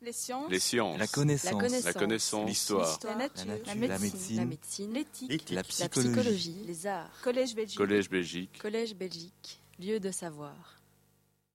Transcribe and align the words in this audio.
Les 0.00 0.12
sciences. 0.12 0.48
Les 0.50 0.60
sciences. 0.60 0.98
La 0.98 1.06
connaissance. 1.08 1.84
La 1.84 1.92
connaissance. 1.92 2.48
L'histoire. 2.48 2.98
La 3.04 3.14
nature. 3.16 3.44
La 3.66 3.74
La 3.74 3.80
nature. 3.98 4.00
médecine. 4.46 4.92
L'éthique. 4.94 5.50
La 5.50 5.56
La 5.56 5.62
psychologie. 5.64 6.62
les 6.66 6.86
arts, 6.86 7.10
Collège 7.22 7.54
Belgique. 7.56 7.76
Collège 7.78 8.08
Belgique. 8.08 8.58
Collège 8.60 8.94
Belgique, 8.94 9.60
lieu 9.80 9.98
de 9.98 10.10
savoir. 10.12 10.54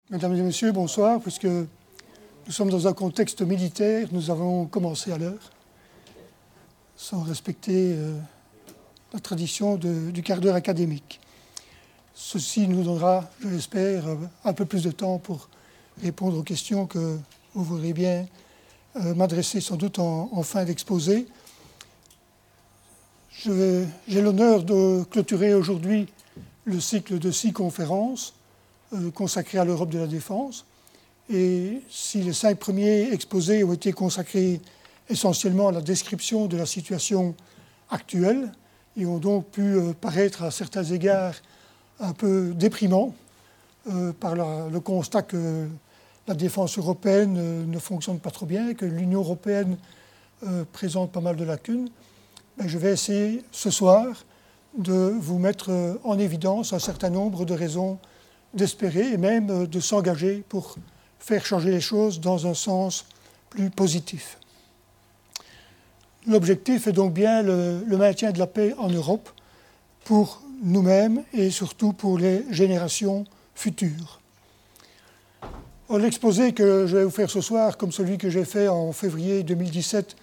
Mesdames 0.09 0.35
et 0.35 0.41
messieurs, 0.41 0.73
bonsoir. 0.73 1.21
Puisque 1.21 1.45
nous 1.45 2.51
sommes 2.51 2.69
dans 2.69 2.85
un 2.85 2.93
contexte 2.93 3.41
militaire, 3.41 4.09
nous 4.11 4.29
avons 4.29 4.65
commencé 4.65 5.13
à 5.13 5.17
l'heure, 5.17 5.51
sans 6.97 7.21
respecter 7.23 7.94
euh, 7.96 8.19
la 9.13 9.19
tradition 9.21 9.78
de- 9.78 10.12
du 10.12 10.21
quart 10.21 10.41
d'heure 10.41 10.55
académique. 10.55 11.21
Ceci 12.13 12.67
nous 12.67 12.83
donnera, 12.83 13.29
je 13.39 13.47
l'espère, 13.47 14.07
euh, 14.07 14.15
un 14.44 14.53
peu 14.53 14.65
plus 14.65 14.83
de 14.83 14.91
temps 14.91 15.17
pour 15.17 15.49
répondre 16.02 16.38
aux 16.38 16.44
questions 16.44 16.85
que 16.85 17.17
vous 17.55 17.63
voudrez 17.63 17.94
bien 17.94 18.26
euh, 18.95 19.13
m'adresser 19.13 19.62
sans 19.62 19.76
doute 19.76 19.99
en, 19.99 20.44
fin 20.44 20.64
d'exposé. 20.66 21.27
J'ai 23.46 24.22
l'honneur 24.22 24.64
de 24.64 25.04
clôturer 25.04 25.54
aujourd'hui 25.54 26.08
le 26.66 26.80
cycle 26.80 27.20
de 27.20 27.30
six 27.30 27.52
conférences 27.52 28.34
euh, 28.94 29.12
consacré 29.12 29.58
à 29.58 29.66
l'Europe 29.66 29.90
de 29.90 30.00
la 30.00 30.08
défense. 30.08 30.66
Et 31.30 31.82
si 31.90 32.22
les 32.22 32.34
cinq 32.34 32.58
premiers 32.58 33.12
exposés 33.13 33.63
ont 33.63 33.74
été 33.74 33.91
consacrés 33.91 34.62
essentiellement 35.10 35.68
à 35.68 35.72
la 35.72 35.82
description 35.82 36.48
de 36.48 36.58
la 36.58 36.66
situation 36.66 37.35
actuelle 37.90 38.52
et 38.98 39.05
ont 39.05 39.20
donc 39.20 39.48
pu 39.48 39.62
euh, 39.62 39.94
paraître 39.94 40.44
à 40.44 40.52
certains 40.52 40.84
égards 40.84 41.35
un 41.99 42.13
peu 42.13 42.54
déprimants 42.55 43.13
par 44.20 44.35
le 44.35 44.80
constat 44.80 45.24
que 45.24 45.68
la 46.27 46.34
défense 46.34 46.77
européenne 46.77 47.38
euh, 47.38 47.66
ne 47.66 47.80
fonctionne 47.80 48.20
pas 48.20 48.32
trop 48.32 48.45
bien, 48.45 48.73
que 48.73 48.86
l'Union 48.86 49.20
européenne 49.20 49.77
euh, 50.46 50.63
présente 50.72 51.12
pas 51.12 51.22
mal 51.22 51.36
de 51.36 51.44
lacunes, 51.44 51.90
je 52.63 52.77
vais 52.77 52.91
essayer 52.91 53.43
ce 53.52 53.70
soir 53.70 54.26
de 54.77 55.13
vous 55.20 55.38
mettre 55.38 55.71
euh, 55.71 55.96
en 56.04 56.18
évidence 56.18 56.74
un 56.74 56.79
certain 56.79 57.10
nombre 57.10 57.46
de 57.46 57.54
raisons 57.54 57.99
d'espérer 58.54 59.12
et 59.12 59.18
même 59.18 59.68
de 59.68 59.79
s'engager 59.79 60.44
pour 60.48 60.76
faire 61.20 61.46
changer 61.46 61.71
les 61.71 61.82
choses 61.82 62.20
dans 62.20 62.46
un 62.48 62.54
sens 62.54 63.05
plus 63.49 63.70
positif. 63.70 64.38
L'objectif 66.27 66.88
est 66.88 66.94
donc 66.94 67.13
bien 67.13 67.41
le, 67.41 67.83
le 67.85 67.97
maintien 67.97 68.31
de 68.31 68.39
la 68.39 68.47
paix 68.47 68.73
en 68.77 68.89
Europe 68.89 69.29
pour 70.05 70.41
nous-mêmes 70.61 71.23
et 71.33 71.49
surtout 71.49 71.94
pour 71.94 72.17
les 72.17 72.45
générations 72.51 73.25
futures. 73.55 74.22
L'exposé 75.99 76.53
que 76.53 76.88
je 76.88 76.97
vais 76.97 77.03
vous 77.03 77.11
faire 77.11 77.30
ce 77.30 77.39
soir, 77.39 77.77
comme 77.77 77.91
celui 77.91 78.17
que 78.17 78.27
j'ai 78.27 78.45
fait 78.45 78.67
en 78.67 78.91
février 78.94 79.44
2017, 79.44 80.16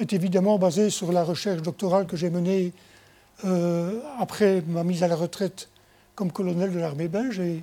est 0.00 0.12
évidemment 0.12 0.58
basé 0.58 0.90
sur 0.90 1.12
la 1.12 1.22
recherche 1.22 1.62
doctorale 1.62 2.06
que 2.06 2.16
j'ai 2.16 2.28
menée 2.28 2.72
euh, 3.44 4.00
après 4.18 4.64
ma 4.66 4.82
mise 4.82 5.04
à 5.04 5.08
la 5.08 5.14
retraite 5.14 5.68
comme 6.16 6.32
colonel 6.32 6.72
de 6.72 6.78
l'armée 6.80 7.06
belge 7.06 7.38
et 7.38 7.62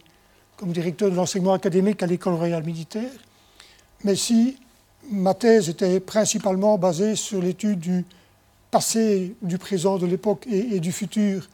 comme 0.55 0.71
directeur 0.71 1.11
de 1.11 1.15
l'enseignement 1.15 1.51
académique 1.51 2.01
à 2.01 2.05
l'école 2.05 2.35
royale 2.35 2.63
militaire. 2.63 3.11
Mais 4.05 4.15
si 4.15 4.57
ma 5.11 5.33
thèse 5.33 5.67
était 5.67 5.99
principalement 5.99 6.77
basée 6.77 7.15
sur 7.15 7.41
l'étude 7.41 7.79
du 7.79 8.05
passé, 8.71 9.35
du 9.41 9.57
présent, 9.57 9.97
de 9.97 10.05
l'époque 10.05 10.47
et, 10.47 10.79
du 10.79 10.93
futur 10.93 11.49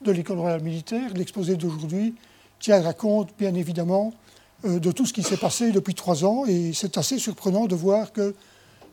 de 0.00 0.10
l'école 0.10 0.38
royale 0.38 0.62
militaire, 0.62 1.12
l'exposé 1.14 1.56
d'aujourd'hui 1.56 2.14
tiendra 2.60 2.94
compte, 2.94 3.30
bien 3.38 3.54
évidemment, 3.54 4.14
de 4.64 4.92
tout 4.92 5.06
ce 5.06 5.12
qui 5.12 5.22
s'est 5.22 5.36
passé 5.36 5.72
depuis 5.72 5.94
trois 5.94 6.24
ans. 6.24 6.44
Et 6.46 6.72
c'est 6.74 6.98
assez 6.98 7.18
surprenant 7.18 7.66
de 7.66 7.74
voir 7.74 8.12
que 8.12 8.34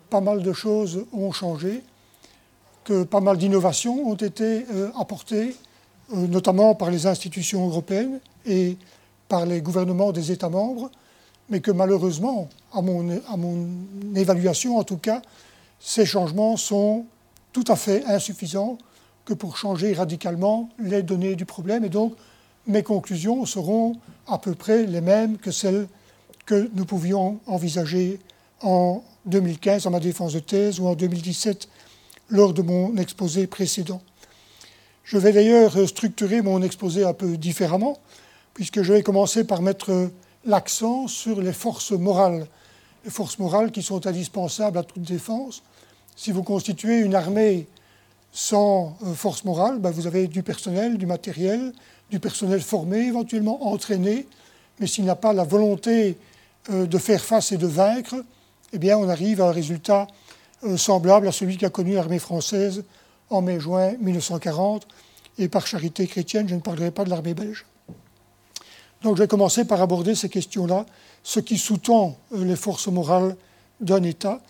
pas 0.10 0.22
mal 0.22 0.42
de 0.42 0.54
choses 0.54 1.06
ont 1.14 1.32
changé, 1.32 1.84
que 2.84 3.04
pas 3.04 3.20
mal 3.20 3.38
d'innovations 3.38 4.10
ont 4.10 4.16
été 4.16 4.66
euh, 4.72 4.90
apportées, 4.98 5.56
euh, 6.14 6.28
notamment 6.28 6.76
par 6.76 6.90
les 6.90 7.06
institutions 7.06 7.68
européennes 7.68 8.20
et 8.46 8.78
par 9.28 9.46
les 9.46 9.62
gouvernements 9.62 10.14
des 10.14 10.32
États 10.32 10.50
membres, 10.50 10.90
mais 11.50 11.60
que 11.60 11.72
malheureusement, 11.72 12.48
à 12.74 12.82
mon, 12.82 13.22
à 13.28 13.36
mon 13.36 13.68
évaluation 14.16 14.78
en 14.78 14.84
tout 14.84 14.98
cas, 14.98 15.22
ces 15.80 16.06
changements 16.06 16.56
sont 16.56 17.06
tout 17.52 17.66
à 17.68 17.76
fait 17.76 18.06
insuffisants 18.06 18.78
que 19.26 19.34
pour 19.34 19.58
changer 19.58 19.94
radicalement 19.94 20.70
les 20.80 21.04
données 21.04 21.36
du 21.36 21.46
problème. 21.46 21.84
Et 21.84 21.90
donc, 21.90 22.14
mes 22.68 22.84
conclusions 22.84 23.46
seront 23.46 23.96
à 24.28 24.38
peu 24.38 24.54
près 24.54 24.86
les 24.86 25.02
mêmes 25.02 25.38
que 25.38 25.52
celles 25.52 25.88
que 26.46 26.70
nous 26.74 26.86
pouvions 26.86 27.40
envisager 27.48 28.20
en 28.62 29.04
2015 29.26 29.88
à 29.88 29.90
ma 29.90 30.00
défense 30.00 30.34
de 30.34 30.40
thèse 30.40 30.80
ou 30.80 30.88
en 30.88 30.96
2017 30.96 31.68
lors 32.30 32.54
de 32.54 32.62
mon 32.62 32.96
exposé 32.98 33.48
précédent. 33.48 34.02
Je 35.04 35.18
vais 35.18 35.32
d'ailleurs 35.32 35.88
structurer 35.88 36.42
mon 36.42 36.62
exposé 36.62 37.06
un 37.06 37.14
peu 37.14 37.38
différemment, 37.38 37.98
puisque 38.54 38.82
je 38.82 38.94
vais 38.94 39.04
commencer 39.04 39.46
par 39.46 39.62
mettre 39.62 40.10
l'accent 40.46 41.08
sur 41.08 41.42
les 41.42 41.54
forces 41.54 41.92
morales, 41.92 42.48
les 43.06 43.12
forces 43.12 43.40
morales 43.40 43.72
qui 43.72 43.82
sont 43.82 44.06
indispensables 44.06 44.78
à 44.78 44.84
toute 44.84 45.04
défense. 45.04 45.64
Si 46.16 46.32
vous 46.32 46.44
constituez 46.44 47.00
une 47.00 47.16
armée 47.16 47.68
sans 48.32 48.98
euh, 49.04 49.14
force 49.14 49.46
morale, 49.46 49.80
ben, 49.80 49.92
vous 49.92 50.08
avez 50.08 50.28
du 50.28 50.44
personnel, 50.44 50.98
du 50.98 51.06
matériel, 51.06 51.72
du 52.10 52.20
personnel 52.20 52.62
formé, 52.62 53.08
éventuellement 53.08 53.68
entraîné, 53.68 54.28
mais 54.80 54.88
s'il 54.88 55.06
n'a 55.06 55.16
pas 55.16 55.34
la 55.34 55.44
volonté 55.44 56.18
euh, 56.70 56.86
de 56.86 56.98
faire 56.98 57.24
face 57.24 57.52
et 57.52 57.58
de 57.58 57.68
vaincre, 57.68 58.16
eh 58.74 58.78
bien, 58.80 58.98
on 58.98 59.10
arrive 59.10 59.42
à 59.42 59.50
un 59.50 59.52
résultat 59.52 60.08
euh, 60.64 60.78
semblable 60.78 61.28
à 61.28 61.32
celui 61.32 61.58
qu'a 61.58 61.70
connu 61.70 61.94
l'armée 61.94 62.20
française 62.20 62.84
en 63.30 63.42
mai-juin 63.42 63.94
1940. 64.00 64.88
Et 65.40 65.48
par 65.48 65.68
charité 65.68 66.08
chrétienne, 66.08 66.48
je 66.48 66.56
ne 66.56 66.62
parlerai 66.62 66.92
pas 66.92 67.04
de 67.04 67.10
l'armée 67.10 67.34
belge. 67.34 67.66
Donc 69.04 69.16
je 69.16 69.22
vais 69.22 69.28
commencer 69.28 69.66
par 69.66 69.82
aborder 69.82 70.16
ces 70.16 70.30
questions-là, 70.30 70.86
ce 71.24 71.40
qui 71.40 71.58
sous-tend 71.58 72.18
euh, 72.34 72.44
les 72.44 72.56
forces 72.56 72.88
morales 72.88 73.36
d'un 73.80 74.02
État, 74.04 74.42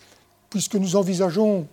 puisque 0.50 0.76
nous 0.76 0.96
envisageons 0.96 1.66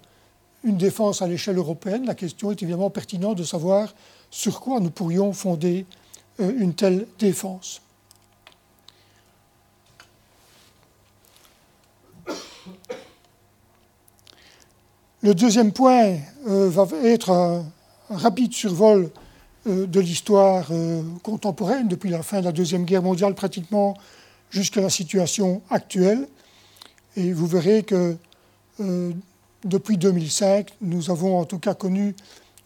une 0.63 0.77
défense 0.77 1.21
à 1.21 1.27
l'échelle 1.27 1.57
européenne. 1.57 2.05
La 2.05 2.15
question 2.15 2.51
est 2.51 2.61
évidemment 2.61 2.89
pertinente 2.89 3.37
de 3.37 3.43
savoir 3.43 3.93
sur 4.35 4.59
quoi 4.59 4.81
nous 4.81 4.89
pourrions 4.89 5.31
fonder 5.31 5.85
euh, 6.41 6.51
une 6.59 6.73
telle 6.73 7.07
défense? 7.17 7.81
Le 15.21 15.33
deuxième 15.33 15.71
point 15.71 16.17
euh, 16.47 16.69
va 16.69 16.85
être 17.05 17.29
un, 17.29 17.65
rapide 18.09 18.51
survol 18.51 19.09
euh, 19.67 19.87
de 19.87 19.99
l'histoire 20.01 20.67
contemporaine, 21.23 21.87
depuis 21.87 22.09
la 22.09 22.21
fin 22.21 22.41
de 22.41 22.45
la 22.45 22.51
Deuxième 22.51 22.83
Guerre 22.83 23.03
mondiale 23.03 23.35
pratiquement 23.35 23.95
jusqu'à 24.49 24.81
la 24.81 24.89
situation 24.89 25.61
actuelle. 25.69 26.27
Et 27.15 27.31
vous 27.31 27.47
verrez 27.47 27.83
que 27.83 28.17
depuis 29.63 29.97
2005, 29.97 30.73
nous 30.81 31.09
avons 31.09 31.39
en 31.39 31.45
tout 31.45 31.59
cas 31.59 31.73
connu 31.73 32.13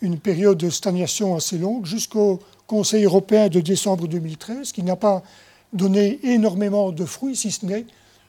une 0.02 0.20
période 0.20 0.58
de 0.58 0.70
stagnation 0.70 1.36
assez 1.36 1.58
longue 1.58 1.86
jusqu'au 1.86 2.40
Conseil 2.68 3.04
européen 3.04 3.50
de 3.50 3.60
décembre 3.60 4.08
2013, 4.08 4.72
qui 4.72 4.84
n'a 4.84 4.96
pas 4.96 5.24
donné 5.74 6.20
énormément 6.24 6.92
de 6.92 7.06
fruits, 7.06 7.36
si 7.36 7.52
ce 7.52 7.66
n'est 7.66 7.86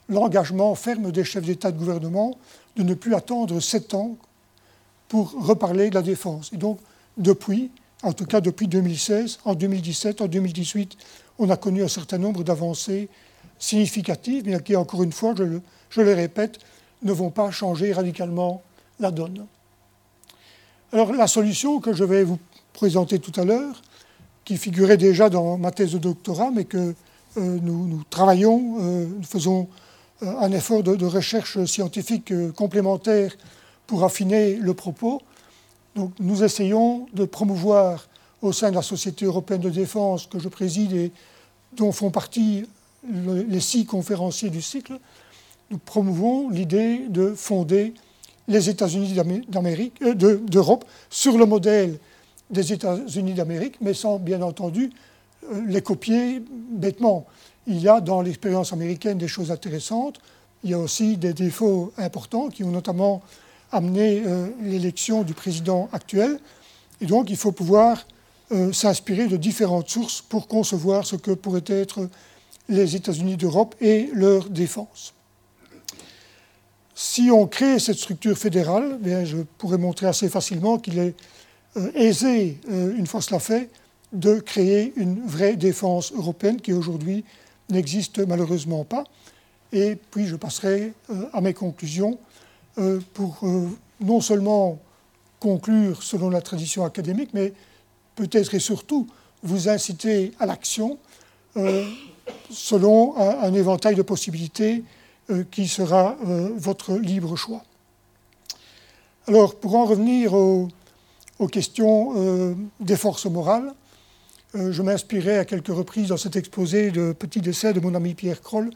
l'engagement 0.09 0.75
ferme 0.75 1.13
des 1.13 1.25
chefs 1.25 1.45
d'État 1.45 1.69
et 1.69 1.73
de 1.73 1.79
gouvernement 1.79 2.37
de 2.77 2.83
ne 2.83 2.95
plus 2.95 3.15
attendre 3.15 3.61
sept 3.61 3.95
ans 3.95 4.17
pour 5.09 5.33
reparler 5.33 5.91
de 5.91 5.95
la 5.95 6.03
défense. 6.03 6.53
Et 6.53 6.57
donc, 6.57 6.79
depuis, 7.17 7.71
en 8.03 8.13
tout 8.13 8.27
cas 8.27 8.41
depuis 8.41 8.69
2016, 8.69 9.41
en 9.45 9.55
2017, 9.55 10.21
en 10.21 10.27
2018, 10.27 10.97
on 11.39 11.51
a 11.51 11.57
connu 11.57 11.83
un 11.83 11.89
certain 11.89 12.19
nombre 12.19 12.43
d'avancées 12.43 13.09
significatives, 13.59 14.45
mais 14.47 14.61
qui, 14.63 14.75
encore 14.77 15.03
une 15.03 15.13
fois, 15.13 15.35
je 15.37 15.43
le, 15.43 15.63
je 15.91 16.01
le 16.01 16.15
répète, 16.15 16.59
ne 17.03 17.13
vont 17.13 17.31
pas 17.31 17.51
changer 17.51 17.93
radicalement 17.93 18.63
la 18.99 19.11
donne. 19.11 19.47
Alors, 20.93 21.13
la 21.13 21.29
solution 21.29 21.79
que 21.79 21.93
je 21.93 22.03
vais 22.03 22.25
vous 22.25 22.39
présenter 22.73 23.21
tout 23.21 23.39
à 23.41 23.45
l'heure, 23.45 23.81
qui 24.45 24.57
figurait 24.57 24.97
déjà 24.97 25.31
dans 25.31 25.57
ma 25.57 25.71
thèse 25.71 25.93
de 25.93 25.99
doctorat, 25.99 26.51
mais 26.51 26.65
que 26.65 26.95
euh, 27.37 27.59
nous, 27.63 28.03
travaillons, 28.11 28.79
euh, 28.81 29.07
nous 29.07 29.23
faisons 29.23 29.69
euh, 30.25 30.39
un 30.41 30.51
effort 30.51 30.83
de, 30.83 31.05
recherche 31.05 31.65
scientifique 31.65 32.33
complémentaire 32.57 33.37
pour 33.87 34.03
affiner 34.03 34.57
le 34.57 34.75
propos. 34.75 35.23
Donc, 35.95 36.13
nous 36.19 36.43
essayons 36.43 37.07
de 37.15 37.25
promouvoir 37.25 38.09
au 38.43 38.53
sein 38.53 38.71
de 38.71 38.75
la 38.75 38.83
Société 38.83 39.27
européenne 39.27 39.61
de 39.61 39.71
défense 39.71 40.27
que 40.27 40.41
je 40.41 40.49
préside 40.49 40.93
et 40.93 41.13
dont 41.77 41.93
font 41.93 42.11
partie 42.11 42.67
le, 43.09 43.43
les 43.43 43.61
six 43.61 43.87
conférenciers 43.87 44.51
du 44.51 44.61
cycle, 44.61 44.99
nous 45.71 45.79
promouvons 45.79 46.51
l'idée 46.51 47.07
de 47.09 47.33
fonder 47.33 47.95
les 48.51 48.69
États-Unis 48.69 49.15
d'Amérique, 49.49 50.03
euh, 50.03 50.15
d'Europe 50.15 50.85
sur 51.09 51.39
le 51.39 51.47
modèle 51.47 51.99
des 52.51 52.73
États-Unis 52.73 53.35
d'Amérique, 53.35 53.77
mais 53.81 53.95
sans 53.95 54.19
bien 54.19 54.43
entendu 54.43 54.91
euh, 55.51 55.63
les 55.67 55.81
copier 55.81 56.43
bêtement. 56.73 57.27
Il 57.69 57.81
y 57.81 57.89
a 57.89 58.01
dans 58.01 58.21
l'expérience 58.21 58.73
américaine 58.73 59.19
des 59.19 59.29
choses 59.29 59.53
intéressantes, 59.53 60.19
il 60.65 60.71
y 60.71 60.75
a 60.75 60.79
aussi 60.79 61.17
des 61.17 61.33
défauts 61.33 61.93
importants 61.97 62.49
qui 62.49 62.65
ont 62.65 62.71
notamment 62.71 63.23
amené 63.71 64.25
euh, 64.27 64.49
l'élection 64.63 65.23
du 65.23 65.33
président 65.33 65.89
actuel. 65.93 66.41
Et 67.01 67.07
donc, 67.07 67.31
il 67.31 67.37
faut 67.37 67.53
pouvoir 67.53 68.07
s'inspirer 68.73 69.29
de 69.29 69.37
différentes 69.37 69.89
sources 69.89 70.21
pour 70.21 70.49
concevoir 70.49 71.07
ce 71.07 71.15
que 71.15 71.31
pourraient 71.31 71.63
être 71.69 72.09
les 72.69 72.97
États-Unis 72.97 73.37
d'Europe 73.37 73.77
et 73.81 74.11
leur 74.13 74.51
défense. 74.51 75.15
Si 77.03 77.31
on 77.31 77.47
crée 77.47 77.79
cette 77.79 77.97
structure 77.97 78.37
fédérale, 78.37 78.99
bien, 79.01 79.25
je 79.25 79.39
pourrais 79.59 79.79
montrer 79.79 80.07
assez 80.07 80.29
facilement 80.29 80.79
qu'il 80.79 80.99
est 80.99 81.15
euh, 81.79 81.91
aisé, 81.95 82.59
une 82.69 83.07
fois 83.07 83.23
cela 83.23 83.39
fait, 83.39 83.71
de 84.13 84.35
créer 84.41 84.93
une 84.97 85.25
vraie 85.27 85.57
défense 85.57 86.13
européenne 86.13 86.61
qui 86.61 86.75
aujourd'hui 86.75 87.25
n'existe 87.71 88.19
malheureusement 88.19 88.85
pas. 88.85 89.05
Et 89.73 89.97
puis 90.11 90.27
je 90.27 90.37
passerai 90.37 90.93
à 91.33 91.41
mes 91.41 91.55
conclusions 91.55 92.19
euh, 92.79 93.01
pour 93.15 93.39
euh, 93.43 93.67
non 94.01 94.21
seulement 94.21 94.79
conclure 95.41 96.03
selon 96.03 96.31
la 96.31 96.41
tradition 96.41 96.85
académique, 96.85 97.31
mais 97.35 97.53
peut-être 98.15 98.55
et 98.55 98.61
surtout 98.61 99.09
vous 99.43 99.69
inciter 99.69 100.33
à 100.39 100.47
l'action 100.47 100.99
euh, 101.57 101.85
selon 102.51 103.17
un, 103.17 103.53
éventail 103.55 103.97
de 103.97 104.03
possibilités 104.03 104.85
qui 105.51 105.69
sera 105.69 106.17
votre 106.57 106.95
libre 106.97 107.37
choix. 107.37 107.63
Alors, 109.27 109.55
pour 109.55 109.77
en 109.77 109.85
revenir 109.85 110.35
aux, 110.35 110.69
questions 111.51 112.57
des 112.81 112.97
forces 112.97 113.27
morales, 113.27 113.73
je 114.55 114.83
m'inspirais 114.83 115.39
à 115.39 115.45
quelques 115.45 115.69
reprises 115.69 116.09
dans 116.09 116.17
cet 116.17 116.37
exposé 116.37 116.91
de 116.91 117.13
petit 117.13 117.41
décès 117.41 117.73
de 117.73 117.81
mon 117.81 117.95
ami 117.95 118.15
Pierre 118.15 118.43
Kroll. 118.43 118.71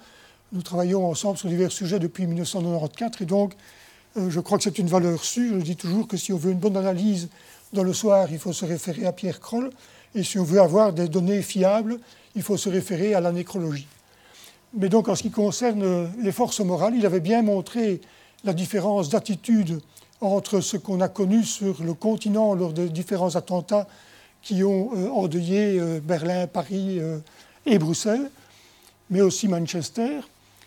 Nous 0.53 0.62
travaillons 0.62 1.05
ensemble 1.06 1.37
sur 1.37 1.49
divers 1.49 1.73
sujets 1.73 1.99
depuis 1.99 2.27
1994 2.27 3.23
et 3.23 3.25
donc 3.27 3.55
euh, 4.17 4.31
je 4.31 4.41
crois 4.41 4.59
que 4.59 4.65
c'est 4.65 4.79
une 4.79 4.87
valeur 4.87 5.25
sûre. 5.25 5.59
Je 5.59 5.65
dis 5.65 5.77
toujours 5.77 6.06
que 6.06 6.17
si 6.17 6.33
on 6.33 6.37
veut 6.37 6.53
une 6.53 6.59
bonne 6.59 6.77
analyse 6.77 7.29
dans 7.73 7.83
le 7.83 7.93
soir, 7.93 8.29
il 8.31 8.39
faut 8.39 8.53
se 8.53 8.65
référer 8.65 9.06
à 9.06 9.12
Pierre 9.12 9.41
Kroll. 9.41 9.71
Et 10.15 10.23
si 10.23 10.39
on 10.39 10.45
veut 10.45 10.61
avoir 10.61 10.93
des 10.93 11.09
données 11.09 11.43
fiables, 11.43 11.99
il 12.37 12.43
faut 12.43 12.56
se 12.56 12.69
référer 12.69 13.15
à 13.15 13.21
la 13.21 13.33
nécrologie. 13.33 13.89
Mais 14.76 14.88
donc, 14.88 15.09
en 15.09 15.15
ce 15.15 15.23
qui 15.23 15.31
concerne 15.31 16.11
les 16.21 16.32
forces 16.32 16.61
morales, 16.61 16.94
il 16.97 17.06
avait 17.06 17.21
bien 17.21 17.43
montré 17.43 18.00
la 18.44 18.53
différence 18.53 19.09
d'attitude 19.09 19.81
entre 20.21 20.61
ce 20.61 20.76
qu'on 20.76 21.00
a 21.00 21.09
connu 21.09 21.44
sur 21.44 21.82
le 21.82 21.94
continent 21.94 22.55
lors 22.55 22.73
de 22.73 22.88
différents 22.88 23.37
attentats 23.37 23.87
qui 24.43 24.65
ont 24.65 24.91
euh, 24.94 25.09
endeuillé 25.11 25.79
euh, 25.79 26.00
Berlin, 26.00 26.47
Paris 26.47 27.00
et 27.67 27.79
Bruxelles, 27.79 28.31
mais 29.11 29.21
aussi 29.21 29.49
Manchester, 29.49 30.21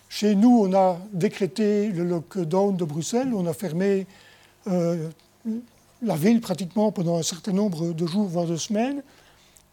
chez 0.10 0.36
nous, 0.36 0.62
on 0.64 0.74
a 0.74 1.00
décrété 1.12 1.90
le 1.90 2.04
lockdown 2.04 2.76
de 2.76 2.86
Bruxelles, 2.86 3.32
on 3.34 3.46
a 3.46 3.54
fermé 3.54 4.08
euh, 4.68 5.10
la 6.02 6.16
ville 6.16 6.40
pratiquement 6.40 6.92
pendant 6.92 7.18
un 7.18 7.24
certain 7.24 7.52
nombre 7.52 7.92
de 7.92 8.06
jours, 8.06 8.28
voire 8.28 8.46
de 8.46 8.56
semaines, 8.56 9.04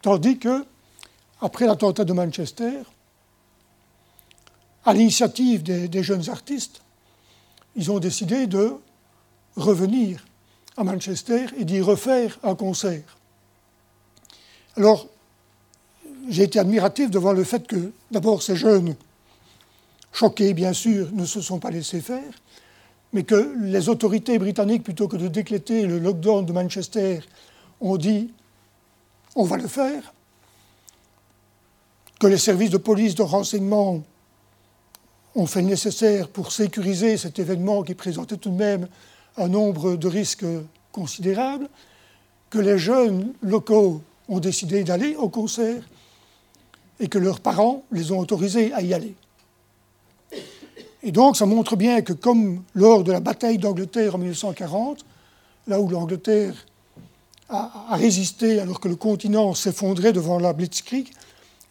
tandis 0.01 0.37
que, 0.37 0.65
après 1.41 1.65
l'attentat 1.65 2.03
de 2.03 2.13
Manchester, 2.13 2.81
à 4.85 4.93
l'initiative 4.93 5.63
des, 5.63 6.03
jeunes 6.03 6.29
artistes, 6.29 6.81
ils 7.75 7.91
ont 7.91 7.99
décidé 7.99 8.47
de 8.47 8.73
revenir 9.55 10.23
à 10.77 10.83
Manchester 10.83 11.47
et 11.57 11.65
d'y 11.65 11.81
refaire 11.81 12.37
un 12.43 12.55
concert. 12.55 13.17
Alors, 14.77 15.07
j'ai 16.29 16.43
été 16.43 16.59
admiratif 16.59 17.09
de 17.09 17.19
voir 17.19 17.33
le 17.33 17.43
fait 17.43 17.65
que, 17.65 17.91
d'abord, 18.11 18.41
ces 18.41 18.55
jeunes 18.55 18.95
choqués 20.11 20.53
bien 20.53 20.73
sûr, 20.73 21.09
ne 21.11 21.25
se 21.25 21.41
sont 21.41 21.59
pas 21.59 21.71
laissés 21.71 22.01
faire, 22.01 22.33
mais 23.11 23.23
que 23.23 23.55
les 23.61 23.89
autorités 23.89 24.39
britanniques, 24.39 24.83
plutôt 24.83 25.07
que 25.07 25.17
de 25.17 25.27
décréter 25.27 25.85
le 25.85 25.99
lockdown 25.99 26.45
de 26.45 26.53
Manchester, 26.53 27.19
ont 27.81 27.97
dit 27.97 28.31
on 29.35 29.43
va 29.43 29.57
le 29.57 29.67
faire, 29.67 30.13
que 32.19 32.27
les 32.27 32.37
services 32.37 32.69
de 32.69 32.77
police 32.77 33.15
de 33.15 33.23
renseignement 33.23 34.01
ont 35.35 35.45
fait 35.45 35.61
le 35.61 35.67
nécessaire 35.67 36.29
pour 36.29 36.51
sécuriser 36.51 37.17
cet 37.17 37.39
événement 37.39 37.83
qui 37.83 37.93
présentait 37.93 38.37
tout 38.37 38.49
de 38.49 38.55
même 38.55 38.87
un 39.37 39.49
nombre 39.49 39.95
de 39.95 40.07
risques 40.07 40.45
considérables, 40.91 41.67
que 42.49 42.59
les 42.59 42.77
jeunes 42.77 43.33
locaux 43.41 44.01
ont 44.29 44.39
décidé 44.39 44.83
d'aller 44.83 45.15
au 45.15 45.27
concert 45.27 45.83
et 46.99 47.07
que 47.09 47.17
leurs 47.17 47.41
parents 47.41 47.83
les 47.91 48.11
ont 48.13 48.19
autorisés 48.19 48.71
à 48.73 48.81
y 48.81 48.93
aller. 48.93 49.15
Et 51.03 51.11
donc, 51.11 51.35
ça 51.35 51.45
montre 51.45 51.75
bien 51.75 52.01
que, 52.01 52.13
comme 52.13 52.63
lors 52.73 53.03
de 53.03 53.11
la 53.11 53.19
bataille 53.19 53.57
d'Angleterre 53.57 54.15
en 54.15 54.17
1940, 54.19 55.05
là 55.67 55.79
où 55.79 55.89
l'Angleterre 55.89 56.55
a, 57.49 57.95
résisté 57.95 58.59
alors 58.59 58.79
que 58.79 58.87
le 58.87 58.95
continent 58.95 59.53
s'effondrait 59.53 60.13
devant 60.13 60.39
la 60.39 60.53
Blitzkrieg, 60.53 61.11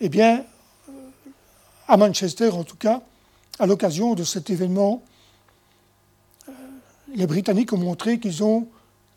eh 0.00 0.08
bien, 0.08 0.44
euh, 0.88 0.92
à 1.88 1.96
Manchester 1.96 2.50
en 2.50 2.62
tout 2.62 2.76
cas, 2.76 3.02
à 3.58 3.66
l'occasion 3.66 4.14
de 4.14 4.24
cet 4.24 4.50
événement, 4.50 5.02
euh, 6.48 6.52
les 7.14 7.26
Britanniques 7.26 7.72
ont 7.72 7.78
montré 7.78 8.18
qu'ils 8.18 8.42
ont 8.42 8.66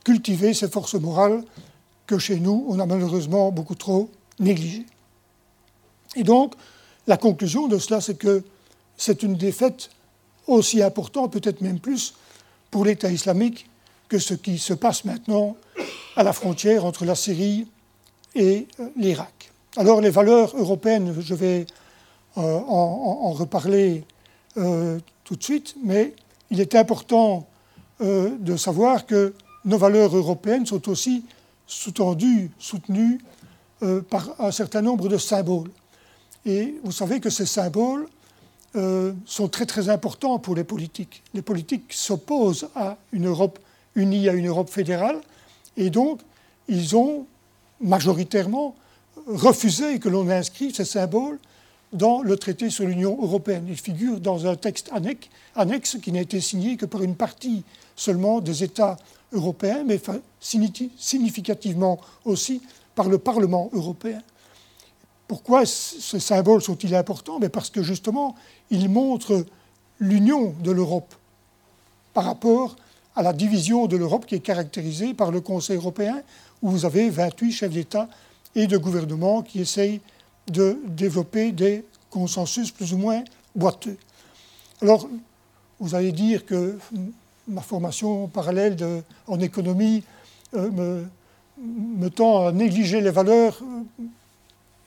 cultivé 0.03 0.53
ces 0.53 0.69
forces 0.69 0.95
morales 0.95 1.43
que 2.05 2.17
chez 2.17 2.39
nous, 2.39 2.65
on 2.69 2.79
a 2.79 2.85
malheureusement 2.85 3.51
beaucoup 3.51 3.75
trop 3.75 4.09
négligées. 4.39 4.85
Et 6.15 6.23
donc, 6.23 6.53
la 7.05 7.17
conclusion 7.17 7.67
de 7.67 7.77
cela, 7.77 8.01
c'est 8.01 8.17
que 8.17 8.43
c'est 8.95 9.23
une 9.23 9.35
défaite 9.35 9.89
aussi 10.47 10.81
important, 10.81 11.27
peut-être 11.27 11.61
même 11.61 11.79
plus, 11.79 12.13
pour 12.71 12.85
l'État 12.85 13.11
islamique 13.11 13.69
que 14.09 14.19
ce 14.19 14.33
qui 14.33 14.57
se 14.57 14.73
passe 14.73 15.05
maintenant 15.05 15.57
à 16.15 16.23
la 16.23 16.33
frontière 16.33 16.85
entre 16.85 17.05
la 17.05 17.15
Syrie 17.15 17.67
et 18.35 18.67
euh, 18.79 18.89
l'Irak. 18.95 19.51
Alors 19.75 20.01
les 20.01 20.09
valeurs 20.09 20.55
européennes, 20.57 21.15
je 21.19 21.35
vais 21.35 21.65
euh, 22.37 22.41
en, 22.41 23.31
reparler 23.31 24.03
euh, 24.57 24.99
tout 25.23 25.35
de 25.35 25.43
suite, 25.43 25.75
mais 25.83 26.13
il 26.49 26.61
est 26.61 26.75
important 26.75 27.47
de 27.99 28.55
savoir 28.57 29.07
que 29.07 29.33
nos 29.65 29.79
valeurs 29.79 30.15
européennes 30.15 30.67
sont 30.67 30.87
aussi 30.87 31.25
sous-tendues, 31.65 32.51
soutenues 32.59 33.19
par 34.11 34.39
un 34.39 34.51
certain 34.51 34.83
nombre 34.83 35.09
de 35.09 35.17
symboles. 35.17 35.71
Et 36.45 36.75
vous 36.83 36.91
savez 36.91 37.19
que 37.19 37.31
ces 37.31 37.47
symboles 37.47 38.07
euh, 38.75 39.13
sont 39.25 39.47
très 39.47 39.65
très 39.65 39.89
importants 39.89 40.39
pour 40.39 40.53
les 40.53 40.63
politiques. 40.63 41.23
Les 41.33 41.41
politiques 41.41 41.91
s'opposent 41.93 42.69
à 42.75 42.97
une 43.11 43.25
Europe 43.25 43.59
unie, 43.95 44.29
à 44.29 44.33
une 44.33 44.47
Europe 44.47 44.69
fédérale, 44.69 45.19
et 45.77 45.89
donc 45.89 46.19
ils 46.67 46.95
ont 46.95 47.25
majoritairement 47.81 48.75
refusé 49.25 49.99
que 49.99 50.09
l'on 50.09 50.29
inscrive 50.29 50.75
ces 50.75 50.85
symboles 50.85 51.39
dans 51.93 52.21
le 52.21 52.35
traité 52.37 52.69
sur 52.69 52.85
l'Union 52.85 53.17
européenne. 53.21 53.65
Ils 53.67 53.77
figurent 53.77 54.19
dans 54.19 54.45
un 54.45 54.55
texte 54.55 54.91
annexe, 55.55 55.97
qui 56.01 56.11
n'a 56.11 56.21
été 56.21 56.41
signé 56.41 56.77
que 56.77 56.85
par 56.85 57.01
une 57.03 57.15
partie 57.15 57.63
seulement 57.95 58.41
des 58.41 58.63
États 58.63 58.97
européens, 59.31 59.83
mais 59.85 59.99
significativement 60.39 61.99
aussi 62.25 62.61
par 62.95 63.09
le 63.09 63.17
Parlement 63.17 63.69
européen. 63.73 64.21
Pourquoi 65.27 65.65
ces 65.65 66.19
symboles 66.19 66.61
sont-ils 66.61 66.95
importants? 66.95 67.39
Parce 67.51 67.69
que 67.69 67.83
justement, 67.83 68.35
ils 68.69 68.89
montrent 68.89 69.45
l'union 69.99 70.53
de 70.63 70.71
l'Europe 70.71 71.13
par 72.13 72.25
rapport 72.25 72.75
à 73.15 73.23
la 73.23 73.33
division 73.33 73.87
de 73.87 73.97
l'Europe 73.97 74.25
qui 74.25 74.35
est 74.35 74.39
caractérisée 74.39 75.13
par 75.13 75.31
le 75.31 75.41
Conseil 75.41 75.77
européen, 75.77 76.21
où 76.61 76.69
vous 76.69 76.85
avez 76.85 77.09
28 77.09 77.51
chefs 77.51 77.71
d'État 77.71 78.07
et 78.55 78.67
de 78.67 78.77
gouvernement 78.77 79.41
qui 79.41 79.59
essayent 79.59 80.01
de 80.47 80.79
développer 80.87 81.51
des 81.51 81.83
consensus 82.09 82.71
plus 82.71 82.93
ou 82.93 82.97
moins 82.97 83.23
boiteux. 83.55 83.97
Alors, 84.81 85.09
vous 85.79 85.95
allez 85.95 86.11
dire 86.11 86.45
que 86.45 86.77
ma 87.47 87.61
formation 87.61 88.27
parallèle 88.27 88.75
en 89.27 89.39
économie 89.39 90.03
euh, 90.53 91.03
me, 91.59 92.09
tend 92.09 92.47
à 92.47 92.51
négliger 92.51 93.01
les 93.01 93.09
valeurs 93.09 93.59
euh, 93.61 94.03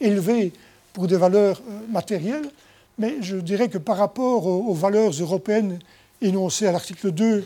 élevées 0.01 0.53
pour 0.93 1.07
des 1.07 1.17
valeurs 1.17 1.61
euh, 1.69 1.87
matérielles, 1.89 2.51
mais 2.99 3.17
je 3.21 3.37
dirais 3.37 3.69
que 3.69 3.79
par 3.79 3.97
rapport 3.97 4.47
aux, 4.47 4.75
valeurs 4.75 5.13
européennes 5.13 5.79
énoncées 6.21 6.67
à 6.67 6.73
l'article 6.73 7.13
2 7.13 7.45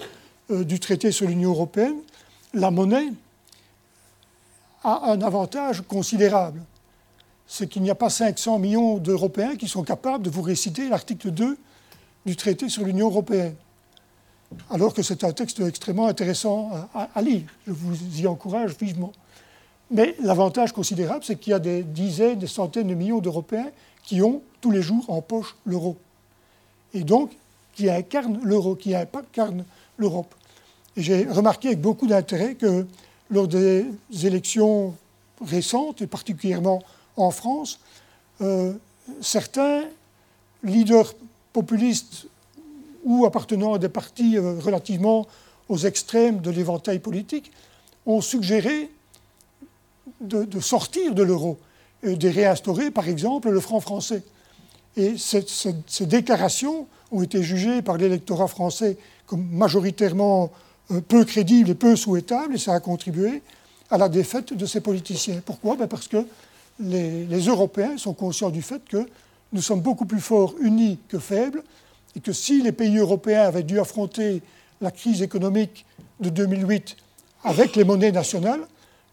euh, 0.50 0.64
du 0.64 0.80
traité 0.80 1.12
sur 1.12 1.28
l'Union 1.28 1.50
européenne, 1.50 1.97
la 2.52 2.71
monnaie 2.71 3.12
a 4.83 5.12
un 5.12 5.23
avantage 5.23 5.83
considérable. 5.83 6.61
C'est 7.46 7.68
qu'il 7.68 7.82
n'y 7.82 7.90
a 7.90 7.94
pas 7.94 8.10
500 8.10 8.58
millions 8.58 8.98
d'Européens 8.98 9.56
qui 9.56 9.68
sont 9.68 9.82
capables 9.82 10.24
de 10.24 10.30
vous 10.30 10.42
réciter 10.42 10.88
l'article 10.88 11.30
2 11.30 11.58
du 12.26 12.36
traité 12.36 12.68
sur 12.68 12.84
l'Union 12.84 13.08
européenne. 13.08 13.54
Alors 14.70 14.94
que 14.94 15.02
c'est 15.02 15.24
un 15.24 15.32
texte 15.32 15.60
extrêmement 15.60 16.06
intéressant 16.06 16.70
à 16.94 17.22
lire. 17.22 17.42
Je 17.66 17.72
vous 17.72 18.20
y 18.20 18.26
encourage 18.26 18.76
vivement. 18.78 19.12
Mais 19.90 20.16
l'avantage 20.22 20.72
considérable, 20.72 21.24
c'est 21.24 21.36
qu'il 21.36 21.50
y 21.50 21.54
a 21.54 21.58
des 21.58 21.82
dizaines, 21.82 22.38
des 22.38 22.46
centaines 22.46 22.88
de 22.88 22.94
millions 22.94 23.20
d'Européens 23.20 23.70
qui 24.02 24.22
ont 24.22 24.42
tous 24.60 24.70
les 24.70 24.82
jours 24.82 25.04
en 25.08 25.20
poche 25.20 25.56
l'euro. 25.64 25.96
Et 26.94 27.04
donc, 27.04 27.30
qui 27.74 27.90
incarne 27.90 28.40
l'euro, 28.42 28.76
qui 28.76 28.94
incarne 28.94 29.64
l'Europe. 29.96 30.34
Et 30.96 31.02
j'ai 31.02 31.24
remarqué 31.24 31.68
avec 31.68 31.80
beaucoup 31.80 32.06
d'intérêt 32.06 32.54
que 32.54 32.86
lors 33.30 33.48
des 33.48 33.86
élections 34.22 34.94
récentes, 35.44 36.02
et 36.02 36.06
particulièrement 36.06 36.82
en 37.16 37.30
France, 37.30 37.78
euh, 38.40 38.73
certains 39.21 39.85
leaders 40.62 41.14
populistes 41.52 42.26
ou 43.04 43.26
appartenant 43.26 43.75
à 43.75 43.78
des 43.78 43.88
partis 43.88 44.37
euh, 44.37 44.59
relativement 44.59 45.26
aux 45.68 45.78
extrêmes 45.78 46.40
de 46.40 46.50
l'éventail 46.50 46.99
politique 46.99 47.52
ont 48.06 48.21
suggéré 48.21 48.90
de, 50.21 50.61
sortir 50.61 51.14
de 51.14 51.23
l'euro 51.23 51.59
et 52.02 52.16
de 52.16 52.28
réinstaurer, 52.28 52.90
par 52.90 53.09
exemple, 53.09 53.50
le 53.50 53.61
franc 53.61 53.80
français. 53.80 54.23
Et 54.97 55.16
ces 55.18 56.06
déclarations 56.06 56.87
ont 57.11 57.23
été 57.23 57.42
jugées 57.42 57.83
par 57.83 57.97
l'électorat 57.97 58.49
français 58.49 58.97
comme 59.26 59.47
majoritairement 59.50 60.50
euh, 60.90 61.00
peu 61.00 61.25
crédibles 61.25 61.71
et 61.71 61.75
peu 61.75 61.97
souhaitables, 61.97 62.54
et 62.54 62.59
ça 62.59 62.75
a 62.75 62.80
contribué 62.80 63.42
à 63.90 63.99
la 63.99 64.09
défaite 64.09 64.52
de 64.52 64.66
ces 64.66 64.80
politiciens. 64.80 65.40
Pourquoi? 65.44 65.76
Ben 65.76 65.87
Parce 65.87 66.09
que 66.09 66.26
les, 66.80 67.46
Européens 67.46 67.96
sont 67.98 68.14
conscients 68.14 68.50
du 68.50 68.62
fait 68.62 68.82
que 68.88 69.06
nous 69.52 69.62
sommes 69.62 69.80
beaucoup 69.80 70.06
plus 70.06 70.20
forts 70.20 70.54
unis 70.60 70.98
que 71.08 71.18
faibles, 71.18 71.62
et 72.16 72.20
que 72.20 72.32
si 72.32 72.62
les 72.62 72.72
pays 72.72 72.98
européens 72.98 73.42
avaient 73.42 73.62
dû 73.62 73.80
affronter 73.80 74.42
la 74.80 74.90
crise 74.90 75.22
économique 75.22 75.84
de 76.20 76.28
2008 76.30 76.96
avec 77.42 77.76
les 77.76 77.84
monnaies 77.84 78.12
nationales, 78.12 78.60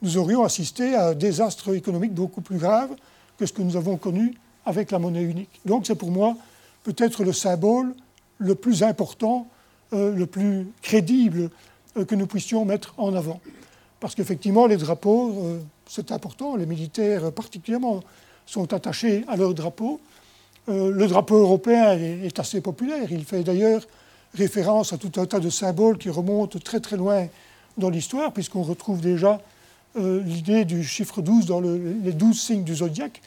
nous 0.01 0.17
aurions 0.17 0.43
assisté 0.43 0.95
à 0.95 1.09
un 1.09 1.13
désastre 1.13 1.75
économique 1.75 2.13
beaucoup 2.13 2.41
plus 2.41 2.57
grave 2.57 2.89
que 3.37 3.45
ce 3.45 3.53
que 3.53 3.61
nous 3.61 3.75
avons 3.75 3.97
connu 3.97 4.35
avec 4.65 4.91
la 4.91 4.99
monnaie 4.99 5.23
unique. 5.23 5.61
Donc 5.65 5.85
c'est 5.85 5.95
pour 5.95 6.11
moi 6.11 6.35
peut-être 6.83 7.23
le 7.23 7.33
symbole 7.33 7.93
le 8.37 8.55
plus 8.55 8.83
important, 8.83 9.47
euh, 9.93 10.15
le 10.15 10.25
plus 10.25 10.67
crédible 10.81 11.49
euh, 11.97 12.05
que 12.05 12.15
nous 12.15 12.27
puissions 12.27 12.65
mettre 12.65 12.93
en 12.97 13.15
avant. 13.15 13.39
Parce 13.99 14.15
qu'effectivement, 14.15 14.65
les 14.65 14.77
drapeaux, 14.77 15.35
euh, 15.43 15.59
c'est 15.93 16.13
important, 16.13 16.55
les 16.55 16.65
militaires 16.65 17.33
particulièrement 17.33 18.01
sont 18.45 18.73
attachés 18.73 19.25
à 19.27 19.35
leur 19.35 19.53
drapeau. 19.53 19.99
le 20.69 21.05
drapeau 21.05 21.35
européen 21.35 21.97
est, 21.97 22.39
assez 22.39 22.61
populaire, 22.61 23.11
il 23.11 23.25
fait 23.25 23.43
d'ailleurs 23.43 23.81
référence 24.33 24.93
à 24.93 24.97
tout 24.97 25.11
un 25.19 25.25
tas 25.25 25.41
de 25.41 25.49
symboles 25.49 25.97
qui 25.97 26.09
remontent 26.09 26.59
très 26.59 26.79
très 26.79 26.95
loin 26.95 27.27
dans 27.77 27.89
l'histoire, 27.89 28.31
puisqu'on 28.31 28.63
retrouve 28.63 29.01
déjà 29.01 29.41
l'idée 29.97 30.63
du 30.63 30.85
chiffre 30.85 31.21
12 31.21 31.47
dans 31.47 31.59
les 31.59 32.13
12 32.13 32.39
signes 32.39 32.63
du 32.63 32.75
zodiaque. 32.75 33.21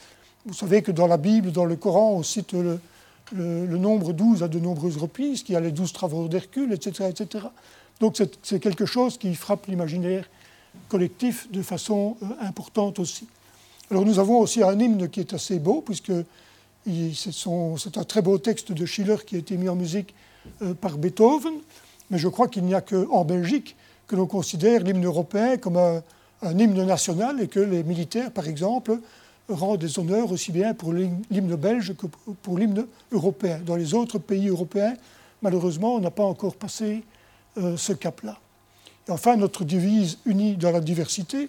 Vous 0.46 0.54
savez 0.54 0.80
que 0.80 0.90
dans 0.90 1.06
la 1.06 1.18
Bible, 1.18 1.52
dans 1.52 1.66
le 1.66 1.76
Coran, 1.76 2.12
on 2.12 2.22
cite 2.22 2.54
le, 2.54 3.76
nombre 3.76 4.14
12 4.14 4.42
à 4.42 4.48
de 4.48 4.58
nombreuses 4.58 4.96
reprises, 4.96 5.42
qui 5.42 5.54
a 5.54 5.60
les 5.60 5.70
12 5.70 5.92
travaux 5.92 6.28
d'Hercule, 6.28 6.72
etc., 6.72 7.10
etc. 7.10 7.44
Donc 8.00 8.16
c'est 8.42 8.58
quelque 8.58 8.86
chose 8.86 9.18
qui 9.18 9.34
frappe 9.34 9.66
l'imaginaire 9.66 10.24
collectif 10.88 11.50
de 11.50 11.62
façon 11.62 12.16
euh, 12.22 12.26
importante 12.40 12.98
aussi. 12.98 13.26
Alors 13.90 14.04
nous 14.04 14.18
avons 14.18 14.38
aussi 14.38 14.62
un 14.62 14.78
hymne 14.78 15.08
qui 15.08 15.20
est 15.20 15.34
assez 15.34 15.58
beau, 15.58 15.82
puisque 15.82 16.12
c'est 17.14 17.98
un 17.98 18.04
très 18.04 18.22
beau 18.22 18.38
texte 18.38 18.72
de 18.72 18.84
Schiller 18.86 19.16
qui 19.26 19.36
a 19.36 19.38
été 19.38 19.56
mis 19.56 19.68
en 19.68 19.76
musique 19.76 20.14
euh, 20.62 20.74
par 20.74 20.98
Beethoven, 20.98 21.54
mais 22.10 22.18
je 22.18 22.28
crois 22.28 22.48
qu'il 22.48 22.64
n'y 22.64 22.74
a 22.74 22.80
qu'en 22.80 23.24
Belgique 23.24 23.76
que 24.06 24.16
l'on 24.16 24.26
considère 24.26 24.82
l'hymne 24.82 25.04
européen 25.04 25.56
comme 25.56 25.76
un, 25.76 26.02
hymne 26.42 26.84
national 26.84 27.40
et 27.40 27.48
que 27.48 27.60
les 27.60 27.82
militaires, 27.82 28.30
par 28.30 28.46
exemple, 28.48 28.98
rend 29.48 29.76
des 29.76 29.98
honneurs 29.98 30.30
aussi 30.30 30.52
bien 30.52 30.74
pour 30.74 30.92
l'hymne 30.92 31.56
belge 31.56 31.94
que 31.96 32.06
pour 32.42 32.58
l'hymne 32.58 32.86
européen. 33.12 33.60
Dans 33.64 33.76
les 33.76 33.94
autres 33.94 34.18
pays 34.18 34.48
européens, 34.48 34.94
malheureusement, 35.40 35.94
on 35.94 36.00
n'a 36.00 36.10
pas 36.10 36.24
encore 36.24 36.56
passé 36.56 37.02
euh, 37.56 37.76
ce 37.76 37.94
cap-là. 37.94 38.38
Et 39.08 39.10
enfin, 39.10 39.36
notre 39.36 39.64
devise 39.64 40.18
unie 40.24 40.56
dans 40.56 40.70
la 40.70 40.80
diversité 40.80 41.48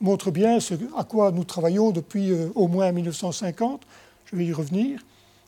montre 0.00 0.30
bien 0.30 0.60
ce 0.60 0.74
à 0.96 1.04
quoi 1.04 1.30
nous 1.30 1.44
travaillons 1.44 1.90
depuis 1.90 2.30
euh, 2.30 2.48
au 2.54 2.68
moins 2.68 2.90
1950. 2.92 3.82
Je 4.26 4.36
vais 4.36 4.46
y 4.46 4.52
revenir. 4.52 5.00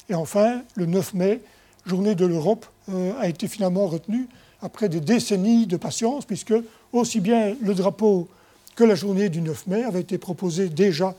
Et 0.09 0.15
enfin, 0.15 0.63
le 0.75 0.87
9 0.87 1.15
mai, 1.15 1.41
journée 1.87 2.15
de 2.15 2.27
l'Europe, 2.27 2.67
euh, 2.91 3.13
a 3.21 3.29
été 3.29 3.49
finalement 3.49 3.87
retenue 3.87 4.29
après 4.63 4.89
des 4.89 5.01
décennies 5.01 5.67
de 5.67 5.77
patience, 5.77 6.25
puisque 6.25 6.55
aussi 6.93 7.21
bien 7.21 7.55
le 7.61 7.75
drapeau 7.75 8.29
que 8.77 8.85
la 8.85 8.95
journée 8.95 9.29
du 9.29 9.41
9 9.41 9.67
mai 9.67 9.85
avaient 9.85 10.01
été 10.01 10.19
proposés 10.19 10.69
déjà 10.69 11.15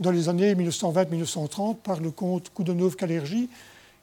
dans 0.00 0.10
les 0.10 0.28
années 0.28 0.54
1920-1930 0.54 1.76
par 1.76 2.00
le 2.00 2.10
comte 2.10 2.50
Koudenov-Kalergi, 2.54 3.48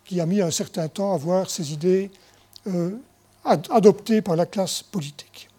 qui 0.05 0.19
a 0.19 0.25
mis 0.25 0.41
un 0.41 0.51
certain 0.51 0.87
temps 0.87 1.13
à 1.13 1.17
voir 1.17 1.49
ces 1.49 1.73
idées 1.73 2.09
euh, 2.67 2.91
adoptées 3.43 4.21
par 4.21 4.35
la 4.35 4.45
classe 4.45 4.81
politique. 4.83 5.49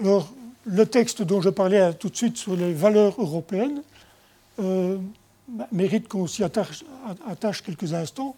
Alors, 0.00 0.28
le 0.66 0.86
texte 0.86 1.22
dont 1.22 1.40
je 1.40 1.50
parlais 1.50 1.94
tout 1.94 2.08
de 2.08 2.16
suite 2.16 2.36
sur 2.36 2.56
les 2.56 2.72
valeurs 2.72 3.14
européennes 3.18 3.82
euh, 4.58 4.98
mérite 5.70 6.08
qu'on 6.08 6.26
s'y 6.26 6.42
attache, 6.42 6.82
quelques 7.64 7.94
instants. 7.94 8.34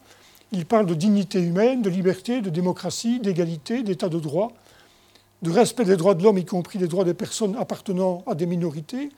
Il 0.53 0.67
parle 0.67 0.85
de 0.85 0.95
dignité 0.95 1.41
humaine, 1.41 1.81
de 1.81 1.89
liberté, 1.89 2.43
de 2.43 2.51
démocratie, 2.51 3.21
d'égalité, 3.21 3.83
d'état 3.83 4.11
de 4.11 4.19
droit, 4.19 4.53
de 5.41 5.51
respect 5.51 5.85
des 5.85 5.97
droits 5.97 6.15
de 6.15 6.23
l'homme, 6.23 6.37
y 6.37 6.45
compris 6.45 6.79
des 6.79 6.89
droits 6.89 7.05
des 7.05 7.15
personnes 7.15 7.57
appartenant 7.57 8.23
à 8.27 8.35
des 8.35 8.47
minorités. 8.47 9.11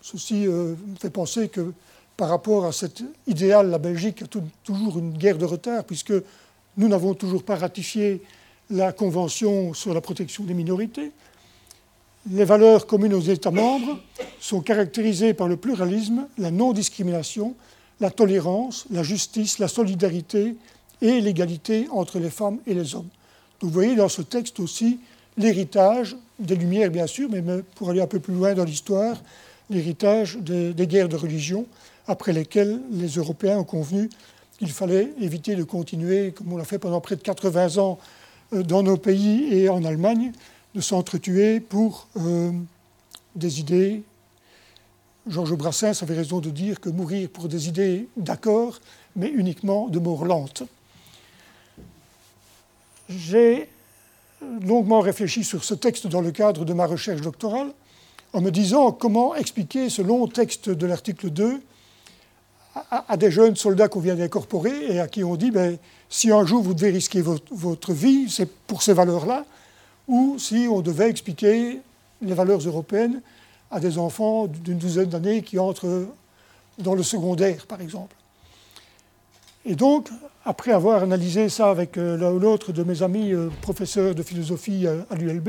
Ceci 0.00 0.46
euh, 0.46 0.74
fait 0.98 1.10
penser 1.10 1.48
que 1.48 1.74
par 2.16 2.30
rapport 2.30 2.64
à 2.64 2.72
cet 2.72 3.02
idéal, 3.26 3.70
la 3.70 3.78
Belgique 3.78 4.22
a 4.22 4.26
toujours 4.64 4.98
une 4.98 5.12
guerre 5.12 5.36
de 5.36 5.44
retard, 5.44 5.84
puisque 5.84 6.14
nous 6.78 6.88
n'avons 6.88 7.12
toujours 7.12 7.42
pas 7.42 7.56
ratifié 7.56 8.22
la 8.70 8.92
Convention 8.92 9.74
sur 9.74 9.92
la 9.92 10.00
protection 10.00 10.44
des 10.44 10.54
minorités. 10.54 11.12
Les 12.28 12.44
valeurs 12.44 12.86
communes 12.86 13.14
aux 13.14 13.20
États 13.20 13.50
membres 13.50 13.98
sont 14.40 14.60
caractérisées 14.60 15.32
par 15.32 15.48
le 15.48 15.56
pluralisme, 15.56 16.26
la 16.36 16.50
non-discrimination, 16.50 17.54
la 17.98 18.10
tolérance, 18.10 18.84
la 18.90 19.02
justice, 19.02 19.58
la 19.58 19.68
solidarité 19.68 20.56
et 21.00 21.20
l'égalité 21.20 21.86
entre 21.90 22.18
les 22.18 22.28
femmes 22.28 22.58
et 22.66 22.74
les 22.74 22.94
hommes. 22.94 23.08
vous 23.62 23.70
voyez 23.70 23.94
dans 23.94 24.10
ce 24.10 24.20
texte 24.20 24.60
aussi 24.60 25.00
l'héritage 25.38 26.16
des 26.38 26.56
Lumières, 26.56 26.90
bien 26.90 27.06
sûr, 27.06 27.30
mais 27.30 27.42
pour 27.74 27.88
aller 27.88 28.02
un 28.02 28.06
peu 28.06 28.20
plus 28.20 28.34
loin 28.34 28.52
dans 28.54 28.64
l'histoire, 28.64 29.16
l'héritage 29.70 30.36
des, 30.36 30.86
guerres 30.86 31.08
de 31.08 31.16
religion, 31.16 31.64
après 32.06 32.32
lesquelles 32.32 32.80
les 32.90 33.08
Européens 33.08 33.58
ont 33.58 33.64
convenu 33.64 34.10
qu'il 34.58 34.70
fallait 34.70 35.10
éviter 35.20 35.56
de 35.56 35.62
continuer, 35.62 36.32
comme 36.32 36.52
on 36.52 36.58
l'a 36.58 36.64
fait 36.64 36.78
pendant 36.78 37.00
près 37.00 37.16
de 37.16 37.22
80 37.22 37.78
ans 37.78 37.98
euh, 38.52 38.62
dans 38.62 38.82
nos 38.82 38.98
pays 38.98 39.54
et 39.54 39.70
en 39.70 39.84
Allemagne, 39.84 40.32
de 40.74 40.80
s'entretuer 40.80 41.60
pour 41.60 42.06
euh, 42.16 42.52
des 43.34 43.60
idées. 43.60 44.02
Georges 45.26 45.54
Brassens 45.54 46.02
avait 46.02 46.14
raison 46.14 46.40
de 46.40 46.50
dire 46.50 46.80
que 46.80 46.88
mourir 46.88 47.28
pour 47.28 47.48
des 47.48 47.68
idées 47.68 48.08
d'accord, 48.16 48.80
mais 49.16 49.28
uniquement 49.28 49.88
de 49.88 49.98
mort 49.98 50.24
lente. 50.24 50.62
J'ai 53.08 53.68
longuement 54.62 55.00
réfléchi 55.00 55.44
sur 55.44 55.64
ce 55.64 55.74
texte 55.74 56.06
dans 56.06 56.20
le 56.20 56.30
cadre 56.30 56.64
de 56.64 56.72
ma 56.72 56.86
recherche 56.86 57.20
doctorale, 57.20 57.72
en 58.32 58.40
me 58.40 58.50
disant 58.50 58.92
comment 58.92 59.34
expliquer 59.34 59.88
ce 59.90 60.02
long 60.02 60.26
texte 60.28 60.70
de 60.70 60.86
l'article 60.86 61.30
2 61.30 61.60
à, 62.90 63.16
des 63.16 63.30
jeunes 63.30 63.56
soldats 63.56 63.88
qu'on 63.88 64.00
vient 64.00 64.14
d'incorporer 64.14 64.94
et 64.94 65.00
à 65.00 65.08
qui 65.08 65.24
on 65.24 65.34
dit 65.34 65.50
ben, 65.50 65.76
si 66.08 66.30
un 66.30 66.46
jour 66.46 66.62
vous 66.62 66.74
devez 66.74 66.90
risquer 66.90 67.20
votre, 67.20 67.92
vie, 67.92 68.30
c'est 68.30 68.48
pour 68.48 68.82
ces 68.82 68.92
valeurs-là, 68.92 69.44
ou 70.10 70.38
si 70.40 70.66
on 70.68 70.80
devait 70.80 71.08
expliquer 71.08 71.78
les 72.20 72.34
valeurs 72.34 72.58
européennes 72.58 73.22
à 73.70 73.78
des 73.78 73.96
enfants 73.96 74.48
d'une 74.48 74.76
douzaine 74.76 75.08
d'années 75.08 75.42
qui 75.42 75.56
entrent 75.58 76.08
dans 76.78 76.96
le 76.96 77.04
secondaire, 77.04 77.64
par 77.66 77.80
exemple. 77.80 78.16
Et 79.64 79.76
donc, 79.76 80.08
après 80.44 80.72
avoir 80.72 81.04
analysé 81.04 81.48
ça 81.48 81.70
avec 81.70 81.96
euh, 81.96 82.16
l'un 82.16 82.32
ou 82.32 82.40
l'autre 82.40 82.72
de 82.72 82.82
mes 82.82 83.02
amis 83.04 83.32
euh, 83.32 83.50
professeurs 83.62 84.16
de 84.16 84.22
philosophie 84.24 84.86
euh, 84.86 85.02
à 85.10 85.14
l'ULB, 85.14 85.48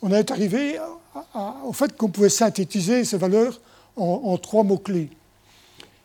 on 0.00 0.10
est 0.12 0.30
arrivé 0.30 0.78
au 1.64 1.72
fait 1.72 1.94
qu'on 1.96 2.08
pouvait 2.08 2.30
synthétiser 2.30 3.04
ces 3.04 3.18
valeurs 3.18 3.60
en, 3.96 4.36
trois 4.38 4.64
mots-clés. 4.64 5.10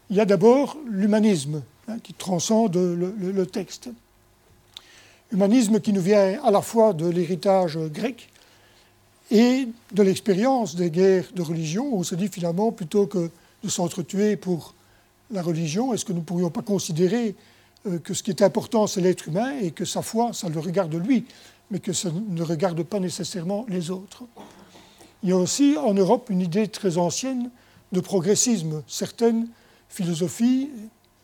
Il 0.09 0.17
y 0.17 0.19
a 0.19 0.25
d'abord 0.25 0.77
l'humanisme, 0.85 1.63
hein, 1.87 1.97
qui 2.03 2.13
transcende 2.13 2.75
le, 2.75 3.45
texte. 3.45 3.89
Humanisme 5.31 5.79
qui 5.79 5.91
nous 5.91 6.01
vient 6.01 6.41
à 6.43 6.51
la 6.51 6.62
fois 6.62 6.93
de 6.93 7.07
l'héritage 7.07 7.77
grec 7.77 8.29
et 9.29 9.67
de 9.91 10.03
l'expérience 10.03 10.75
des 10.75 10.89
guerres 10.89 11.25
de 11.34 11.41
religion, 11.41 11.88
où 11.93 12.00
on 12.00 12.03
se 12.03 12.15
dit 12.15 12.29
finalement, 12.29 12.72
plutôt 12.72 13.07
que 13.07 13.29
de 13.63 13.69
s'entretuer 13.69 14.38
pour 14.38 14.74
la 15.31 15.41
religion, 15.41 15.93
est-ce 15.93 16.05
que 16.05 16.13
nous 16.13 16.19
ne 16.19 16.24
pourrions 16.24 16.50
pas 16.50 16.62
considérer 16.62 17.36
euh, 17.86 18.00
que 18.00 18.13
ce 18.13 18.24
qui 18.24 18.31
est 18.31 18.41
important, 18.41 18.88
c'est 18.88 19.01
l'être 19.01 19.27
humain 19.27 19.57
et 19.60 19.72
que 19.72 19.84
sa 19.84 20.01
foi, 20.01 20.31
ça 20.31 20.48
le 20.48 20.60
regarde 20.60 20.96
lui, 20.96 21.25
mais 21.72 21.79
que 21.79 21.91
ça 21.91 22.10
ne 22.12 22.41
regarde 22.41 22.81
pas 22.84 23.00
nécessairement 23.00 23.65
les 23.67 23.91
autres? 23.91 24.24
Il 25.24 25.29
y 25.29 25.34
a 25.34 25.38
aussi 25.38 25.75
en 25.77 25.93
Europe 25.93 26.29
une 26.29 26.41
idée 26.41 26.69
très 26.69 26.98
ancienne 26.98 27.50
de 27.91 28.00
progressisme. 28.00 28.84
Certaines 28.88 29.50
philosophies, 29.89 30.69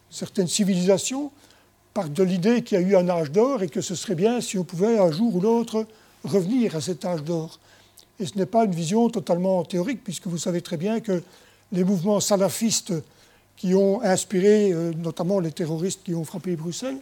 certaines 0.10 0.48
civilisations 0.48 1.32
partent 1.94 2.14
de 2.14 2.24
l'idée 2.24 2.64
qu'il 2.64 2.80
y 2.80 2.84
a 2.84 2.88
eu 2.88 2.96
un 2.96 3.08
âge 3.10 3.32
d'or 3.32 3.62
et 3.62 3.70
que 3.70 3.82
ce 3.82 3.96
serait 3.96 4.16
bien 4.16 4.42
si 4.42 4.58
on 4.58 4.64
pouvait 4.64 4.98
un 4.98 5.12
jour 5.12 5.36
ou 5.36 5.42
l'autre 5.42 5.86
revenir 6.24 6.76
à 6.76 6.82
cet 6.82 7.06
âge 7.06 7.24
d'or. 7.24 7.60
Et 8.20 8.26
ce 8.26 8.38
n'est 8.38 8.46
pas 8.46 8.66
une 8.66 8.72
vision 8.72 9.10
totalement 9.10 9.64
théorique, 9.64 10.04
puisque 10.04 10.28
vous 10.28 10.38
savez 10.38 10.62
très 10.62 10.78
bien 10.78 11.00
que 11.00 11.22
les 11.72 11.84
mouvements 11.84 12.20
salafistes 12.20 12.94
qui 13.58 13.76
ont 13.76 14.02
inspiré 14.02 14.72
euh, 14.72 14.92
notamment 14.94 15.40
les 15.40 15.52
terroristes 15.52 16.02
qui 16.04 16.16
ont 16.16 16.24
frappé 16.24 16.56
Bruxelles, 16.56 16.98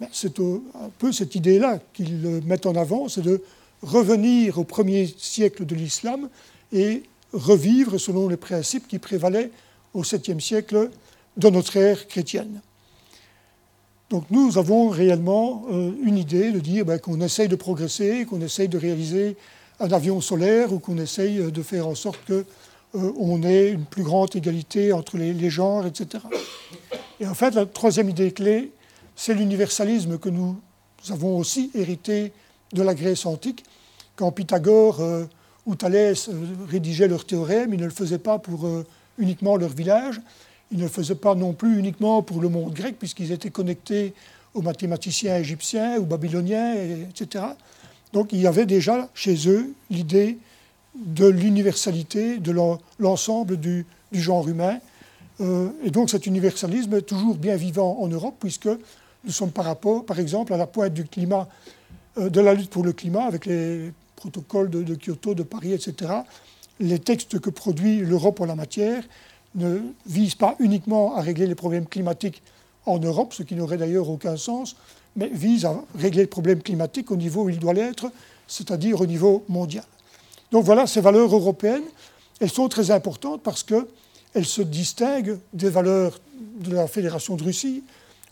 ben, 0.00 0.08
c'est 0.12 0.38
un 0.40 0.90
peu 0.98 1.12
cette 1.12 1.34
idée-là 1.34 1.78
qu'ils 1.92 2.42
mettent 2.46 2.66
en 2.66 2.74
avant, 2.74 3.08
c'est 3.08 3.22
de 3.22 3.42
revenir 3.82 4.58
au 4.58 4.64
premier 4.64 5.12
siècle 5.18 5.66
de 5.66 5.74
l'islam 5.74 6.28
et 6.72 7.02
revivre 7.32 7.98
selon 7.98 8.28
les 8.28 8.36
principes 8.36 8.88
qui 8.88 8.98
prévalaient 8.98 9.50
au 9.94 10.02
7e 10.02 10.40
siècle 10.40 10.90
de 11.36 11.50
notre 11.50 11.76
ère 11.76 12.06
chrétienne. 12.08 12.60
Donc 14.12 14.24
nous 14.30 14.58
avons 14.58 14.90
réellement 14.90 15.64
euh, 15.72 15.90
une 16.04 16.18
idée 16.18 16.52
de 16.52 16.60
dire 16.60 16.84
ben, 16.84 16.98
qu'on 16.98 17.18
essaye 17.22 17.48
de 17.48 17.56
progresser, 17.56 18.26
qu'on 18.26 18.42
essaye 18.42 18.68
de 18.68 18.76
réaliser 18.76 19.38
un 19.80 19.90
avion 19.90 20.20
solaire 20.20 20.70
ou 20.70 20.80
qu'on 20.80 20.98
essaye 20.98 21.38
euh, 21.38 21.50
de 21.50 21.62
faire 21.62 21.86
en 21.88 21.94
sorte 21.94 22.20
qu'on 22.26 23.42
euh, 23.42 23.48
ait 23.48 23.70
une 23.70 23.86
plus 23.86 24.02
grande 24.02 24.36
égalité 24.36 24.92
entre 24.92 25.16
les, 25.16 25.48
genres, 25.48 25.86
etc. 25.86 26.24
Et 27.20 27.26
en 27.26 27.32
fait, 27.32 27.54
la 27.54 27.64
troisième 27.64 28.10
idée 28.10 28.32
clé, 28.32 28.72
c'est 29.16 29.32
l'universalisme 29.32 30.18
que 30.18 30.28
nous, 30.28 30.56
avons 31.08 31.38
aussi 31.38 31.70
hérité 31.74 32.34
de 32.74 32.82
la 32.82 32.94
Grèce 32.94 33.24
antique. 33.24 33.64
Quand 34.14 34.30
Pythagore 34.30 35.00
ou 35.64 35.74
Thalès 35.74 36.28
rédigeaient 36.68 37.08
leurs 37.08 37.24
théorèmes, 37.24 37.72
ils 37.72 37.80
ne 37.80 37.86
le 37.86 37.90
faisaient 37.90 38.18
pas 38.18 38.38
pour 38.38 38.68
uniquement 39.18 39.56
leur 39.56 39.70
village, 39.70 40.20
ils 40.72 40.78
ne 40.78 40.84
le 40.84 40.88
faisaient 40.88 41.14
pas 41.14 41.34
non 41.34 41.52
plus 41.52 41.78
uniquement 41.78 42.22
pour 42.22 42.40
le 42.40 42.48
monde 42.48 42.72
grec, 42.72 42.96
puisqu'ils 42.98 43.30
étaient 43.30 43.50
connectés 43.50 44.14
aux 44.54 44.62
mathématiciens 44.62 45.36
égyptiens, 45.36 45.98
ou 45.98 46.04
babyloniens, 46.04 46.74
etc. 47.10 47.44
Donc 48.12 48.32
il 48.32 48.40
y 48.40 48.46
avait 48.46 48.66
déjà 48.66 49.08
chez 49.14 49.48
eux 49.48 49.72
l'idée 49.90 50.38
de 50.94 51.26
l'universalité 51.26 52.38
de 52.38 52.54
l'ensemble 52.98 53.58
du, 53.58 53.86
genre 54.12 54.48
humain. 54.48 54.78
Euh, 55.40 55.70
et 55.82 55.90
donc 55.90 56.10
cet 56.10 56.26
universalisme 56.26 56.94
est 56.94 57.02
toujours 57.02 57.36
bien 57.36 57.56
vivant 57.56 57.98
en 58.00 58.08
Europe, 58.08 58.36
puisque 58.40 58.68
nous 59.24 59.30
sommes 59.30 59.52
par 59.52 59.64
rapport, 59.64 60.04
par 60.04 60.18
exemple, 60.18 60.52
à 60.52 60.56
la 60.56 60.66
pointe 60.66 60.92
du 60.92 61.04
climat, 61.04 61.48
euh, 62.18 62.28
de 62.28 62.40
la 62.40 62.54
lutte 62.54 62.70
pour 62.70 62.84
le 62.84 62.92
climat, 62.92 63.24
avec 63.24 63.46
les 63.46 63.92
protocoles 64.16 64.70
de 64.70 64.94
Kyoto, 64.94 65.34
de 65.34 65.42
Paris, 65.42 65.72
etc. 65.72 66.12
Les 66.80 66.98
textes 66.98 67.38
que 67.38 67.50
produit 67.50 68.00
l'Europe 68.00 68.40
en 68.40 68.46
la 68.46 68.54
matière 68.54 69.02
ne 69.54 69.80
vise 70.06 70.34
pas 70.34 70.56
uniquement 70.58 71.16
à 71.16 71.20
régler 71.20 71.46
les 71.46 71.54
problèmes 71.54 71.86
climatiques 71.86 72.42
en 72.86 72.98
Europe, 72.98 73.34
ce 73.34 73.42
qui 73.42 73.54
n'aurait 73.54 73.76
d'ailleurs 73.76 74.08
aucun 74.08 74.36
sens, 74.36 74.76
mais 75.16 75.28
vise 75.28 75.64
à 75.64 75.84
régler 75.96 76.22
le 76.22 76.28
problème 76.28 76.62
climatique 76.62 77.10
au 77.10 77.16
niveau 77.16 77.44
où 77.44 77.48
il 77.48 77.58
doit 77.58 77.74
l'être, 77.74 78.10
c'est-à-dire 78.46 79.00
au 79.00 79.06
niveau 79.06 79.44
mondial. 79.48 79.84
Donc 80.50 80.64
voilà, 80.64 80.86
ces 80.86 81.00
valeurs 81.00 81.34
européennes, 81.34 81.84
elles 82.40 82.50
sont 82.50 82.68
très 82.68 82.90
importantes 82.90 83.42
parce 83.42 83.62
qu'elles 83.62 84.44
se 84.44 84.62
distinguent 84.62 85.38
des 85.52 85.70
valeurs 85.70 86.18
de 86.60 86.74
la 86.74 86.86
Fédération 86.86 87.36
de 87.36 87.44
Russie 87.44 87.82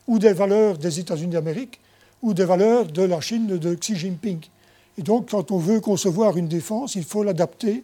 ou 0.07 0.19
des 0.19 0.33
valeurs 0.33 0.79
des 0.79 1.00
États-Unis 1.00 1.33
d'Amérique 1.33 1.81
ou 2.23 2.35
des 2.35 2.45
valeurs 2.45 2.87
de 2.87 3.03
la 3.03 3.21
Chine 3.21 3.47
de 3.47 3.75
Xi 3.75 3.97
Jinping. 3.97 4.41
Et 4.99 5.03
donc, 5.03 5.31
quand 5.31 5.50
on 5.50 5.59
veut 5.59 5.81
concevoir 5.81 6.37
une 6.37 6.49
défense, 6.49 6.95
il 6.95 7.05
faut 7.05 7.23
l'adapter 7.23 7.83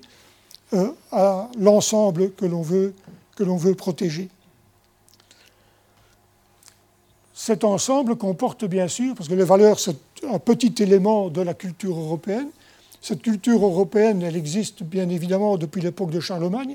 euh, 0.75 0.91
à 1.13 1.49
l'ensemble 1.59 2.33
que 2.33 2.45
l'on 2.45 2.63
veut 2.63 2.93
que 3.37 3.45
l'on 3.45 3.57
veut 3.57 3.75
protéger. 3.75 4.29
Cet 7.35 7.63
ensemble 7.65 8.17
comporte 8.17 8.65
bien 8.65 8.89
sûr, 8.89 9.15
parce 9.15 9.29
que 9.29 9.35
les 9.35 9.45
valeurs, 9.45 9.79
c'est 9.79 9.97
un 10.29 10.39
petit 10.39 10.75
élément 10.83 11.29
de 11.29 11.43
la 11.43 11.55
culture 11.55 11.97
européenne. 11.97 12.49
Cette 13.03 13.23
culture 13.23 13.63
européenne, 13.63 14.23
elle 14.23 14.37
existe 14.37 14.83
bien 14.83 15.09
évidemment 15.11 15.59
depuis 15.59 15.83
l'époque 15.83 16.11
de 16.11 16.19
Charlemagne, 16.19 16.75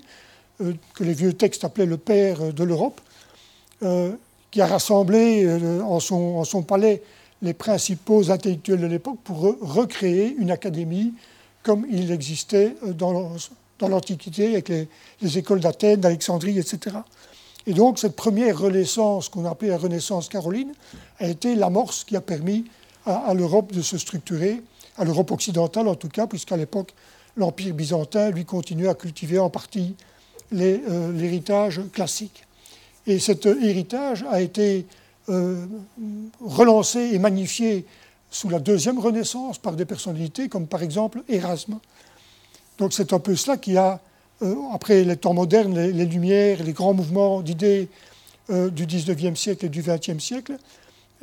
euh, 0.61 0.73
que 0.93 1.03
les 1.03 1.13
vieux 1.13 1.33
textes 1.33 1.65
appelaient 1.65 1.87
le 1.87 1.97
père 1.97 2.53
de 2.53 2.63
l'Europe, 2.63 3.01
euh, 3.81 4.13
qui 4.51 4.61
a 4.61 4.67
rassemblé 4.67 5.43
euh, 5.45 5.81
en, 5.81 5.99
son, 5.99 6.37
en, 6.37 6.43
son, 6.43 6.61
palais 6.61 7.01
les 7.41 7.53
principaux 7.53 8.29
intellectuels 8.29 8.79
de 8.79 8.85
l'époque 8.85 9.17
pour 9.23 9.39
recréer 9.61 10.35
une 10.37 10.51
académie 10.51 11.13
comme 11.63 11.87
il 11.89 12.11
existait 12.11 12.75
dans, 12.83 13.31
dans 13.81 13.89
l'Antiquité 13.89 14.51
avec 14.51 14.69
les, 14.69 15.37
écoles 15.37 15.59
d'Athènes, 15.59 15.99
d'Alexandrie, 15.99 16.57
etc. 16.57 16.95
Et 17.67 17.73
donc 17.73 17.99
cette 17.99 18.15
première 18.15 18.57
renaissance 18.57 19.27
qu'on 19.27 19.45
appelait 19.45 19.69
la 19.69 19.77
Renaissance 19.77 20.29
caroline 20.29 20.71
a 21.19 21.27
été 21.27 21.55
l'amorce 21.55 22.03
qui 22.03 22.15
a 22.15 22.21
permis 22.21 22.65
à, 23.05 23.33
l'Europe 23.33 23.71
de 23.73 23.81
se 23.81 23.97
structurer, 23.97 24.61
à 24.97 25.03
l'Europe 25.03 25.31
occidentale 25.31 25.87
en 25.87 25.95
tout 25.95 26.09
cas, 26.09 26.27
puisqu'à 26.27 26.57
l'époque 26.57 26.93
l'Empire 27.35 27.73
byzantin 27.73 28.29
lui 28.29 28.45
continuait 28.45 28.89
à 28.89 28.95
cultiver 28.95 29.39
en 29.39 29.49
partie 29.49 29.95
euh, 30.53 31.11
l'héritage 31.13 31.81
classique. 31.91 32.43
Et 33.07 33.19
cet 33.19 33.45
héritage 33.47 34.23
a 34.29 34.41
été 34.41 34.85
euh, 35.29 35.65
relancé 36.39 36.99
et 37.13 37.19
magnifié 37.19 37.85
sous 38.29 38.49
la 38.49 38.59
deuxième 38.59 38.99
Renaissance 38.99 39.57
par 39.57 39.73
des 39.73 39.85
personnalités 39.85 40.49
comme 40.49 40.67
par 40.67 40.83
exemple 40.83 41.23
Erasme, 41.29 41.79
donc 42.77 42.93
c'est 42.93 43.13
un 43.13 43.19
peu 43.19 43.35
cela 43.35 43.57
qui 43.57 43.77
a, 43.77 43.99
euh, 44.41 44.55
après 44.73 45.03
les 45.03 45.17
temps 45.17 45.33
modernes, 45.33 45.77
les, 45.79 46.05
Lumières, 46.05 46.63
les 46.63 46.73
grands 46.73 46.93
mouvements 46.93 47.41
d'idées 47.41 47.89
euh, 48.49 48.69
du 48.69 48.85
19e 48.85 49.35
siècle 49.35 49.65
et 49.65 49.69
du 49.69 49.81
20e 49.81 50.19
siècle, 50.19 50.57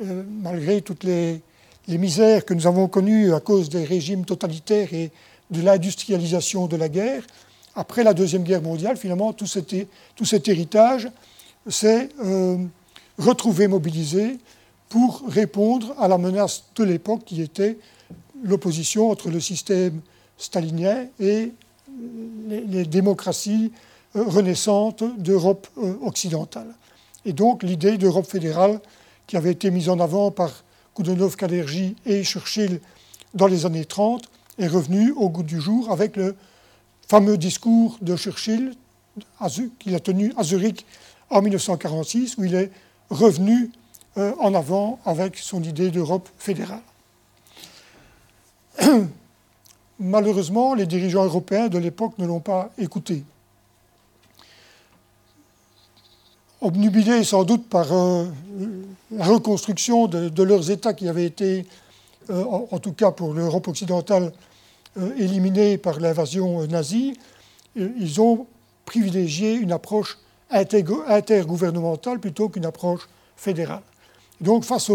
euh, 0.01 0.23
malgré 0.41 0.81
toutes 0.81 1.03
les, 1.03 1.41
misères 1.87 2.45
que 2.45 2.53
nous 2.53 2.67
avons 2.67 2.87
connues 2.87 3.33
à 3.33 3.39
cause 3.39 3.67
des 3.67 3.83
régimes 3.83 4.23
totalitaires 4.23 4.93
et 4.93 5.09
de 5.49 5.61
l'industrialisation 5.61 6.67
de 6.67 6.77
la 6.77 6.87
guerre, 6.87 7.23
après 7.73 8.03
la 8.03 8.13
Deuxième 8.13 8.43
Guerre 8.43 8.61
mondiale, 8.61 8.95
finalement, 8.95 9.33
tout 9.33 9.47
cet, 9.47 9.73
tout 10.15 10.25
cet 10.25 10.47
héritage 10.47 11.09
s'est 11.67 12.09
retrouvé 13.17 13.67
mobilisé 13.67 14.37
pour 14.87 15.23
répondre 15.27 15.95
à 15.97 16.07
la 16.07 16.19
menace 16.19 16.65
de 16.75 16.83
l'époque 16.83 17.25
qui 17.25 17.41
était 17.41 17.77
l'opposition 18.43 19.09
entre 19.09 19.29
le 19.29 19.39
système 19.39 20.01
stalinien 20.39 21.05
et 21.19 21.51
les, 22.47 22.85
démocraties 22.85 23.71
euh, 24.15 24.23
renaissantes 24.23 25.03
d'Europe 25.17 25.67
euh, 25.77 25.95
occidentale. 26.01 26.73
Et 27.25 27.33
donc 27.33 27.61
l'idée 27.61 27.97
d'Europe 27.97 28.25
fédérale 28.25 28.79
qui 29.27 29.37
avait 29.37 29.51
été 29.51 29.69
mise 29.69 29.89
en 29.89 29.99
avant 29.99 30.31
par 30.31 30.63
Koudenov, 30.95 31.35
Kalergi 31.35 31.95
et 32.05 32.23
Churchill 32.23 32.79
dans 33.35 33.47
les 33.47 33.65
années 33.67 33.85
30 33.85 34.23
est 34.57 34.67
revenue 34.67 35.11
au 35.11 35.29
goût 35.29 35.43
du 35.43 35.61
jour 35.61 35.91
avec 35.91 36.15
le 36.15 36.35
fameux 37.07 37.37
discours 37.37 37.97
de 38.01 38.15
Churchill 38.15 38.73
qu'il 39.79 39.95
a 39.95 39.99
tenu 39.99 40.33
à 40.37 40.43
Zurich 40.43 40.85
en 41.29 41.41
1946 41.41 42.37
où 42.37 42.45
il 42.45 42.55
est 42.55 42.71
revenu 43.09 43.71
euh, 44.17 44.33
en 44.39 44.53
avant 44.53 44.99
avec 45.05 45.37
son 45.37 45.61
idée 45.61 45.91
d'Europe 45.91 46.29
fédérale. 46.37 46.81
malheureusement, 49.99 50.73
les 50.73 50.85
dirigeants 50.85 51.25
européens 51.25 51.67
de 51.67 51.77
l'époque 51.77 52.13
ne 52.17 52.25
l'ont 52.25 52.39
pas 52.39 52.71
écouté. 52.77 53.23
Obnubilés 56.61 57.23
sans 57.23 57.43
doute 57.43 57.69
par 57.69 57.91
euh, 57.93 58.25
la 59.11 59.25
reconstruction 59.25 60.07
de, 60.07 60.43
leurs 60.43 60.71
États 60.71 60.93
qui 60.93 61.07
avaient 61.07 61.25
été, 61.25 61.65
euh, 62.29 62.43
en, 62.71 62.79
tout 62.79 62.93
cas 62.93 63.11
pour 63.11 63.33
l'Europe 63.33 63.67
occidentale, 63.67 64.33
euh, 64.97 65.15
éliminés 65.17 65.77
par 65.77 65.99
l'invasion 65.99 66.65
nazie, 66.67 67.17
ils 67.75 68.19
ont 68.19 68.45
privilégié 68.85 69.53
une 69.53 69.71
approche 69.71 70.17
intergouvernementale 70.49 72.19
plutôt 72.19 72.49
qu'une 72.49 72.65
approche 72.65 73.07
fédérale. 73.37 73.83
Donc 74.41 74.63
face 74.63 74.89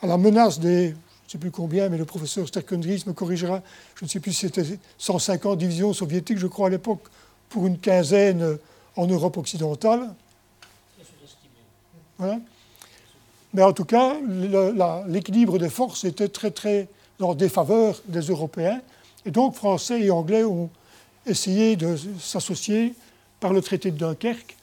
à 0.00 0.06
la 0.06 0.16
menace 0.16 0.60
des 0.60 0.94
je 1.26 1.30
ne 1.30 1.32
sais 1.32 1.38
plus 1.38 1.50
combien, 1.50 1.88
mais 1.88 1.98
le 1.98 2.04
professeur 2.04 2.46
Sterkendries 2.46 3.02
me 3.06 3.12
corrigera, 3.12 3.60
je 3.98 4.04
ne 4.04 4.08
sais 4.08 4.20
plus 4.20 4.32
si 4.32 4.46
c'était 4.46 4.78
150 4.98 5.58
divisions 5.58 5.92
soviétiques, 5.92 6.38
je 6.38 6.46
crois, 6.46 6.68
à 6.68 6.70
l'époque, 6.70 7.02
pour 7.48 7.66
une 7.66 7.78
quinzaine 7.78 8.58
en 8.94 9.06
Europe 9.08 9.36
occidentale. 9.36 10.14
Mais 13.52 13.62
en 13.62 13.72
tout 13.72 13.84
cas, 13.84 14.14
l'équilibre 15.08 15.58
des 15.58 15.68
forces 15.68 16.04
était 16.04 16.28
très, 16.28 16.52
très 16.52 16.88
en 17.20 17.34
défaveur 17.34 18.00
des 18.06 18.20
Européens. 18.20 18.80
Et 19.24 19.32
donc, 19.32 19.56
Français 19.56 20.02
et 20.02 20.10
Anglais 20.12 20.44
ont 20.44 20.70
essayé 21.26 21.74
de 21.74 21.96
s'associer 22.20 22.94
par 23.40 23.52
le 23.52 23.60
traité 23.62 23.90
de 23.90 23.98
Dunkerque, 23.98 24.56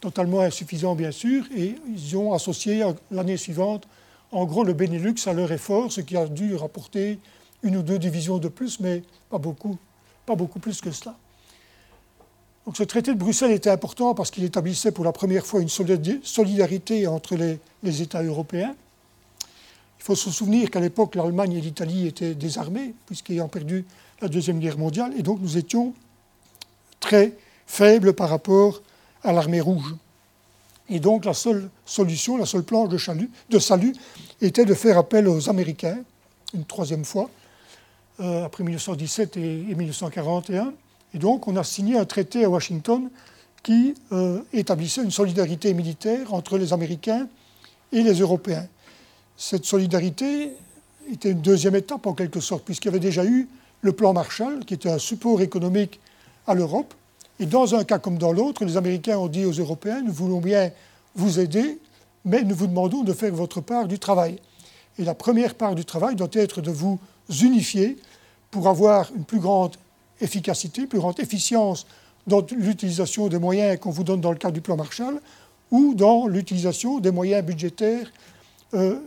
totalement 0.00 0.40
insuffisant 0.40 0.94
bien 0.94 1.10
sûr, 1.10 1.44
et 1.54 1.74
ils 1.94 2.16
ont 2.16 2.32
associé 2.32 2.82
l'année 3.10 3.36
suivante 3.36 3.86
en 4.32 4.44
gros 4.44 4.64
le 4.64 4.72
Benelux 4.72 5.14
à 5.26 5.32
leur 5.32 5.50
effort, 5.52 5.90
ce 5.90 6.00
qui 6.00 6.16
a 6.16 6.26
dû 6.26 6.54
rapporter 6.54 7.18
une 7.62 7.76
ou 7.76 7.82
deux 7.82 7.98
divisions 7.98 8.38
de 8.38 8.48
plus, 8.48 8.80
mais 8.80 9.02
pas 9.28 9.38
beaucoup, 9.38 9.76
pas 10.26 10.34
beaucoup 10.34 10.58
plus 10.58 10.80
que 10.80 10.90
cela. 10.90 11.16
Donc 12.66 12.76
ce 12.76 12.82
traité 12.82 13.12
de 13.12 13.18
Bruxelles 13.18 13.50
était 13.52 13.70
important 13.70 14.14
parce 14.14 14.30
qu'il 14.30 14.44
établissait 14.44 14.92
pour 14.92 15.04
la 15.04 15.12
première 15.12 15.46
fois 15.46 15.60
une 15.60 15.68
solidarité 15.68 17.06
entre 17.06 17.36
les, 17.36 18.02
États 18.02 18.22
européens. 18.22 18.74
Il 19.98 20.04
faut 20.04 20.14
se 20.14 20.30
souvenir 20.30 20.70
qu'à 20.70 20.80
l'époque, 20.80 21.14
l'Allemagne 21.14 21.54
et 21.54 21.60
l'Italie 21.60 22.06
étaient 22.06 22.34
désarmées, 22.34 22.94
puisqu'ayant 23.06 23.48
perdu 23.48 23.84
la 24.22 24.28
Deuxième 24.28 24.58
Guerre 24.58 24.78
mondiale, 24.78 25.12
et 25.18 25.22
donc 25.22 25.40
nous 25.40 25.58
étions 25.58 25.94
très 27.00 27.32
faibles 27.66 28.12
par 28.12 28.28
rapport 28.28 28.82
à 29.22 29.32
l'armée 29.32 29.60
rouge. 29.60 29.94
Et 30.90 30.98
donc 30.98 31.24
la 31.24 31.34
seule 31.34 31.70
solution, 31.86 32.36
la 32.36 32.46
seule 32.46 32.64
planche 32.64 32.88
de, 32.88 33.58
salut 33.58 33.94
était 34.40 34.64
de 34.64 34.74
faire 34.74 34.98
appel 34.98 35.28
aux 35.28 35.48
Américains, 35.48 35.98
une 36.52 36.64
troisième 36.64 37.04
fois, 37.04 37.30
euh, 38.18 38.44
après 38.44 38.64
1917 38.64 39.36
et 39.36 39.74
1941. 39.74 40.72
Et 41.14 41.18
donc, 41.18 41.48
on 41.48 41.56
a 41.56 41.64
signé 41.64 41.96
un 41.96 42.04
traité 42.04 42.44
à 42.44 42.50
Washington 42.50 43.08
qui 43.62 43.94
euh, 44.12 44.40
établissait 44.52 45.02
une 45.02 45.10
solidarité 45.10 45.72
militaire 45.74 46.34
entre 46.34 46.58
les 46.58 46.72
Américains 46.72 47.28
et 47.92 48.02
les 48.02 48.14
Européens. 48.14 48.66
Cette 49.36 49.64
solidarité 49.64 50.52
était 51.12 51.30
une 51.30 51.40
deuxième 51.40 51.76
étape 51.76 52.06
en 52.06 52.14
quelque 52.14 52.40
sorte, 52.40 52.64
puisqu'il 52.64 52.88
y 52.88 52.90
avait 52.90 52.98
déjà 52.98 53.24
eu 53.24 53.48
le 53.82 53.92
plan 53.92 54.12
Marshall, 54.12 54.64
qui 54.64 54.74
était 54.74 54.90
un 54.90 54.98
support 54.98 55.40
économique 55.40 56.00
à 56.46 56.54
l'Europe. 56.54 56.94
Et 57.40 57.46
dans 57.46 57.74
un 57.74 57.84
cas 57.84 57.98
comme 57.98 58.18
dans 58.18 58.32
l'autre, 58.32 58.66
les 58.66 58.76
Américains 58.76 59.16
ont 59.16 59.26
dit 59.26 59.46
aux 59.46 59.52
Européens, 59.52 60.02
nous 60.02 60.12
voulons 60.12 60.40
bien 60.40 60.70
vous 61.14 61.40
aider, 61.40 61.78
mais 62.26 62.44
nous 62.44 62.54
vous 62.54 62.66
demandons 62.66 63.02
de 63.02 63.14
faire 63.14 63.32
votre 63.32 63.62
part 63.62 63.88
du 63.88 63.98
travail. 63.98 64.38
Et 64.98 65.04
la 65.04 65.14
première 65.14 65.54
part 65.54 65.74
du 65.74 65.86
travail 65.86 66.16
doit 66.16 66.28
être 66.34 66.60
de 66.60 66.70
vous 66.70 66.98
unifier 67.42 67.96
pour 68.50 68.68
avoir 68.68 69.10
une 69.16 69.24
plus 69.24 69.38
grande 69.38 69.76
efficacité, 70.20 70.86
plus 70.86 70.98
grande 70.98 71.18
efficience 71.18 71.86
dans 72.26 72.44
l'utilisation 72.50 73.28
des 73.28 73.38
moyens 73.38 73.80
qu'on 73.80 73.90
vous 73.90 74.04
donne 74.04 74.20
dans 74.20 74.32
le 74.32 74.38
cadre 74.38 74.52
du 74.52 74.60
plan 74.60 74.76
Marshall 74.76 75.18
ou 75.70 75.94
dans 75.94 76.26
l'utilisation 76.26 76.98
des 76.98 77.10
moyens 77.10 77.42
budgétaires 77.42 78.12
euh, 78.74 78.98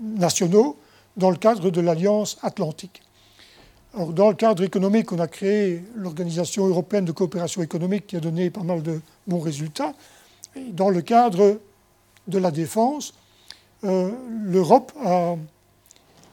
nationaux 0.00 0.76
dans 1.16 1.30
le 1.30 1.36
cadre 1.36 1.70
de 1.70 1.80
l'Alliance 1.80 2.38
atlantique. 2.42 3.02
Dans 3.94 4.28
le 4.28 4.36
cadre 4.36 4.62
économique, 4.62 5.10
on 5.10 5.18
a 5.18 5.26
créé 5.26 5.82
l'Organisation 5.96 6.64
européenne 6.66 7.04
de 7.04 7.10
coopération 7.10 7.60
économique 7.60 8.06
qui 8.06 8.16
a 8.16 8.20
donné 8.20 8.48
pas 8.48 8.62
mal 8.62 8.82
de 8.82 9.00
bons 9.26 9.40
résultats. 9.40 9.94
Dans 10.72 10.90
le 10.90 11.02
cadre 11.02 11.58
de 12.28 12.38
la 12.38 12.52
défense, 12.52 13.14
euh, 13.82 14.12
l'Europe 14.44 14.92
a 15.04 15.34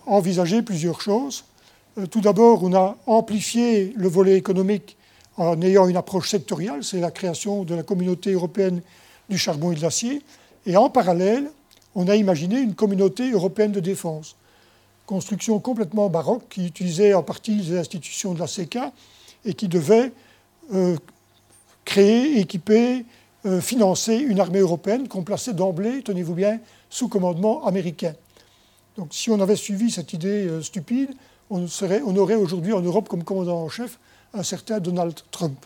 envisagé 0.05 0.61
plusieurs 0.61 1.01
choses. 1.01 1.45
Euh, 1.97 2.05
tout 2.05 2.21
d'abord, 2.21 2.63
on 2.63 2.75
a 2.75 2.95
amplifié 3.07 3.91
le 3.95 4.07
volet 4.07 4.37
économique 4.37 4.95
en 5.37 5.59
ayant 5.61 5.87
une 5.87 5.97
approche 5.97 6.29
sectorielle, 6.29 6.83
c'est 6.83 6.99
la 6.99 7.11
création 7.11 7.63
de 7.63 7.73
la 7.73 7.83
communauté 7.83 8.33
européenne 8.33 8.81
du 9.29 9.37
charbon 9.37 9.71
et 9.71 9.75
de 9.75 9.81
l'acier. 9.81 10.21
Et 10.65 10.77
en 10.77 10.89
parallèle, 10.89 11.49
on 11.95 12.07
a 12.07 12.15
imaginé 12.15 12.59
une 12.59 12.75
communauté 12.75 13.31
européenne 13.31 13.71
de 13.71 13.79
défense. 13.79 14.35
Construction 15.07 15.59
complètement 15.59 16.09
baroque 16.09 16.43
qui 16.49 16.67
utilisait 16.67 17.15
en 17.15 17.23
partie 17.23 17.55
les 17.55 17.77
institutions 17.77 18.35
de 18.35 18.39
la 18.39 18.45
CECA 18.45 18.91
et 19.45 19.55
qui 19.55 19.67
devait 19.67 20.11
euh, 20.75 20.95
créer, 21.85 22.39
équiper, 22.39 23.05
euh, 23.45 23.59
financer 23.59 24.17
une 24.17 24.39
armée 24.39 24.59
européenne 24.59 25.07
qu'on 25.07 25.23
plaçait 25.23 25.53
d'emblée, 25.53 26.03
tenez-vous 26.03 26.35
bien, 26.35 26.59
sous 26.91 27.07
commandement 27.07 27.65
américain. 27.65 28.13
Donc 28.97 29.07
si 29.11 29.31
on 29.31 29.39
avait 29.39 29.55
suivi 29.55 29.89
cette 29.89 30.13
idée 30.13 30.61
stupide, 30.61 31.09
on, 31.49 31.67
serait, 31.67 32.01
on 32.05 32.15
aurait 32.15 32.35
aujourd'hui 32.35 32.73
en 32.73 32.81
Europe 32.81 33.07
comme 33.07 33.23
commandant 33.23 33.63
en 33.63 33.69
chef 33.69 33.97
un 34.33 34.43
certain 34.43 34.79
Donald 34.79 35.15
Trump. 35.31 35.65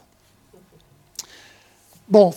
Bon, 2.09 2.33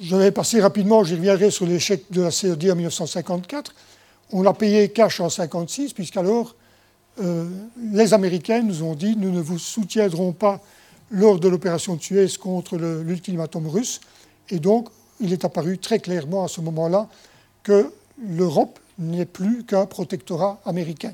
je 0.00 0.14
vais 0.14 0.30
passer 0.30 0.60
rapidement, 0.60 1.02
je 1.04 1.14
reviendrai 1.14 1.50
sur 1.50 1.66
l'échec 1.66 2.04
de 2.10 2.22
la 2.22 2.30
CED 2.30 2.70
en 2.70 2.76
1954. 2.76 3.74
On 4.32 4.42
l'a 4.42 4.52
payé 4.52 4.88
cash 4.90 5.20
en 5.20 5.24
1956, 5.24 5.92
puisqu'alors 5.92 6.54
euh, 7.20 7.48
les 7.92 8.12
Américains 8.12 8.62
nous 8.62 8.82
ont 8.82 8.94
dit 8.94 9.16
nous 9.16 9.30
ne 9.30 9.40
vous 9.40 9.58
soutiendrons 9.58 10.32
pas 10.32 10.60
lors 11.10 11.38
de 11.38 11.48
l'opération 11.48 11.94
de 11.94 12.02
Suez 12.02 12.28
contre 12.40 12.76
l'ultimatum 12.76 13.68
russe. 13.68 14.00
Et 14.50 14.58
donc, 14.58 14.88
il 15.20 15.32
est 15.32 15.44
apparu 15.44 15.78
très 15.78 15.98
clairement 15.98 16.44
à 16.44 16.48
ce 16.48 16.60
moment-là 16.60 17.08
que 17.62 17.92
l'Europe 18.18 18.78
n'est 18.98 19.26
plus 19.26 19.64
qu'un 19.64 19.86
protectorat 19.86 20.60
américain 20.64 21.12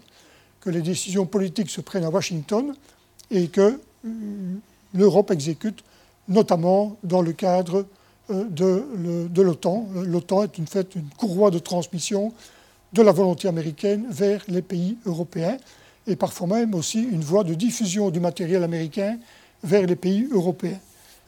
que 0.62 0.70
les 0.70 0.81
décisions 0.81 1.27
politiques 1.27 1.70
se 1.70 1.81
prennent 1.81 2.05
à 2.05 2.11
Washington 2.11 2.75
et 3.31 3.48
que 3.48 3.81
euh, 4.07 4.55
l'Europe 4.94 5.31
exécute, 5.31 5.83
notamment 6.29 6.96
dans 7.03 7.20
le 7.20 7.33
cadre 7.33 7.85
euh, 8.31 8.44
de, 8.48 9.42
l'OTAN. 9.42 9.88
L'OTAN 9.94 10.44
est 10.44 10.59
une, 10.59 10.68
fait, 10.68 10.94
une 10.94 11.09
courroie 11.16 11.51
de 11.51 11.59
transmission 11.59 12.33
de 12.92 13.02
la 13.02 13.12
volonté 13.12 13.48
américaine 13.48 14.07
vers 14.11 14.42
les 14.48 14.62
pays 14.62 14.98
européens 15.07 15.57
et 16.07 16.16
parfois 16.16 16.46
même 16.46 16.74
aussi 16.74 17.02
une 17.02 17.22
voie 17.22 17.44
de 17.44 17.55
diffusion 17.55 18.11
du 18.11 18.20
matériel 18.20 18.62
américain 18.64 19.18
vers 19.62 19.87
les 19.87 19.96
pays 19.96 20.28
européens. 20.31 20.81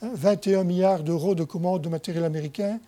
21 0.02 0.60
hein, 0.60 0.64
milliards 0.64 1.02
d'euros 1.02 1.34
de 1.34 1.44
commandes 1.44 1.82
de 1.82 1.88
matériel 1.88 2.24
américain 2.24 2.78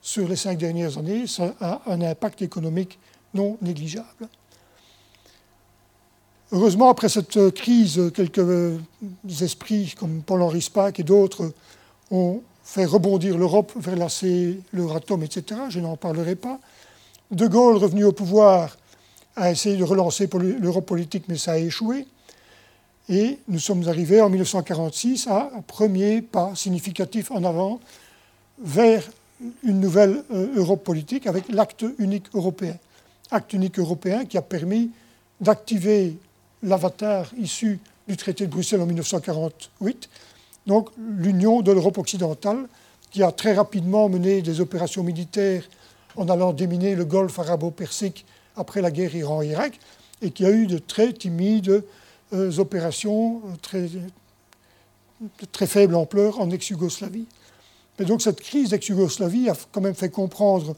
sur 0.00 0.28
les 0.28 0.36
cinq 0.36 0.58
dernières 0.58 0.98
années, 0.98 1.26
ça 1.26 1.54
a 1.60 1.82
un 1.86 2.00
impact 2.02 2.42
économique 2.42 2.98
non 3.34 3.56
négligeable. 3.62 4.28
Heureusement, 6.50 6.88
après 6.88 7.08
cette 7.08 7.50
crise, 7.50 8.10
quelques 8.14 8.78
esprits 9.40 9.94
comme 9.98 10.22
Paul-Henri 10.22 10.62
Spaak 10.62 10.98
et 10.98 11.02
d'autres 11.02 11.52
ont 12.10 12.40
fait 12.64 12.86
rebondir 12.86 13.36
l'Europe 13.36 13.72
vers 13.76 13.96
la 13.96 14.08
l'Euratom, 14.72 15.22
etc. 15.22 15.60
Je 15.68 15.80
n'en 15.80 15.96
parlerai 15.96 16.36
pas. 16.36 16.58
De 17.30 17.46
Gaulle, 17.46 17.76
revenu 17.76 18.04
au 18.04 18.12
pouvoir, 18.12 18.78
a 19.36 19.50
essayé 19.50 19.76
de 19.76 19.84
relancer 19.84 20.28
l'Europe 20.60 20.86
politique, 20.86 21.24
mais 21.28 21.36
ça 21.36 21.52
a 21.52 21.58
échoué. 21.58 22.06
Et 23.10 23.38
nous 23.48 23.58
sommes 23.58 23.86
arrivés 23.86 24.20
en 24.20 24.30
1946 24.30 25.26
à 25.28 25.50
un 25.54 25.60
premier 25.60 26.22
pas 26.22 26.54
significatif 26.54 27.30
en 27.30 27.44
avant 27.44 27.80
vers 28.62 29.08
une 29.62 29.80
nouvelle 29.80 30.24
euh, 30.32 30.48
Europe 30.56 30.84
politique 30.84 31.26
avec 31.26 31.50
l'acte 31.50 31.84
unique 31.98 32.26
européen. 32.34 32.76
Acte 33.30 33.52
unique 33.52 33.78
européen 33.78 34.24
qui 34.24 34.36
a 34.36 34.42
permis 34.42 34.90
d'activer 35.40 36.16
l'avatar 36.62 37.30
issu 37.38 37.78
du 38.08 38.16
traité 38.16 38.46
de 38.46 38.50
Bruxelles 38.50 38.80
en 38.80 38.86
1948, 38.86 40.08
donc 40.66 40.88
l'Union 40.98 41.60
de 41.60 41.72
l'Europe 41.72 41.98
occidentale, 41.98 42.66
qui 43.10 43.22
a 43.22 43.32
très 43.32 43.54
rapidement 43.54 44.08
mené 44.08 44.42
des 44.42 44.60
opérations 44.60 45.02
militaires 45.02 45.62
en 46.18 46.28
allant 46.28 46.52
déminer 46.52 46.94
le 46.94 47.04
golfe 47.04 47.38
arabo-persique 47.38 48.26
après 48.56 48.82
la 48.82 48.90
guerre 48.90 49.14
Iran-Irak, 49.14 49.78
et 50.20 50.30
qui 50.30 50.44
a 50.44 50.50
eu 50.50 50.66
de 50.66 50.78
très 50.78 51.12
timides 51.12 51.84
euh, 52.32 52.58
opérations 52.58 53.40
euh, 53.74 53.88
de 55.20 55.46
très 55.50 55.66
faible 55.66 55.94
ampleur 55.94 56.40
en 56.40 56.50
ex-Yougoslavie. 56.50 57.26
Mais 57.98 58.04
donc 58.04 58.20
cette 58.20 58.40
crise 58.40 58.70
d'ex-Yougoslavie 58.70 59.48
a 59.48 59.56
quand 59.72 59.80
même 59.80 59.94
fait 59.94 60.10
comprendre 60.10 60.76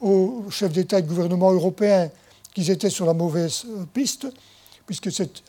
aux 0.00 0.44
chefs 0.50 0.72
d'État 0.72 0.98
et 0.98 1.02
de 1.02 1.08
gouvernement 1.08 1.52
européens 1.52 2.10
qu'ils 2.52 2.70
étaient 2.70 2.90
sur 2.90 3.06
la 3.06 3.14
mauvaise 3.14 3.64
euh, 3.68 3.84
piste 3.92 4.26
puisque 4.86 5.12
c'est 5.12 5.44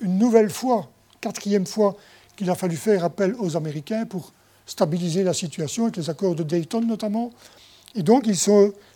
une 0.00 0.18
nouvelle 0.18 0.50
fois, 0.50 0.90
quatrième 1.20 1.66
fois, 1.66 1.96
qu'il 2.36 2.50
a 2.50 2.54
fallu 2.54 2.76
faire 2.76 3.04
appel 3.04 3.34
aux 3.38 3.56
Américains 3.56 4.04
pour 4.04 4.32
stabiliser 4.66 5.22
la 5.24 5.32
situation, 5.32 5.84
avec 5.84 5.96
les 5.96 6.10
accords 6.10 6.34
de 6.34 6.42
Dayton 6.42 6.82
notamment. 6.82 7.30
Et 7.94 8.02
donc, 8.02 8.26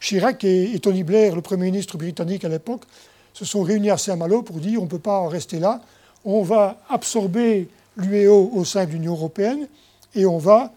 Chirac 0.00 0.44
et, 0.44 0.78
Tony 0.80 1.02
Blair, 1.02 1.34
le 1.34 1.42
Premier 1.42 1.66
ministre 1.66 1.98
britannique 1.98 2.44
à 2.44 2.48
l'époque, 2.48 2.84
se 3.32 3.44
sont 3.44 3.62
réunis 3.62 3.90
à 3.90 3.98
Saint-Malo 3.98 4.42
pour 4.42 4.56
dire 4.56 4.80
on 4.80 4.84
ne 4.84 4.90
peut 4.90 4.98
pas 4.98 5.20
en 5.20 5.28
rester 5.28 5.58
là, 5.58 5.82
on 6.24 6.42
va 6.42 6.80
absorber 6.88 7.68
l'UEO 7.96 8.50
au 8.54 8.64
sein 8.64 8.86
de 8.86 8.92
l'Union 8.92 9.12
européenne 9.12 9.68
et 10.14 10.24
on 10.24 10.38
va 10.38 10.72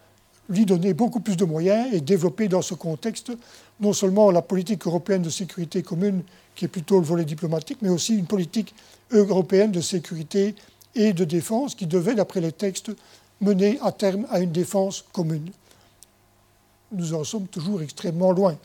lui 0.50 0.66
donner 0.66 0.94
beaucoup 0.94 1.20
plus 1.22 1.38
de 1.38 1.46
moyens 1.46 1.94
et 1.94 2.02
développer 2.02 2.48
dans 2.48 2.62
ce 2.62 2.74
contexte 2.74 3.32
non 3.80 3.94
seulement 3.94 4.32
la 4.32 4.42
politique 4.42 4.86
européenne 4.86 5.22
de 5.22 5.30
sécurité 5.30 5.84
commune, 5.84 6.24
qui 6.56 6.66
est 6.66 6.70
plutôt 6.70 7.00
le 7.00 7.06
volet 7.06 7.24
diplomatique, 7.24 7.78
mais 7.82 7.90
aussi 7.90 8.18
une 8.18 8.26
politique 8.26 8.76
européenne 9.12 9.72
de 9.72 9.80
sécurité 9.80 10.56
et 10.96 11.14
de 11.14 11.24
défense 11.24 11.76
qui 11.76 11.86
devait, 11.86 12.16
d'après 12.16 12.42
les 12.42 12.52
textes, 12.52 12.92
mener 13.40 13.80
à 13.82 13.92
terme 13.92 14.28
à 14.30 14.40
une 14.40 14.52
défense 14.52 15.06
commune. 15.14 15.50
Nous 16.92 17.14
en 17.14 17.24
sommes 17.24 17.48
toujours 17.48 17.82
extrêmement 17.82 18.32
loin. 18.32 18.58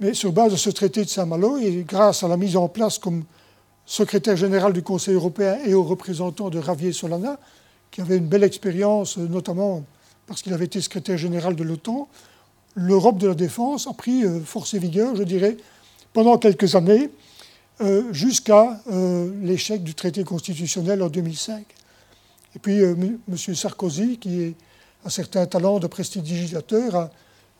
Mais 0.00 0.14
sur 0.14 0.32
base 0.32 0.52
de 0.52 0.56
ce 0.56 0.70
traité 0.70 1.04
de 1.04 1.08
Saint-Malo, 1.08 1.58
et 1.58 1.84
grâce 1.86 2.24
à 2.24 2.28
la 2.28 2.36
mise 2.36 2.56
en 2.56 2.68
place 2.68 2.98
comme 2.98 3.24
secrétaire 3.86 4.36
général 4.36 4.72
du 4.72 4.82
Conseil 4.82 5.14
européen 5.14 5.58
et 5.64 5.74
aux 5.74 5.84
représentants 5.84 6.50
de 6.50 6.60
Javier 6.60 6.92
Solana, 6.92 7.38
qui 7.90 8.00
avait 8.00 8.16
une 8.16 8.26
belle 8.26 8.42
expérience, 8.42 9.16
notamment 9.16 9.84
parce 10.26 10.42
qu'il 10.42 10.52
avait 10.54 10.64
été 10.64 10.80
secrétaire 10.80 11.18
général 11.18 11.54
de 11.54 11.62
l'OTAN, 11.62 12.08
l'Europe 12.74 13.18
de 13.18 13.28
la 13.28 13.34
défense 13.34 13.86
a 13.86 13.92
pris 13.92 14.24
euh, 14.24 14.40
force 14.40 14.74
et 14.74 14.78
vigueur, 14.78 15.14
je 15.14 15.22
dirais, 15.22 15.56
pendant 16.12 16.38
quelques 16.38 16.74
années, 16.74 17.10
euh, 17.80 18.12
jusqu'à 18.12 18.80
euh, 18.90 19.30
l'échec 19.42 19.82
du 19.82 19.94
traité 19.94 20.24
constitutionnel 20.24 21.02
en 21.02 21.08
2005. 21.08 21.64
Et 22.54 22.58
puis 22.58 22.80
M. 22.80 23.18
Sarkozy, 23.54 24.18
qui 24.18 24.42
est 24.42 24.54
un 25.04 25.10
certain 25.10 25.46
talent 25.46 25.78
de 25.78 25.86
prestidigitateur, 25.86 26.94
a 26.96 27.10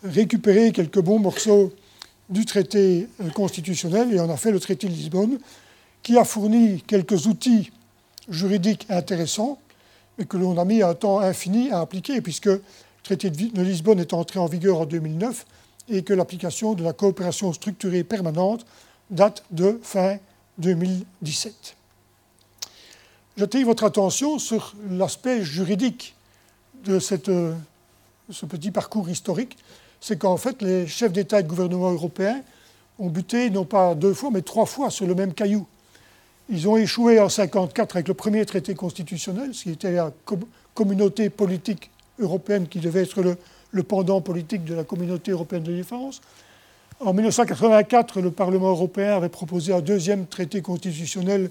récupéré 0.04 0.72
quelques 0.72 1.00
bons 1.00 1.18
morceaux 1.18 1.72
du 2.28 2.44
traité 2.44 3.08
euh, 3.20 3.30
constitutionnel 3.30 4.12
et 4.12 4.20
en 4.20 4.30
a 4.30 4.36
fait 4.36 4.50
le 4.50 4.60
traité 4.60 4.88
de 4.88 4.92
Lisbonne, 4.92 5.38
qui 6.02 6.16
a 6.16 6.24
fourni 6.24 6.82
quelques 6.86 7.26
outils 7.26 7.70
juridiques 8.28 8.86
intéressants, 8.88 9.58
mais 10.18 10.24
que 10.24 10.36
l'on 10.36 10.58
a 10.58 10.64
mis 10.64 10.82
un 10.82 10.94
temps 10.94 11.20
infini 11.20 11.70
à 11.70 11.80
appliquer, 11.80 12.20
puisque 12.20 12.46
le 12.46 12.62
traité 13.02 13.30
de 13.30 13.62
Lisbonne 13.62 14.00
est 14.00 14.12
entré 14.12 14.38
en 14.38 14.46
vigueur 14.46 14.80
en 14.80 14.86
2009 14.86 15.46
et 15.88 16.02
que 16.02 16.12
l'application 16.12 16.74
de 16.74 16.84
la 16.84 16.92
coopération 16.92 17.52
structurée 17.52 18.04
permanente 18.04 18.64
date 19.10 19.44
de 19.50 19.80
fin 19.82 20.18
2017. 20.58 21.76
J'attire 23.36 23.66
votre 23.66 23.84
attention 23.84 24.38
sur 24.38 24.74
l'aspect 24.90 25.42
juridique 25.42 26.14
de 26.84 26.98
cette, 26.98 27.28
euh, 27.28 27.54
ce 28.30 28.46
petit 28.46 28.70
parcours 28.70 29.08
historique. 29.08 29.56
C'est 30.00 30.18
qu'en 30.18 30.36
fait, 30.36 30.62
les 30.62 30.86
chefs 30.86 31.12
d'État 31.12 31.40
et 31.40 31.42
de 31.42 31.48
gouvernement 31.48 31.92
européens 31.92 32.42
ont 32.98 33.08
buté 33.08 33.50
non 33.50 33.64
pas 33.64 33.94
deux 33.94 34.14
fois, 34.14 34.30
mais 34.32 34.42
trois 34.42 34.66
fois 34.66 34.90
sur 34.90 35.06
le 35.06 35.14
même 35.14 35.32
caillou. 35.32 35.66
Ils 36.48 36.68
ont 36.68 36.76
échoué 36.76 37.14
en 37.14 37.28
1954 37.28 37.96
avec 37.96 38.08
le 38.08 38.14
premier 38.14 38.44
traité 38.44 38.74
constitutionnel, 38.74 39.54
ce 39.54 39.64
qui 39.64 39.70
était 39.70 39.92
la 39.92 40.12
communauté 40.74 41.30
politique 41.30 41.90
européenne 42.18 42.66
qui 42.68 42.80
devait 42.80 43.02
être 43.02 43.22
le, 43.22 43.36
le 43.70 43.82
pendant 43.82 44.20
politique 44.20 44.64
de 44.64 44.74
la 44.74 44.84
communauté 44.84 45.30
européenne 45.30 45.62
de 45.62 45.74
défense. 45.74 46.20
En 47.00 47.12
1984, 47.12 48.20
le 48.20 48.30
Parlement 48.30 48.70
européen 48.70 49.16
avait 49.16 49.28
proposé 49.28 49.72
un 49.72 49.80
deuxième 49.80 50.26
traité 50.26 50.62
constitutionnel 50.62 51.50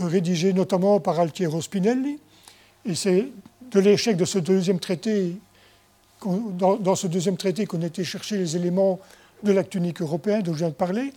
euh, 0.00 0.06
rédigé 0.06 0.52
notamment 0.52 1.00
par 1.00 1.20
Altiero 1.20 1.60
Spinelli. 1.60 2.18
Et 2.84 2.94
c'est 2.94 3.28
de 3.70 3.80
l'échec 3.80 4.16
de 4.16 4.24
ce 4.24 4.38
deuxième 4.38 4.78
traité, 4.78 5.36
dans, 6.24 6.94
ce 6.94 7.06
deuxième 7.06 7.36
traité 7.36 7.66
qu'on 7.66 7.82
était 7.82 8.04
chercher 8.04 8.36
les 8.36 8.56
éléments 8.56 9.00
de 9.42 9.52
l'acte 9.52 9.74
unique 9.74 10.02
européen 10.02 10.40
dont 10.40 10.52
je 10.52 10.58
viens 10.58 10.68
de 10.68 10.74
parler. 10.74 11.12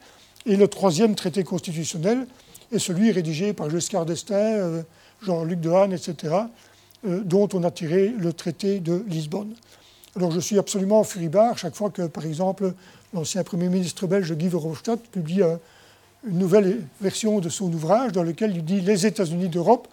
Et 0.46 0.56
le 0.56 0.68
troisième 0.68 1.16
traité 1.16 1.44
constitutionnel 1.44 2.28
est 2.72 2.80
celui 2.80 3.12
rédigé 3.12 3.54
par 3.54 3.70
Giscard 3.70 4.06
d'Estaing, 4.06 4.36
euh, 4.36 4.84
Jean-Luc 5.22 5.60
Dehaene, 5.60 5.94
etc., 5.94 6.34
euh, 7.06 7.22
dont 7.24 7.50
on 7.54 7.64
a 7.64 7.72
tiré 7.72 8.14
le 8.18 8.34
traité 8.34 8.80
de 8.80 9.04
Lisbonne. 9.08 9.54
Alors 10.16 10.32
je 10.32 10.40
suis 10.40 10.60
absolument 10.60 11.04
furibard 11.04 11.58
chaque 11.58 11.76
fois 11.76 11.90
que, 11.90 12.04
par 12.04 12.26
exemple, 12.26 12.74
l'ancien 13.14 13.44
Premier 13.44 13.68
ministre 13.68 14.06
belge 14.06 14.34
Guy 14.34 14.48
Verhofstadt 14.48 15.02
publie 15.12 15.42
une 16.28 16.38
nouvelle 16.38 16.82
version 17.02 17.40
de 17.40 17.50
son 17.50 17.72
ouvrage 17.74 18.12
dans 18.12 18.24
lequel 18.24 18.56
il 18.56 18.64
dit 18.64 18.82
Les 18.82 19.06
États-Unis 19.06 19.50
d'Europe 19.50 19.88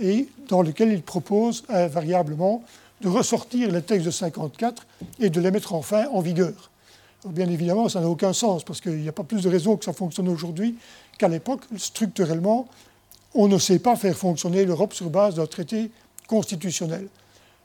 et 0.00 0.28
dans 0.48 0.62
lequel 0.62 0.92
il 0.92 1.02
propose 1.02 1.64
invariablement 1.68 2.62
de 3.00 3.08
ressortir 3.08 3.70
les 3.70 3.82
textes 3.82 4.06
de 4.06 4.10
54 4.10 4.86
et 5.20 5.30
de 5.30 5.40
les 5.40 5.50
mettre 5.50 5.74
enfin 5.74 6.06
en 6.08 6.20
vigueur. 6.20 6.70
bien 7.26 7.48
évidemment, 7.48 7.88
ça 7.88 8.00
n'a 8.00 8.08
aucun 8.08 8.32
sens 8.32 8.64
parce 8.64 8.80
qu'il 8.80 8.96
n'y 8.96 9.08
a 9.08 9.12
pas 9.12 9.24
plus 9.24 9.42
de 9.42 9.48
raison 9.48 9.76
que 9.76 9.84
ça 9.84 9.92
fonctionne 9.92 10.28
aujourd'hui 10.28 10.76
qu'à 11.18 11.28
l'époque. 11.28 11.62
Structurellement, 11.76 12.68
on 13.34 13.48
ne 13.48 13.58
sait 13.58 13.78
pas 13.78 13.96
faire 13.96 14.16
fonctionner 14.16 14.64
l'Europe 14.64 14.94
sur 14.94 15.10
base 15.10 15.34
d'un 15.34 15.46
traité 15.46 15.90
constitutionnel. 16.26 17.08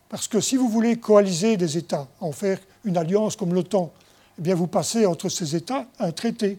Parce 0.09 0.27
que 0.27 0.39
si 0.39 0.57
vous 0.57 0.69
voulez 0.69 0.97
coaliser 0.97 1.57
des 1.57 1.77
États, 1.77 2.07
en 2.19 2.31
faire 2.31 2.59
une 2.85 2.97
alliance 2.97 3.35
comme 3.35 3.53
l'OTAN, 3.53 3.91
eh 4.43 4.53
vous 4.53 4.67
passez 4.67 5.05
entre 5.05 5.29
ces 5.29 5.55
États 5.55 5.85
un 5.99 6.11
traité 6.11 6.57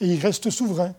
et 0.00 0.06
ils 0.06 0.20
restent 0.20 0.50
souverains. 0.50 0.94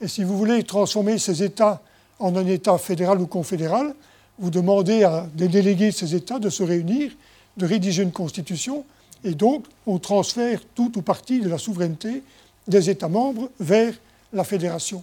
Et 0.00 0.08
si 0.08 0.24
vous 0.24 0.36
voulez 0.36 0.62
transformer 0.62 1.18
ces 1.18 1.42
États 1.42 1.82
en 2.18 2.34
un 2.36 2.46
État 2.46 2.78
fédéral 2.78 3.20
ou 3.20 3.26
confédéral, 3.26 3.94
vous 4.38 4.50
demandez 4.50 5.04
à 5.04 5.26
des 5.34 5.48
délégués 5.48 5.90
de 5.90 5.94
ces 5.94 6.14
États 6.14 6.38
de 6.38 6.50
se 6.50 6.62
réunir, 6.62 7.12
de 7.56 7.66
rédiger 7.66 8.02
une 8.02 8.12
constitution, 8.12 8.84
et 9.24 9.34
donc 9.34 9.66
on 9.86 9.98
transfère 9.98 10.60
tout 10.74 10.92
ou 10.98 11.02
partie 11.02 11.40
de 11.40 11.48
la 11.48 11.58
souveraineté 11.58 12.22
des 12.68 12.90
États 12.90 13.08
membres 13.08 13.50
vers 13.60 13.94
la 14.32 14.44
fédération. 14.44 15.02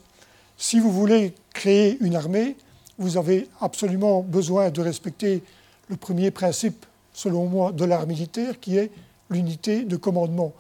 Si 0.58 0.80
vous 0.80 0.91
voulez 0.91 1.34
créer 1.54 1.97
une 2.02 2.15
armée, 2.15 2.56
vous 2.97 3.17
avez 3.17 3.47
absolument 3.60 4.21
besoin 4.21 4.69
de 4.69 4.82
respecter 4.82 5.41
le 5.89 5.97
premier 5.97 6.32
principe, 6.32 6.86
selon 7.13 7.47
moi, 7.47 7.71
de 7.71 7.86
l'art 7.86 8.06
militaire, 8.06 8.60
qui 8.60 8.78
est 8.78 8.91
l'unité 9.30 9.84
de 9.84 9.95
commandement 9.95 10.54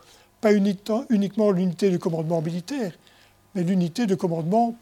pas 0.43 0.53
uniquement 0.53 1.51
l'unité 1.51 1.89
de 1.89 1.95
commandement 1.95 2.41
militaire, 2.41 2.91
mais 3.55 3.63
l'unité 3.63 4.05
de 4.05 4.15
commandement 4.15 4.75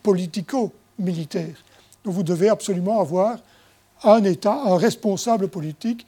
politico-militaire. 1.02 1.56
Donc 2.04 2.14
vous 2.14 2.24
devez 2.24 2.50
absolument 2.50 3.00
avoir 3.00 3.38
un 4.04 4.24
État, 4.24 4.62
un 4.66 4.78
responsable 4.78 5.48
politique 5.48 6.06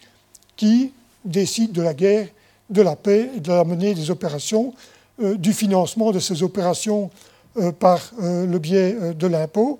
qui 0.55 0.91
décide 1.25 1.71
de 1.71 1.81
la 1.81 1.93
guerre, 1.93 2.27
de 2.69 2.81
la 2.81 2.95
paix 2.95 3.29
de 3.37 3.51
la 3.51 3.63
menée 3.63 3.93
des 3.93 4.09
opérations, 4.09 4.73
euh, 5.21 5.35
du 5.35 5.53
financement 5.53 6.11
de 6.11 6.19
ces 6.19 6.41
opérations 6.41 7.11
euh, 7.57 7.71
par 7.71 7.99
euh, 8.21 8.45
le 8.45 8.59
biais 8.59 9.13
de 9.13 9.27
l'impôt. 9.27 9.79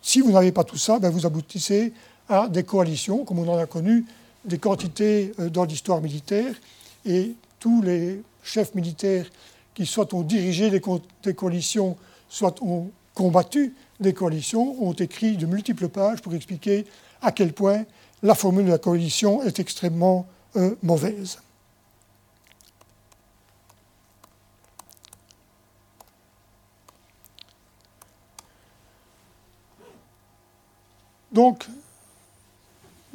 Si 0.00 0.20
vous 0.20 0.32
n'avez 0.32 0.52
pas 0.52 0.64
tout 0.64 0.78
ça, 0.78 0.98
ben 0.98 1.10
vous 1.10 1.26
aboutissez 1.26 1.92
à 2.28 2.48
des 2.48 2.62
coalitions, 2.62 3.24
comme 3.24 3.38
on 3.38 3.48
en 3.48 3.58
a 3.58 3.66
connu 3.66 4.04
des 4.44 4.58
quantités 4.58 5.32
dans 5.52 5.64
l'histoire 5.64 6.00
militaire, 6.00 6.54
et 7.04 7.32
tous 7.60 7.80
les 7.80 8.22
chefs 8.42 8.74
militaires 8.74 9.26
qui 9.74 9.86
soit 9.86 10.12
ont 10.14 10.22
dirigé 10.22 10.68
des, 10.70 10.80
coalitions, 11.34 11.96
soit 12.28 12.60
ont 12.62 12.90
combattu 13.14 13.74
des 14.02 14.12
coalitions, 14.12 14.82
ont 14.82 14.92
écrit 14.92 15.36
de 15.36 15.46
multiples 15.46 15.88
pages 15.88 16.20
pour 16.20 16.34
expliquer 16.34 16.84
à 17.22 17.32
quel 17.32 17.52
point 17.52 17.84
la 18.22 18.34
formule 18.34 18.66
de 18.66 18.70
la 18.70 18.78
coalition 18.78 19.42
est 19.42 19.58
extrêmement 19.58 20.26
euh, 20.56 20.74
mauvaise. 20.82 21.38
Donc, 31.32 31.66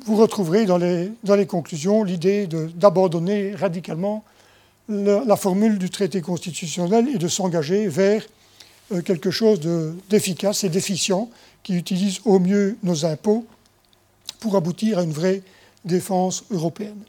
vous 0.06 0.15
retrouverez 0.15 0.65
dans 0.65 0.78
les, 0.78 1.12
dans 1.23 1.36
les 1.36 1.45
conclusions 1.45 2.04
l'idée 2.04 2.47
d'abandonner 2.47 3.54
radicalement 3.54 4.23
la, 4.89 5.36
formule 5.36 5.78
du 5.78 5.89
traité 5.89 6.21
constitutionnel 6.21 7.10
est 7.10 7.17
de 7.17 7.28
s'engager 7.28 7.88
vers 7.88 8.23
quelque 9.06 9.32
chose 9.32 9.60
d'efficace 10.10 10.63
et 10.63 10.69
d'efficient 10.69 11.30
qui 11.63 11.76
utilise 11.76 12.19
au 12.26 12.39
mieux 12.39 12.78
nos 12.84 13.06
impôts 13.06 13.45
pour 14.39 14.56
aboutir 14.56 15.00
à 15.00 15.04
une 15.04 15.12
vraie 15.12 15.41
défense 15.84 16.43
européenne. 16.52 17.00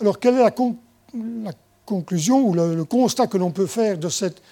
Alors, 0.00 0.18
quelle 0.18 0.34
est 0.34 0.42
la, 0.42 1.52
conclusion 1.84 2.40
ou 2.40 2.54
le, 2.54 2.84
constat 2.84 3.28
que 3.28 3.38
l'on 3.38 3.50
peut 3.50 3.66
faire 3.66 3.98
de 3.98 4.08
cette 4.08 4.42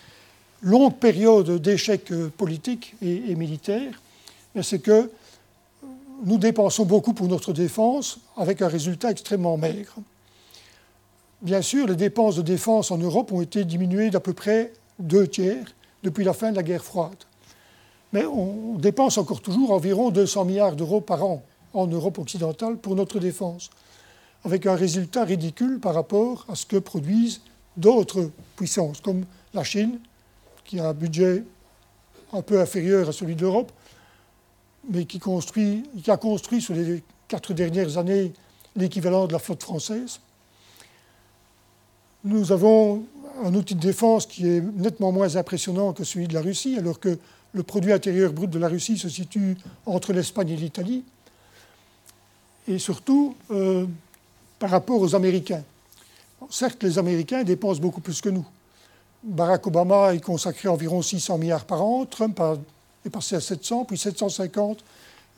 longue 0.63 0.95
période 0.95 1.61
d'échecs 1.61 2.13
euh, 2.13 2.29
politiques 2.29 2.95
et, 3.03 3.31
et 3.31 3.35
militaires? 3.35 4.01
C'est 4.63 4.79
que 4.79 5.11
nous 6.25 6.39
dépensons 6.39 6.85
beaucoup 6.85 7.13
pour 7.13 7.27
notre 7.27 7.53
défense 7.53 8.19
avec 8.37 8.63
un 8.63 8.69
résultat 8.69 9.11
extrêmement 9.11 9.57
maigre 9.57 9.97
bien 11.45 11.63
sûr, 11.63 11.87
les 11.87 11.95
dépenses 11.95 12.37
de 12.37 12.43
défense 12.43 12.91
en 12.91 12.99
Europe 12.99 13.31
ont 13.31 13.43
été 13.43 13.65
diminuées 13.65 14.11
d'à 14.11 14.19
peu 14.19 14.33
près 14.33 14.73
deux 14.99 15.29
tiers 15.29 15.67
depuis 16.05 16.23
la 16.23 16.35
fin 16.35 16.53
de 16.53 16.57
la 16.57 16.63
guerre 16.63 16.85
froide. 16.85 17.17
Mais 18.13 18.25
on 18.27 18.77
dépense 18.77 19.19
encore 19.19 19.41
toujours 19.41 19.73
environ 19.73 20.11
200 20.11 20.45
milliards 20.45 20.77
d'euros 20.77 21.01
par 21.01 21.25
an 21.25 21.43
en 21.73 21.89
Europe 21.89 22.19
occidentale 22.19 22.77
pour 22.77 22.95
notre 22.95 23.19
défense, 23.19 23.71
avec 24.45 24.67
un 24.67 24.77
résultat 24.77 25.25
ridicule 25.25 25.81
par 25.81 25.95
rapport 25.95 26.47
à 26.49 26.55
ce 26.55 26.67
que 26.67 26.77
produisent 26.77 27.41
d'autres 27.77 28.31
puissances, 28.55 29.01
comme 29.01 29.25
la 29.53 29.65
Chine, 29.65 29.99
qui 30.65 30.79
a 30.79 30.91
un 30.91 30.95
budget 30.95 31.43
un 32.33 32.43
peu 32.43 32.61
inférieur 32.61 33.09
à 33.09 33.13
celui 33.13 33.35
de 33.35 33.41
l'Europe, 33.41 33.73
mais 34.89 35.07
qui, 35.07 35.17
a 36.09 36.17
construit 36.17 36.61
sur 36.61 36.75
les 36.75 37.03
quatre 37.27 37.55
dernières 37.55 37.99
années 37.99 38.33
l'équivalent 38.77 39.27
de 39.27 39.33
la 39.33 39.39
flotte 39.39 39.63
française, 39.63 40.21
nous 42.23 42.53
avons 42.53 43.05
un 43.43 43.55
outil 43.55 43.75
de 43.75 43.81
défense 43.81 44.27
qui 44.27 44.47
est 44.47 44.61
nettement 44.61 45.13
moins 45.13 45.37
impressionnant 45.37 45.93
que 45.93 46.05
celui 46.05 46.29
de 46.29 46.35
la 46.35 46.41
Russie, 46.41 46.77
alors 46.79 47.01
que 47.01 47.19
le 47.53 47.63
produit 47.63 47.93
intérieur 47.93 48.33
brut 48.33 48.51
de 48.51 48.59
la 48.59 48.69
Russie 48.69 48.99
se 48.99 49.09
situe 49.09 49.57
entre 49.87 50.13
l'Espagne 50.13 50.51
et 50.51 50.57
l'Italie. 50.57 51.05
Et 52.67 52.79
surtout, 52.79 53.37
euh, 53.51 53.87
par 54.59 54.71
rapport 54.71 55.01
aux 55.01 55.15
Américains. 55.15 55.63
certes, 56.51 56.83
les 56.83 56.99
Américains 56.99 57.45
dépensent 57.45 57.81
beaucoup 57.81 58.01
plus 58.01 58.21
que 58.21 58.29
nous. 58.29 58.47
Barack 59.23 59.67
Obama 59.67 60.15
y 60.15 60.21
consacrait 60.21 60.69
environ 60.69 61.01
600 61.01 61.39
milliards 61.39 61.65
par 61.65 61.83
an, 61.83 62.05
Trump 62.05 62.41
est 63.05 63.11
passé 63.11 63.37
à 63.37 63.41
700, 63.41 63.85
puis 63.85 63.97
750 63.97 64.85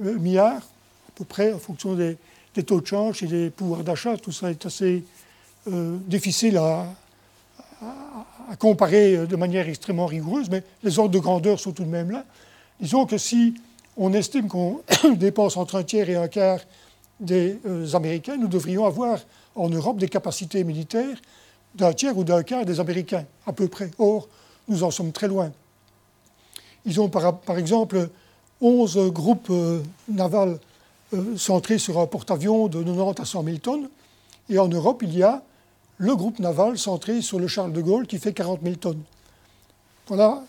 euh, 0.05 0.19
milliards, 0.19 0.63
à 0.63 1.13
peu 1.15 1.25
près, 1.25 1.53
en 1.53 1.59
fonction 1.59 1.95
des, 1.95 2.17
des 2.55 2.63
taux 2.65 2.81
de 2.81 2.87
change 2.87 3.23
et 3.23 3.27
des 3.27 3.51
pouvoirs 3.51 3.85
d'achat. 3.85 4.17
Tout 4.17 4.33
ça 4.33 4.51
est 4.51 4.65
assez 4.67 5.05
euh, 5.69 5.97
difficile 6.07 6.57
à, 6.57 6.87
comparer 8.55 9.27
de 9.27 9.37
manière 9.37 9.69
extrêmement 9.69 10.07
rigoureuse, 10.07 10.49
mais 10.51 10.63
les 10.85 10.99
ordres 10.99 11.11
de 11.11 11.19
grandeur 11.19 11.59
sont 11.59 11.73
tout 11.73 11.85
de 11.85 11.89
même 11.89 12.11
là. 12.11 12.25
Disons 12.81 13.07
que 13.07 13.19
si 13.19 13.55
on 13.97 14.13
estime 14.13 14.49
qu'on 14.49 14.83
dépense 15.17 15.57
entre 15.57 15.77
un 15.77 15.83
tiers 15.83 16.09
et 16.09 16.17
un 16.17 16.29
quart 16.29 16.61
des 17.21 17.59
euh, 17.67 17.95
Américains, 17.95 18.37
nous 18.37 18.49
devrions 18.49 18.85
avoir 18.85 19.19
en 19.55 19.69
Europe 19.69 19.99
des 19.99 20.09
capacités 20.09 20.65
militaires 20.65 21.17
d'un 21.75 21.93
tiers 21.93 22.17
ou 22.17 22.25
d'un 22.25 22.43
quart 22.43 22.65
des 22.65 22.81
Américains, 22.81 23.25
à 23.47 23.53
peu 23.53 23.69
près. 23.69 23.91
Or, 23.99 24.29
nous 24.69 24.83
en 24.83 24.91
sommes 24.91 25.13
très 25.13 25.29
loin. 25.29 25.53
Ils 26.85 27.01
ont 27.01 27.09
par, 27.09 27.59
exemple 27.59 28.09
11 28.61 29.11
groupes 29.13 29.49
euh, 29.51 29.83
navals 30.09 30.59
euh, 31.15 31.37
centrés 31.37 31.79
sur 31.79 31.99
un 31.99 32.07
porte-avions 32.07 32.69
de 32.69 32.83
90 32.83 33.21
à 33.21 33.25
100 33.25 33.45
000 33.45 33.57
tonnes. 33.59 33.89
Et 34.49 34.59
en 34.59 34.69
Europe, 34.69 35.03
il 35.03 35.17
y 35.17 35.23
a 35.23 35.43
le 35.99 36.15
groupe 36.15 36.39
naval 36.39 36.79
centré 36.79 37.23
sur 37.23 37.39
le 37.39 37.49
Charles 37.49 37.73
de 37.73 37.81
Gaulle 37.81 38.07
qui 38.07 38.19
fait 38.19 38.33
40 38.33 38.61
000 38.63 38.77
tonnes. 38.77 39.03
Voilà 40.09 40.43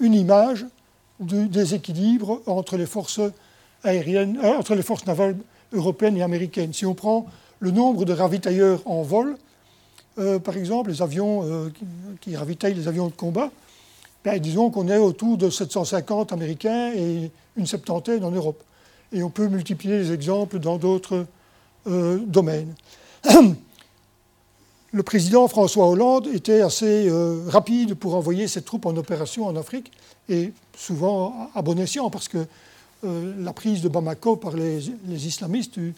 une 0.00 0.14
image 0.14 0.66
du 1.20 1.48
déséquilibre 1.48 2.42
entre 2.46 2.76
les 2.76 2.86
forces 2.86 3.20
aériennes, 3.84 4.38
euh, 4.42 4.58
entre 4.58 4.74
les 4.74 4.82
forces 4.82 5.06
navales 5.06 5.36
européennes 5.72 6.16
et 6.16 6.22
américaines. 6.22 6.72
Si 6.72 6.84
on 6.84 6.94
prend 6.94 7.26
le 7.60 7.70
nombre 7.70 8.04
de 8.04 8.12
ravitailleurs 8.12 8.80
en 8.84 9.02
vol, 9.02 9.36
euh, 10.18 10.38
par 10.38 10.56
exemple, 10.56 10.90
les 10.90 11.00
avions 11.00 11.42
euh, 11.44 11.72
qui, 12.20 12.36
ravitaillent 12.36 12.74
les 12.74 12.88
avions 12.88 13.06
de 13.06 13.12
combat, 13.12 13.50
ben, 14.24 14.38
disons 14.38 14.70
qu'on 14.70 14.88
est 14.88 14.98
autour 14.98 15.38
de 15.38 15.48
750 15.48 16.32
Américains 16.32 16.92
et 16.94 17.30
une 17.56 17.66
septantaine 17.66 18.24
en 18.24 18.30
Europe. 18.30 18.62
Et 19.12 19.22
on 19.22 19.30
peut 19.30 19.48
multiplier 19.48 19.98
les 19.98 20.12
exemples 20.12 20.58
dans 20.58 20.78
d'autres 20.78 21.26
domaines. 21.84 22.72
Le 24.92 25.02
président 25.02 25.48
François 25.48 25.88
Hollande 25.88 26.28
était 26.28 26.60
assez 26.60 27.10
rapide 27.46 27.94
pour 27.94 28.14
envoyer 28.14 28.46
ses 28.46 28.60
troupes 28.60 28.84
en 28.84 28.94
opération 28.96 29.46
en 29.46 29.56
Afrique, 29.56 29.90
et 30.28 30.52
souvent 30.76 31.50
à 31.54 31.62
bon 31.62 31.78
escient, 31.78 32.10
parce 32.10 32.28
que 32.28 32.46
euh, 33.04 33.34
la 33.38 33.52
prise 33.52 33.82
de 33.82 33.88
Bamako 33.88 34.36
par 34.36 34.54
les, 34.54 34.90
islamistes 35.08 35.76
eut 35.76 35.94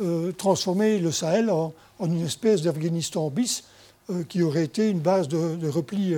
euh, 0.00 0.32
transformé 0.32 0.98
le 0.98 1.12
Sahel 1.12 1.50
en, 1.50 1.72
une 2.00 2.24
espèce 2.24 2.62
d'Afghanistan 2.62 3.30
bis 3.30 3.62
euh, 4.10 4.24
qui 4.24 4.42
aurait 4.42 4.64
été 4.64 4.88
une 4.88 4.98
base 4.98 5.28
de, 5.28 5.68
repli 5.68 6.14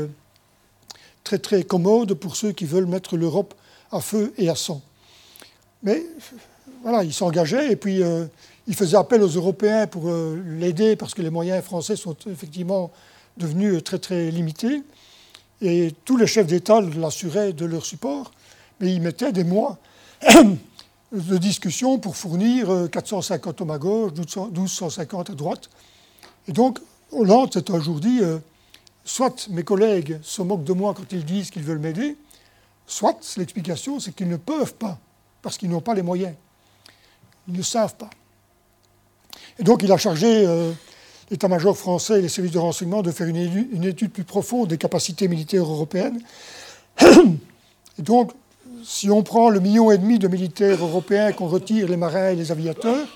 très 1.25 1.38
très 1.38 1.62
commode 1.62 2.14
pour 2.14 2.37
ceux 2.37 2.53
qui 2.53 2.64
veulent 2.64 2.87
mettre 2.87 3.19
l'Europe 3.19 3.55
à 3.93 4.01
feu 4.01 4.33
et 4.38 4.49
à 4.49 4.55
sang. 4.55 4.81
Mais 5.83 6.07
voilà, 6.83 7.05
il 7.05 7.12
s'engageait 7.12 7.73
et 7.73 7.77
puis 7.77 8.03
il 8.70 8.76
faisait 8.76 8.96
appel 8.96 9.20
aux 9.24 9.28
Européens 9.28 9.88
pour 9.88 10.04
l'aider 10.46 10.94
parce 10.94 11.12
que 11.12 11.22
les 11.22 11.30
moyens 11.30 11.61
français 11.64 11.96
sont 11.96 12.14
effectivement 12.30 12.92
devenus 13.37 13.83
très 13.83 13.98
très 13.98 14.30
limités. 14.30 14.85
Et 15.61 15.92
tous 16.04 16.16
les 16.16 16.28
chefs 16.28 16.46
d'État 16.46 16.80
l'assuraient 16.80 17.52
de 17.52 17.64
leur 17.64 17.85
support, 17.85 18.30
mais 18.78 18.94
ils 18.94 19.02
mettaient 19.02 19.33
des 19.33 19.42
mois 19.42 19.78
de 21.12 21.37
discussion 21.37 21.98
pour 21.98 22.16
fournir 22.16 22.88
450 22.92 23.61
hommes 23.61 23.72
à 23.72 23.78
gauche, 23.78 24.12
1250 24.12 25.30
à 25.30 25.35
droite. 25.35 25.68
Et 26.46 26.52
donc, 26.52 26.78
Hollande 27.11 27.52
s'est 27.52 27.72
un 27.72 27.80
jour 27.80 27.98
dit, 27.98 28.20
euh, 28.22 28.38
soit 29.04 29.48
mes 29.48 29.64
collègues 29.64 30.20
se 30.22 30.42
moquent 30.42 30.62
de 30.62 30.74
moi 30.74 30.94
quand 30.94 31.11
ils 31.11 31.24
disent 31.24 31.50
qu'ils 31.50 31.64
veulent 31.64 31.80
m'aider, 31.80 32.16
soit 32.87 33.18
l'explication 33.37 33.98
c'est 33.98 34.14
qu'ils 34.14 34.28
ne 34.28 34.37
peuvent 34.37 34.74
pas, 34.74 34.96
parce 35.42 35.59
qu'ils 35.59 35.70
n'ont 35.70 35.80
pas 35.80 35.94
les 35.94 36.02
moyens. 36.02 36.37
Ils 37.48 37.54
ne 37.54 37.62
savent 37.62 37.96
pas. 37.96 38.11
Donc 39.62 39.83
il 39.83 39.92
a 39.92 39.99
chargé 39.99 40.46
euh, 40.46 40.73
l'état-major 41.31 41.77
français 41.77 42.18
et 42.18 42.23
les 42.23 42.29
services 42.29 42.53
de 42.53 42.59
renseignement 42.59 43.03
de 43.03 43.11
faire 43.11 43.27
une, 43.27 43.85
étude 43.85 44.11
plus 44.11 44.25
profonde 44.25 44.68
des 44.68 44.79
capacités 44.79 45.29
militaires 45.29 45.64
européennes. 45.64 46.20
Et 47.01 48.03
donc 48.03 48.33
si 48.85 49.11
on 49.11 49.23
prend 49.23 49.51
le 49.51 49.61
million 49.61 49.90
et 49.90 49.99
demi 49.99 50.18
de 50.18 50.27
militaires 50.27 50.83
européens 50.83 51.33
qu'on 51.33 51.49
retire 51.49 51.88
les 51.88 51.99
marins 51.99 52.31
et 52.31 52.37
les 52.37 52.51
aviateurs, 52.51 53.07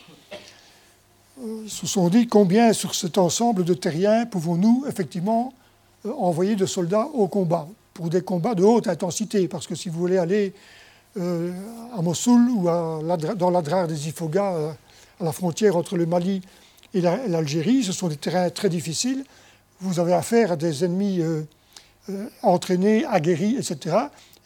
euh, 1.42 1.62
ils 1.64 1.70
se 1.70 1.86
sont 1.86 2.08
dit 2.10 2.26
combien 2.26 2.74
sur 2.74 2.94
cet 2.94 3.16
ensemble 3.16 3.64
de 3.64 3.72
terriens 3.72 4.26
pouvons-nous 4.26 4.84
effectivement 4.86 5.54
euh, 6.04 6.12
envoyer 6.18 6.56
de 6.56 6.66
soldats 6.66 7.08
au 7.14 7.28
combat, 7.28 7.66
pour 7.94 8.10
des 8.10 8.20
combats 8.20 8.54
de 8.54 8.62
haute 8.62 8.88
intensité, 8.88 9.48
parce 9.48 9.66
que 9.66 9.74
si 9.74 9.88
vous 9.88 9.98
voulez 9.98 10.18
aller 10.18 10.52
à 11.16 12.02
Mossoul 12.02 12.50
ou 12.50 12.64
dans 12.64 13.50
l'Adrar 13.50 13.86
des 13.86 14.08
Ifoga, 14.08 14.76
à 15.20 15.24
la 15.24 15.32
frontière 15.32 15.76
entre 15.76 15.96
le 15.96 16.06
Mali 16.06 16.42
et 16.92 17.00
l'Algérie, 17.00 17.82
ce 17.82 17.92
sont 17.92 18.08
des 18.08 18.16
terrains 18.16 18.50
très 18.50 18.68
difficiles. 18.68 19.24
Vous 19.80 19.98
avez 19.98 20.12
affaire 20.12 20.52
à 20.52 20.56
des 20.56 20.84
ennemis 20.84 21.20
entraînés, 22.42 23.04
aguerris, 23.04 23.56
etc. 23.56 23.96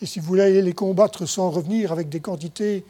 Et 0.01 0.07
si 0.07 0.21
vous 0.21 0.27
voulez 0.27 0.63
les 0.63 0.73
combattre 0.73 1.27
sans 1.27 1.51
revenir 1.51 1.93
avec 1.93 2.09
des 2.09 2.21
quantités 2.21 2.85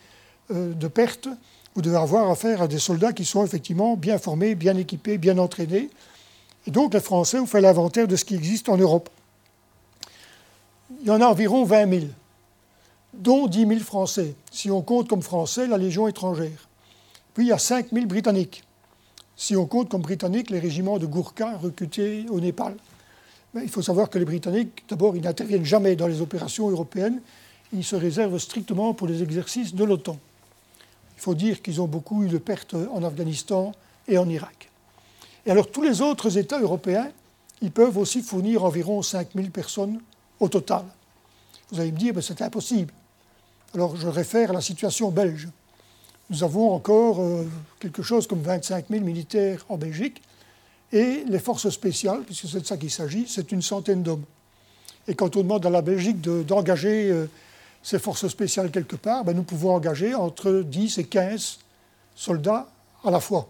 euh, 0.50 0.74
de 0.74 0.88
pertes, 0.88 1.28
vous 1.74 1.82
devez 1.82 1.96
avoir 1.96 2.30
affaire 2.30 2.62
à 2.62 2.68
des 2.68 2.78
soldats 2.78 3.12
qui 3.12 3.24
sont 3.24 3.44
effectivement 3.44 3.96
bien 3.96 4.18
formés, 4.18 4.54
bien 4.54 4.76
équipés, 4.76 5.16
bien 5.16 5.38
entraînés. 5.38 5.90
Et 6.66 6.70
donc 6.70 6.92
les 6.92 7.00
Français 7.00 7.38
ont 7.38 7.46
fait 7.46 7.60
l'inventaire 7.60 8.08
de 8.08 8.16
ce 8.16 8.24
qui 8.24 8.34
existe 8.34 8.68
en 8.68 8.76
Europe. 8.76 9.08
Il 11.00 11.06
y 11.06 11.10
en 11.10 11.20
a 11.20 11.26
environ 11.26 11.64
20 11.64 11.90
000, 11.90 12.06
dont 13.14 13.46
10 13.46 13.66
000 13.66 13.80
Français, 13.80 14.34
si 14.50 14.70
on 14.70 14.82
compte 14.82 15.08
comme 15.08 15.22
Français 15.22 15.66
la 15.66 15.78
Légion 15.78 16.08
étrangère. 16.08 16.67
Puis 17.38 17.46
il 17.46 17.50
y 17.50 17.52
a 17.52 17.58
5 17.58 17.92
000 17.92 18.06
Britanniques, 18.06 18.64
si 19.36 19.54
on 19.54 19.64
compte 19.64 19.88
comme 19.88 20.02
Britanniques 20.02 20.50
les 20.50 20.58
régiments 20.58 20.98
de 20.98 21.06
Gourka 21.06 21.56
recrutés 21.56 22.26
au 22.30 22.40
Népal 22.40 22.74
il 23.54 23.68
faut 23.68 23.80
savoir 23.80 24.10
que 24.10 24.18
les 24.18 24.24
Britanniques, 24.24 24.82
d'abord, 24.88 25.14
ils 25.14 25.22
n'interviennent 25.22 25.64
jamais 25.64 25.94
dans 25.94 26.08
les 26.08 26.20
opérations 26.20 26.68
européennes, 26.68 27.20
ils 27.72 27.84
se 27.84 27.94
réservent 27.94 28.38
strictement 28.38 28.92
pour 28.92 29.06
les 29.06 29.22
exercices 29.22 29.72
de 29.72 29.84
l'OTAN. 29.84 30.18
Il 31.16 31.20
faut 31.20 31.36
dire 31.36 31.62
qu'ils 31.62 31.80
ont 31.80 31.86
beaucoup 31.86 32.24
eu 32.24 32.28
de 32.28 32.38
pertes 32.38 32.74
en 32.74 33.04
Afghanistan 33.04 33.70
et 34.08 34.18
en 34.18 34.28
Irak. 34.28 34.68
Et 35.46 35.52
alors 35.52 35.70
tous 35.70 35.82
les 35.82 36.02
autres 36.02 36.38
États 36.38 36.58
européens, 36.58 37.08
ils 37.62 37.70
peuvent 37.70 37.98
aussi 37.98 38.20
fournir 38.20 38.64
environ 38.64 39.00
5000 39.00 39.52
personnes 39.52 40.00
au 40.40 40.48
total. 40.48 40.82
Vous 41.70 41.78
allez 41.78 41.92
me 41.92 41.98
dire, 41.98 42.14
mais 42.16 42.22
c'est 42.22 42.42
impossible. 42.42 42.92
Alors 43.74 43.94
je 43.94 44.08
réfère 44.08 44.50
à 44.50 44.54
la 44.54 44.60
situation 44.60 45.12
belge. 45.12 45.48
Nous 46.30 46.44
avons 46.44 46.72
encore 46.72 47.20
euh, 47.20 47.46
quelque 47.80 48.02
chose 48.02 48.26
comme 48.26 48.42
25 48.42 48.86
000 48.90 49.04
militaires 49.04 49.64
en 49.68 49.76
Belgique, 49.76 50.22
et 50.92 51.24
les 51.26 51.38
forces 51.38 51.68
spéciales, 51.70 52.22
puisque 52.24 52.48
c'est 52.48 52.60
de 52.60 52.66
ça 52.66 52.76
qu'il 52.76 52.90
s'agit, 52.90 53.26
c'est 53.28 53.52
une 53.52 53.62
centaine 53.62 54.02
d'hommes. 54.02 54.24
Et 55.06 55.14
quand 55.14 55.36
on 55.36 55.42
demande 55.42 55.64
à 55.66 55.70
la 55.70 55.82
Belgique 55.82 56.20
d'engager 56.20 57.10
euh, 57.10 57.26
ces 57.82 57.98
forces 57.98 58.28
spéciales 58.28 58.70
quelque 58.70 58.96
part, 58.96 59.24
ben 59.24 59.34
nous 59.34 59.42
pouvons 59.42 59.74
engager 59.74 60.14
entre 60.14 60.62
10 60.64 60.98
et 60.98 61.04
15 61.04 61.58
soldats 62.14 62.68
à 63.04 63.10
la 63.10 63.20
fois. 63.20 63.48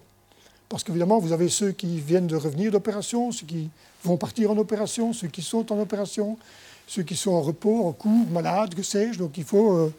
Parce 0.69 0.85
qu'évidemment, 0.85 1.19
vous 1.19 1.33
avez 1.33 1.49
ceux 1.49 1.73
qui 1.73 2.01
viennent 2.01 2.27
de 2.27 2.37
revenir 2.37 2.71
d'opération, 2.71 3.33
ceux 3.33 3.47
qui 3.47 3.71
vont 4.05 4.17
partir 4.17 4.51
en 4.51 4.59
opération, 4.59 5.13
ceux 5.13 5.29
qui 5.29 5.43
sont 5.43 5.73
en 5.73 5.81
opération, 5.81 6.37
ceux 6.87 7.03
qui 7.03 7.17
sont 7.17 7.33
en 7.33 7.41
repos, 7.41 7.87
en 7.87 7.93
cours, 7.93 8.27
malades, 8.31 8.75
que 8.75 8.83
sais-je. 8.83 9.19
Donc 9.19 9.39
il 9.39 9.45
faut 9.45 9.73
euh, 9.73 9.95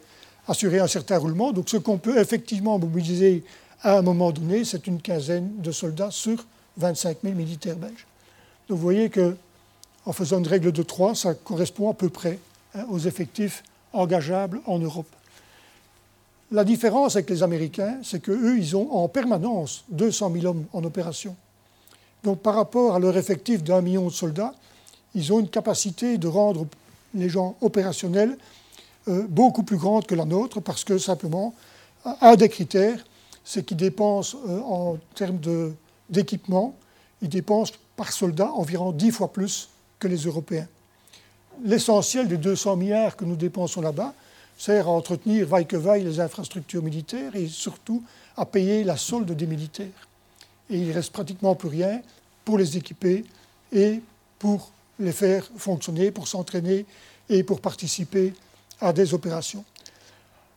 assurer 0.50 0.80
un 0.80 0.88
certain 0.88 1.16
roulement. 1.16 1.52
Donc 1.52 1.68
ce 1.68 1.76
qu'on 1.76 1.98
peut 1.98 2.18
effectivement 2.18 2.78
mobiliser 2.78 3.44
à 3.82 3.98
un 3.98 4.02
moment 4.02 4.32
donné, 4.32 4.64
c'est 4.64 4.86
une 4.86 5.00
quinzaine 5.00 5.50
de 5.58 5.70
soldats 5.70 6.10
sur 6.10 6.44
25 6.76 7.18
000 7.22 7.34
militaires 7.34 7.76
belges. 7.76 8.06
Donc 8.68 8.78
vous 8.78 8.82
voyez 8.82 9.08
que, 9.08 9.36
en 10.04 10.12
faisant 10.12 10.38
une 10.38 10.46
règle 10.46 10.72
de 10.72 10.82
3, 10.82 11.14
ça 11.14 11.34
correspond 11.34 11.90
à 11.90 11.94
peu 11.94 12.08
près 12.08 12.38
hein, 12.74 12.84
aux 12.90 12.98
effectifs 12.98 13.62
engageables 13.92 14.60
en 14.66 14.78
Europe. 14.78 15.06
La 16.50 16.64
différence 16.64 17.14
avec 17.14 17.30
les 17.30 17.44
Américains, 17.44 17.98
c'est 18.02 18.20
qu'eux, 18.20 18.58
ils 18.58 18.76
ont 18.76 18.92
en 18.92 19.06
permanence 19.08 19.84
200 19.90 20.32
000 20.32 20.46
hommes 20.46 20.64
en 20.72 20.82
opération. 20.82 21.36
Donc 22.24 22.40
par 22.40 22.56
rapport 22.56 22.96
à 22.96 22.98
leur 22.98 23.16
effectif 23.16 23.62
d'un 23.62 23.80
million 23.80 24.06
de 24.06 24.12
soldats, 24.12 24.54
ils 25.14 25.32
ont 25.32 25.38
une 25.38 25.48
capacité 25.48 26.18
de 26.18 26.26
rendre 26.26 26.66
les 27.14 27.28
gens 27.28 27.56
opérationnels 27.60 28.36
beaucoup 29.06 29.62
plus 29.62 29.76
grande 29.76 30.06
que 30.06 30.14
la 30.14 30.24
nôtre, 30.24 30.60
parce 30.60 30.84
que 30.84 30.98
simplement, 30.98 31.54
un 32.04 32.36
des 32.36 32.48
critères, 32.48 33.04
c'est 33.44 33.64
qu'ils 33.64 33.76
dépensent 33.76 34.36
euh, 34.48 34.60
en 34.60 34.98
termes 35.14 35.40
d'équipement, 36.08 36.74
ils 37.22 37.28
dépensent 37.28 37.74
par 37.96 38.12
soldat 38.12 38.50
environ 38.52 38.92
10 38.92 39.10
fois 39.10 39.32
plus 39.32 39.68
que 39.98 40.08
les 40.08 40.18
Européens. 40.18 40.68
L'essentiel 41.64 42.28
des 42.28 42.36
200 42.36 42.76
milliards 42.76 43.16
que 43.16 43.24
nous 43.24 43.36
dépensons 43.36 43.80
là-bas 43.80 44.14
sert 44.56 44.88
à 44.88 44.90
entretenir 44.90 45.46
vaille 45.46 45.66
que 45.66 45.76
vaille 45.76 46.04
les 46.04 46.20
infrastructures 46.20 46.82
militaires 46.82 47.34
et 47.34 47.48
surtout 47.48 48.02
à 48.36 48.46
payer 48.46 48.84
la 48.84 48.96
solde 48.96 49.30
des 49.32 49.46
militaires. 49.46 50.08
Et 50.70 50.78
il 50.78 50.88
ne 50.88 50.94
reste 50.94 51.12
pratiquement 51.12 51.54
plus 51.54 51.68
rien 51.68 52.00
pour 52.44 52.56
les 52.56 52.76
équiper 52.76 53.24
et 53.72 54.00
pour 54.38 54.70
les 54.98 55.12
faire 55.12 55.44
fonctionner, 55.56 56.10
pour 56.10 56.28
s'entraîner 56.28 56.86
et 57.28 57.42
pour 57.42 57.60
participer 57.60 58.32
à 58.80 58.92
des 58.92 59.14
opérations. 59.14 59.64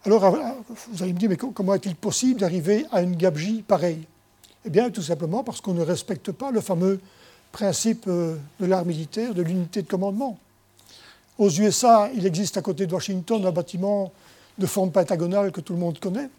Alors, 0.06 0.36
vous 0.92 1.04
allez 1.04 1.14
me 1.14 1.20
dire, 1.20 1.30
mais 1.30 1.38
comment 1.38 1.74
est-il 1.76 1.96
possible 1.96 2.42
d'arriver 2.42 2.86
à 2.92 3.02
une 3.02 3.16
gabegie 3.16 3.62
pareille? 3.62 4.06
Eh 4.66 4.70
bien, 4.70 4.90
tout 4.90 5.02
simplement 5.02 5.44
parce 5.44 5.62
qu'on 5.62 5.74
ne 5.74 5.82
respecte 5.82 6.32
pas 6.32 6.52
le 6.52 6.62
fameux 6.62 7.00
principe 7.52 8.06
euh, 8.08 8.36
de 8.60 8.66
l'art 8.66 8.86
militaire, 8.86 9.34
de 9.34 9.42
l'unité 9.42 9.82
de 9.82 9.88
commandement. 9.88 10.38
Aux 11.38 11.50
USA, 11.50 12.10
il 12.16 12.26
existe 12.26 12.58
à 12.58 12.62
côté 12.62 12.86
de 12.86 12.94
Washington 12.94 13.46
un 13.46 13.52
bâtiment 13.52 14.12
de 14.58 14.66
forme 14.66 14.92
pentagonale 14.92 15.52
que 15.52 15.62
tout 15.62 15.74
le 15.74 15.80
monde 15.80 16.00
connaît. 16.00 16.30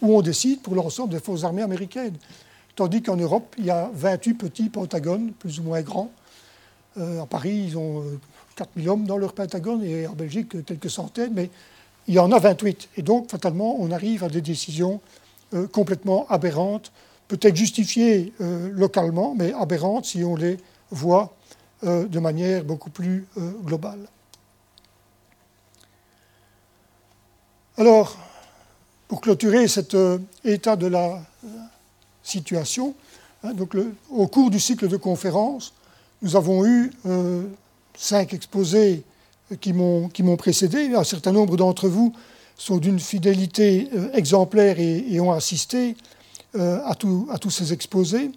où 0.00 0.16
on 0.16 0.22
décide 0.22 0.60
pour 0.62 0.74
l'ensemble 0.74 1.10
des 1.10 1.20
forces 1.20 1.44
armées 1.44 1.62
américaines. 1.62 2.16
Tandis 2.74 3.02
qu'en 3.02 3.16
Europe, 3.16 3.54
il 3.58 3.66
y 3.66 3.70
a 3.70 3.90
28 3.94 4.34
petits 4.34 4.68
pentagones, 4.68 5.32
plus 5.32 5.60
ou 5.60 5.62
moins 5.62 5.82
grands. 5.82 6.10
Euh, 6.98 7.22
à 7.22 7.26
Paris, 7.26 7.66
ils 7.68 7.78
ont 7.78 8.04
4000 8.56 8.88
hommes 8.88 9.04
dans 9.04 9.16
leur 9.16 9.32
pentagone 9.32 9.82
et 9.84 10.06
en 10.06 10.12
Belgique, 10.12 10.64
quelques 10.64 10.90
centaines, 10.90 11.32
mais 11.34 11.50
il 12.06 12.14
y 12.14 12.18
en 12.18 12.32
a 12.32 12.38
28. 12.38 12.88
Et 12.96 13.02
donc, 13.02 13.30
fatalement, 13.30 13.76
on 13.78 13.90
arrive 13.90 14.24
à 14.24 14.28
des 14.28 14.40
décisions 14.40 15.00
complètement 15.70 16.26
aberrantes, 16.28 16.90
peut-être 17.28 17.54
justifiées 17.54 18.32
localement, 18.40 19.34
mais 19.36 19.52
aberrantes 19.52 20.06
si 20.06 20.24
on 20.24 20.34
les 20.34 20.56
voit 20.90 21.32
de 21.82 22.18
manière 22.18 22.64
beaucoup 22.64 22.90
plus 22.90 23.26
globale. 23.62 24.00
Alors, 27.78 28.16
pour 29.08 29.20
clôturer 29.20 29.66
cet 29.66 29.94
euh, 29.94 30.18
état 30.44 30.76
de 30.76 30.86
la 30.86 31.22
euh, 31.44 31.48
situation, 32.22 32.94
hein, 33.42 33.54
donc 33.54 33.74
au 34.10 34.26
cours 34.26 34.50
du 34.50 34.60
cycle 34.60 34.88
de 34.88 34.96
conférences, 34.96 35.72
nous 36.20 36.36
avons 36.36 36.66
eu 36.66 36.92
euh, 37.06 37.44
cinq 37.96 38.34
exposés 38.34 39.02
qui 39.60 39.72
m'ont 39.72 40.36
précédé. 40.36 40.94
Un 40.94 41.04
certain 41.04 41.32
nombre 41.32 41.56
d'entre 41.56 41.88
vous 41.88 42.12
sont 42.56 42.78
d'une 42.78 43.00
fidélité 43.00 43.88
exemplaire 44.14 44.78
et, 44.78 45.20
ont 45.20 45.32
assisté 45.32 45.96
à, 46.54 46.94
tous 46.94 47.50
ces 47.50 47.72
exposés, 47.72 48.30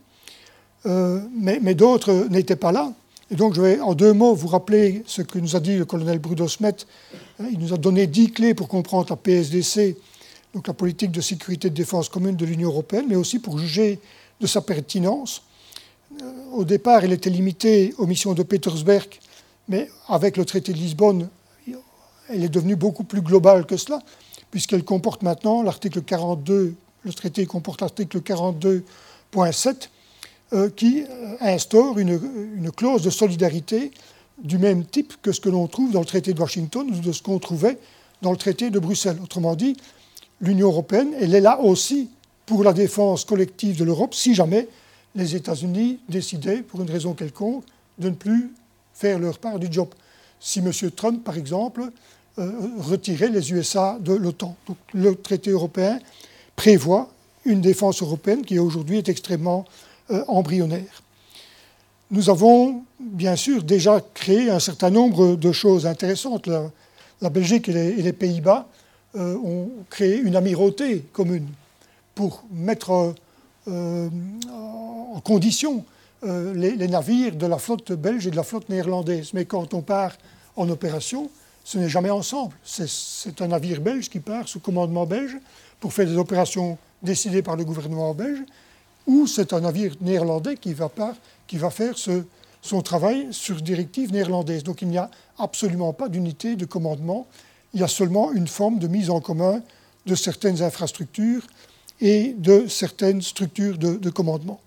mais, 0.85 1.59
mais 1.61 1.73
d'autres 1.73 2.27
n'étaient 2.29 2.55
pas 2.55 2.71
là. 2.71 2.91
Et 3.31 3.35
donc 3.35 3.55
je 3.55 3.61
vais 3.61 3.79
en 3.79 3.95
deux 3.95 4.13
mots 4.13 4.35
vous 4.35 4.47
rappeler 4.47 5.03
ce 5.07 5.23
que 5.23 5.39
nous 5.39 5.55
a 5.55 5.59
dit 5.59 5.77
le 5.77 5.85
colonel 5.85 6.19
Brudosmet. 6.19 6.75
Il 7.39 7.57
nous 7.59 7.73
a 7.73 7.77
donné 7.77 8.05
dix 8.05 8.31
clés 8.31 8.53
pour 8.53 8.67
comprendre 8.67 9.07
la 9.09 9.15
PSDC, 9.15 9.97
donc 10.53 10.67
la 10.67 10.73
politique 10.73 11.11
de 11.11 11.21
sécurité 11.21 11.67
et 11.67 11.71
de 11.71 11.75
défense 11.75 12.07
commune 12.07 12.35
de 12.35 12.45
l'Union 12.45 12.69
européenne, 12.69 13.05
mais 13.09 13.15
aussi 13.15 13.39
pour 13.39 13.57
juger 13.57 13.99
de 14.39 14.47
sa 14.47 14.61
pertinence. 14.61 15.41
Euh, 16.21 16.31
au 16.53 16.65
départ, 16.65 17.03
elle 17.03 17.13
était 17.13 17.31
limitée 17.31 17.95
aux 17.97 18.05
missions 18.05 18.33
de 18.33 18.43
Petersberg, 18.43 19.07
mais 19.68 19.89
avec 20.07 20.38
le 20.38 20.45
traité 20.45 20.74
de 20.74 20.78
Lisbonne, 20.78 21.30
elle 22.30 22.43
est 22.43 22.49
devenue 22.49 22.76
beaucoup 22.76 23.03
plus 23.03 23.22
globale 23.22 23.66
que 23.66 23.78
cela, 23.78 23.99
puisqu'elle 24.51 24.84
comporte 24.84 25.22
maintenant 25.22 25.61
l'article 25.61 26.01
42, 26.01 26.76
le 27.03 27.13
traité 27.13 27.45
comporte 27.45 27.82
l'article 27.82 28.20
42.7 28.20 29.89
euh, 30.53 30.70
qui 30.70 31.03
euh, 31.03 31.36
instaure 31.41 31.99
une, 31.99 32.20
clause 32.72 33.01
de 33.03 33.09
solidarité 33.09 33.91
du 34.38 34.57
même 34.57 34.86
type 34.86 35.13
que 35.22 35.32
ce 35.32 35.39
que 35.39 35.49
l'on 35.49 35.68
trouve 35.68 35.91
dans 35.91 35.99
le 35.99 36.05
traité 36.05 36.34
de 36.34 36.39
Washington 36.39 36.89
ou 36.89 36.99
de 36.99 37.11
ce 37.11 37.22
qu'on 37.22 37.39
trouvait 37.39 37.78
dans 38.22 38.32
le 38.32 38.38
traité 38.38 38.70
de 38.70 38.80
Bruxelles. 38.80 39.18
Autrement 39.24 39.55
dit, 39.55 39.78
l'Union 40.41 40.68
européenne, 40.68 41.13
elle 41.20 41.34
est 41.36 41.41
là 41.41 41.59
aussi 41.61 42.09
pour 42.45 42.63
la 42.63 42.74
défense 42.74 43.24
collective 43.24 43.78
de 43.78 43.84
l'Europe 43.84 44.13
si 44.13 44.36
jamais 44.36 44.68
les 45.16 45.36
États-Unis 45.36 45.99
décidaient, 46.09 46.61
pour 46.61 46.82
une 46.82 46.89
raison 46.91 47.13
quelconque, 47.13 47.63
de 47.97 48.09
ne 48.09 48.16
plus 48.16 48.51
faire 48.95 49.19
leur 49.19 49.37
part 49.37 49.59
du 49.59 49.67
job. 49.69 49.89
Si 50.39 50.59
M. 50.59 50.71
Trump, 50.95 51.23
par 51.23 51.37
exemple, 51.37 51.91
euh, 52.39 52.51
retirait 52.79 53.29
les 53.29 53.51
USA 53.51 53.97
de 53.99 54.13
l'OTAN. 54.13 54.55
Le 54.93 55.15
traité 55.15 55.51
européen 55.51 55.99
prévoit 56.55 57.09
une 57.45 57.61
défense 57.61 58.01
européenne 58.01 58.43
qui 58.43 58.57
aujourd'hui 58.57 58.97
est 58.97 59.09
extrêmement 59.09 59.65
euh, 60.11 60.23
embryonnaire. 60.27 61.03
Nous 62.11 62.29
avons 62.29 62.83
bien 62.99 63.35
sûr 63.35 63.63
déjà 63.63 64.01
créé 64.13 64.49
un 64.49 64.59
certain 64.59 64.89
nombre 64.89 65.35
de 65.35 65.51
choses 65.51 65.85
intéressantes. 65.85 66.47
La, 67.21 67.29
Belgique 67.29 67.69
et 67.69 67.93
les, 67.93 68.13
Pays-Bas 68.13 68.67
euh, 69.15 69.35
ont 69.37 69.69
créé 69.89 70.17
une 70.17 70.35
amirauté 70.35 71.05
commune 71.11 71.47
pour 72.13 72.43
mettre 72.51 73.13
en 73.67 75.19
condition 75.23 75.83
les, 76.24 76.76
les, 76.76 76.88
navires 76.88 77.36
de 77.36 77.45
la 77.45 77.57
flotte 77.57 77.91
belge 77.91 78.26
et 78.28 78.32
de 78.32 78.36
la 78.36 78.43
flotte 78.43 78.70
néerlandaise. 78.70 79.34
Mais 79.34 79.45
quand 79.45 79.74
on 79.74 79.82
part 79.82 80.13
en 80.55 80.68
opération, 80.70 81.30
ce 81.63 81.78
n'est 81.78 81.89
jamais 81.89 82.09
ensemble. 82.09 82.55
C'est 82.63 83.41
un 83.41 83.47
navire 83.47 83.82
belge 83.82 84.09
qui 84.09 84.20
part 84.20 84.47
sous 84.47 84.59
commandement 84.59 85.05
belge 85.05 85.38
pour 85.80 85.93
faire 85.93 86.07
des 86.07 86.18
opérations 86.18 86.78
décidées 87.03 87.41
par 87.41 87.55
le 87.55 87.66
gouvernement 87.66 88.13
belge 88.13 88.39
ou 89.07 89.28
c'est 89.28 89.53
un 89.53 89.61
navire 89.61 89.95
néerlandais 90.01 90.57
qui 90.57 90.74
va, 90.74 90.91
qui 91.47 91.57
va 91.57 91.70
faire 91.70 91.95
son 91.97 92.82
travail 92.82 93.28
sur 93.32 93.61
directive 93.61 94.11
néerlandaise. 94.11 94.63
Donc 94.63 94.82
il 94.82 94.88
n'y 94.88 94.97
a 94.97 95.09
absolument 95.38 95.93
pas 95.93 96.09
d'unité 96.09 96.55
de 96.55 96.66
commandement, 96.66 97.28
il 97.74 97.82
y 97.82 97.84
a 97.84 97.88
seulement 97.88 98.32
une 98.32 98.47
forme 98.47 98.80
de 98.80 98.88
mise 98.88 99.09
en 99.09 99.20
commun 99.20 99.61
de 100.05 100.16
certaines 100.16 100.61
infrastructures 100.61 101.45
et 102.01 102.34
de 102.38 102.68
certaines 102.68 103.22
structures 103.22 103.78
de, 103.78 104.09
commandement. 104.09 104.59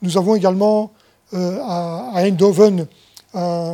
Nous 0.00 0.16
avons 0.16 0.36
également 0.36 0.92
euh, 1.34 1.60
à, 1.62 2.12
Eindhoven 2.16 2.86
un, 3.34 3.72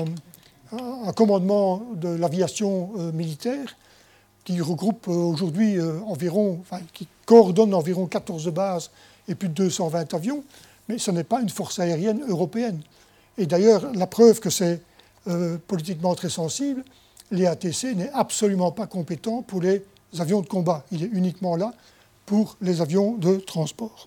commandement 1.15 1.83
de 1.95 2.09
l'aviation 2.09 2.91
euh, 2.97 3.13
militaire 3.13 3.77
qui 4.45 4.61
regroupe 4.61 5.07
euh, 5.09 5.13
aujourd'hui 5.13 5.79
environ, 6.07 6.63
qui 6.93 7.07
coordonne 7.27 7.75
environ 7.75 8.07
14 8.07 8.49
bases 8.49 8.91
et 9.29 9.35
plus 9.35 9.49
de 9.49 9.55
220 9.55 10.15
avions, 10.15 10.43
mais 10.89 10.99
ce 10.99 11.11
n'est 11.11 11.25
pas 11.25 11.41
une 11.41 11.51
force 11.51 11.79
aérienne 11.79 12.25
européenne. 12.27 12.81
Et 13.39 13.47
d'ailleurs, 13.47 13.93
la 13.95 14.07
preuve 14.07 14.41
que 14.41 14.51
c'est 14.51 14.81
politiquement 15.67 16.15
très 16.15 16.29
sensible, 16.29 16.85
l'EATC 17.31 17.97
n'est 17.97 18.11
absolument 18.13 18.71
pas 18.73 18.87
compétent 18.87 19.41
pour 19.41 19.63
les 19.63 19.83
avions 20.19 20.43
de 20.43 20.47
combat. 20.47 20.85
Il 20.93 21.03
est 21.03 21.11
uniquement 21.11 21.57
là 21.57 21.73
pour 22.27 22.57
les 22.61 22.83
avions 22.83 23.15
de 23.15 23.37
transport. 23.37 24.07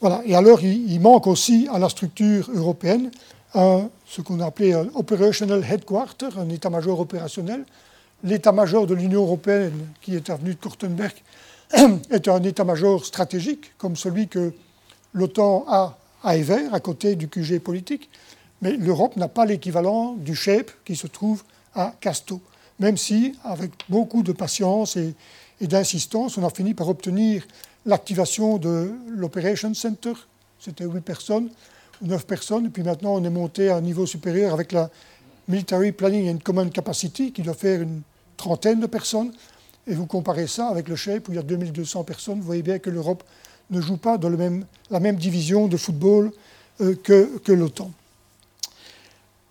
Voilà. 0.00 0.22
Et 0.24 0.34
alors, 0.34 0.62
il, 0.62 1.00
manque 1.00 1.26
aussi 1.26 1.68
à 1.72 1.78
la 1.78 1.88
structure 1.88 2.50
européenne 2.54 3.10
ce 3.54 4.20
qu'on 4.20 4.40
a 4.40 4.46
appelé 4.46 4.74
un 4.74 4.88
Operational 4.94 5.64
Headquarter, 5.64 6.28
un 6.38 6.48
état-major 6.50 7.00
opérationnel. 7.00 7.64
L'état-major 8.24 8.86
de 8.86 8.94
l'Union 8.94 9.22
européenne, 9.22 9.88
qui 10.00 10.14
est 10.14 10.30
avenue 10.30 10.54
de 10.54 10.58
Kurtenberg, 10.58 11.14
est 12.10 12.28
un 12.28 12.42
état-major 12.42 13.04
stratégique, 13.04 13.72
comme 13.78 13.96
celui 13.96 14.28
que 14.28 14.52
l'OTAN 15.14 15.64
a 15.68 15.98
à 16.22 16.36
Ever, 16.36 16.68
à 16.72 16.80
côté 16.80 17.14
du 17.14 17.28
QG 17.28 17.60
politique, 17.60 18.10
mais 18.60 18.72
l'Europe 18.72 19.16
n'a 19.16 19.28
pas 19.28 19.46
l'équivalent 19.46 20.14
du 20.14 20.34
SHAPE 20.34 20.70
qui 20.84 20.96
se 20.96 21.06
trouve 21.06 21.44
à 21.74 21.94
Casto, 22.00 22.40
même 22.80 22.96
si, 22.96 23.34
avec 23.44 23.70
beaucoup 23.88 24.22
de 24.22 24.32
patience 24.32 24.96
et, 24.96 25.14
d'insistance, 25.60 26.36
on 26.36 26.44
a 26.44 26.50
fini 26.50 26.74
par 26.74 26.88
obtenir 26.88 27.46
l'activation 27.86 28.58
de 28.58 28.92
l'Operation 29.08 29.72
Center. 29.74 30.12
C'était 30.60 30.84
8 30.84 31.00
personnes, 31.00 31.48
9 32.02 32.26
personnes, 32.26 32.66
et 32.66 32.68
puis 32.68 32.82
maintenant 32.82 33.14
on 33.14 33.24
est 33.24 33.30
monté 33.30 33.70
à 33.70 33.76
un 33.76 33.80
niveau 33.80 34.04
supérieur 34.04 34.52
avec 34.52 34.72
la 34.72 34.90
Military 35.48 35.92
Planning 35.92 36.34
and 36.34 36.38
Command 36.42 36.70
Capacity, 36.70 37.32
qui 37.32 37.42
doit 37.42 37.54
faire 37.54 37.80
une 37.80 38.02
trentaine 38.36 38.80
de 38.80 38.86
personnes 38.86 39.32
et 39.86 39.94
vous 39.94 40.06
comparez 40.06 40.46
ça 40.46 40.68
avec 40.68 40.88
le 40.88 40.96
Shape 40.96 41.28
où 41.28 41.32
il 41.32 41.36
y 41.36 41.38
a 41.38 41.42
2200 41.42 42.04
personnes, 42.04 42.38
vous 42.38 42.46
voyez 42.46 42.62
bien 42.62 42.78
que 42.78 42.90
l'Europe 42.90 43.22
ne 43.70 43.80
joue 43.80 43.96
pas 43.96 44.18
dans 44.18 44.30
la 44.90 45.00
même 45.00 45.16
division 45.16 45.68
de 45.68 45.76
football 45.76 46.32
euh, 46.80 46.94
que, 47.02 47.52
l'OTAN. 47.52 47.90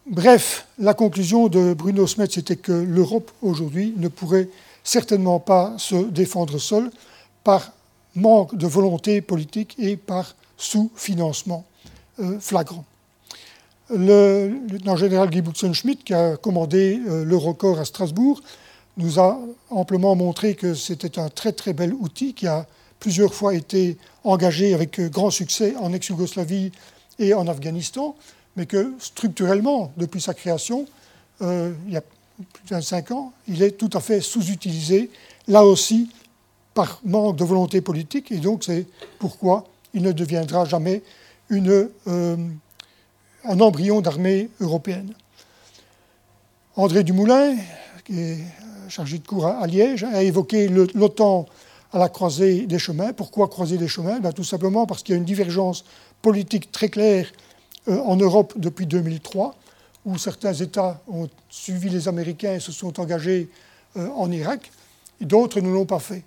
Bref, 0.06 0.68
la 0.78 0.94
conclusion 0.94 1.48
de 1.48 1.74
Bruno 1.74 2.06
Smets, 2.06 2.28
c'était 2.32 2.56
que 2.56 2.72
l'Europe 2.72 3.32
aujourd'hui 3.42 3.94
ne 3.98 4.08
pourrait 4.08 4.50
certainement 4.84 5.40
pas 5.40 5.74
se 5.78 5.96
défendre 5.96 6.60
seule 6.60 6.92
par 7.44 7.72
manque 8.16 8.56
de 8.56 8.68
volonté 8.68 9.22
politique 9.22 9.76
et 9.78 9.98
par 9.98 10.36
sous-financement 10.58 11.66
euh, 12.20 12.40
flagrant. 12.40 12.86
Le 13.90 14.48
lieutenant 14.70 14.96
général 14.96 15.30
Guy 15.30 15.42
Butzen-Schmidt, 15.42 16.04
qui 16.04 16.14
a 16.14 16.38
commandé 16.38 17.00
euh, 17.08 17.24
le 17.24 17.38
record 17.38 17.80
à 17.80 17.86
Strasbourg, 17.86 18.42
nous 18.98 19.20
a 19.20 19.38
amplement 19.70 20.16
montré 20.16 20.56
que 20.56 20.74
c'était 20.74 21.20
un 21.20 21.30
très 21.30 21.52
très 21.52 21.74
bel 21.74 21.94
outil 21.94 22.34
qui 22.34 22.48
a 22.48 22.66
plusieurs 23.00 23.34
fois 23.34 23.54
été 23.54 23.98
engagé 24.24 24.74
avec 24.74 25.00
grand 25.12 25.30
succès 25.30 25.76
en 25.76 25.94
ex-Yougoslavie 25.94 26.72
et 27.20 27.34
en 27.34 27.48
Afghanistan, 27.48 28.16
mais 28.56 28.66
que 28.66 28.94
structurellement, 29.00 29.92
depuis 29.98 30.22
sa 30.22 30.34
création, 30.34 30.86
euh, 31.42 31.74
il 31.88 31.94
y 31.94 31.98
a 31.98 32.02
plus 32.02 32.64
de 32.64 32.70
25 32.70 33.12
ans, 33.12 33.34
il 33.48 33.62
est 33.62 33.72
tout 33.72 33.90
à 33.94 34.00
fait 34.00 34.22
sous-utilisé, 34.22 35.10
là 35.48 35.64
aussi 35.66 36.10
par 36.76 37.00
manque 37.06 37.38
de 37.38 37.44
volonté 37.44 37.82
politique, 37.82 38.32
et 38.32 38.38
donc 38.38 38.64
c'est 38.64 38.86
pourquoi 39.18 39.64
il 39.96 40.04
ne 40.04 40.12
deviendra 40.12 40.66
jamais 40.66 41.02
euh, 41.52 42.38
un 43.46 43.60
embryon 43.60 44.02
d'armée 44.02 44.50
européenne. 44.60 45.14
André 46.76 47.04
Dumoulin, 47.04 47.56
qui 48.04 48.20
est 48.20 48.38
chargé 48.90 49.18
de 49.18 49.26
cours 49.26 49.48
à, 49.48 49.66
Liège, 49.66 50.04
a 50.04 50.22
évoqué 50.22 50.68
l'OTAN 50.68 51.46
à 51.94 51.98
la 51.98 52.10
croisée 52.10 52.68
des 52.68 52.78
chemins. 52.78 53.14
Pourquoi 53.14 53.48
croiser 53.48 53.78
des 53.78 53.88
chemins? 53.88 54.20
Ben, 54.20 54.34
Tout 54.34 54.44
simplement 54.44 54.86
parce 54.86 55.02
qu'il 55.02 55.14
y 55.14 55.16
a 55.16 55.18
une 55.18 55.26
divergence 55.26 55.86
politique 56.22 56.72
très 56.74 56.90
claire 56.90 57.32
euh, 57.88 57.98
en 58.00 58.18
Europe 58.18 58.54
depuis 58.58 58.86
2003, 58.86 59.56
où 60.06 60.18
certains 60.18 60.54
États 60.54 61.02
ont 61.08 61.30
suivi 61.50 61.90
les 61.90 62.10
Américains 62.10 62.56
et 62.56 62.60
se 62.60 62.74
sont 62.74 63.00
engagés 63.00 63.50
euh, 63.96 64.10
en 64.10 64.30
Irak, 64.30 64.72
et 65.22 65.26
d'autres 65.26 65.62
ne 65.62 65.70
l'ont 65.70 65.86
pas 65.86 66.00
fait. 66.00 66.24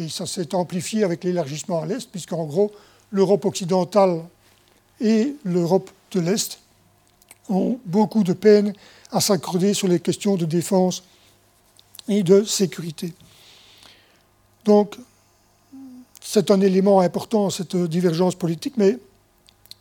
Et 0.00 0.08
ça 0.08 0.24
s'est 0.24 0.54
amplifié 0.54 1.04
avec 1.04 1.24
l'élargissement 1.24 1.82
à 1.82 1.86
l'Est, 1.86 2.10
puisqu'en 2.10 2.44
gros, 2.44 2.72
l'Europe 3.10 3.44
occidentale 3.44 4.22
et 4.98 5.34
l'Europe 5.44 5.90
de 6.12 6.20
l'Est 6.20 6.58
ont 7.50 7.78
beaucoup 7.84 8.24
de 8.24 8.32
peine 8.32 8.72
à 9.12 9.20
s'accorder 9.20 9.74
sur 9.74 9.88
les 9.88 10.00
questions 10.00 10.36
de 10.36 10.46
défense 10.46 11.02
et 12.08 12.22
de 12.22 12.44
sécurité. 12.44 13.12
Donc, 14.64 14.96
c'est 16.22 16.50
un 16.50 16.62
élément 16.62 17.00
important, 17.00 17.50
cette 17.50 17.76
divergence 17.76 18.36
politique, 18.36 18.74
mais 18.78 18.96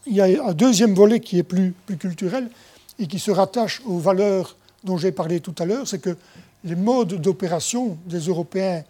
il 0.05 0.15
y 0.15 0.21
a 0.21 0.45
un 0.45 0.53
deuxième 0.53 0.95
volet 0.95 1.21
qui 1.21 1.37
est 1.37 1.43
plus, 1.43 1.73
plus 1.85 1.97
culturel 1.97 2.49
et 2.97 3.07
qui 3.07 3.19
se 3.19 3.31
rattache 3.31 3.81
aux 3.85 3.99
valeurs 3.99 4.57
dont 4.83 4.97
j'ai 4.97 5.13
parlé 5.13 5.39
tout 5.39 5.55
à 5.59 5.65
l'heure, 5.65 5.87
c'est 5.87 5.99
que 5.99 6.17
les 6.65 6.75
modes 6.75 7.21
d'opération 7.21 7.97
des 8.05 8.19
Européens 8.19 8.83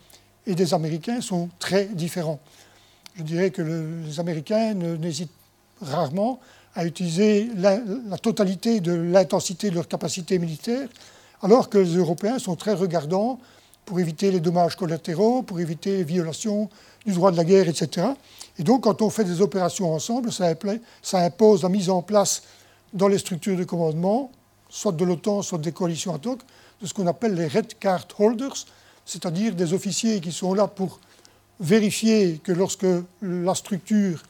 et 0.49 0.55
des 0.55 0.73
Américains 0.73 1.21
sont 1.21 1.47
très 1.59 1.85
différents. 1.85 2.39
Je 3.15 3.21
dirais 3.21 3.51
que 3.51 3.61
les 3.61 4.19
Américains 4.19 4.73
n'hésitent 4.73 5.29
rarement 5.79 6.39
à 6.73 6.85
utiliser 6.85 7.49
la, 7.55 7.77
totalité 8.17 8.79
de 8.79 8.93
l'intensité 8.93 9.69
de 9.69 9.75
leur 9.75 9.87
capacité 9.87 10.39
militaire, 10.39 10.89
alors 11.43 11.69
que 11.69 11.77
les 11.77 11.95
Européens 11.95 12.39
sont 12.39 12.55
très 12.55 12.73
regardants 12.73 13.39
pour 13.85 13.99
éviter 13.99 14.31
les 14.31 14.39
dommages 14.39 14.75
collatéraux, 14.75 15.43
pour 15.43 15.59
éviter 15.59 15.97
les 15.97 16.03
violations 16.03 16.67
du 17.05 17.13
droit 17.13 17.31
de 17.31 17.37
la 17.37 17.43
guerre, 17.43 17.69
etc. 17.69 18.07
Et 18.57 18.63
donc, 18.63 18.83
quand 18.83 19.03
on 19.03 19.09
fait 19.11 19.23
des 19.23 19.41
opérations 19.41 19.93
ensemble, 19.93 20.31
ça, 20.31 20.47
impose 21.13 21.61
la 21.61 21.69
mise 21.69 21.91
en 21.91 22.01
place 22.01 22.41
dans 22.91 23.07
les 23.07 23.19
structures 23.19 23.55
de 23.57 23.63
commandement, 23.65 24.31
soit 24.67 24.93
de 24.93 25.05
l'OTAN, 25.05 25.43
soit 25.43 25.59
des 25.59 25.71
coalitions 25.71 26.15
ad 26.15 26.25
hoc, 26.25 26.39
de 26.81 26.87
ce 26.87 26.93
qu'on 26.93 27.07
appelle 27.07 27.35
les 27.35 27.47
Red 27.47 27.77
Card 27.79 28.07
Holders, 28.17 28.65
c'est-à-dire 29.09 29.55
des 29.55 29.73
officiers 29.73 30.21
qui 30.21 30.31
sont 30.31 30.53
là 30.53 30.67
pour 30.67 30.99
vérifier 31.59 32.39
que 32.43 32.51
lorsque 32.51 32.85
la 33.23 33.55
structure 33.55 34.21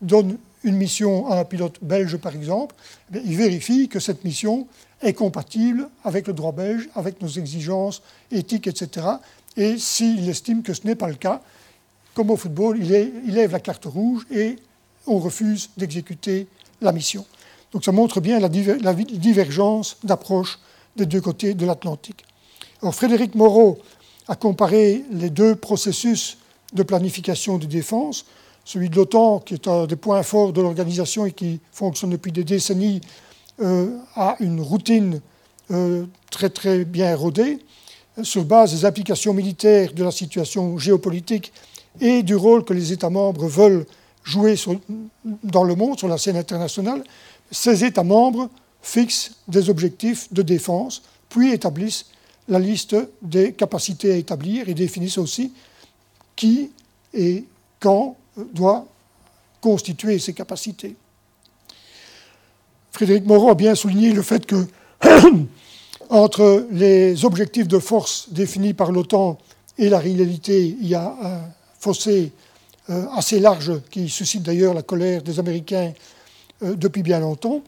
donne 0.00 0.38
une 0.62 0.76
mission 0.76 1.28
à 1.28 1.40
un 1.40 1.44
pilote 1.44 1.78
belge, 1.82 2.16
par 2.16 2.36
exemple, 2.36 2.76
eh 3.12 3.18
il 3.24 3.36
vérifie 3.36 3.88
que 3.88 3.98
cette 3.98 4.24
mission 4.24 4.68
est 5.02 5.14
compatible 5.14 5.88
avec 6.04 6.28
le 6.28 6.32
droit 6.32 6.52
belge, 6.52 6.88
avec 6.94 7.20
nos 7.20 7.26
exigences 7.28 8.02
éthiques, 8.30 8.68
etc. 8.68 9.04
Et 9.56 9.78
s'il 9.78 10.28
estime 10.28 10.62
que 10.62 10.74
ce 10.74 10.86
n'est 10.86 10.94
pas 10.94 11.08
le 11.08 11.16
cas, 11.16 11.42
comme 12.14 12.30
au 12.30 12.36
football, 12.36 12.78
il, 12.78 13.34
lève 13.34 13.50
la 13.50 13.60
carte 13.60 13.86
rouge 13.86 14.26
et 14.30 14.56
on 15.08 15.18
refuse 15.18 15.70
d'exécuter 15.76 16.46
la 16.80 16.92
mission. 16.92 17.26
Donc 17.72 17.84
ça 17.84 17.90
montre 17.90 18.20
bien 18.20 18.38
la, 18.38 18.48
divergence 18.48 19.96
d'approche 20.04 20.60
des 20.94 21.06
deux 21.06 21.20
côtés 21.20 21.54
de 21.54 21.66
l'Atlantique. 21.66 22.24
Frédéric 22.92 23.34
Moreau 23.34 23.78
a 24.30 24.36
comparé 24.36 25.04
les 25.10 25.28
deux 25.28 25.56
processus 25.56 26.38
de 26.72 26.84
planification 26.84 27.58
de 27.58 27.66
défense, 27.66 28.26
celui 28.64 28.88
de 28.88 28.94
l'OTAN, 28.94 29.40
qui 29.40 29.54
est 29.54 29.66
un 29.66 29.86
des 29.86 29.96
points 29.96 30.22
forts 30.22 30.52
de 30.52 30.62
l'organisation 30.62 31.26
et 31.26 31.32
qui 31.32 31.58
fonctionne 31.72 32.10
depuis 32.10 32.30
des 32.30 32.44
décennies, 32.44 33.00
euh, 33.60 33.88
a 34.14 34.36
une 34.38 34.60
routine 34.60 35.20
euh, 35.72 36.06
très 36.30 36.84
bien 36.84 37.16
rodée, 37.16 37.58
sur 38.22 38.44
base 38.44 38.72
des 38.72 38.84
applications 38.84 39.34
militaires 39.34 39.92
de 39.92 40.04
la 40.04 40.12
situation 40.12 40.78
géopolitique 40.78 41.52
et 42.00 42.22
du 42.22 42.36
rôle 42.36 42.64
que 42.64 42.72
les 42.72 42.92
États 42.92 43.10
membres 43.10 43.48
veulent 43.48 43.84
jouer 44.22 44.54
dans 45.42 45.64
le 45.64 45.74
monde, 45.74 45.98
sur 45.98 46.06
la 46.06 46.18
scène 46.18 46.36
internationale, 46.36 47.02
ces 47.50 47.84
États 47.84 48.04
membres 48.04 48.48
fixent 48.80 49.32
des 49.48 49.70
objectifs 49.70 50.32
de 50.32 50.42
défense, 50.42 51.02
puis 51.28 51.52
établissent 51.52 52.06
la 52.50 52.58
liste 52.58 52.96
des 53.22 53.52
capacités 53.52 54.12
à 54.12 54.16
établir 54.16 54.68
et 54.68 54.74
définissent 54.74 55.18
aussi 55.18 55.52
qui 56.36 56.70
et 57.14 57.44
quand 57.78 58.16
doit 58.52 58.86
constituer 59.60 60.18
ces 60.18 60.32
capacités. 60.32 60.96
Frédéric 62.92 63.24
Moreau 63.24 63.50
a 63.50 63.54
bien 63.54 63.74
souligné 63.74 64.12
le 64.12 64.22
fait 64.22 64.44
que 64.44 64.66
entre 66.10 66.66
les 66.72 67.24
objectifs 67.24 67.68
de 67.68 67.78
force 67.78 68.28
définis 68.32 68.74
par 68.74 68.90
l'OTAN 68.90 69.38
et 69.78 69.88
la 69.88 69.98
réalité, 69.98 70.76
il 70.80 70.88
y 70.88 70.94
a 70.94 71.16
un 71.22 71.40
fossé 71.78 72.32
euh, 72.90 73.06
assez 73.14 73.38
large 73.38 73.80
qui 73.90 74.08
suscite 74.08 74.42
d'ailleurs 74.42 74.74
la 74.74 74.82
colère 74.82 75.22
des 75.22 75.38
Américains 75.38 75.92
euh, 76.62 76.74
depuis 76.74 77.02
bien 77.02 77.20
longtemps. 77.20 77.62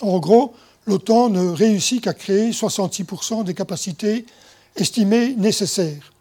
En 0.00 0.18
gros, 0.18 0.54
l'OTAN 0.90 1.30
ne 1.30 1.48
réussit 1.48 2.02
qu'à 2.02 2.14
créer 2.14 2.50
66% 2.50 3.44
des 3.44 3.54
capacités 3.54 4.26
estimées 4.76 5.34
nécessaires. 5.36 6.12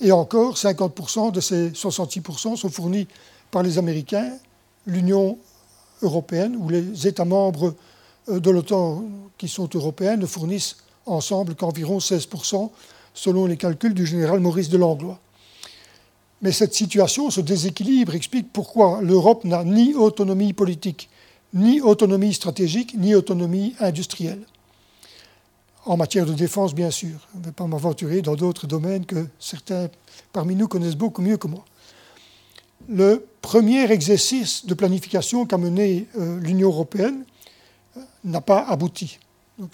Et 0.00 0.12
encore, 0.12 0.54
50% 0.54 1.32
de 1.32 1.40
ces 1.40 1.70
66% 1.70 2.56
sont 2.56 2.68
fournis 2.68 3.08
par 3.50 3.62
les 3.62 3.78
Américains, 3.78 4.32
l'Union 4.86 5.38
européenne 6.02 6.56
ou 6.56 6.68
les 6.68 7.06
États 7.06 7.24
membres 7.24 7.74
euh, 8.28 8.38
de 8.38 8.50
l'OTAN 8.50 9.04
qui 9.38 9.48
sont 9.48 9.68
européens 9.74 10.16
ne 10.16 10.26
fournissent 10.26 10.76
ensemble 11.06 11.54
qu'environ 11.54 11.98
16% 11.98 12.70
selon 13.14 13.46
les 13.46 13.56
calculs 13.56 13.94
du 13.94 14.06
général 14.06 14.40
Maurice 14.40 14.68
de 14.68 14.76
Langlois. 14.76 15.18
Mais 16.42 16.52
cette 16.52 16.74
situation, 16.74 17.30
ce 17.30 17.40
déséquilibre 17.40 18.14
explique 18.14 18.52
pourquoi 18.52 19.00
l'Europe 19.02 19.44
n'a 19.44 19.64
ni 19.64 19.94
autonomie 19.94 20.52
politique, 20.52 21.08
ni 21.54 21.80
autonomie 21.80 22.34
stratégique, 22.34 22.94
ni 22.96 23.14
autonomie 23.14 23.74
industrielle. 23.80 24.42
En 25.86 25.96
matière 25.96 26.26
de 26.26 26.34
défense, 26.34 26.74
bien 26.74 26.90
sûr. 26.90 27.26
Je 27.32 27.38
ne 27.38 27.44
vais 27.44 27.52
pas 27.52 27.66
m'aventurer 27.66 28.20
dans 28.20 28.34
d'autres 28.34 28.66
domaines 28.66 29.06
que 29.06 29.26
certains 29.38 29.88
parmi 30.32 30.54
nous 30.54 30.68
connaissent 30.68 30.96
beaucoup 30.96 31.22
mieux 31.22 31.38
que 31.38 31.46
moi. 31.46 31.64
Le 32.88 33.26
premier 33.40 33.90
exercice 33.90 34.66
de 34.66 34.74
planification 34.74 35.46
qu'a 35.46 35.58
mené 35.58 36.06
euh, 36.18 36.38
l'Union 36.40 36.68
européenne 36.68 37.24
euh, 37.96 38.00
n'a 38.24 38.40
pas 38.40 38.60
abouti. 38.60 39.18
Donc 39.58 39.72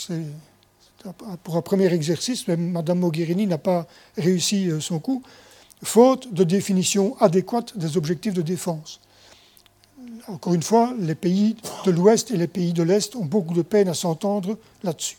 pour 1.43 1.57
un 1.57 1.63
premier 1.63 1.93
exercice, 1.93 2.49
Mme 2.49 2.99
Mogherini 2.99 3.47
n'a 3.47 3.59
pas 3.59 3.87
réussi 4.17 4.71
euh, 4.71 4.81
son 4.81 5.01
coup 5.01 5.23
faute 5.83 6.33
de 6.33 6.45
définition 6.45 7.17
adéquate 7.21 7.77
des 7.77 7.97
objectifs 7.97 8.35
de 8.35 8.43
défense. 8.43 9.01
Encore 10.29 10.55
une 10.55 10.63
fois, 10.63 10.95
les 10.99 11.15
pays 11.15 11.57
de 11.85 11.91
l'Ouest 11.91 12.31
et 12.31 12.37
les 12.37 12.47
pays 12.47 12.73
de 12.73 12.83
l'Est 12.83 13.15
ont 13.15 13.25
beaucoup 13.25 13.53
de 13.53 13.63
peine 13.63 13.89
à 13.89 13.95
s'entendre 13.95 14.57
là-dessus. 14.83 15.19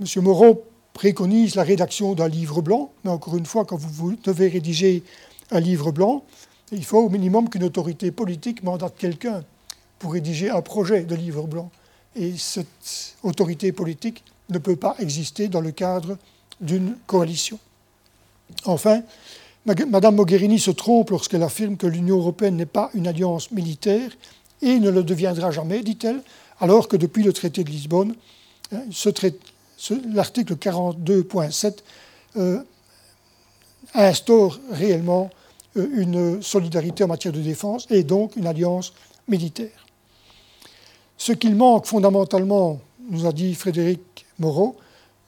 M. 0.00 0.22
Moreau 0.22 0.64
préconise 0.92 1.54
la 1.54 1.62
rédaction 1.62 2.14
d'un 2.14 2.28
livre 2.28 2.62
blanc, 2.62 2.90
mais 3.04 3.10
encore 3.10 3.36
une 3.36 3.46
fois, 3.46 3.64
quand 3.64 3.76
vous 3.76 4.16
devez 4.24 4.48
rédiger 4.48 5.04
un 5.50 5.60
livre 5.60 5.92
blanc, 5.92 6.24
il 6.72 6.84
faut 6.84 6.98
au 6.98 7.08
minimum 7.08 7.48
qu'une 7.48 7.64
autorité 7.64 8.10
politique 8.10 8.62
mandate 8.62 8.94
quelqu'un 8.98 9.44
pour 9.98 10.14
rédiger 10.14 10.50
un 10.50 10.62
projet 10.62 11.04
de 11.04 11.14
livre 11.14 11.46
blanc. 11.46 11.70
Et 12.16 12.36
cette 12.36 13.14
autorité 13.22 13.70
politique 13.72 14.24
ne 14.48 14.58
peut 14.58 14.76
pas 14.76 14.96
exister 14.98 15.48
dans 15.48 15.60
le 15.60 15.70
cadre 15.70 16.18
d'une 16.60 16.96
coalition. 17.06 17.58
Enfin, 18.64 19.02
Madame 19.64 20.16
Mogherini 20.16 20.58
se 20.58 20.72
trompe 20.72 21.10
lorsqu'elle 21.10 21.44
affirme 21.44 21.76
que 21.76 21.86
l'Union 21.86 22.18
européenne 22.18 22.56
n'est 22.56 22.66
pas 22.66 22.90
une 22.94 23.06
alliance 23.06 23.52
militaire 23.52 24.10
et 24.60 24.80
ne 24.80 24.90
le 24.90 25.04
deviendra 25.04 25.52
jamais, 25.52 25.82
dit-elle, 25.82 26.20
alors 26.60 26.88
que 26.88 26.96
depuis 26.96 27.22
le 27.22 27.32
traité 27.32 27.62
de 27.62 27.70
Lisbonne, 27.70 28.14
hein, 28.72 28.82
l'article 30.12 30.56
42.7 30.56 31.78
euh, 32.36 32.60
instaure 33.94 34.58
réellement 34.70 35.30
euh, 35.76 35.88
une 35.94 36.42
solidarité 36.42 37.04
en 37.04 37.08
matière 37.08 37.32
de 37.32 37.40
défense 37.40 37.86
et 37.90 38.02
donc 38.02 38.34
une 38.34 38.46
alliance 38.48 38.92
militaire. 39.28 39.86
Ce 41.16 41.32
qu'il 41.32 41.54
manque 41.54 41.86
fondamentalement, 41.86 42.80
nous 43.10 43.26
a 43.26 43.32
dit 43.32 43.54
Frédéric 43.54 44.26
Moreau, 44.40 44.76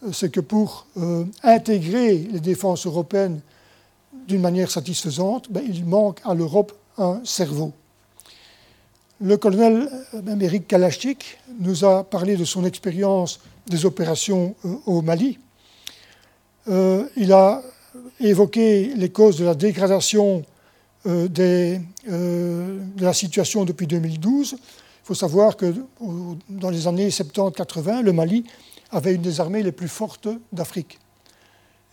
euh, 0.04 0.12
c'est 0.12 0.30
que 0.30 0.40
pour 0.40 0.86
intégrer 1.44 2.18
les 2.32 2.40
défenses 2.40 2.86
européennes 2.86 3.40
d'une 4.26 4.40
manière 4.40 4.70
satisfaisante, 4.70 5.50
ben, 5.50 5.62
il 5.66 5.84
manque 5.84 6.20
à 6.24 6.34
l'Europe 6.34 6.72
un 6.98 7.20
cerveau. 7.24 7.72
Le 9.20 9.36
colonel 9.36 9.88
Amérique 10.28 10.66
Kalachnik 10.66 11.38
nous 11.60 11.84
a 11.84 12.04
parlé 12.04 12.36
de 12.36 12.44
son 12.44 12.64
expérience 12.64 13.40
des 13.66 13.86
opérations 13.86 14.54
euh, 14.64 14.74
au 14.86 15.02
Mali. 15.02 15.38
Euh, 16.68 17.04
il 17.16 17.32
a 17.32 17.62
évoqué 18.20 18.92
les 18.96 19.10
causes 19.10 19.38
de 19.38 19.44
la 19.44 19.54
dégradation 19.54 20.42
euh, 21.06 21.28
de 21.28 23.02
la 23.02 23.12
situation 23.12 23.64
depuis 23.64 23.86
2012. 23.86 24.56
Il 24.58 24.58
faut 25.04 25.14
savoir 25.14 25.56
que 25.56 25.74
dans 26.48 26.70
les 26.70 26.86
années 26.86 27.08
70-80, 27.08 28.02
le 28.02 28.12
Mali 28.12 28.44
avait 28.90 29.14
une 29.14 29.22
des 29.22 29.40
armées 29.40 29.62
les 29.62 29.72
plus 29.72 29.88
fortes 29.88 30.28
d'Afrique 30.52 30.98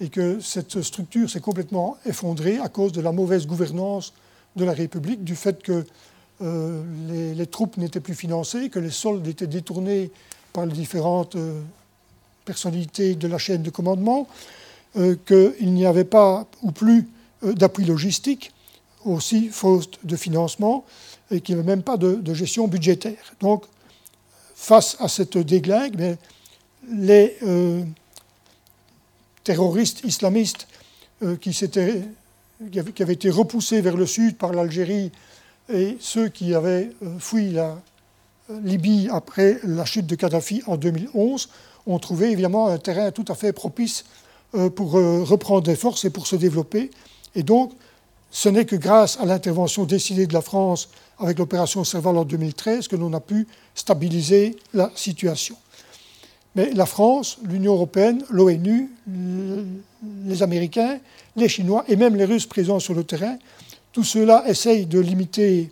et 0.01 0.09
que 0.09 0.39
cette 0.39 0.81
structure 0.81 1.29
s'est 1.29 1.39
complètement 1.39 1.95
effondrée 2.05 2.57
à 2.57 2.67
cause 2.69 2.91
de 2.91 3.01
la 3.01 3.11
mauvaise 3.11 3.45
gouvernance 3.45 4.13
de 4.55 4.65
la 4.65 4.73
République, 4.73 5.23
du 5.23 5.35
fait 5.35 5.61
que 5.61 5.85
euh, 6.41 6.83
les, 7.35 7.45
troupes 7.45 7.77
n'étaient 7.77 7.99
plus 7.99 8.15
financées, 8.15 8.69
que 8.69 8.79
les 8.79 8.89
soldes 8.89 9.27
étaient 9.27 9.47
détournés 9.47 10.09
par 10.53 10.65
les 10.65 10.73
différentes 10.73 11.35
euh, 11.35 11.61
personnalités 12.45 13.13
de 13.13 13.27
la 13.27 13.37
chaîne 13.37 13.61
de 13.61 13.69
commandement, 13.69 14.27
euh, 14.97 15.15
qu'il 15.25 15.71
n'y 15.71 15.85
avait 15.85 16.03
pas 16.03 16.47
ou 16.63 16.71
plus 16.71 17.07
d'appui 17.43 17.85
logistique, 17.85 18.51
aussi 19.05 19.49
faute 19.49 19.99
de 20.03 20.15
financement, 20.15 20.83
et 21.29 21.41
qui 21.41 21.53
n'avait 21.53 21.63
même 21.63 21.83
pas 21.83 21.97
de, 21.97 22.33
gestion 22.33 22.67
budgétaire. 22.67 23.33
Donc, 23.39 23.65
face 24.55 24.97
à 24.99 25.07
cette 25.07 25.37
déglingue, 25.37 26.17
les 26.87 27.37
terroristes 29.51 30.03
islamistes 30.03 30.67
qui, 31.41 31.51
qui, 31.51 33.01
avaient 33.03 33.13
été 33.13 33.29
repoussés 33.29 33.81
vers 33.81 33.97
le 33.97 34.05
sud 34.05 34.37
par 34.37 34.53
l'Algérie 34.53 35.11
et 35.71 35.97
ceux 35.99 36.29
qui 36.29 36.55
avaient 36.55 36.91
fui 37.19 37.51
la 37.51 37.77
Libye 38.63 39.07
après 39.11 39.59
la 39.63 39.85
chute 39.85 40.07
de 40.07 40.15
Kadhafi 40.15 40.63
en 40.67 40.77
2011 40.77 41.49
ont 41.87 41.99
trouvé 41.99 42.31
évidemment 42.31 42.67
un 42.67 42.77
terrain 42.77 43.11
tout 43.11 43.25
à 43.27 43.35
fait 43.35 43.53
propice 43.53 44.03
euh, 44.55 44.69
pour 44.69 44.97
euh, 44.97 45.23
reprendre 45.23 45.63
des 45.63 45.75
forces 45.75 46.05
et 46.05 46.09
pour 46.09 46.27
se 46.27 46.35
développer. 46.35 46.91
Et 47.35 47.43
donc, 47.43 47.71
ce 48.31 48.49
n'est 48.49 48.65
que 48.65 48.75
grâce 48.75 49.17
à 49.19 49.25
l'intervention 49.25 49.85
décidée 49.85 50.27
de 50.27 50.33
la 50.33 50.41
France 50.41 50.89
avec 51.19 51.39
l'opération 51.39 51.83
Serval 51.83 52.17
en 52.17 52.25
2013 52.25 52.87
que 52.87 52.95
l'on 52.95 53.13
a 53.13 53.19
pu 53.19 53.47
stabiliser 53.75 54.57
la 54.73 54.91
situation. 54.95 55.55
Mais 56.55 56.71
la 56.73 56.85
France, 56.85 57.37
l'Union 57.43 57.73
européenne, 57.73 58.23
l'ONU, 58.29 58.91
les 60.25 60.43
Américains, 60.43 60.99
les 61.35 61.47
Chinois 61.47 61.85
et 61.87 61.95
même 61.95 62.15
les 62.15 62.25
Russes 62.25 62.45
présents 62.45 62.79
sur 62.79 62.93
le 62.93 63.03
terrain, 63.03 63.37
tout 63.91 64.03
cela 64.03 64.43
essayent 64.47 64.85
de 64.85 64.99
limiter 64.99 65.71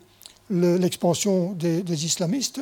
l'expansion 0.50 1.52
des, 1.52 1.82
des, 1.84 2.06
islamistes 2.06 2.62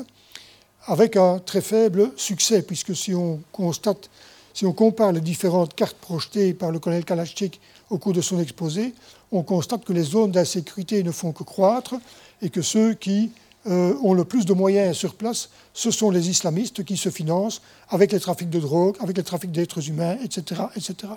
avec 0.86 1.15
un 1.15 1.39
très 1.39 1.61
faible 1.61 2.11
succès, 2.15 2.61
puisque 2.61 2.95
si 2.95 3.13
on 3.13 3.41
constate, 3.51 4.09
si 4.53 4.65
on 4.65 4.74
compare 4.74 5.11
les 5.11 5.22
différentes 5.22 5.74
cartes 5.74 5.97
projetées 5.97 6.53
par 6.53 6.72
le 6.72 6.80
colonel 6.80 7.05
Kalachnik 7.05 7.59
au 7.89 7.97
cours 7.97 8.13
de 8.13 8.22
son 8.22 8.39
exposé, 8.39 8.93
on 9.32 9.43
constate 9.43 9.84
que 9.84 9.93
les 9.93 10.03
zones 10.03 10.32
d'insécurité 10.32 11.03
ne 11.03 11.11
font 11.11 11.34
que 11.34 11.43
croître 11.43 11.95
et 12.41 12.49
que 12.49 12.61
ceux 12.61 12.93
qui 12.93 13.32
euh, 13.70 13.95
ont 14.01 14.13
le 14.13 14.24
plus 14.24 14.45
de 14.45 14.53
moyens 14.53 14.95
sur 14.95 15.15
place, 15.15 15.49
ce 15.74 15.91
sont 15.91 16.09
les 16.09 16.30
islamistes 16.30 16.86
qui 16.86 16.95
se 16.95 17.09
financent 17.09 17.61
avec 17.89 18.11
les 18.13 18.20
trafics 18.20 18.49
de 18.49 18.59
drogue, 18.59 18.95
avec 19.01 19.18
les 19.18 19.24
trafics 19.24 19.51
d'êtres 19.51 19.89
humains, 19.89 20.15
etc., 20.24 20.61
etc. 20.76 21.13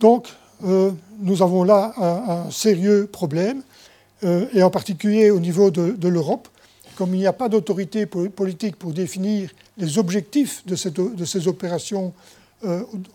Donc, 0.00 0.28
euh, 0.64 0.90
nous 1.20 1.40
avons 1.40 1.64
là 1.64 1.94
un 1.98 2.50
sérieux 2.50 3.06
problème 3.06 3.62
euh, 4.22 4.46
et 4.52 4.62
en 4.62 4.70
particulier 4.70 5.30
au 5.30 5.40
niveau 5.40 5.70
de, 5.70 6.08
l'Europe, 6.08 6.48
comme 6.96 7.14
il 7.14 7.18
n'y 7.20 7.26
a 7.26 7.32
pas 7.32 7.48
d'autorité 7.48 8.04
politique 8.04 8.76
pour 8.76 8.92
définir 8.92 9.50
les 9.78 9.98
objectifs 9.98 10.62
de, 10.66 10.76
ces 11.24 11.48
opérations 11.48 12.12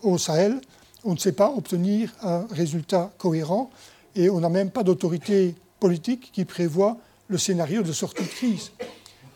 au 0.02 0.18
Sahel, 0.18 0.60
on 1.04 1.12
ne 1.12 1.18
sait 1.18 1.32
pas 1.32 1.50
obtenir 1.50 2.12
un 2.22 2.46
résultat 2.50 3.12
cohérent 3.18 3.70
et 4.16 4.28
on 4.30 4.40
n'a 4.40 4.48
même 4.48 4.70
pas 4.70 4.82
d'autorité 4.82 5.54
politique 5.78 6.30
qui 6.32 6.44
prévoit 6.44 6.98
le 7.30 7.38
scénario 7.38 7.82
de 7.82 7.92
sortie 7.92 8.24
de 8.24 8.28
crise. 8.28 8.72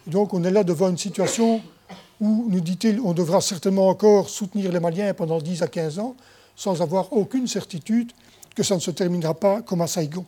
donc 0.07 0.35
on 0.35 0.45
est 0.45 0.51
là 0.51 0.65
devant 0.65 0.91
une 0.91 0.99
situation 0.99 1.63
où, 2.21 2.47
nous 2.49 2.61
dit-il, 2.61 3.01
on 3.01 3.13
devra 3.13 3.41
certainement 3.41 3.89
encore 3.89 4.29
soutenir 4.29 4.71
les 4.73 4.81
Maliens 4.81 5.15
pendant 5.15 5.39
10 5.41 5.63
à 5.63 5.69
15 5.69 5.99
ans 6.01 6.17
sans 6.57 6.83
avoir 6.83 7.13
aucune 7.13 7.47
certitude 7.47 8.13
que 8.55 8.63
ça 8.63 8.75
ne 8.75 8.81
se 8.81 8.91
terminera 8.91 9.35
pas 9.35 9.63
comme 9.63 9.81
à 9.81 9.87
Saigon. 9.87 10.25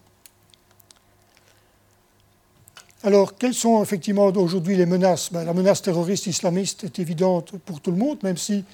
Alors, 3.03 3.37
quelles 3.37 3.55
sont 3.55 3.83
effectivement 3.83 4.27
aujourd'hui 4.27 4.77
les 4.77 4.87
menaces? 4.87 5.33
Ben, 5.33 5.45
La 5.45 5.53
menace 5.53 5.83
terroriste 5.83 6.27
islamiste 6.27 6.85
est 6.85 6.99
évidente 6.99 7.53
pour 7.65 7.81
tout 7.81 7.93
le 7.93 7.97
monde, 7.97 8.19
même 8.23 8.37
si 8.37 8.65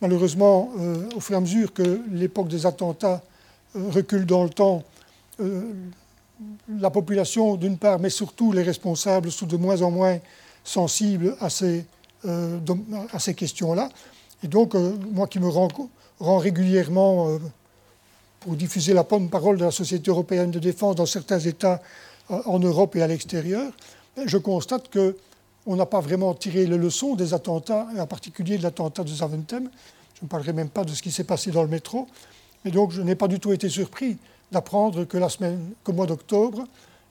malheureusement, 0.00 0.70
euh, 0.78 1.08
au 1.16 1.20
fur 1.20 1.34
et 1.34 1.38
à 1.38 1.40
mesure 1.40 1.72
que 1.72 2.02
l'époque 2.10 2.48
des 2.48 2.66
attentats 2.66 3.22
euh, 3.76 3.88
recule 3.90 4.26
dans 4.26 4.44
le 4.44 4.50
temps, 4.50 4.82
euh, 5.40 5.72
la 6.78 6.90
population, 6.90 7.56
d'une 7.56 7.78
part, 7.78 7.98
mais 7.98 8.10
surtout 8.10 8.52
les 8.52 8.62
responsables, 8.62 9.30
sont 9.30 9.46
de 9.46 9.56
moins 9.56 9.82
en 9.82 9.90
moins 9.90 10.18
sensibles 10.64 11.36
à 11.40 11.50
ces, 11.50 11.84
à 12.24 13.18
ces 13.18 13.34
questions-là. 13.34 13.88
Et 14.42 14.48
donc, 14.48 14.74
moi 14.74 15.26
qui 15.26 15.38
me 15.38 15.48
rends, 15.48 15.68
rend 16.18 16.38
régulièrement 16.38 17.38
pour 18.40 18.56
diffuser 18.56 18.94
la 18.94 19.02
bonne 19.02 19.28
parole 19.28 19.58
de 19.58 19.64
la 19.64 19.70
Société 19.70 20.10
européenne 20.10 20.50
de 20.50 20.58
défense 20.58 20.96
dans 20.96 21.06
certains 21.06 21.38
États 21.38 21.80
en 22.28 22.58
Europe 22.58 22.96
et 22.96 23.02
à 23.02 23.06
l'extérieur, 23.06 23.72
je 24.24 24.38
constate 24.38 24.90
qu'on 24.90 25.76
n'a 25.76 25.86
pas 25.86 26.00
vraiment 26.00 26.34
tiré 26.34 26.66
les 26.66 26.78
leçons 26.78 27.14
des 27.16 27.34
attentats, 27.34 27.86
et 27.94 28.00
en 28.00 28.06
particulier 28.06 28.58
de 28.58 28.62
l'attentat 28.62 29.04
de 29.04 29.08
Zaventem. 29.08 29.68
Je 30.14 30.24
ne 30.24 30.28
parlerai 30.28 30.52
même 30.52 30.68
pas 30.68 30.84
de 30.84 30.90
ce 30.90 31.02
qui 31.02 31.10
s'est 31.10 31.24
passé 31.24 31.50
dans 31.50 31.62
le 31.62 31.68
métro. 31.68 32.06
Mais 32.64 32.70
donc, 32.70 32.92
je 32.92 33.02
n'ai 33.02 33.14
pas 33.14 33.28
du 33.28 33.40
tout 33.40 33.52
été 33.52 33.68
surpris 33.68 34.18
d'apprendre 34.52 35.04
que 35.04 35.18
la 35.18 35.28
semaine, 35.28 35.72
qu'au 35.84 35.92
mois 35.92 36.06
d'octobre, 36.06 36.66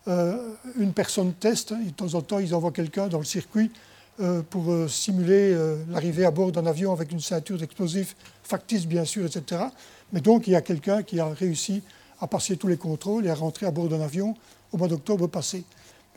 euh, 0.08 0.56
une 0.78 0.94
personne 0.94 1.34
teste, 1.34 1.72
et 1.72 1.88
de 1.88 1.92
temps 1.92 2.14
en 2.14 2.22
temps, 2.22 2.40
ils 2.40 2.56
envoient 2.56 2.72
quelqu'un 2.72 3.08
dans 3.08 3.20
le 3.20 3.26
circuit 3.26 3.72
euh, 4.20 4.42
pour 4.50 4.72
euh, 4.72 4.88
simuler 4.88 5.56
l'arrivée 5.90 6.26
à 6.26 6.32
bord 6.32 6.52
d'un 6.52 6.66
avion 6.66 6.92
avec 6.92 7.12
une 7.12 7.20
ceinture 7.20 7.58
d'explosifs 7.58 8.16
factice, 8.44 8.88
bien 8.88 9.06
sûr, 9.06 9.26
etc. 9.26 9.64
Mais 10.12 10.22
donc, 10.22 10.48
il 10.48 10.52
y 10.52 10.56
a 10.56 10.62
quelqu'un 10.62 11.04
qui 11.04 11.20
a 11.20 11.28
réussi 11.28 11.84
à 12.20 12.28
passer 12.28 12.58
tous 12.58 12.68
les 12.68 12.78
contrôles 12.78 13.26
et 13.26 13.30
à 13.30 13.36
rentrer 13.36 13.66
à 13.66 13.72
bord 13.72 13.88
d'un 13.88 14.02
avion 14.02 14.36
au 14.72 14.78
mois 14.78 14.88
d'octobre 14.88 15.28
passé. 15.28 15.64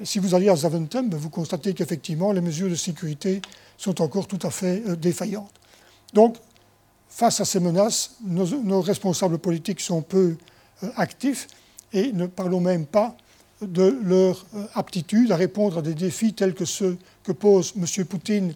si 0.02 0.18
vous 0.18 0.34
allez 0.34 0.48
à 0.48 0.56
Zaventem, 0.56 1.10
vous 1.14 1.30
constatez 1.30 1.74
qu'effectivement, 1.74 2.32
les 2.32 2.40
mesures 2.40 2.70
de 2.70 2.74
sécurité 2.74 3.40
sont 3.76 4.00
encore 4.00 4.26
tout 4.26 4.38
à 4.42 4.50
fait 4.50 4.80
défaillantes. 4.96 5.52
Donc, 6.12 6.36
face 7.08 7.40
à 7.40 7.44
ces 7.44 7.60
menaces, 7.60 8.16
nos, 8.24 8.80
responsables 8.80 9.38
politiques 9.38 9.80
sont 9.80 10.00
peu 10.00 10.36
actifs 10.96 11.48
et 11.92 12.12
ne 12.12 12.26
parlons 12.26 12.60
même 12.60 12.86
pas 12.86 13.16
de 13.60 13.98
leur 14.02 14.44
euh, 14.54 14.64
aptitude 14.74 15.30
à 15.32 15.36
répondre 15.36 15.78
à 15.78 15.82
des 15.82 15.94
défis 15.94 16.34
tels 16.34 16.54
que 16.54 16.64
ceux 16.64 16.96
que 17.22 17.32
pose 17.32 17.74
M. 17.76 18.04
Poutine 18.04 18.54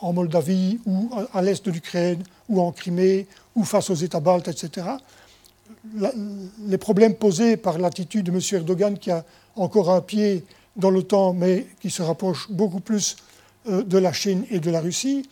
en 0.00 0.12
Moldavie 0.12 0.80
ou 0.84 1.10
à 1.32 1.42
l'est 1.42 1.64
de 1.64 1.70
l'Ukraine 1.70 2.24
ou 2.48 2.60
en 2.60 2.72
Crimée 2.72 3.28
ou 3.54 3.62
face 3.62 3.88
aux 3.90 3.94
États 3.94 4.18
baltes, 4.18 4.48
etc 4.48 4.96
les 6.66 6.78
problèmes 6.78 7.14
posés 7.14 7.56
par 7.56 7.78
l'attitude 7.78 8.26
de 8.26 8.32
M. 8.32 8.40
Erdogan, 8.52 8.98
qui 8.98 9.10
a 9.10 9.24
encore 9.56 9.90
un 9.90 10.00
pied 10.00 10.44
dans 10.76 10.90
l'OTAN, 10.90 11.32
mais 11.32 11.66
qui 11.80 11.90
se 11.90 12.02
rapproche 12.02 12.50
beaucoup 12.50 12.80
plus 12.80 13.16
euh, 13.68 13.82
de 13.82 13.98
la 13.98 14.12
Chine 14.12 14.44
et 14.50 14.60
de 14.60 14.70
la 14.70 14.80
Russie, 14.80 15.28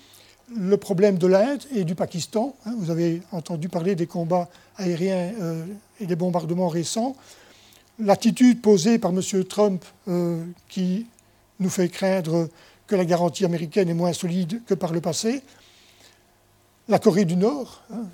le 0.56 0.76
problème 0.76 1.18
de 1.18 1.26
l'Inde 1.26 1.62
et 1.74 1.84
du 1.84 1.94
Pakistan. 1.94 2.54
Hein, 2.64 2.74
vous 2.78 2.90
avez 2.90 3.22
entendu 3.32 3.68
parler 3.68 3.94
des 3.94 4.06
combats 4.06 4.48
aériens 4.76 5.32
euh, 5.40 5.64
et 6.00 6.06
des 6.06 6.16
bombardements 6.16 6.68
récents. 6.68 7.16
L'attitude 7.98 8.62
posée 8.62 8.98
par 8.98 9.10
M. 9.10 9.20
Trump, 9.44 9.84
euh, 10.08 10.44
qui 10.68 11.06
nous 11.60 11.70
fait 11.70 11.88
craindre 11.88 12.48
que 12.86 12.96
la 12.96 13.04
garantie 13.04 13.44
américaine 13.44 13.88
est 13.88 13.94
moins 13.94 14.12
solide 14.12 14.62
que 14.66 14.74
par 14.74 14.92
le 14.92 15.00
passé. 15.00 15.42
La 16.88 16.98
Corée 16.98 17.26
du 17.26 17.36
Nord, 17.36 17.82
hein, 17.92 18.04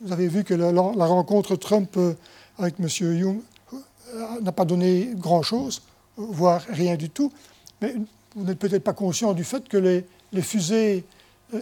vous 0.00 0.12
avez 0.12 0.28
vu 0.28 0.44
que 0.44 0.54
la, 0.54 0.70
rencontre 1.06 1.56
Trump 1.56 1.94
euh, 1.96 2.14
avec 2.58 2.74
M. 2.80 2.88
Euh, 3.02 4.40
n'a 4.40 4.52
pas 4.52 4.64
donné 4.64 5.10
grand-chose, 5.14 5.82
voire 6.16 6.62
rien 6.68 6.96
du 6.96 7.10
tout. 7.10 7.32
Mais 7.80 7.94
vous 8.34 8.44
n'êtes 8.44 8.58
peut-être 8.58 8.82
pas 8.82 8.94
conscient 8.94 9.32
du 9.32 9.44
fait 9.44 9.68
que 9.68 9.76
les, 9.76 10.42
fusées 10.42 11.04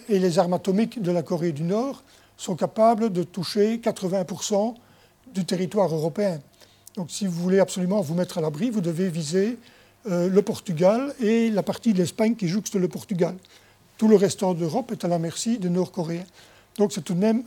et 0.08 0.18
les 0.18 0.38
armes 0.38 0.54
atomiques 0.54 1.00
de 1.00 1.10
la 1.10 1.22
Corée 1.22 1.52
du 1.52 1.62
Nord 1.62 2.02
sont 2.36 2.56
capables 2.56 3.10
de 3.10 3.22
toucher 3.22 3.78
80% 3.78 4.74
du 5.34 5.44
territoire 5.44 5.92
européen. 5.92 6.40
Donc 6.96 7.10
si 7.10 7.26
vous 7.26 7.40
voulez 7.42 7.60
absolument 7.60 8.00
vous 8.00 8.14
mettre 8.14 8.38
à 8.38 8.40
l'abri, 8.40 8.70
vous 8.70 8.80
devez 8.80 9.08
viser 9.08 9.58
le 10.04 10.40
Portugal 10.40 11.14
et 11.20 11.50
la 11.50 11.62
partie 11.62 11.92
de 11.92 11.98
l'Espagne 11.98 12.34
qui 12.34 12.48
jouxte 12.48 12.76
le 12.76 12.88
Portugal. 12.88 13.34
Tout 13.98 14.08
le 14.08 14.16
restant 14.16 14.54
d'Europe 14.54 14.92
est 14.92 15.04
à 15.04 15.08
la 15.08 15.18
merci 15.18 15.58
des 15.58 15.70
Nord-Coréens. 15.70 16.24
Donc 16.78 16.92
c'est 16.92 17.02
tout 17.02 17.14
de 17.14 17.20
même 17.20 17.42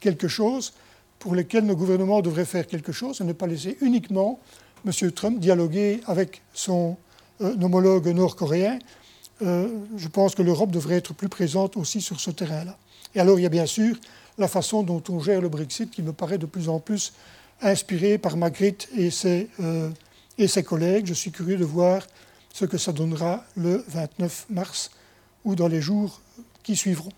quelque 0.00 0.28
chose 0.28 0.72
pour 1.18 1.34
lequel 1.34 1.64
nos 1.64 1.76
gouvernements 1.76 2.20
devraient 2.20 2.44
faire 2.44 2.66
quelque 2.66 2.92
chose 2.92 3.20
et 3.20 3.24
ne 3.24 3.32
pas 3.32 3.46
laisser 3.46 3.78
uniquement 3.80 4.40
M. 4.84 5.10
Trump 5.12 5.38
dialoguer 5.40 6.00
avec 6.06 6.42
son 6.52 6.96
euh, 7.40 7.54
homologue 7.60 8.08
nord-coréen. 8.08 8.78
Euh, 9.42 9.68
je 9.96 10.08
pense 10.08 10.34
que 10.34 10.42
l'Europe 10.42 10.70
devrait 10.70 10.96
être 10.96 11.14
plus 11.14 11.28
présente 11.28 11.76
aussi 11.76 12.00
sur 12.00 12.20
ce 12.20 12.30
terrain-là. 12.30 12.76
Et 13.14 13.20
alors 13.20 13.38
il 13.38 13.42
y 13.42 13.46
a 13.46 13.50
bien 13.50 13.66
sûr 13.66 13.96
la 14.38 14.48
façon 14.48 14.82
dont 14.82 15.02
on 15.08 15.20
gère 15.20 15.40
le 15.40 15.48
Brexit 15.48 15.90
qui 15.90 16.02
me 16.02 16.12
paraît 16.12 16.38
de 16.38 16.46
plus 16.46 16.68
en 16.68 16.80
plus 16.80 17.12
inspirée 17.60 18.18
par 18.18 18.36
Magritte 18.36 18.88
et 18.96 19.10
ses, 19.10 19.48
euh, 19.60 19.90
et 20.38 20.48
ses 20.48 20.62
collègues. 20.62 21.06
Je 21.06 21.14
suis 21.14 21.30
curieux 21.30 21.56
de 21.56 21.64
voir 21.64 22.02
ce 22.52 22.64
que 22.64 22.78
ça 22.78 22.92
donnera 22.92 23.44
le 23.56 23.84
29 23.88 24.46
mars 24.50 24.90
ou 25.44 25.54
dans 25.54 25.68
les 25.68 25.80
jours 25.80 26.20
qui 26.62 26.76
suivront. 26.76 27.12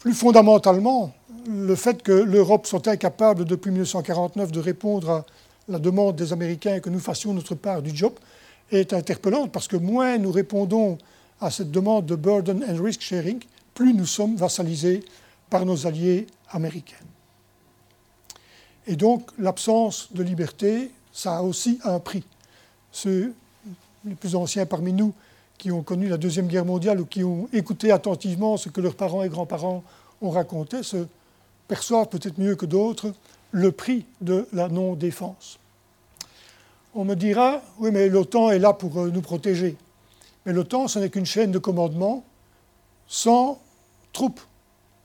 Plus 0.00 0.14
fondamentalement, 0.14 1.12
le 1.48 1.74
fait 1.74 2.02
que 2.02 2.12
l'Europe 2.12 2.66
soit 2.66 2.86
incapable 2.86 3.44
depuis 3.44 3.70
1949 3.70 4.52
de 4.52 4.60
répondre 4.60 5.10
à 5.10 5.24
la 5.68 5.78
demande 5.78 6.14
des 6.14 6.32
Américains 6.32 6.78
que 6.78 6.90
nous 6.90 7.00
fassions 7.00 7.34
notre 7.34 7.56
part 7.56 7.82
du 7.82 7.94
job 7.94 8.12
est 8.70 8.92
interpellante 8.92 9.52
parce 9.52 9.68
que 9.68 9.76
moins 9.76 10.18
nous 10.18 10.32
répondons 10.32 10.98
à 11.40 11.50
cette 11.50 11.70
demande 11.70 12.06
de 12.06 12.16
burden 12.16 12.64
and 12.68 12.82
risk 12.82 13.00
sharing, 13.00 13.40
plus 13.74 13.92
nous 13.92 14.06
sommes 14.06 14.36
vassalisés 14.36 15.04
par 15.50 15.66
nos 15.66 15.86
alliés 15.86 16.26
américains. 16.50 16.96
Et 18.86 18.96
donc 18.96 19.30
l'absence 19.38 20.08
de 20.12 20.22
liberté, 20.22 20.90
ça 21.12 21.38
a 21.38 21.42
aussi 21.42 21.78
un 21.84 21.98
prix. 21.98 22.24
Ceux 22.92 23.34
les 24.04 24.14
plus 24.14 24.36
anciens 24.36 24.66
parmi 24.66 24.92
nous 24.92 25.12
qui 25.58 25.72
ont 25.72 25.82
connu 25.82 26.08
la 26.08 26.16
Deuxième 26.16 26.46
Guerre 26.46 26.64
mondiale 26.64 27.00
ou 27.00 27.06
qui 27.06 27.24
ont 27.24 27.48
écouté 27.52 27.90
attentivement 27.90 28.56
ce 28.56 28.68
que 28.68 28.80
leurs 28.80 28.94
parents 28.94 29.22
et 29.22 29.28
grands-parents 29.28 29.82
ont 30.22 30.30
raconté 30.30 30.82
se 30.82 31.06
perçoivent 31.68 32.08
peut-être 32.08 32.38
mieux 32.38 32.56
que 32.56 32.66
d'autres 32.66 33.12
le 33.50 33.72
prix 33.72 34.04
de 34.20 34.46
la 34.52 34.68
non-défense. 34.68 35.58
On 36.98 37.04
me 37.04 37.14
dira, 37.14 37.60
oui, 37.78 37.90
mais 37.92 38.08
l'OTAN 38.08 38.50
est 38.50 38.58
là 38.58 38.72
pour 38.72 38.98
euh, 38.98 39.10
nous 39.10 39.20
protéger. 39.20 39.76
Mais 40.46 40.54
l'OTAN, 40.54 40.88
ce 40.88 40.98
n'est 40.98 41.10
qu'une 41.10 41.26
chaîne 41.26 41.50
de 41.50 41.58
commandement 41.58 42.24
sans 43.06 43.60
troupes. 44.14 44.40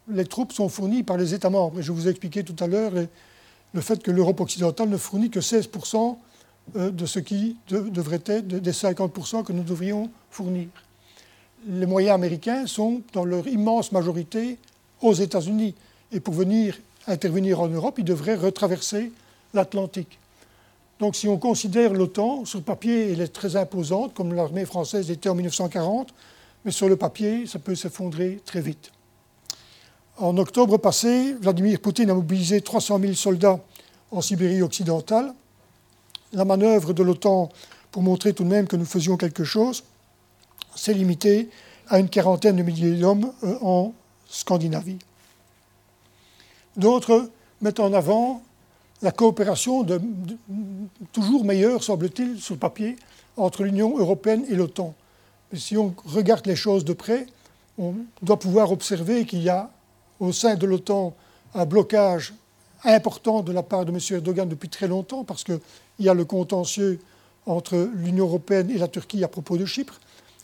Les 0.07 0.23
troupes 0.23 0.53
sont 0.53 0.69
fournies 0.69 1.03
par 1.03 1.17
les 1.17 1.33
États 1.33 1.49
membres. 1.49 1.81
Et 1.81 1.83
je 1.83 1.91
vous 1.91 2.07
ai 2.07 2.11
expliqué 2.11 2.45
tout 2.45 2.55
à 2.63 2.67
l'heure 2.67 2.93
le 3.73 3.81
fait 3.81 4.01
que 4.01 4.09
l'Europe 4.09 4.39
occidentale 4.39 4.87
ne 4.87 4.95
fournit 4.95 5.29
que 5.29 5.41
16% 5.41 6.15
euh, 6.77 6.91
de 6.91 7.05
ce 7.05 7.19
qui 7.19 7.57
devrait 7.67 8.23
être 8.25 8.47
des 8.47 8.71
50% 8.71 9.43
que 9.43 9.51
nous 9.51 9.63
devrions 9.63 10.09
fournir. 10.29 10.69
Les 11.67 11.85
moyens 11.85 12.15
américains 12.15 12.67
sont, 12.67 13.01
dans 13.11 13.25
leur 13.25 13.49
immense 13.49 13.91
majorité, 13.91 14.59
aux 15.01 15.13
États-Unis. 15.13 15.75
Et 16.13 16.21
pour 16.21 16.35
venir 16.35 16.79
intervenir 17.05 17.59
en 17.59 17.67
Europe, 17.67 17.95
ils 17.97 18.05
devraient 18.05 18.35
retraverser 18.35 19.11
l'Atlantique. 19.53 20.20
Donc 21.01 21.15
si 21.15 21.27
on 21.27 21.39
considère 21.39 21.93
l'OTAN, 21.93 22.45
sur 22.45 22.61
papier, 22.61 23.11
elle 23.11 23.21
est 23.21 23.33
très 23.33 23.55
imposante, 23.55 24.13
comme 24.13 24.35
l'armée 24.35 24.65
française 24.65 25.09
était 25.09 25.29
en 25.29 25.33
1940, 25.33 26.13
mais 26.63 26.69
sur 26.69 26.87
le 26.87 26.95
papier, 26.95 27.47
ça 27.47 27.57
peut 27.57 27.73
s'effondrer 27.73 28.39
très 28.45 28.61
vite. 28.61 28.91
En 30.19 30.37
octobre 30.37 30.77
passé, 30.77 31.33
Vladimir 31.41 31.79
Poutine 31.79 32.11
a 32.11 32.13
mobilisé 32.13 32.61
300 32.61 32.99
000 32.99 33.13
soldats 33.13 33.59
en 34.11 34.21
Sibérie 34.21 34.61
occidentale. 34.61 35.33
La 36.33 36.45
manœuvre 36.45 36.93
de 36.93 37.01
l'OTAN, 37.01 37.49
pour 37.89 38.03
montrer 38.03 38.33
tout 38.33 38.43
de 38.43 38.49
même 38.49 38.67
que 38.67 38.75
nous 38.75 38.85
faisions 38.85 39.17
quelque 39.17 39.43
chose, 39.43 39.83
s'est 40.75 40.93
limitée 40.93 41.49
à 41.87 41.97
une 41.97 42.09
quarantaine 42.09 42.57
de 42.57 42.61
milliers 42.61 42.91
d'hommes 42.91 43.33
euh, 43.43 43.57
en 43.61 43.91
Scandinavie. 44.29 44.99
D'autres 46.77 47.31
mettent 47.59 47.79
en 47.79 47.91
avant 47.91 48.43
la 49.01 49.11
coopération 49.11 49.85
toujours 51.11 51.43
meilleure, 51.43 51.83
semble-t-il, 51.83 52.39
sur 52.39 52.55
le 52.55 52.59
papier, 52.59 52.95
entre 53.37 53.63
l'Union 53.63 53.97
européenne 53.97 54.45
et 54.49 54.55
l'OTAN. 54.55 54.93
Mais 55.51 55.59
si 55.59 55.77
on 55.77 55.93
regarde 56.05 56.45
les 56.45 56.55
choses 56.55 56.85
de 56.85 56.93
près, 56.93 57.25
on 57.77 57.95
doit 58.21 58.39
pouvoir 58.39 58.71
observer 58.71 59.25
qu'il 59.25 59.41
y 59.41 59.49
a 59.49 59.71
au 60.19 60.31
sein 60.31 60.55
de 60.55 60.65
l'OTAN 60.65 61.15
un 61.55 61.65
blocage 61.65 62.33
important 62.83 63.41
de 63.41 63.51
la 63.51 63.63
part 63.63 63.85
de 63.85 63.91
M. 63.91 63.99
Erdogan 64.11 64.47
depuis 64.47 64.69
très 64.69 64.87
longtemps, 64.87 65.23
parce 65.23 65.43
qu'il 65.43 65.59
y 65.99 66.09
a 66.09 66.13
le 66.13 66.25
contentieux 66.25 66.99
entre 67.45 67.89
l'Union 67.95 68.25
européenne 68.25 68.69
et 68.69 68.77
la 68.77 68.87
Turquie 68.87 69.23
à 69.23 69.27
propos 69.27 69.57
de 69.57 69.65
Chypre. 69.65 69.99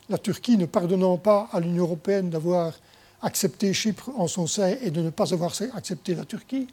La 0.10 0.18
Turquie 0.18 0.58
ne 0.58 0.66
pardonnant 0.66 1.18
pas 1.18 1.48
à 1.52 1.60
l'Union 1.60 1.84
européenne 1.84 2.30
d'avoir 2.30 2.74
accepté 3.22 3.74
Chypre 3.74 4.10
en 4.18 4.28
son 4.28 4.48
sein 4.48 4.76
et 4.82 4.90
de 4.90 5.02
ne 5.02 5.10
pas 5.10 5.34
avoir 5.34 5.54
accepté 5.74 6.16
la 6.16 6.26
Turquie, 6.26 6.68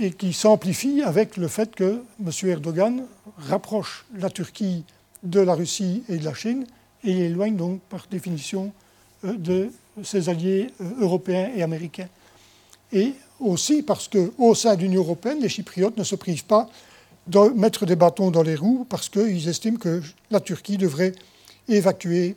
et 0.00 0.12
qui 0.12 0.32
s'amplifie 0.32 1.02
avec 1.02 1.36
le 1.36 1.48
fait 1.48 1.74
que 1.74 2.02
M. 2.24 2.30
Erdogan 2.44 3.04
rapproche 3.36 4.04
la 4.16 4.30
Turquie 4.30 4.84
de 5.22 5.40
la 5.40 5.54
Russie 5.54 6.04
et 6.08 6.18
de 6.18 6.24
la 6.24 6.34
Chine 6.34 6.66
et 7.04 7.12
l'éloigne 7.12 7.56
donc 7.56 7.80
par 7.88 8.06
définition 8.10 8.72
euh, 9.24 9.34
de 9.34 9.70
ses 10.04 10.28
alliés 10.28 10.68
euh, 10.80 10.84
européens 11.00 11.50
et 11.54 11.62
américains. 11.62 12.08
Et 12.92 13.14
aussi 13.40 13.82
parce 13.82 14.08
qu'au 14.08 14.54
sein 14.54 14.76
de 14.76 14.82
l'Union 14.82 15.02
européenne, 15.02 15.40
les 15.40 15.48
Chypriotes 15.48 15.96
ne 15.96 16.04
se 16.04 16.14
privent 16.14 16.44
pas 16.44 16.68
de 17.26 17.50
mettre 17.50 17.84
des 17.84 17.96
bâtons 17.96 18.30
dans 18.30 18.42
les 18.42 18.54
roues 18.54 18.86
parce 18.88 19.08
qu'ils 19.08 19.48
estiment 19.48 19.78
que 19.78 20.02
la 20.30 20.40
Turquie 20.40 20.78
devrait 20.78 21.12
évacuer 21.68 22.36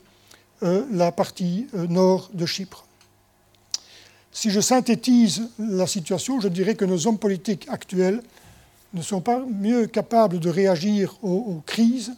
euh, 0.64 0.86
la 0.92 1.12
partie 1.12 1.68
nord 1.74 2.30
de 2.34 2.46
Chypre. 2.46 2.86
Si 4.32 4.50
je 4.50 4.62
synthétise 4.62 5.50
la 5.60 5.88
situation, 5.88 6.40
je 6.40 6.48
dirais 6.48 6.76
que 6.76 6.86
nos 6.86 7.06
hommes 7.08 7.18
politiques 7.18 7.68
actuels 7.70 8.22
ne 8.94 9.02
sont 9.02 9.22
pas 9.22 9.44
mieux 9.46 9.88
capables 9.88 10.40
de 10.40 10.50
réagir 10.50 11.16
aux, 11.22 11.62
crises 11.66 12.14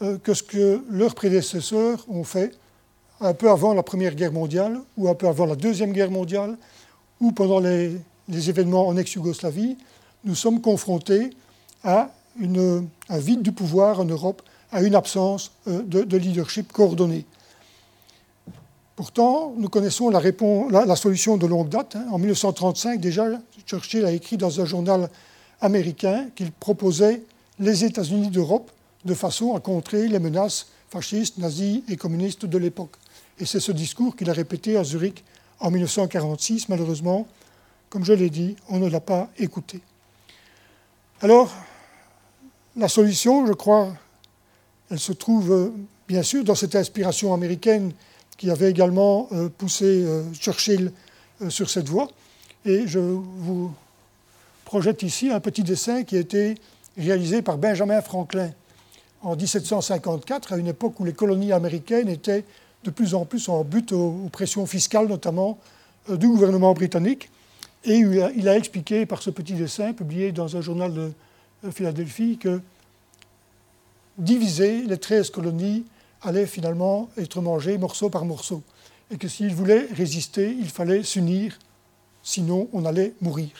euh, 0.00 0.18
que 0.18 0.34
ce 0.34 0.42
que 0.42 0.82
leurs 0.90 1.14
prédécesseurs 1.14 2.04
ont 2.08 2.24
fait 2.24 2.54
un 3.20 3.34
peu 3.34 3.50
avant 3.50 3.74
la 3.74 3.82
Première 3.82 4.14
Guerre 4.14 4.32
mondiale 4.32 4.80
ou 4.96 5.08
un 5.08 5.14
peu 5.14 5.28
avant 5.28 5.46
la 5.46 5.56
Deuxième 5.56 5.92
Guerre 5.92 6.10
mondiale 6.10 6.56
ou 7.20 7.32
pendant 7.32 7.60
les, 7.60 7.98
événements 8.28 8.88
en 8.88 8.96
ex-Yougoslavie. 8.96 9.76
Nous 10.24 10.34
sommes 10.34 10.60
confrontés 10.60 11.30
à 11.84 12.10
un 12.42 13.18
vide 13.18 13.42
du 13.42 13.52
pouvoir 13.52 14.00
en 14.00 14.06
Europe, 14.06 14.42
à 14.70 14.82
une 14.82 14.94
absence 14.94 15.52
euh, 15.68 15.82
de 15.82 16.16
leadership 16.16 16.72
coordonné. 16.72 17.26
Pourtant, 18.94 19.54
nous 19.56 19.68
connaissons 19.68 20.10
la, 20.10 20.96
solution 20.96 21.38
de 21.38 21.46
longue 21.46 21.70
date. 21.70 21.96
Hein. 21.96 22.06
En 22.10 22.18
1935, 22.18 23.00
déjà, 23.00 23.26
Churchill 23.66 24.04
a 24.04 24.12
écrit 24.12 24.36
dans 24.36 24.60
un 24.60 24.66
journal 24.66 25.08
américain 25.60 26.26
qu'il 26.34 26.52
proposait 26.52 27.22
les 27.58 27.84
États-Unis 27.84 28.28
d'Europe 28.28 28.70
de 29.04 29.14
façon 29.14 29.54
à 29.54 29.60
contrer 29.60 30.08
les 30.08 30.18
menaces 30.18 30.66
fascistes, 30.90 31.38
nazies 31.38 31.84
et 31.88 31.96
communistes 31.96 32.44
de 32.44 32.58
l'époque. 32.58 32.96
Et 33.38 33.46
c'est 33.46 33.60
ce 33.60 33.72
discours 33.72 34.14
qu'il 34.14 34.28
a 34.28 34.34
répété 34.34 34.76
à 34.76 34.84
Zurich 34.84 35.24
en 35.58 35.70
1946. 35.70 36.68
Malheureusement, 36.68 37.26
comme 37.88 38.04
je 38.04 38.12
l'ai 38.12 38.30
dit, 38.30 38.56
on 38.68 38.78
ne 38.78 38.88
l'a 38.88 39.00
pas 39.00 39.30
écouté. 39.38 39.80
Alors, 41.22 41.50
la 42.76 42.88
solution, 42.88 43.46
je 43.46 43.52
crois, 43.52 43.94
elle 44.90 44.98
se 44.98 45.12
trouve 45.12 45.52
euh, 45.52 45.72
bien 46.08 46.22
sûr 46.22 46.44
dans 46.44 46.54
cette 46.54 46.76
inspiration 46.76 47.32
américaine 47.32 47.92
qui 48.42 48.50
avait 48.50 48.72
également 48.72 49.28
euh, 49.30 49.48
poussé 49.48 50.02
euh, 50.04 50.24
Churchill 50.34 50.90
euh, 51.42 51.48
sur 51.48 51.70
cette 51.70 51.88
voie. 51.88 52.08
Et 52.64 52.88
je 52.88 52.98
vous 52.98 53.72
projette 54.64 55.04
ici 55.04 55.30
un 55.30 55.38
petit 55.38 55.62
dessin 55.62 56.02
qui 56.02 56.16
a 56.16 56.18
été 56.18 56.56
réalisé 56.98 57.40
par 57.40 57.56
Benjamin 57.56 58.02
Franklin 58.02 58.50
en 59.22 59.36
1754, 59.36 60.54
à 60.54 60.56
une 60.56 60.66
époque 60.66 60.98
où 60.98 61.04
les 61.04 61.12
colonies 61.12 61.52
américaines 61.52 62.08
étaient 62.08 62.44
de 62.82 62.90
plus 62.90 63.14
en 63.14 63.24
plus 63.26 63.48
en 63.48 63.62
but 63.62 63.92
aux, 63.92 64.28
pressions 64.32 64.66
fiscales, 64.66 65.06
notamment 65.06 65.56
du 66.08 66.26
gouvernement 66.26 66.74
britannique. 66.74 67.30
Et 67.84 67.98
il 67.98 68.48
a, 68.48 68.56
expliqué 68.56 69.06
par 69.06 69.22
ce 69.22 69.30
petit 69.30 69.54
dessin, 69.54 69.92
publié 69.92 70.32
dans 70.32 70.56
un 70.56 70.60
journal 70.60 70.92
de 70.92 71.70
Philadelphie, 71.70 72.38
que 72.38 72.60
diviser 74.18 74.82
les 74.82 74.98
13 74.98 75.30
colonies 75.30 75.84
allait 76.22 76.46
finalement 76.46 77.10
être 77.16 77.40
mangé 77.40 77.78
morceau 77.78 78.10
par 78.10 78.24
morceau. 78.24 78.62
Et 79.10 79.16
que 79.16 79.28
s'il 79.28 79.54
voulait 79.54 79.86
résister, 79.92 80.56
il 80.58 80.68
fallait 80.68 81.02
s'unir, 81.02 81.58
sinon 82.22 82.68
on 82.72 82.84
allait 82.84 83.14
mourir. 83.20 83.50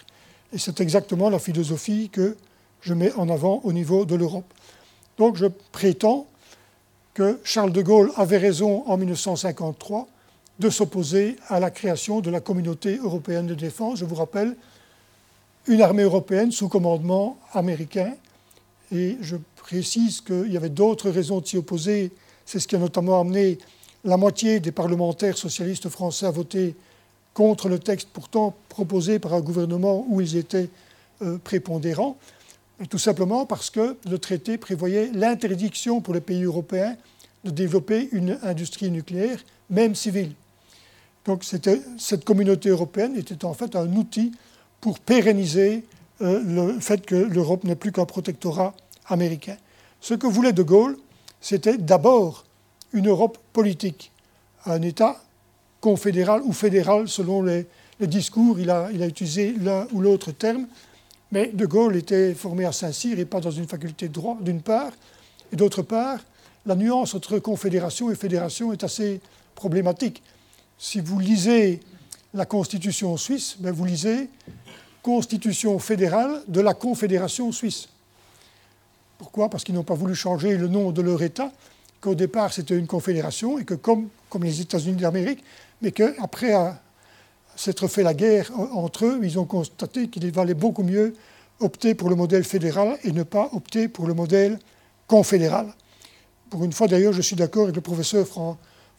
Et 0.52 0.58
c'est 0.58 0.80
exactement 0.80 1.30
la 1.30 1.38
philosophie 1.38 2.08
que 2.10 2.36
je 2.80 2.94
mets 2.94 3.12
en 3.14 3.28
avant 3.28 3.60
au 3.64 3.72
niveau 3.72 4.04
de 4.04 4.14
l'Europe. 4.14 4.52
Donc 5.18 5.36
je 5.36 5.46
prétends 5.72 6.26
que 7.14 7.38
Charles 7.44 7.72
de 7.72 7.82
Gaulle 7.82 8.12
avait 8.16 8.38
raison 8.38 8.84
en 8.86 8.96
1953 8.96 10.08
de 10.58 10.70
s'opposer 10.70 11.36
à 11.48 11.60
la 11.60 11.70
création 11.70 12.20
de 12.20 12.30
la 12.30 12.40
communauté 12.40 12.96
européenne 12.96 13.46
de 13.46 13.54
défense. 13.54 13.98
Je 13.98 14.04
vous 14.04 14.14
rappelle, 14.14 14.56
une 15.66 15.82
armée 15.82 16.02
européenne 16.02 16.52
sous 16.52 16.68
commandement 16.68 17.38
américain. 17.52 18.14
Et 18.90 19.16
je 19.20 19.36
précise 19.56 20.20
qu'il 20.20 20.52
y 20.52 20.56
avait 20.56 20.68
d'autres 20.68 21.10
raisons 21.10 21.40
de 21.40 21.46
s'y 21.46 21.56
opposer 21.56 22.10
c'est 22.46 22.60
ce 22.60 22.68
qui 22.68 22.76
a 22.76 22.78
notamment 22.78 23.20
amené 23.20 23.58
la 24.04 24.16
moitié 24.16 24.60
des 24.60 24.72
parlementaires 24.72 25.36
socialistes 25.36 25.88
français 25.88 26.26
à 26.26 26.30
voter 26.30 26.74
contre 27.34 27.68
le 27.68 27.78
texte 27.78 28.08
pourtant 28.12 28.54
proposé 28.68 29.18
par 29.18 29.34
un 29.34 29.40
gouvernement 29.40 30.04
où 30.08 30.20
ils 30.20 30.36
étaient 30.36 30.68
euh, 31.22 31.38
prépondérants, 31.38 32.16
tout 32.90 32.98
simplement 32.98 33.46
parce 33.46 33.70
que 33.70 33.96
le 34.08 34.18
traité 34.18 34.58
prévoyait 34.58 35.10
l'interdiction 35.14 36.00
pour 36.00 36.14
les 36.14 36.20
pays 36.20 36.42
européens 36.42 36.96
de 37.44 37.50
développer 37.50 38.08
une 38.12 38.38
industrie 38.42 38.90
nucléaire, 38.90 39.38
même 39.70 39.94
civile. 39.94 40.32
Donc 41.24 41.44
cette 41.44 42.24
communauté 42.24 42.68
européenne 42.68 43.16
était 43.16 43.44
en 43.44 43.54
fait 43.54 43.76
un 43.76 43.94
outil 43.94 44.32
pour 44.80 44.98
pérenniser 44.98 45.84
euh, 46.20 46.42
le 46.44 46.80
fait 46.80 47.06
que 47.06 47.14
l'Europe 47.14 47.64
n'est 47.64 47.76
plus 47.76 47.92
qu'un 47.92 48.04
protectorat 48.04 48.74
américain. 49.06 49.56
Ce 50.00 50.14
que 50.14 50.26
voulait 50.26 50.52
De 50.52 50.62
Gaulle, 50.62 50.96
c'était 51.42 51.76
d'abord 51.76 52.46
une 52.94 53.08
Europe 53.08 53.36
politique, 53.52 54.10
un 54.64 54.80
État 54.80 55.20
confédéral 55.80 56.40
ou 56.42 56.52
fédéral 56.52 57.08
selon 57.08 57.42
les, 57.42 57.66
discours, 58.00 58.58
il 58.58 58.70
a, 58.70 58.88
il 58.92 59.02
a 59.02 59.06
utilisé 59.06 59.54
l'un 59.60 59.86
ou 59.92 60.00
l'autre 60.00 60.32
terme, 60.32 60.66
mais 61.30 61.48
De 61.48 61.66
Gaulle 61.66 61.96
était 61.96 62.34
formé 62.34 62.64
à 62.64 62.72
Saint-Cyr 62.72 63.18
et 63.18 63.24
pas 63.24 63.40
dans 63.40 63.50
une 63.50 63.66
faculté 63.66 64.08
de 64.08 64.12
droit, 64.12 64.38
d'une 64.40 64.62
part, 64.62 64.92
et 65.52 65.56
d'autre 65.56 65.82
part, 65.82 66.18
la 66.64 66.76
nuance 66.76 67.14
entre 67.14 67.38
confédération 67.38 68.10
et 68.10 68.14
fédération 68.14 68.72
est 68.72 68.84
assez 68.84 69.20
problématique. 69.54 70.22
Si 70.78 71.00
vous 71.00 71.18
lisez 71.18 71.80
la 72.34 72.46
Constitution 72.46 73.16
suisse, 73.16 73.56
ben 73.58 73.72
vous 73.72 73.84
lisez 73.84 74.28
constitution 75.02 75.78
fédérale 75.78 76.42
de 76.46 76.60
la 76.60 76.74
Confédération 76.74 77.50
suisse. 77.50 77.88
Pourquoi? 79.22 79.48
Parce 79.48 79.62
qu'ils 79.62 79.76
n'ont 79.76 79.84
pas 79.84 79.94
voulu 79.94 80.16
changer 80.16 80.56
le 80.56 80.66
nom 80.66 80.90
de 80.90 81.00
leur 81.00 81.22
État, 81.22 81.52
qu'au 82.00 82.16
départ 82.16 82.52
c'était 82.52 82.76
une 82.76 82.88
confédération 82.88 83.56
et 83.56 83.64
que 83.64 83.74
comme, 83.74 84.08
comme 84.28 84.42
les 84.42 84.60
États-Unis 84.60 85.00
d'Amérique, 85.00 85.44
mais 85.80 85.92
qu'après 85.92 86.52
s'être 87.54 87.86
fait 87.86 88.02
la 88.02 88.14
guerre 88.14 88.50
entre 88.74 89.04
eux, 89.06 89.20
ils 89.22 89.38
ont 89.38 89.44
constaté 89.44 90.08
qu'il 90.08 90.28
valait 90.32 90.54
beaucoup 90.54 90.82
mieux 90.82 91.14
opter 91.60 91.94
pour 91.94 92.10
le 92.10 92.16
modèle 92.16 92.42
fédéral 92.42 92.98
et 93.04 93.12
ne 93.12 93.22
pas 93.22 93.48
opter 93.52 93.86
pour 93.86 94.08
le 94.08 94.14
modèle 94.14 94.58
confédéral. 95.06 95.72
Pour 96.50 96.64
une 96.64 96.72
fois 96.72 96.88
d'ailleurs, 96.88 97.12
je 97.12 97.22
suis 97.22 97.36
d'accord 97.36 97.62
avec 97.62 97.76
le 97.76 97.80
professeur 97.80 98.26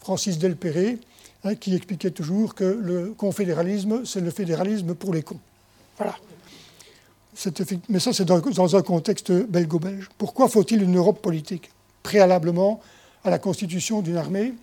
Francis 0.00 0.38
Delperré, 0.38 1.00
hein, 1.44 1.54
qui 1.54 1.74
expliquait 1.74 2.12
toujours 2.12 2.54
que 2.54 2.64
le 2.64 3.12
confédéralisme, 3.12 4.06
c'est 4.06 4.22
le 4.22 4.30
fédéralisme 4.30 4.94
pour 4.94 5.12
les 5.12 5.22
cons. 5.22 5.40
Voilà. 5.98 6.16
Mais 7.88 7.98
ça, 7.98 8.12
c'est 8.12 8.24
dans, 8.24 8.76
un 8.76 8.82
contexte 8.82 9.32
belgo-belge. 9.32 10.08
Pourquoi 10.18 10.48
faut-il 10.48 10.82
une 10.82 10.96
Europe 10.96 11.20
politique 11.20 11.70
préalablement 12.02 12.80
à 13.24 13.30
la 13.30 13.38
constitution 13.38 14.02
d'une 14.02 14.16
armée? 14.16 14.54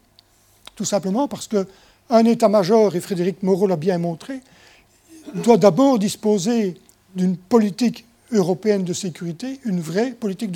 Tout 0.75 0.85
simplement 0.85 1.27
parce 1.27 1.47
qu'un 1.47 2.25
état-major, 2.25 2.95
et 2.95 3.01
Frédéric 3.01 3.43
Moreau 3.43 3.67
l'a 3.67 3.75
bien 3.75 3.97
montré, 3.97 4.39
doit 5.35 5.57
d'abord 5.57 5.99
disposer 5.99 6.75
d'une 7.15 7.35
politique 7.35 8.05
européenne 8.31 8.83
de 8.83 8.93
sécurité, 8.93 9.59
une 9.65 9.81
vraie 9.81 10.11
politique 10.11 10.51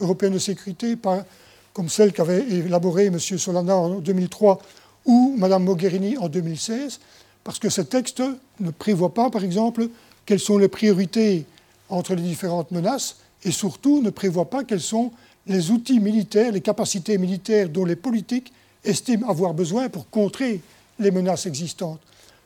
européenne 0.00 0.34
de 0.34 0.38
sécurité, 0.38 0.94
pas 0.96 1.24
comme 1.72 1.88
celle 1.88 2.12
qu'avait 2.12 2.48
élaborée 2.48 3.06
M. 3.06 3.18
Solana 3.18 3.76
en 3.76 4.00
2003 4.00 4.60
ou 5.06 5.34
Mme 5.36 5.64
Mogherini 5.64 6.16
en 6.18 6.28
2016, 6.28 7.00
parce 7.44 7.58
que 7.58 7.68
ce 7.68 7.80
texte 7.80 8.22
ne 8.60 8.70
prévoit 8.70 9.14
pas, 9.14 9.30
par 9.30 9.42
exemple, 9.42 9.88
quelles 10.28 10.38
sont 10.38 10.58
les 10.58 10.68
priorités 10.68 11.46
entre 11.88 12.14
les 12.14 12.20
différentes 12.20 12.70
menaces 12.70 13.16
et 13.44 13.50
surtout 13.50 14.02
ne 14.02 14.10
prévoit 14.10 14.50
pas 14.50 14.62
quels 14.62 14.82
sont 14.82 15.10
les 15.46 15.70
outils 15.70 16.00
militaires, 16.00 16.52
les 16.52 16.60
capacités 16.60 17.16
militaires 17.16 17.70
dont 17.70 17.86
les 17.86 17.96
politiques 17.96 18.52
estiment 18.84 19.26
avoir 19.30 19.54
besoin 19.54 19.88
pour 19.88 20.10
contrer 20.10 20.60
les 20.98 21.10
menaces 21.10 21.46
existantes. 21.46 21.98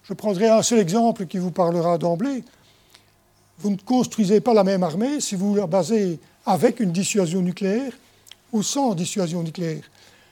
Je 0.05 0.14
prendrai 0.14 0.49
un 0.49 0.62
seul 0.62 0.78
exemple 0.78 1.26
qui 1.26 1.39
vous 1.39 1.51
parlera 1.51 1.99
d'emblée. 1.99 2.45
Vous 3.59 3.70
ne 3.70 3.76
construisez 3.76 4.41
pas 4.41 4.55
la 4.55 4.62
même 4.62 4.85
armée 4.85 5.18
si 5.18 5.35
vous 5.35 5.57
la 5.57 5.66
basez 5.66 6.20
avec 6.47 6.78
une 6.78 6.93
dissuasion 6.93 7.43
nucléaire 7.43 7.93
ou 8.53 8.62
sans 8.62 8.95
dissuasion 8.95 9.43
nucléaire. 9.43 9.83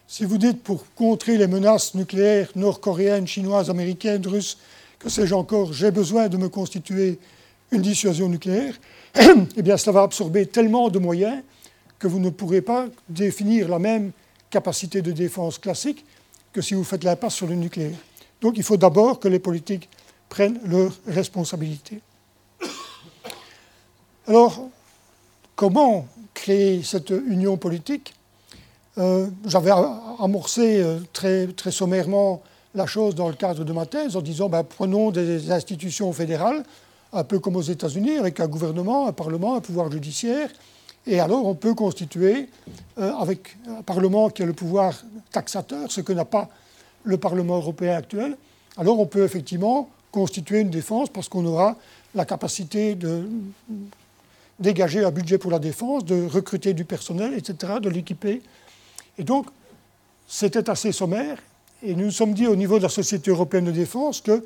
Si 0.07 0.25
vous 0.25 0.39
dites 0.39 0.63
pour 0.63 0.85
contrer 0.95 1.37
les 1.37 1.49
menaces 1.49 1.97
nucléaires 1.97 2.51
nord-coréennes, 2.55 3.27
chinoises, 3.27 3.71
américaines, 3.71 4.25
russes, 4.25 4.57
que 5.01 5.09
sais-je 5.09 5.35
encore, 5.35 5.73
j'ai 5.73 5.91
besoin 5.91 6.29
de 6.29 6.37
me 6.37 6.49
constituer 6.49 7.19
une 7.73 7.83
dissuasion 7.83 8.29
nucléaire, 8.29 8.75
eh 9.57 9.63
bien, 9.63 9.77
cela 9.77 9.93
va 9.93 10.03
absorber 10.03 10.47
tellement 10.47 10.89
de 10.89 10.99
moyens 10.99 11.43
que 11.99 12.09
vous 12.09 12.21
ne 12.21 12.31
pourrez 12.31 12.63
pas 12.63 12.87
définir 13.09 13.69
la 13.69 13.79
même 13.79 14.13
capacité 14.49 15.03
de 15.03 15.13
défense 15.13 15.59
classique 15.59 16.05
que 16.53 16.61
si 16.61 16.75
vous 16.75 16.85
faites 16.85 17.05
l'impasse 17.05 17.35
sur 17.35 17.47
le 17.47 17.55
nucléaire. 17.55 17.97
Donc, 18.41 18.57
il 18.57 18.63
faut 18.63 18.77
d'abord 18.77 19.21
que 19.21 19.29
les 19.29 19.39
politiques 19.39 19.89
prennent 20.29 20.61
leurs 20.65 20.93
responsabilités. 21.07 22.01
Alors, 24.27 24.69
comment 25.55 26.07
créer 26.35 26.83
cette 26.83 27.11
union 27.11 27.57
politique? 27.57 28.15
Euh, 28.99 29.29
J'avais 29.47 29.73
amorcé 30.19 30.81
euh, 30.81 30.99
très, 31.13 31.49
sommairement 31.71 32.43
la 32.75 32.87
chose 32.87 33.15
dans 33.15 33.29
le 33.29 33.35
cadre 33.35 33.65
de 33.65 33.73
ma 33.73 33.87
thèse 33.87 34.17
en 34.17 34.21
disant 34.21 34.49
ben, 34.49 34.63
prenons 34.63 35.11
des 35.11 35.51
institutions 35.51 36.13
fédérales 36.13 36.63
un 37.13 37.25
peu 37.25 37.39
comme 37.39 37.57
aux 37.57 37.63
États-Unis, 37.63 38.19
avec 38.19 38.41
un 38.41 38.47
gouvernement, 38.47 39.07
un 39.07 39.13
parlement, 39.13 39.57
un 39.57 39.61
pouvoir 39.61 39.91
judiciaire. 39.91 40.51
Et 41.07 41.19
alors, 41.19 41.45
on 41.47 41.55
peut 41.55 41.75
constituer, 41.75 42.49
euh, 42.99 43.13
avec 43.15 43.57
un 43.69 43.83
parlement 43.83 44.29
qui 44.31 44.43
a 44.43 44.47
le 44.47 44.53
pouvoir 44.53 44.95
taxateur, 45.33 45.91
ce 45.91 46.01
que 46.01 46.13
n'a 46.13 46.25
pas 46.25 46.49
le 47.05 47.17
Parlement 47.17 47.57
européen 47.57 47.97
actuel, 47.97 48.37
alors 48.77 49.01
on 49.01 49.07
peut 49.07 49.25
effectivement 49.25 49.89
constituer 50.13 50.61
une 50.61 50.71
défense 50.71 51.09
parce 51.09 51.29
qu'on 51.29 51.45
aura 51.47 51.77
la 52.15 52.25
capacité 52.25 52.95
de 52.95 53.29
dégager 54.59 55.05
un 55.05 55.11
budget 55.11 55.39
pour 55.39 55.51
la 55.51 55.59
défense, 55.59 56.05
de 56.05 56.27
recruter 56.27 56.75
du 56.75 56.85
personnel, 56.85 57.35
etc., 57.35 57.75
de 57.81 57.89
l'équiper. 57.89 58.43
Et 59.19 59.25
donc, 59.25 59.47
c'était 60.29 60.69
assez 60.69 60.93
sommaire. 60.93 61.39
Et 61.83 61.95
nous 61.95 62.07
nous 62.07 62.11
sommes 62.11 62.35
dit 62.35 62.47
au 62.47 62.57
niveau 62.57 62.77
de 62.77 62.83
la 62.83 62.89
Société 62.91 63.31
européenne 63.31 63.65
de 63.65 63.73
défense 63.73 64.21
que 64.21 64.45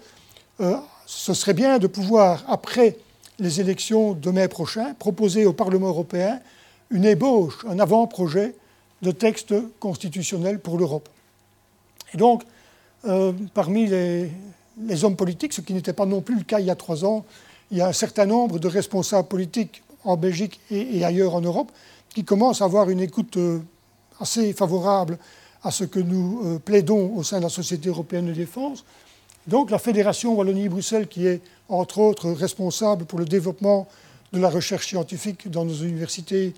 euh, 0.61 0.77
ce 1.07 1.35
serait 1.35 1.55
bien 1.55 1.79
de 1.79 1.87
pouvoir, 1.87 2.45
après 2.49 2.97
les 3.39 3.61
élections 3.61 4.13
de 4.13 4.31
mai 4.31 4.49
prochain, 4.49 4.95
proposer 4.95 5.47
au 5.47 5.53
Parlement 5.53 5.89
européen 5.89 6.41
une 6.91 7.05
ébauche, 7.05 7.65
un 7.69 7.79
avant-projet 7.79 8.55
de 9.03 9.11
texte 9.11 9.55
constitutionnel 9.81 10.61
pour 10.61 10.79
l'Europe. 10.79 11.09
Et 12.13 12.17
donc, 12.17 12.43
euh, 13.07 13.33
parmi 13.53 13.87
les, 13.87 14.31
hommes 15.03 15.17
politiques, 15.17 15.53
ce 15.53 15.61
qui 15.61 15.75
n'était 15.75 15.93
pas 15.93 16.07
non 16.07 16.21
plus 16.21 16.37
le 16.37 16.45
cas 16.45 16.61
il 16.61 16.67
y 16.67 16.71
a 16.71 16.77
trois 16.77 17.05
ans, 17.05 17.25
il 17.71 17.79
y 17.79 17.81
a 17.81 17.89
un 17.89 17.93
certain 17.93 18.27
nombre 18.27 18.59
de 18.59 18.69
responsables 18.69 19.29
politiques 19.29 19.83
en 20.05 20.17
Belgique 20.17 20.61
et, 20.71 21.05
ailleurs 21.05 21.35
en 21.35 21.41
Europe 21.41 21.73
qui 22.15 22.25
commencent 22.25 22.63
à 22.63 22.67
avoir 22.67 22.89
une 22.91 23.01
écoute 23.01 23.37
euh, 23.37 23.61
assez 24.21 24.53
favorable 24.53 25.19
à 25.63 25.71
ce 25.71 25.85
que 25.85 25.99
nous 25.99 26.61
plaidons 26.63 27.17
au 27.17 27.23
sein 27.23 27.39
de 27.39 27.45
la 27.45 27.49
Société 27.49 27.89
européenne 27.89 28.27
de 28.27 28.33
défense, 28.33 28.85
donc 29.47 29.71
la 29.71 29.79
Fédération 29.79 30.35
Wallonie-Bruxelles, 30.35 31.07
qui 31.07 31.27
est 31.27 31.41
entre 31.69 31.99
autres 31.99 32.31
responsable 32.31 33.05
pour 33.05 33.19
le 33.19 33.25
développement 33.25 33.89
de 34.33 34.41
la 34.41 34.49
recherche 34.49 34.89
scientifique 34.89 35.51
dans 35.51 35.65
nos 35.65 35.75
universités 35.75 36.55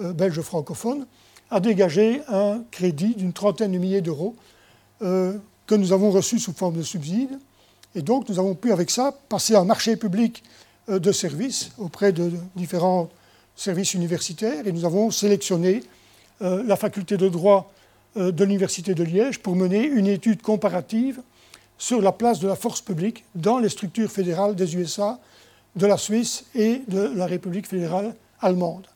euh, 0.00 0.12
belges 0.12 0.40
francophones, 0.40 1.06
a 1.50 1.60
dégagé 1.60 2.22
un 2.28 2.62
crédit 2.70 3.14
d'une 3.14 3.32
trentaine 3.32 3.72
de 3.72 3.78
milliers 3.78 4.00
d'euros 4.00 4.36
euh, 5.02 5.36
que 5.66 5.74
nous 5.74 5.92
avons 5.92 6.10
reçu 6.10 6.38
sous 6.38 6.52
forme 6.52 6.76
de 6.76 6.82
subsides. 6.82 7.38
Et 7.94 8.02
donc 8.02 8.28
nous 8.28 8.38
avons 8.38 8.54
pu 8.54 8.72
avec 8.72 8.90
ça 8.90 9.12
passer 9.28 9.54
un 9.56 9.64
marché 9.64 9.96
public 9.96 10.42
euh, 10.88 10.98
de 10.98 11.12
services 11.12 11.70
auprès 11.78 12.12
de 12.12 12.32
différents 12.54 13.08
services 13.56 13.94
universitaires 13.94 14.66
et 14.66 14.72
nous 14.72 14.84
avons 14.84 15.10
sélectionné 15.10 15.82
la 16.40 16.76
faculté 16.76 17.16
de 17.16 17.28
droit 17.28 17.72
de 18.14 18.44
l'Université 18.44 18.94
de 18.94 19.02
Liège 19.02 19.40
pour 19.40 19.56
mener 19.56 19.82
une 19.84 20.06
étude 20.06 20.40
comparative 20.40 21.20
sur 21.78 22.02
la 22.02 22.12
place 22.12 22.40
de 22.40 22.48
la 22.48 22.56
force 22.56 22.80
publique 22.80 23.24
dans 23.34 23.58
les 23.58 23.68
structures 23.68 24.10
fédérales 24.10 24.56
des 24.56 24.76
USA, 24.76 25.18
de 25.76 25.86
la 25.86 25.96
Suisse 25.96 26.44
et 26.54 26.82
de 26.88 27.12
la 27.14 27.26
République 27.26 27.68
fédérale 27.68 28.14
allemande. 28.40 28.86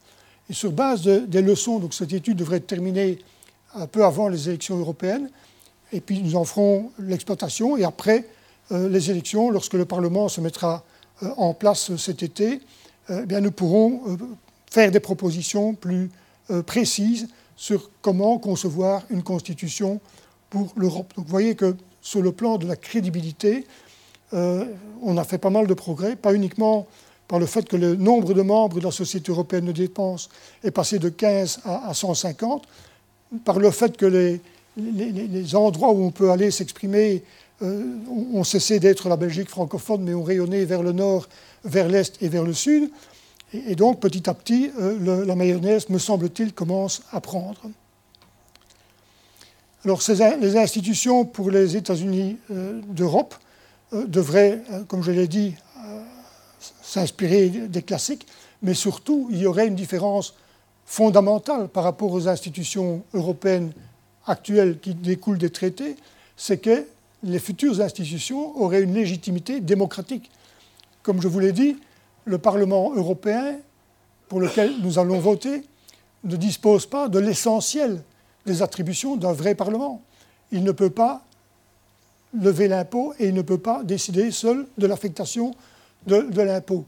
Et 0.50 0.52
sur 0.52 0.72
base 0.72 1.02
des 1.02 1.42
leçons, 1.42 1.78
donc 1.78 1.94
cette 1.94 2.12
étude 2.12 2.36
devrait 2.36 2.56
être 2.58 2.66
terminée 2.66 3.20
un 3.74 3.86
peu 3.86 4.04
avant 4.04 4.28
les 4.28 4.48
élections 4.48 4.76
européennes, 4.76 5.30
et 5.92 6.00
puis 6.00 6.22
nous 6.22 6.36
en 6.36 6.44
ferons 6.44 6.90
l'exploitation, 6.98 7.76
et 7.76 7.84
après 7.84 8.26
euh, 8.72 8.88
les 8.88 9.10
élections, 9.10 9.50
lorsque 9.50 9.74
le 9.74 9.84
Parlement 9.84 10.28
se 10.28 10.40
mettra 10.40 10.84
euh, 11.22 11.28
en 11.36 11.54
place 11.54 11.94
cet 11.96 12.22
été, 12.22 12.60
euh, 13.10 13.20
eh 13.22 13.26
bien, 13.26 13.40
nous 13.40 13.52
pourrons 13.52 14.18
faire 14.70 14.90
des 14.90 15.00
propositions 15.00 15.74
plus 15.74 16.10
précises 16.66 17.28
sur 17.56 17.90
comment 18.00 18.38
concevoir 18.38 19.02
une 19.10 19.22
constitution 19.22 20.00
pour 20.50 20.72
l'Europe. 20.76 21.12
Donc 21.16 21.26
vous 21.26 21.30
voyez 21.30 21.54
que 21.54 21.76
sur 22.02 22.20
le 22.20 22.32
plan 22.32 22.58
de 22.58 22.66
la 22.66 22.76
crédibilité, 22.76 23.64
euh, 24.34 24.64
on 25.02 25.16
a 25.16 25.24
fait 25.24 25.38
pas 25.38 25.50
mal 25.50 25.66
de 25.66 25.74
progrès, 25.74 26.16
pas 26.16 26.34
uniquement 26.34 26.86
par 27.28 27.38
le 27.38 27.46
fait 27.46 27.66
que 27.66 27.76
le 27.76 27.96
nombre 27.96 28.34
de 28.34 28.42
membres 28.42 28.78
de 28.78 28.84
la 28.84 28.90
Société 28.90 29.30
européenne 29.30 29.66
de 29.66 29.72
dépenses 29.72 30.28
est 30.64 30.70
passé 30.70 30.98
de 30.98 31.08
15 31.08 31.60
à, 31.64 31.94
150, 31.94 32.64
par 33.44 33.58
le 33.58 33.70
fait 33.70 33.96
que 33.96 34.04
les, 34.76 35.54
endroits 35.54 35.92
où 35.92 36.02
on 36.02 36.10
peut 36.10 36.30
aller 36.30 36.50
s'exprimer 36.50 37.22
euh, 37.62 37.84
ont 38.34 38.44
cessé 38.44 38.80
d'être 38.80 39.08
la 39.08 39.16
Belgique 39.16 39.48
francophone, 39.48 40.02
mais 40.02 40.14
ont 40.14 40.22
rayonné 40.22 40.64
vers 40.64 40.82
le 40.82 40.92
nord, 40.92 41.28
vers 41.64 41.88
l'est 41.88 42.20
et 42.22 42.28
vers 42.28 42.44
le 42.44 42.52
sud. 42.52 42.90
Et, 43.52 43.76
donc, 43.76 44.00
petit 44.00 44.28
à 44.28 44.34
petit, 44.34 44.70
euh, 44.80 45.24
la 45.24 45.36
mayonnaise, 45.36 45.88
me 45.90 45.98
semble-t-il, 45.98 46.54
commence 46.54 47.02
à 47.12 47.20
prendre. 47.20 47.60
Alors, 49.84 50.00
les 50.40 50.56
institutions 50.56 51.24
pour 51.24 51.50
les 51.50 51.76
États-Unis 51.76 52.36
euh, 52.52 52.80
d'Europe 52.86 53.34
euh, 53.92 54.06
devraient, 54.06 54.62
euh, 54.70 54.84
comme 54.84 55.02
je 55.02 55.10
l'ai 55.10 55.26
dit, 55.26 55.56
s'inspirer 56.82 57.48
des 57.48 57.82
classiques, 57.82 58.26
mais 58.62 58.74
surtout, 58.74 59.26
il 59.32 59.38
y 59.38 59.46
aurait 59.46 59.66
une 59.66 59.74
différence 59.74 60.34
fondamentale 60.84 61.66
par 61.66 61.82
rapport 61.82 62.12
aux 62.12 62.28
institutions 62.28 63.02
européennes 63.12 63.72
actuelles 64.26 64.78
qui 64.78 64.94
découlent 64.94 65.38
des 65.38 65.50
traités, 65.50 65.96
c'est 66.36 66.58
que 66.58 66.84
les 67.24 67.40
futures 67.40 67.80
institutions 67.80 68.56
auraient 68.62 68.82
une 68.82 68.94
légitimité 68.94 69.58
démocratique. 69.60 70.30
Comme 71.02 71.20
je 71.20 71.26
vous 71.26 71.40
l'ai 71.40 71.52
dit, 71.52 71.76
le 72.24 72.38
Parlement 72.38 72.94
européen, 72.94 73.56
pour 74.28 74.40
lequel 74.40 74.74
nous 74.80 75.00
allons 75.00 75.18
voter, 75.18 75.62
ne 76.22 76.36
dispose 76.36 76.86
pas 76.86 77.08
de 77.08 77.18
l'essentiel 77.18 78.02
les 78.46 78.62
attributions 78.62 79.16
d'un 79.16 79.32
vrai 79.32 79.54
Parlement. 79.54 80.02
Il 80.50 80.64
ne 80.64 80.72
peut 80.72 80.90
pas 80.90 81.22
lever 82.38 82.68
l'impôt 82.68 83.14
et 83.18 83.28
il 83.28 83.34
ne 83.34 83.42
peut 83.42 83.58
pas 83.58 83.82
décider 83.84 84.30
seul 84.30 84.66
de 84.78 84.86
l'affectation 84.86 85.54
de, 86.06 86.42
l'impôt. 86.42 86.84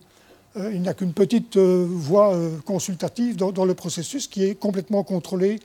Euh, 0.56 0.72
il 0.72 0.82
n'a 0.82 0.94
qu'une 0.94 1.12
petite 1.12 1.56
euh, 1.56 1.86
voie 1.88 2.36
consultative 2.64 3.36
dans, 3.36 3.64
le 3.64 3.74
processus 3.74 4.26
qui 4.26 4.44
est 4.44 4.54
complètement 4.54 5.04
contrôlée 5.04 5.60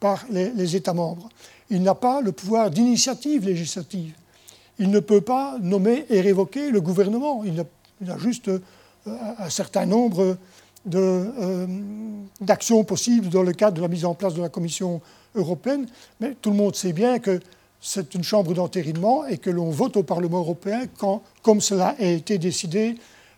par 0.00 0.24
les, 0.30 0.76
États 0.76 0.94
membres. 0.94 1.28
Il 1.70 1.82
n'a 1.82 1.94
pas 1.94 2.20
le 2.20 2.32
pouvoir 2.32 2.70
d'initiative 2.70 3.46
législative. 3.46 4.14
Il 4.78 4.90
ne 4.90 5.00
peut 5.00 5.20
pas 5.20 5.56
nommer 5.60 6.06
et 6.10 6.20
révoquer 6.20 6.70
le 6.70 6.80
gouvernement. 6.80 7.44
Il 7.44 7.60
a, 8.10 8.18
juste 8.18 8.50
un 9.06 9.48
certain 9.48 9.86
nombre 9.86 10.36
d'actions 12.40 12.82
possibles 12.84 13.28
dans 13.28 13.44
le 13.44 13.52
cadre 13.52 13.76
de 13.76 13.82
la 13.82 13.88
mise 13.88 14.04
en 14.04 14.14
place 14.14 14.34
de 14.34 14.42
la 14.42 14.48
Commission 14.48 15.00
européenne. 15.34 15.86
Mais 16.20 16.34
tout 16.40 16.50
le 16.50 16.56
monde 16.56 16.74
sait 16.74 16.92
bien 16.92 17.18
que 17.18 17.40
c'est 17.80 18.14
une 18.14 18.22
chambre 18.22 18.54
d'entérinement 18.54 19.26
et 19.26 19.38
que 19.38 19.50
l'on 19.50 19.70
vote 19.70 19.96
au 19.96 20.02
Parlement 20.02 20.38
européen 20.38 20.82
quand, 20.98 21.22
comme 21.42 21.60
cela 21.60 21.96
a 21.98 22.04
été 22.04 22.38
décidé 22.38 22.94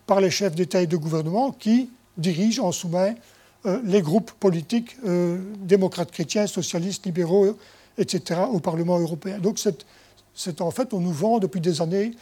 par 0.06 0.20
les 0.20 0.30
chefs 0.30 0.54
d'État 0.54 0.82
et 0.82 0.86
de 0.86 0.96
gouvernement 0.96 1.50
qui 1.50 1.90
dirigent 2.18 2.62
en 2.62 2.72
sous-main 2.72 3.14
euh, 3.66 3.80
les 3.84 4.02
groupes 4.02 4.32
politiques 4.32 4.96
euh, 5.06 5.38
démocrates 5.60 6.10
chrétiens, 6.10 6.46
socialistes, 6.46 7.06
libéraux, 7.06 7.56
etc. 7.96 8.40
au 8.52 8.60
Parlement 8.60 8.98
européen. 8.98 9.38
Donc 9.38 9.58
c'est 10.34 10.60
en 10.60 10.70
fait, 10.70 10.92
on 10.92 11.00
nous 11.00 11.12
vend 11.12 11.38
depuis 11.38 11.60
des 11.60 11.80
années 11.80 12.12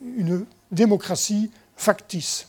une 0.00 0.44
démocratie 0.70 1.50
factice. 1.76 2.46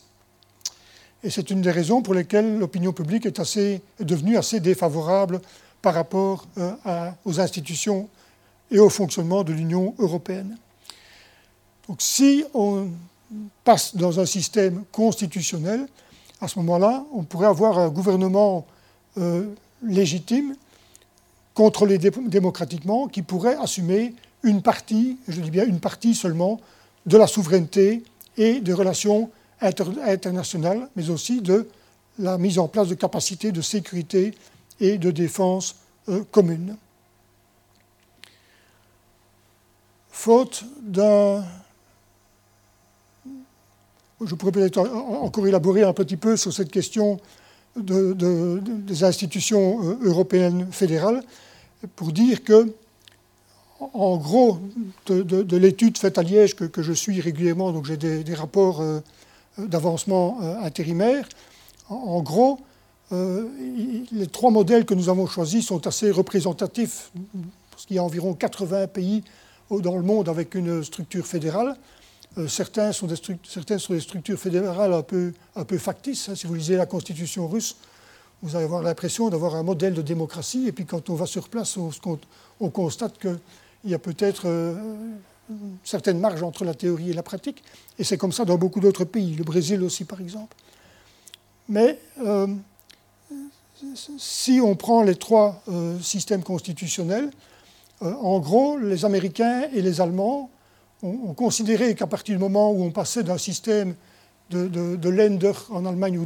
Et 1.24 1.30
c'est 1.30 1.50
une 1.50 1.62
des 1.62 1.70
raisons 1.70 2.02
pour 2.02 2.14
lesquelles 2.14 2.58
l'opinion 2.58 2.92
publique 2.92 3.26
est 3.26 3.80
devenue 4.00 4.36
assez 4.36 4.60
défavorable 4.60 5.40
par 5.82 5.94
rapport 5.94 6.46
euh, 6.58 7.10
aux 7.24 7.40
institutions 7.40 8.08
et 8.70 8.78
au 8.78 8.88
fonctionnement 8.88 9.42
de 9.42 9.52
l'Union 9.52 9.94
européenne. 9.98 10.56
Donc 11.88 12.00
si 12.00 12.44
on 12.54 12.88
passe 13.64 13.96
dans 13.96 14.20
un 14.20 14.26
système 14.26 14.84
constitutionnel, 14.92 15.86
à 16.40 16.48
ce 16.48 16.58
moment-là, 16.60 17.04
on 17.12 17.24
pourrait 17.24 17.48
avoir 17.48 17.78
un 17.78 17.88
gouvernement 17.88 18.66
euh, 19.18 19.52
légitime, 19.82 20.56
contrôlé 21.54 21.98
démocratiquement, 21.98 23.08
qui 23.08 23.22
pourrait 23.22 23.56
assumer 23.56 24.14
une 24.42 24.62
partie, 24.62 25.18
je 25.28 25.40
dis 25.40 25.50
bien 25.50 25.66
une 25.66 25.80
partie 25.80 26.14
seulement, 26.14 26.60
de 27.06 27.16
la 27.16 27.26
souveraineté 27.26 28.02
et 28.36 28.60
des 28.60 28.72
relations 28.72 29.30
internationales, 29.60 30.88
mais 30.96 31.10
aussi 31.10 31.40
de 31.40 31.68
la 32.18 32.38
mise 32.38 32.58
en 32.58 32.68
place 32.68 32.88
de 32.88 32.94
capacités 32.94 33.52
de 33.52 33.60
sécurité 33.60 34.34
et 34.80 34.98
de 34.98 35.10
défense 35.10 35.76
euh, 36.08 36.24
communes. 36.30 36.76
faute 40.22 40.64
d'un... 40.82 41.44
Je 44.24 44.36
pourrais 44.36 44.52
peut-être 44.52 44.78
encore 44.78 45.48
élaborer 45.48 45.82
un 45.82 45.92
petit 45.92 46.16
peu 46.16 46.36
sur 46.36 46.52
cette 46.52 46.70
question 46.70 47.18
des 47.74 49.02
institutions 49.02 49.82
euh, 49.82 49.98
européennes 50.02 50.68
fédérales 50.70 51.24
pour 51.96 52.12
dire 52.12 52.44
que, 52.44 52.72
en 53.80 54.16
gros, 54.18 54.60
de, 55.06 55.56
l'étude 55.56 55.98
faite 55.98 56.18
à 56.18 56.22
Liège 56.22 56.54
que, 56.54 56.82
je 56.82 56.92
suis 56.92 57.20
régulièrement, 57.20 57.72
donc 57.72 57.86
j'ai 57.86 57.96
des, 57.96 58.34
rapports 58.34 58.80
euh, 58.80 59.00
d'avancement 59.58 60.38
euh, 60.42 60.54
intérimaire, 60.62 61.28
en, 61.88 62.22
gros, 62.22 62.60
les 63.12 64.26
trois 64.26 64.50
modèles 64.50 64.84
que 64.84 64.94
nous 64.94 65.08
avons 65.08 65.26
choisis 65.26 65.66
sont 65.66 65.86
assez 65.86 66.10
représentatifs, 66.10 67.10
parce 67.70 67.86
qu'il 67.86 67.96
y 67.96 67.98
a 67.98 68.04
environ 68.04 68.34
80 68.34 68.86
pays 68.88 69.22
dans 69.70 69.96
le 69.96 70.02
monde 70.02 70.28
avec 70.28 70.54
une 70.54 70.82
structure 70.84 71.26
fédérale. 71.26 71.76
Euh, 72.38 72.48
certains 72.48 72.92
sont 72.92 73.06
des 73.06 74.00
structures 74.00 74.38
fédérales 74.38 74.92
un 74.92 75.02
peu, 75.02 75.32
factices. 75.78 76.28
Hein. 76.28 76.34
Si 76.34 76.46
vous 76.46 76.54
lisez 76.54 76.76
la 76.76 76.86
constitution 76.86 77.46
russe, 77.46 77.76
vous 78.42 78.56
allez 78.56 78.64
avoir 78.64 78.82
l'impression 78.82 79.28
d'avoir 79.28 79.54
un 79.54 79.62
modèle 79.62 79.94
de 79.94 80.02
démocratie, 80.02 80.66
et 80.66 80.72
puis 80.72 80.86
quand 80.86 81.10
on 81.10 81.14
va 81.14 81.26
sur 81.26 81.48
place, 81.48 81.76
on, 81.76 81.90
on 82.60 82.70
constate 82.70 83.18
qu'il 83.18 83.38
y 83.84 83.94
a 83.94 83.98
peut-être 83.98 84.42
euh, 84.46 84.74
une 85.50 85.76
certaine 85.84 86.18
marge 86.18 86.42
entre 86.42 86.64
la 86.64 86.74
théorie 86.74 87.10
et 87.10 87.12
la 87.12 87.22
pratique, 87.22 87.62
et 87.98 88.04
c'est 88.04 88.16
comme 88.16 88.32
ça 88.32 88.44
dans 88.44 88.56
beaucoup 88.56 88.80
d'autres 88.80 89.04
pays, 89.04 89.34
le 89.34 89.44
Brésil 89.44 89.82
aussi 89.82 90.04
par 90.04 90.20
exemple. 90.20 90.56
Mais 91.68 91.98
euh, 92.24 92.48
si 94.18 94.60
on 94.62 94.74
prend 94.74 95.02
les 95.02 95.16
trois 95.16 95.62
systèmes 96.00 96.42
constitutionnels, 96.42 97.30
euh, 98.02 98.12
en 98.20 98.40
gros, 98.40 98.78
les 98.78 99.04
Américains 99.04 99.68
et 99.72 99.80
les 99.80 100.00
Allemands 100.00 100.50
ont, 101.02 101.34
considéré 101.34 101.94
qu'à 101.94 102.06
partir 102.06 102.36
du 102.36 102.40
moment 102.40 102.70
où 102.70 102.82
on 102.82 102.90
passait 102.90 103.22
d'un 103.22 103.38
système 103.38 103.94
de, 104.50 104.68
de, 104.68 105.08
Länder 105.08 105.52
en 105.70 105.84
Allemagne 105.86 106.18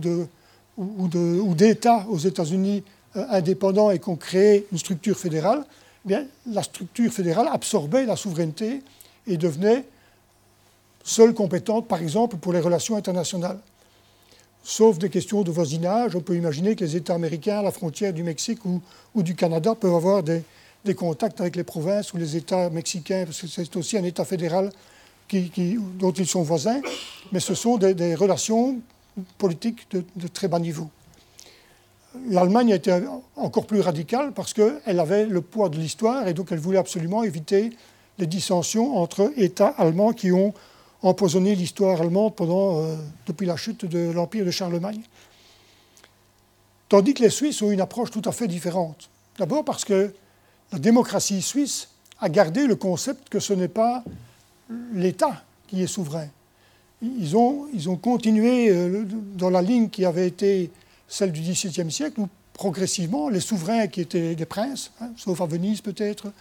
ou 0.77 1.55
d'État 1.55 2.05
aux 2.11 2.19
États-Unis 2.19 2.83
euh, 3.17 3.25
indépendants 3.31 3.91
et 3.91 3.99
qu'on 3.99 4.17
créait 4.17 4.67
une 4.73 4.79
structure 4.79 5.17
fédérale, 5.17 5.65
eh 6.11 6.17
la 6.47 6.63
structure 6.63 7.11
fédérale 7.13 7.49
absorbait 7.51 8.05
la 8.05 8.17
souveraineté 8.17 8.83
et 9.27 9.37
devenait 9.37 9.85
seule 11.05 11.35
compétente, 11.35 11.89
par 11.89 12.03
exemple, 12.03 12.37
pour 12.37 12.53
les 12.53 12.61
relations 12.61 12.97
internationales. 12.97 13.59
Sauf 14.69 14.99
des 14.99 15.11
questions 15.11 15.43
de 15.43 15.53
voisinage, 15.53 16.17
on 16.17 16.21
peut 16.21 16.35
imaginer 16.35 16.75
que 16.75 16.83
les 16.83 16.97
États 16.97 17.15
américains 17.15 17.61
à 17.61 17.63
la 17.63 17.71
frontière 17.71 18.13
du 18.13 18.25
Mexique 18.25 18.59
ou 18.65 19.23
du 19.23 19.37
Canada 19.37 19.77
peuvent 19.77 19.95
avoir 19.95 20.25
des, 20.25 20.43
contacts 20.97 21.41
avec 21.41 21.55
les 21.55 21.63
provinces 21.63 22.13
ou 22.13 22.17
les 22.17 22.35
États 22.35 22.69
mexicains, 22.69 23.27
parce 23.27 23.43
que 23.43 23.47
c'est 23.47 23.77
aussi 23.77 23.97
un 23.97 24.03
État 24.03 24.25
fédéral 24.25 24.73
dont 26.01 26.11
ils 26.11 26.27
sont 26.27 26.43
voisins, 26.43 26.81
mais 27.31 27.39
ce 27.39 27.55
sont 27.55 27.79
des, 27.79 28.17
relations 28.17 28.81
politiques 29.39 29.87
de, 29.93 30.27
très 30.27 30.49
bas 30.49 30.59
niveau. 30.59 30.91
L'Allemagne 32.29 32.73
a 32.73 32.77
été 32.77 32.99
encore 33.37 33.67
plus 33.67 33.81
radicale 33.81 34.33
parce 34.33 34.53
qu'elle 34.53 34.99
avait 34.99 35.27
le 35.27 35.43
poids 35.43 35.69
de 35.69 35.79
l'histoire 35.79 36.27
et 36.27 36.35
donc 36.35 36.51
elle 36.51 36.59
voulait 36.59 36.79
absolument 36.79 37.23
éviter 37.23 37.71
les 38.19 38.27
dissensions 38.27 38.97
entre 38.97 39.33
États 39.37 39.69
allemands 39.79 40.13
qui 40.13 40.33
ont 40.33 40.55
empoisonné 41.07 41.55
l'histoire 41.55 42.01
allemande 42.01 42.35
euh, 42.41 42.97
depuis 43.27 43.47
la 43.47 43.57
chute 43.57 43.85
de 43.85 44.11
l'Empire 44.11 44.45
de 44.45 44.51
Charlemagne. 44.51 45.01
Tandis 46.89 47.15
que 47.15 47.23
les 47.23 47.31
Suisses 47.31 47.63
ont 47.63 47.71
une 47.71 47.81
approche 47.81 48.11
tout 48.11 48.23
à 48.25 48.33
fait 48.33 48.49
différente. 48.49 49.09
D'abord 49.39 49.65
parce 49.65 49.85
que 49.85 50.15
la 50.73 50.79
démocratie 50.79 51.43
suisse 51.43 51.89
a 52.21 52.29
gardé 52.29 52.67
le 52.67 52.77
concept 52.77 53.29
que 53.29 53.41
ce 53.41 53.53
n'est 53.53 53.69
pas 53.69 54.03
l'État 54.93 55.43
qui 55.67 55.83
est 55.83 55.87
souverain. 55.87 56.29
Ils 57.03 57.37
ont, 57.37 57.67
ils 57.75 57.91
ont 57.91 57.97
continué 57.97 58.71
euh, 58.71 59.05
dans 59.35 59.51
la 59.51 59.63
ligne 59.63 59.89
qui 59.89 60.05
avait 60.05 60.27
été 60.27 60.71
celle 61.09 61.31
du 61.31 61.41
XVIIe 61.41 61.91
siècle, 61.91 62.21
où 62.21 62.29
progressivement, 62.53 63.29
les 63.29 63.41
souverains 63.41 63.87
qui 63.87 64.01
étaient 64.01 64.35
des 64.35 64.47
princes, 64.47 64.91
hein, 65.01 65.11
sauf 65.17 65.41
à 65.41 65.47
Venise 65.47 65.83
peut-être, 65.83 66.33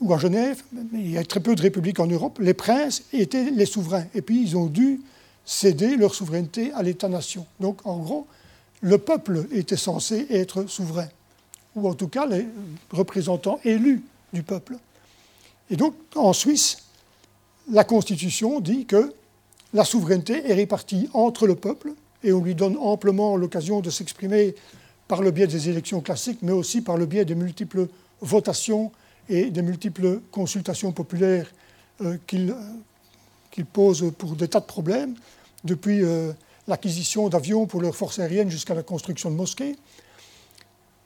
ou 0.00 0.12
à 0.12 0.18
Genève, 0.18 0.62
il 0.92 1.10
y 1.10 1.18
a 1.18 1.24
très 1.24 1.40
peu 1.40 1.54
de 1.54 1.62
républiques 1.62 2.00
en 2.00 2.06
Europe, 2.06 2.38
les 2.40 2.54
princes 2.54 3.04
étaient 3.12 3.50
les 3.50 3.66
souverains. 3.66 4.06
Et 4.14 4.22
puis 4.22 4.42
ils 4.42 4.56
ont 4.56 4.66
dû 4.66 5.00
céder 5.44 5.96
leur 5.96 6.14
souveraineté 6.14 6.72
à 6.72 6.82
l'État-nation. 6.82 7.46
Donc 7.60 7.78
en 7.84 7.98
gros, 7.98 8.26
le 8.80 8.98
peuple 8.98 9.46
était 9.52 9.76
censé 9.76 10.26
être 10.30 10.68
souverain 10.68 11.08
ou 11.76 11.88
en 11.88 11.94
tout 11.94 12.08
cas 12.08 12.26
les 12.26 12.46
représentants 12.90 13.58
élus 13.64 14.02
du 14.32 14.42
peuple. 14.42 14.76
Et 15.70 15.76
donc, 15.76 15.94
en 16.14 16.32
Suisse, 16.32 16.78
la 17.70 17.84
Constitution 17.84 18.60
dit 18.60 18.86
que 18.86 19.12
la 19.72 19.84
souveraineté 19.84 20.48
est 20.48 20.54
répartie 20.54 21.08
entre 21.14 21.46
le 21.46 21.56
peuple, 21.56 21.92
et 22.22 22.32
on 22.32 22.40
lui 22.40 22.54
donne 22.54 22.76
amplement 22.76 23.36
l'occasion 23.36 23.80
de 23.80 23.90
s'exprimer 23.90 24.54
par 25.08 25.22
le 25.22 25.30
biais 25.30 25.46
des 25.46 25.68
élections 25.68 26.00
classiques, 26.00 26.40
mais 26.42 26.52
aussi 26.52 26.80
par 26.80 26.96
le 26.96 27.06
biais 27.06 27.24
des 27.24 27.34
multiples 27.34 27.88
votations 28.20 28.92
et 29.28 29.50
des 29.50 29.62
multiples 29.62 30.20
consultations 30.30 30.92
populaires 30.92 31.50
euh, 32.00 32.16
qu'il 32.26 33.66
pose 33.72 34.12
pour 34.18 34.36
des 34.36 34.48
tas 34.48 34.60
de 34.60 34.66
problèmes, 34.66 35.14
depuis 35.64 36.02
euh, 36.02 36.32
l'acquisition 36.66 37.28
d'avions 37.28 37.66
pour 37.66 37.80
leurs 37.80 37.96
forces 37.96 38.18
aériennes 38.18 38.50
jusqu'à 38.50 38.74
la 38.74 38.82
construction 38.82 39.30
de 39.30 39.36
mosquées. 39.36 39.76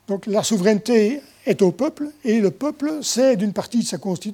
Donc 0.08 0.26
la 0.26 0.42
souveraineté 0.42 1.20
est 1.44 1.60
au 1.62 1.70
peuple 1.70 2.08
et 2.24 2.40
le 2.40 2.50
peuple 2.50 3.02
cède 3.02 3.42
une 3.42 3.52
partie 3.52 3.86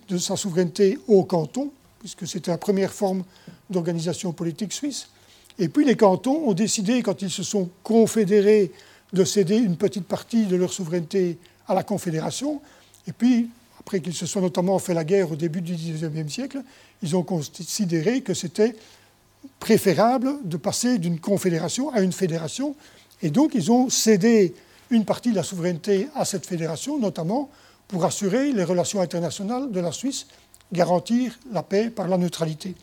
de 0.09 0.19
sa, 0.19 0.37
souveraineté 0.37 0.99
au 1.09 1.25
canton, 1.25 1.71
puisque 1.99 2.27
c'était 2.27 2.53
la 2.53 2.59
première 2.59 2.93
forme 2.93 3.25
d'organisation 3.71 4.33
politique 4.33 4.73
suisse. 4.73 5.09
Et 5.59 5.69
puis 5.69 5.85
les 5.85 5.97
cantons 5.97 6.49
ont 6.49 6.55
décidé, 6.55 7.03
quand 7.03 7.23
ils 7.23 7.31
se 7.31 7.43
sont 7.43 7.69
confédérés, 7.83 8.71
de 9.13 9.25
céder 9.25 9.57
une 9.57 9.77
petite 9.77 10.07
partie 10.07 10.47
de 10.47 10.57
leur 10.57 10.73
souveraineté 10.73 11.39
à 11.69 11.75
la 11.75 11.83
Confédération. 11.83 12.61
Et 13.07 13.13
puis, 13.13 13.49
après 13.85 14.01
qu'ils 14.01 14.15
se 14.15 14.25
soient 14.25 14.41
notamment 14.41 14.79
fait 14.79 14.95
la 14.95 15.05
guerre 15.05 15.31
au 15.31 15.37
début 15.37 15.61
du 15.61 15.75
XIXe 15.75 16.33
siècle, 16.33 16.63
ils 17.03 17.15
ont 17.15 17.23
considéré 17.23 18.23
que 18.23 18.33
c'était 18.33 18.75
préférable 19.61 20.39
de 20.45 20.57
passer 20.57 20.99
d'une 20.99 21.21
confédération 21.21 21.91
à 21.91 22.01
une 22.01 22.13
fédération. 22.13 22.75
Et 23.21 23.29
donc, 23.29 23.53
ils 23.55 23.71
ont 23.71 23.91
cédé 23.91 24.55
une 24.91 25.05
partie 25.05 25.31
de 25.31 25.37
la 25.37 25.43
souveraineté 25.43 26.09
à 26.15 26.25
cette 26.25 26.47
fédération, 26.47 26.99
notamment 26.99 27.51
pour 27.87 28.07
assurer 28.07 28.53
les 28.53 28.65
relations 28.65 29.03
internationales 29.03 29.71
de 29.71 29.81
la 29.81 29.93
Suisse, 29.93 30.27
garantir 30.73 31.39
la 31.53 31.63
paix 31.63 31.91
par 31.91 32.09
la 32.09 32.17
neutralité. 32.17 32.75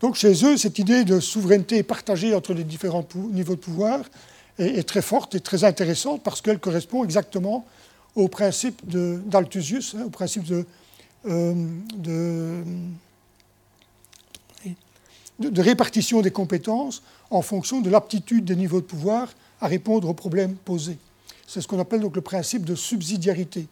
Donc 0.00 0.14
chez 0.14 0.44
eux, 0.44 0.56
cette 0.56 0.78
idée 0.78 1.04
de 1.04 1.20
souveraineté 1.20 1.82
partagée 1.82 2.34
entre 2.34 2.54
les 2.54 2.64
différents 2.64 3.06
niveaux 3.30 3.56
de 3.56 3.60
pouvoir 3.60 4.00
est, 4.58 4.86
très 4.86 5.02
forte 5.02 5.34
et 5.34 5.40
très 5.40 5.64
intéressante 5.64 6.22
parce 6.22 6.40
qu'elle 6.40 6.58
correspond 6.58 7.04
exactement 7.04 7.64
au 8.18 8.28
principe 8.28 8.82
d'Althusius, 8.84 9.94
hein, 9.94 10.04
au 10.06 10.10
principe 10.10 10.44
de, 10.44 10.64
de, 11.24 12.62
de, 15.38 15.62
répartition 15.62 16.20
des 16.20 16.32
compétences 16.32 17.02
en 17.30 17.42
fonction 17.42 17.80
de 17.80 17.90
l'aptitude 17.90 18.44
des 18.44 18.56
niveaux 18.56 18.80
de 18.80 18.86
pouvoir 18.86 19.28
à 19.60 19.68
répondre 19.68 20.08
aux 20.08 20.14
problèmes 20.14 20.54
posés. 20.56 20.98
C'est 21.46 21.60
ce 21.60 21.68
qu'on 21.68 21.78
appelle 21.78 22.00
donc 22.00 22.16
le 22.16 22.22
principe 22.22 22.64
de 22.64 22.74
subsidiarité. 22.74 23.66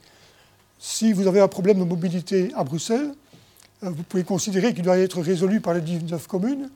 Si 0.78 1.12
vous 1.12 1.26
avez 1.26 1.40
un 1.40 1.48
problème 1.48 1.78
de 1.78 1.84
mobilité 1.84 2.52
à 2.54 2.62
Bruxelles, 2.62 3.12
euh, 3.82 3.90
vous 3.90 4.02
pouvez 4.04 4.24
considérer 4.24 4.74
qu'il 4.74 4.84
doit 4.84 4.98
être 4.98 5.20
résolu 5.20 5.60
par 5.60 5.74
les 5.74 5.80
19 5.80 6.26
communes. 6.28 6.70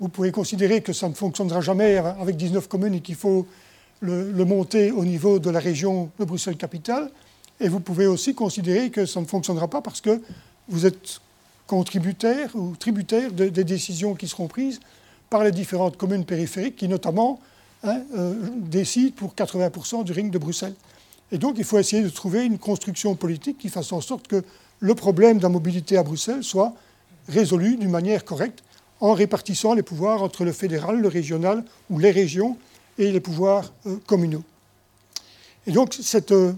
Vous 0.00 0.08
pouvez 0.08 0.32
considérer 0.32 0.80
que 0.80 0.92
ça 0.92 1.08
ne 1.08 1.14
fonctionnera 1.14 1.60
jamais 1.60 1.98
avec 1.98 2.36
19 2.36 2.66
communes 2.66 2.94
et 2.94 3.00
qu'il 3.00 3.14
faut 3.14 3.46
le, 4.00 4.44
monter 4.44 4.90
au 4.90 5.04
niveau 5.04 5.38
de 5.38 5.50
la 5.50 5.60
région 5.60 6.10
de 6.18 6.24
Bruxelles-Capitale. 6.24 7.10
Et 7.60 7.68
vous 7.68 7.80
pouvez 7.80 8.06
aussi 8.06 8.34
considérer 8.34 8.90
que 8.90 9.06
ça 9.06 9.20
ne 9.20 9.26
fonctionnera 9.26 9.68
pas 9.68 9.80
parce 9.80 10.00
que 10.00 10.20
vous 10.68 10.86
êtes 10.86 11.20
contributaire 11.66 12.54
ou 12.54 12.76
tributaire 12.76 13.32
des 13.32 13.64
décisions 13.64 14.14
qui 14.14 14.28
seront 14.28 14.46
prises 14.46 14.80
par 15.30 15.42
les 15.42 15.52
différentes 15.52 15.96
communes 15.96 16.24
périphériques 16.24 16.76
qui 16.76 16.88
notamment 16.88 17.40
hein, 17.82 18.02
euh, 18.16 18.34
décident 18.56 19.14
pour 19.16 19.34
80% 19.34 20.04
du 20.04 20.12
ring 20.12 20.30
de 20.30 20.38
Bruxelles. 20.38 20.74
Et 21.32 21.38
donc 21.38 21.56
il 21.58 21.64
faut 21.64 21.78
essayer 21.78 22.02
de 22.02 22.08
trouver 22.08 22.44
une 22.44 22.58
construction 22.58 23.14
politique 23.14 23.58
qui 23.58 23.68
fasse 23.68 23.92
en 23.92 24.00
sorte 24.00 24.28
que 24.28 24.44
le 24.78 24.94
problème 24.94 25.38
de 25.38 25.42
la 25.42 25.48
mobilité 25.48 25.96
à 25.96 26.02
Bruxelles 26.02 26.44
soit 26.44 26.74
résolu 27.28 27.76
d'une 27.76 27.90
manière 27.90 28.24
correcte 28.24 28.62
en 29.00 29.12
répartissant 29.12 29.74
les 29.74 29.82
pouvoirs 29.82 30.22
entre 30.22 30.44
le 30.44 30.52
fédéral, 30.52 31.00
le 31.00 31.08
régional 31.08 31.64
ou 31.90 31.98
les 31.98 32.10
régions 32.10 32.56
et 32.98 33.12
les 33.12 33.20
pouvoirs 33.20 33.72
euh, 33.86 33.96
communaux. 34.06 34.42
Et 35.66 35.72
donc 35.72 35.94
cette, 36.00 36.32
euh, 36.32 36.52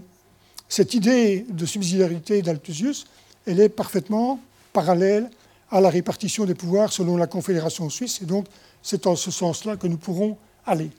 idée 0.93 1.45
de 1.49 1.65
subsidiarité 1.65 2.41
d'Althusius, 2.41 3.05
elle 3.45 3.59
est 3.59 3.69
parfaitement 3.69 4.39
parallèle 4.73 5.29
à 5.71 5.81
la 5.81 5.89
répartition 5.89 6.45
des 6.45 6.55
pouvoirs 6.55 6.91
selon 6.91 7.17
la 7.17 7.27
Confédération 7.27 7.89
suisse. 7.89 8.21
Et 8.21 8.25
donc, 8.25 8.45
c'est 8.81 9.07
en 9.07 9.15
ce 9.15 9.31
sens-là 9.31 9.77
que 9.77 9.87
nous 9.87 9.97
pourrons 9.97 10.37
aller. 10.65 10.89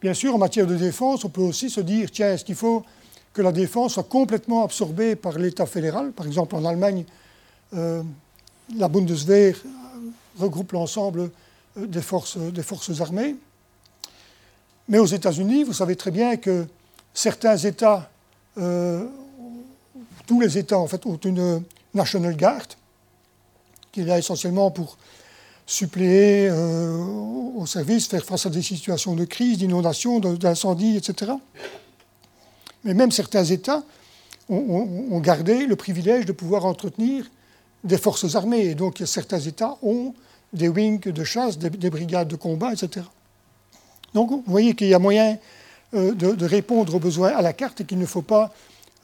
Bien 0.00 0.14
sûr, 0.14 0.34
en 0.34 0.38
matière 0.38 0.66
de 0.66 0.76
défense, 0.76 1.24
on 1.24 1.28
peut 1.28 1.40
aussi 1.40 1.70
se 1.70 1.80
dire, 1.80 2.10
tiens, 2.10 2.32
est-ce 2.32 2.44
qu'il 2.44 2.54
faut 2.54 2.84
que 3.32 3.42
la 3.42 3.52
défense 3.52 3.94
soit 3.94 4.04
complètement 4.04 4.64
absorbée 4.64 5.16
par 5.16 5.38
l'État 5.38 5.66
fédéral? 5.66 6.12
Par 6.12 6.26
exemple, 6.26 6.54
en 6.54 6.64
Allemagne, 6.64 7.04
euh, 7.74 8.02
la 8.76 8.88
Bundeswehr 8.88 9.56
regroupe 10.38 10.72
l'ensemble 10.72 11.30
des 11.76 12.02
forces 12.02 12.38
armées. 13.00 13.36
Mais 14.88 14.98
aux 14.98 15.06
États-Unis, 15.06 15.64
vous 15.64 15.72
savez 15.72 15.96
très 15.96 16.10
bien 16.10 16.36
que 16.36 16.66
certains 17.12 17.56
États, 17.56 18.10
euh, 18.58 19.06
tous 20.26 20.40
les 20.40 20.58
États 20.58 20.78
en 20.78 20.86
fait, 20.86 21.04
ont 21.06 21.16
une 21.16 21.62
National 21.94 22.36
Guard, 22.36 22.66
qui 23.90 24.02
est 24.02 24.04
là 24.04 24.18
essentiellement 24.18 24.70
pour 24.70 24.96
suppléer 25.66 26.48
euh, 26.48 26.96
au 27.56 27.66
service, 27.66 28.06
faire 28.06 28.24
face 28.24 28.46
à 28.46 28.50
des 28.50 28.62
situations 28.62 29.14
de 29.14 29.24
crise, 29.24 29.58
d'inondation, 29.58 30.20
d'incendie, 30.20 30.96
etc. 30.96 31.32
Mais 32.84 32.94
même 32.94 33.10
certains 33.10 33.44
États 33.44 33.82
ont, 34.48 35.20
gardé 35.20 35.66
le 35.66 35.74
privilège 35.74 36.24
de 36.24 36.32
pouvoir 36.32 36.66
entretenir 36.66 37.28
des 37.82 37.98
forces 37.98 38.36
armées. 38.36 38.66
Et 38.66 38.74
donc 38.76 39.02
certains 39.04 39.40
États 39.40 39.76
ont 39.82 40.14
des 40.52 40.68
wings 40.68 41.00
de 41.00 41.24
chasse, 41.24 41.58
des, 41.58 41.90
brigades 41.90 42.28
de 42.28 42.36
combat, 42.36 42.72
etc. 42.72 43.04
Donc 44.14 44.30
vous 44.30 44.42
voyez 44.46 44.74
qu'il 44.74 44.88
y 44.88 44.94
a 44.94 44.98
moyen 44.98 45.38
euh, 45.94 46.12
de, 46.14 46.44
répondre 46.44 46.94
aux 46.94 46.98
besoins 46.98 47.30
à 47.30 47.42
la 47.42 47.52
carte 47.52 47.80
et 47.80 47.84
qu'il 47.84 47.98
ne 47.98 48.06
faut 48.06 48.22
pas 48.22 48.52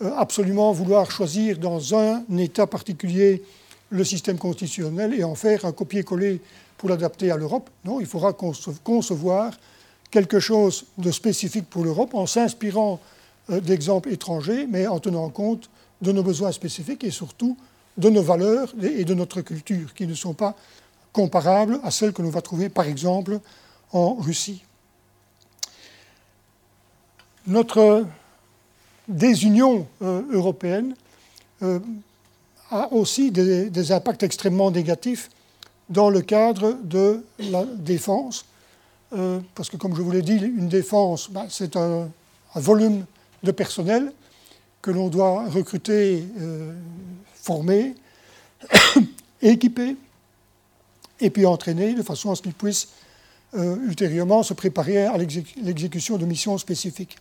euh, 0.03 0.11
absolument 0.17 0.73
vouloir 0.73 1.11
choisir 1.11 1.59
dans 1.59 1.95
un 1.95 2.25
État 2.39 2.67
particulier 2.67 3.43
le 3.91 4.05
système 4.05 4.39
constitutionnel 4.39 5.15
et 5.15 5.23
en 5.23 5.35
faire 5.35 5.65
un 5.65 5.73
copier-coller 5.73 6.41
pour 6.79 6.89
l'adapter 6.89 7.31
à 7.31 7.37
l'Europe. 7.37 7.71
Non, 7.85 8.01
il 8.01 8.07
faudra 8.07 8.33
concevoir 8.33 9.53
quelque 10.11 10.41
chose 10.41 10.87
de 10.99 11.11
spécifique 11.11 11.71
pour 11.71 11.85
l'Europe 11.85 12.15
en 12.15 12.27
s'inspirant 12.27 13.01
euh, 13.51 13.61
d'exemples 13.61 14.11
étrangers, 14.11 14.67
mais 14.69 14.87
en 14.87 14.99
tenant 14.99 15.29
compte 15.29 15.71
de 16.01 16.11
nos 16.11 16.23
besoins 16.23 16.53
spécifiques 16.53 17.05
et 17.05 17.11
surtout 17.11 17.57
de 17.97 18.11
nos 18.11 18.23
valeurs 18.23 18.73
et 18.83 19.05
de 19.05 19.15
notre 19.15 19.41
culture, 19.41 19.95
qui 19.95 20.07
ne 20.07 20.15
sont 20.15 20.35
pas 20.35 20.57
comparables 21.13 21.79
à 21.85 21.91
celles 21.91 22.13
que 22.13 22.23
l'on 22.23 22.31
va 22.31 22.43
trouver, 22.43 22.69
par 22.69 22.87
exemple, 22.87 23.39
en 23.93 24.15
Russie. 24.15 24.63
Notre 27.47 28.07
désunion 29.09 29.87
euh, 30.01 30.23
européenne 30.31 30.95
euh, 31.63 31.81
a 32.71 32.93
aussi 32.93 33.33
des, 33.33 33.93
impacts 33.93 34.23
extrêmement 34.23 34.71
négatifs 34.71 35.29
dans 35.89 36.09
le 36.09 36.21
cadre 36.21 36.79
de 36.85 37.25
la 37.39 37.65
défense, 37.65 38.45
euh, 39.13 39.41
parce 39.57 39.69
que 39.69 39.77
comme 39.77 39.95
je 39.97 40.03
vous 40.03 40.13
l'ai 40.13 40.23
dit, 40.23 40.37
une 40.37 40.69
défense, 40.69 41.31
ben, 41.31 41.47
c'est 41.49 41.77
un, 41.77 42.09
volume 42.55 43.07
de 43.43 43.51
personnel 43.51 44.13
que 44.83 44.91
l'on 44.91 45.09
doit 45.09 45.49
recruter, 45.49 46.23
former, 47.35 47.95
équiper, 49.43 49.97
et 51.19 51.31
puis 51.31 51.47
entraîner 51.47 51.95
de 51.95 52.03
façon 52.03 52.31
à 52.31 52.35
ce 52.35 52.43
qu'ils 52.43 52.53
puissent 52.53 52.89
ultérieurement 53.55 54.43
se 54.43 54.53
préparer 54.53 55.07
à 55.07 55.17
l'exécution 55.17 56.19
de 56.19 56.27
missions 56.27 56.59
spécifiques. 56.59 57.17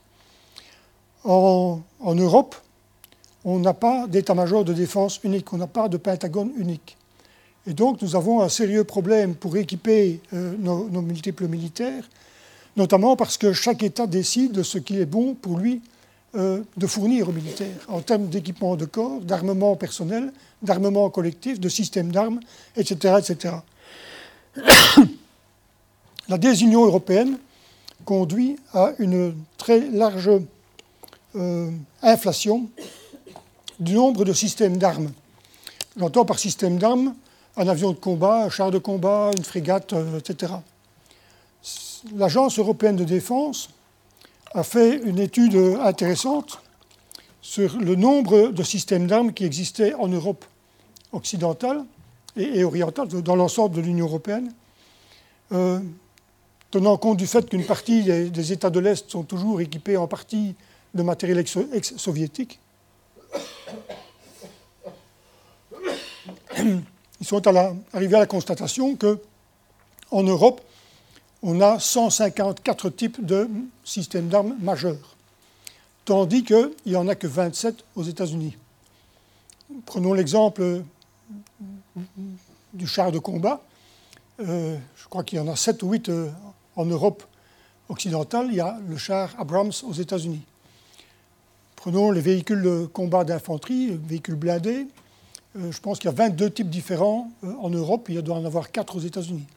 En, 1.23 1.81
Europe, 2.03 2.55
on 3.45 3.59
n'a 3.59 3.73
pas 3.73 4.07
d'état-major 4.07 4.65
de 4.65 4.73
défense 4.73 5.19
unique, 5.23 5.53
on 5.53 5.57
n'a 5.57 5.67
pas 5.67 5.87
de 5.87 5.97
pentagone 5.97 6.51
unique. 6.57 6.97
Et 7.67 7.73
donc 7.73 8.01
nous 8.01 8.15
avons 8.15 8.41
un 8.41 8.49
sérieux 8.49 8.83
problème 8.83 9.35
pour 9.35 9.55
équiper 9.55 10.19
euh, 10.33 10.55
nos, 10.57 11.01
multiples 11.01 11.47
militaires, 11.47 12.03
notamment 12.75 13.15
parce 13.15 13.37
que 13.37 13.53
chaque 13.53 13.83
État 13.83 14.07
décide 14.07 14.51
de 14.51 14.63
ce 14.63 14.79
qui 14.79 14.99
est 14.99 15.05
bon 15.05 15.35
pour 15.35 15.59
lui 15.59 15.81
euh, 16.33 16.63
de 16.77 16.87
fournir 16.87 17.29
aux 17.29 17.33
militaires, 17.33 17.77
en 17.87 18.01
termes 18.01 18.27
d'équipement 18.27 18.75
de 18.75 18.85
corps, 18.85 19.21
d'armement 19.21 19.75
personnel, 19.75 20.33
d'armement 20.63 21.09
collectif, 21.11 21.59
de 21.59 21.69
systèmes 21.69 22.11
d'armes, 22.11 22.39
etc., 22.75 23.15
etc. 23.19 23.55
La 26.29 26.37
désunion 26.37 26.85
européenne 26.85 27.37
conduit 28.05 28.55
à 28.73 28.93
une 28.97 29.35
très 29.57 29.81
large 29.89 30.31
euh, 31.35 31.71
inflation 32.01 32.69
du 33.79 33.93
nombre 33.93 34.25
de 34.25 34.33
systèmes 34.33 34.77
d'armes. 34.77 35.11
J'entends 35.97 36.25
par 36.25 36.39
système 36.39 36.77
d'armes 36.77 37.15
un 37.57 37.67
avion 37.67 37.91
de 37.91 37.97
combat, 37.97 38.43
un 38.45 38.49
char 38.49 38.71
de 38.71 38.77
combat, 38.77 39.31
une 39.35 39.43
frégate, 39.43 39.93
euh, 39.93 40.19
etc. 40.19 40.53
L'Agence 42.15 42.59
européenne 42.59 42.95
de 42.95 43.03
défense 43.03 43.69
a 44.53 44.63
fait 44.63 45.01
une 45.03 45.19
étude 45.19 45.55
intéressante 45.81 46.59
sur 47.41 47.77
le 47.77 47.95
nombre 47.95 48.49
de 48.49 48.63
systèmes 48.63 49.07
d'armes 49.07 49.33
qui 49.33 49.45
existaient 49.45 49.93
en 49.95 50.07
Europe 50.07 50.45
occidentale 51.11 51.83
et, 52.35 52.63
orientale, 52.63 53.07
dans 53.07 53.35
l'ensemble 53.35 53.75
de 53.75 53.81
l'Union 53.81 54.05
européenne, 54.05 54.53
euh, 55.51 55.79
tenant 56.69 56.97
compte 56.97 57.17
du 57.17 57.27
fait 57.27 57.49
qu'une 57.49 57.65
partie 57.65 58.03
des, 58.03 58.51
États 58.51 58.69
de 58.69 58.79
l'Est 58.79 59.09
sont 59.09 59.23
toujours 59.23 59.59
équipés 59.59 59.97
en 59.97 60.07
partie 60.07 60.55
de 60.93 61.03
matériel 61.03 61.39
ex-soviétique. 61.39 62.59
Ils 66.57 67.25
sont 67.25 67.41
arrivés 67.93 68.15
à 68.15 68.19
la 68.19 68.25
constatation 68.25 68.95
qu'en 68.95 70.23
Europe, 70.23 70.61
on 71.43 71.59
a 71.61 71.79
154 71.79 72.89
types 72.89 73.25
de 73.25 73.49
systèmes 73.83 74.27
d'armes 74.27 74.55
majeurs, 74.59 75.15
tandis 76.05 76.43
qu'il 76.43 76.71
n'y 76.85 76.95
en 76.95 77.07
a 77.07 77.15
que 77.15 77.27
27 77.27 77.83
aux 77.95 78.03
États-Unis. 78.03 78.57
Prenons 79.85 80.13
l'exemple 80.13 80.83
du 82.73 82.87
char 82.87 83.11
de 83.11 83.19
combat. 83.19 83.61
Euh, 84.39 84.77
je 84.95 85.07
crois 85.07 85.23
qu'il 85.23 85.37
y 85.37 85.41
en 85.41 85.47
a 85.47 85.55
7 85.55 85.83
ou 85.83 85.91
8 85.91 86.09
euh, 86.09 86.29
en 86.75 86.85
Europe 86.85 87.23
occidentale. 87.89 88.47
Il 88.49 88.55
y 88.55 88.59
a 88.59 88.79
le 88.87 88.97
char 88.97 89.33
Abrams 89.37 89.71
aux 89.83 89.93
États-Unis. 89.93 90.41
Prenons 91.81 92.11
les 92.11 92.21
véhicules 92.21 92.61
de 92.61 92.85
combat 92.85 93.23
d'infanterie, 93.23 93.87
les 93.87 93.97
véhicules 93.97 94.35
blindés. 94.35 94.85
Euh, 95.57 95.71
je 95.71 95.79
pense 95.79 95.97
qu'il 95.97 96.11
y 96.11 96.13
a 96.13 96.15
22 96.15 96.51
types 96.51 96.69
différents 96.69 97.31
euh, 97.43 97.51
en 97.59 97.71
Europe, 97.71 98.05
il 98.07 98.21
doit 98.21 98.35
en 98.35 98.45
avoir 98.45 98.71
4 98.71 98.97
aux 98.97 98.99
États-Unis. 98.99 99.47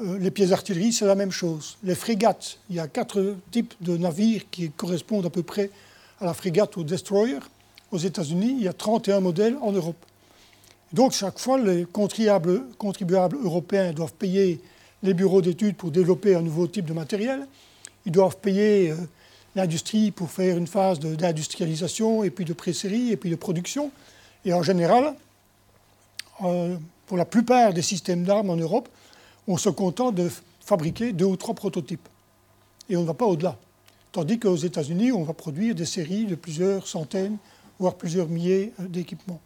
Euh, 0.00 0.18
les 0.18 0.32
pièces 0.32 0.48
d'artillerie, 0.48 0.92
c'est 0.92 1.06
la 1.06 1.14
même 1.14 1.30
chose. 1.30 1.78
Les 1.84 1.94
frégates, 1.94 2.58
il 2.70 2.74
y 2.74 2.80
a 2.80 2.88
4 2.88 3.36
types 3.52 3.72
de 3.80 3.96
navires 3.96 4.50
qui 4.50 4.68
correspondent 4.72 5.26
à 5.26 5.30
peu 5.30 5.44
près 5.44 5.70
à 6.20 6.24
la 6.24 6.34
frégate 6.34 6.76
ou 6.76 6.80
au 6.80 6.82
destroyer. 6.82 7.38
Aux 7.92 7.98
États-Unis, 7.98 8.56
il 8.58 8.64
y 8.64 8.68
a 8.68 8.72
31 8.72 9.20
modèles 9.20 9.56
en 9.62 9.70
Europe. 9.70 10.04
Donc 10.92 11.12
chaque 11.12 11.38
fois, 11.38 11.56
les 11.56 11.84
contribuables, 11.84 12.64
contribuables 12.78 13.36
européens 13.44 13.92
doivent 13.92 14.14
payer 14.14 14.60
les 15.04 15.14
bureaux 15.14 15.40
d'études 15.40 15.76
pour 15.76 15.92
développer 15.92 16.34
un 16.34 16.42
nouveau 16.42 16.66
type 16.66 16.86
de 16.86 16.94
matériel. 16.94 17.46
Ils 18.06 18.10
doivent 18.10 18.38
payer 18.38 18.92
l'industrie 19.58 20.10
pour 20.10 20.30
faire 20.30 20.56
une 20.56 20.66
phase 20.66 21.00
d'industrialisation 21.00 22.24
et 22.24 22.30
puis 22.30 22.44
de 22.44 22.52
pré-série 22.52 23.10
et 23.10 23.16
puis 23.16 23.30
de 23.30 23.36
production. 23.36 23.90
Et 24.44 24.52
en 24.52 24.62
général, 24.62 25.14
euh, 26.44 26.76
pour 27.06 27.16
la 27.16 27.24
plupart 27.24 27.72
des 27.74 27.82
systèmes 27.82 28.24
d'armes 28.24 28.50
en 28.50 28.56
Europe, 28.56 28.88
on 29.46 29.56
se 29.56 29.68
contente 29.68 30.14
de 30.14 30.30
fabriquer 30.60 31.12
deux 31.12 31.24
ou 31.24 31.36
trois 31.36 31.54
prototypes. 31.54 32.08
Et 32.88 32.96
on 32.96 33.02
ne 33.02 33.06
va 33.06 33.14
pas 33.14 33.26
au-delà. 33.26 33.58
Tandis 34.12 34.38
qu'aux 34.38 34.56
États-Unis, 34.56 35.12
on 35.12 35.24
va 35.24 35.34
produire 35.34 35.74
des 35.74 35.84
séries 35.84 36.24
de 36.24 36.34
plusieurs 36.34 36.86
centaines, 36.86 37.36
voire 37.78 37.94
plusieurs 37.94 38.28
milliers 38.28 38.72
euh, 38.80 38.86
d'équipements. 38.86 39.40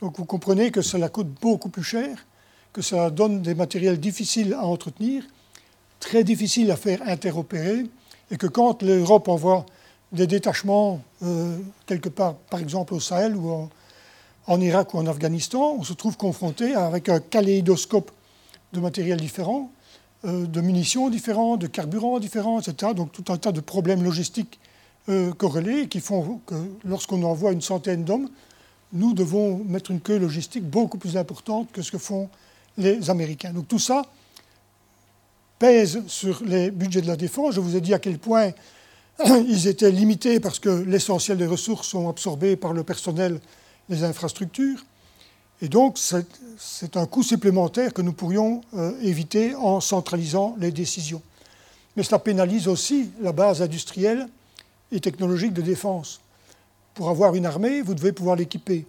Donc 0.00 0.18
vous 0.18 0.24
comprenez 0.24 0.70
que 0.72 0.82
cela 0.82 1.08
coûte 1.08 1.32
beaucoup 1.40 1.68
plus 1.68 1.84
cher, 1.84 2.26
que 2.72 2.82
cela 2.82 3.10
donne 3.10 3.40
des 3.40 3.54
matériels 3.54 4.00
difficiles 4.00 4.52
à 4.54 4.66
entretenir, 4.66 5.22
très 6.00 6.24
difficiles 6.24 6.70
à 6.72 6.76
faire 6.76 7.00
interopérer, 7.06 7.84
et 8.34 8.36
que 8.36 8.48
quand 8.48 8.82
l'Europe 8.82 9.28
envoie 9.28 9.64
des 10.10 10.26
détachements 10.26 11.00
euh, 11.22 11.56
quelque 11.86 12.08
part, 12.08 12.34
par 12.34 12.58
exemple 12.58 12.92
au 12.92 12.98
Sahel 12.98 13.36
ou 13.36 13.68
en, 14.48 14.60
Irak 14.60 14.92
ou 14.92 14.98
en 14.98 15.06
Afghanistan, 15.06 15.76
on 15.78 15.84
se 15.84 15.92
trouve 15.92 16.16
confronté 16.16 16.74
avec 16.74 17.08
un 17.08 17.20
kaléidoscope 17.20 18.10
de 18.72 18.80
matériel 18.80 19.20
différents, 19.20 19.70
euh, 20.24 20.46
de 20.46 20.60
munitions 20.60 21.10
différents, 21.10 21.56
de 21.56 21.68
carburants 21.68 22.18
différents, 22.18 22.58
etc. 22.58 22.92
Donc 22.92 23.12
tout 23.12 23.32
un 23.32 23.36
tas 23.36 23.52
de 23.52 23.60
problèmes 23.60 24.02
logistiques 24.02 24.58
euh, 25.08 25.32
corrélés 25.32 25.86
qui 25.86 26.00
font 26.00 26.40
que 26.44 26.56
lorsqu'on 26.84 27.22
envoie 27.22 27.52
une 27.52 27.62
centaine 27.62 28.02
d'hommes, 28.02 28.28
nous 28.92 29.14
devons 29.14 29.58
mettre 29.58 29.92
une 29.92 30.00
queue 30.00 30.18
logistique 30.18 30.64
beaucoup 30.64 30.98
plus 30.98 31.16
importante 31.16 31.70
que 31.70 31.82
ce 31.82 31.92
que 31.92 31.98
font 31.98 32.28
les 32.78 33.10
Américains. 33.10 33.52
Donc 33.52 33.68
tout 33.68 33.78
ça 33.78 34.02
pèse 35.58 36.02
sur 36.06 36.42
les 36.44 36.70
budgets 36.70 37.02
de 37.02 37.06
la 37.06 37.16
défense. 37.16 37.54
Je 37.54 37.60
vous 37.60 37.76
ai 37.76 37.80
dit 37.80 37.94
à 37.94 37.98
quel 37.98 38.18
point 38.18 38.52
ils 39.26 39.68
étaient 39.68 39.90
limités 39.90 40.40
parce 40.40 40.58
que 40.58 40.68
l'essentiel 40.68 41.38
des 41.38 41.46
ressources 41.46 41.88
sont 41.88 42.08
absorbées 42.08 42.56
par 42.56 42.72
le 42.72 42.82
personnel, 42.82 43.40
les 43.88 44.02
infrastructures. 44.02 44.84
Et 45.62 45.68
donc 45.68 45.98
c'est 46.58 46.96
un 46.96 47.06
coût 47.06 47.22
supplémentaire 47.22 47.92
que 47.92 48.02
nous 48.02 48.12
pourrions 48.12 48.60
euh, 48.74 48.92
éviter 49.02 49.54
en 49.54 49.80
centralisant 49.80 50.56
les 50.58 50.72
décisions. 50.72 51.22
Mais 51.96 52.02
cela 52.02 52.18
pénalise 52.18 52.66
aussi 52.66 53.10
la 53.20 53.32
base 53.32 53.62
industrielle 53.62 54.28
et 54.90 55.00
technologique 55.00 55.52
de 55.52 55.62
défense. 55.62 56.20
Pour 56.94 57.08
avoir 57.08 57.34
une 57.34 57.46
armée, 57.46 57.82
vous 57.82 57.94
devez 57.94 58.12
pouvoir 58.12 58.36
l'équiper. 58.36 58.84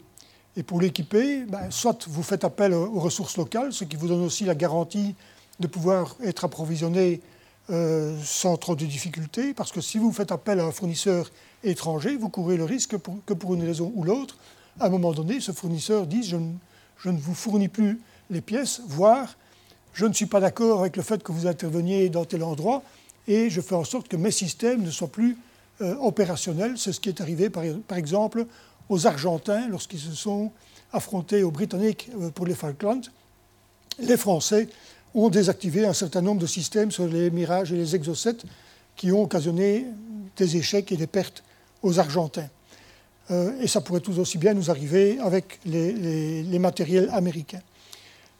Et 0.57 0.63
pour 0.63 0.81
l'équiper, 0.81 1.43
ben, 1.43 1.69
soit 1.69 2.07
vous 2.07 2.23
faites 2.23 2.43
appel 2.43 2.73
aux 2.73 2.99
ressources 2.99 3.37
locales, 3.37 3.73
ce 3.73 3.83
qui 3.83 3.95
vous 3.95 4.07
donne 4.07 4.23
aussi 4.23 4.45
la 4.45 4.55
garantie 4.55 5.15
de 5.59 5.67
pouvoir 5.67 6.15
être 6.23 6.45
approvisionné 6.45 7.21
euh, 7.69 8.17
sans 8.23 8.57
trop 8.57 8.75
de 8.75 8.85
difficultés, 8.85 9.53
parce 9.53 9.71
que 9.71 9.81
si 9.81 9.97
vous 9.97 10.11
faites 10.11 10.31
appel 10.31 10.59
à 10.59 10.65
un 10.65 10.71
fournisseur 10.71 11.31
étranger, 11.63 12.15
vous 12.15 12.29
courez 12.29 12.57
le 12.57 12.63
risque 12.63 12.95
que 13.25 13.33
pour 13.33 13.53
une 13.55 13.63
raison 13.63 13.91
ou 13.95 14.03
l'autre, 14.03 14.37
à 14.79 14.87
un 14.87 14.89
moment 14.89 15.13
donné, 15.13 15.39
ce 15.39 15.51
fournisseur 15.51 16.05
dise 16.05 16.29
je, 16.29 16.37
je 16.97 17.09
ne 17.09 17.17
vous 17.17 17.33
fournis 17.33 17.69
plus 17.69 17.99
les 18.29 18.41
pièces, 18.41 18.81
voire 18.87 19.35
je 19.93 20.05
ne 20.05 20.13
suis 20.13 20.25
pas 20.25 20.41
d'accord 20.41 20.81
avec 20.81 20.97
le 20.97 21.03
fait 21.03 21.23
que 21.23 21.31
vous 21.31 21.47
interveniez 21.47 22.09
dans 22.09 22.25
tel 22.25 22.43
endroit, 22.43 22.83
et 23.27 23.49
je 23.49 23.61
fais 23.61 23.75
en 23.75 23.85
sorte 23.85 24.09
que 24.09 24.17
mes 24.17 24.31
systèmes 24.31 24.83
ne 24.83 24.91
soient 24.91 25.07
plus 25.07 25.37
euh, 25.81 25.95
opérationnel. 25.95 26.77
C'est 26.77 26.91
ce 26.91 26.99
qui 26.99 27.09
est 27.09 27.21
arrivé, 27.21 27.49
par, 27.49 27.97
exemple, 27.97 28.45
aux 28.89 29.07
Argentins 29.07 29.67
lorsqu'ils 29.69 29.99
se 29.99 30.11
sont 30.11 30.51
affrontés 30.93 31.43
aux 31.43 31.51
Britanniques 31.51 32.09
euh, 32.21 32.29
pour 32.29 32.45
les 32.45 32.55
Falklands. 32.55 33.01
Les 33.99 34.17
Français 34.17 34.67
ont 35.15 35.29
désactivé 35.29 35.85
un 35.85 35.93
certain 35.93 36.21
nombre 36.21 36.41
de 36.41 36.47
systèmes 36.47 36.91
sur 36.91 37.07
les 37.07 37.31
Mirages 37.31 37.73
et 37.73 37.75
les 37.75 37.95
Exocet 37.95 38.37
qui 38.95 39.11
ont 39.11 39.23
occasionné 39.23 39.87
des 40.37 40.57
échecs 40.57 40.91
et 40.91 40.97
des 40.97 41.07
pertes 41.07 41.43
aux 41.81 41.99
Argentins. 41.99 42.49
Euh, 43.31 43.59
et 43.59 43.67
ça 43.67 43.81
pourrait 43.81 44.01
tout 44.01 44.17
aussi 44.19 44.37
bien 44.37 44.53
nous 44.53 44.69
arriver 44.69 45.17
avec 45.19 45.59
les, 45.65 46.43
les, 46.43 46.59
matériels 46.59 47.09
américains. 47.11 47.61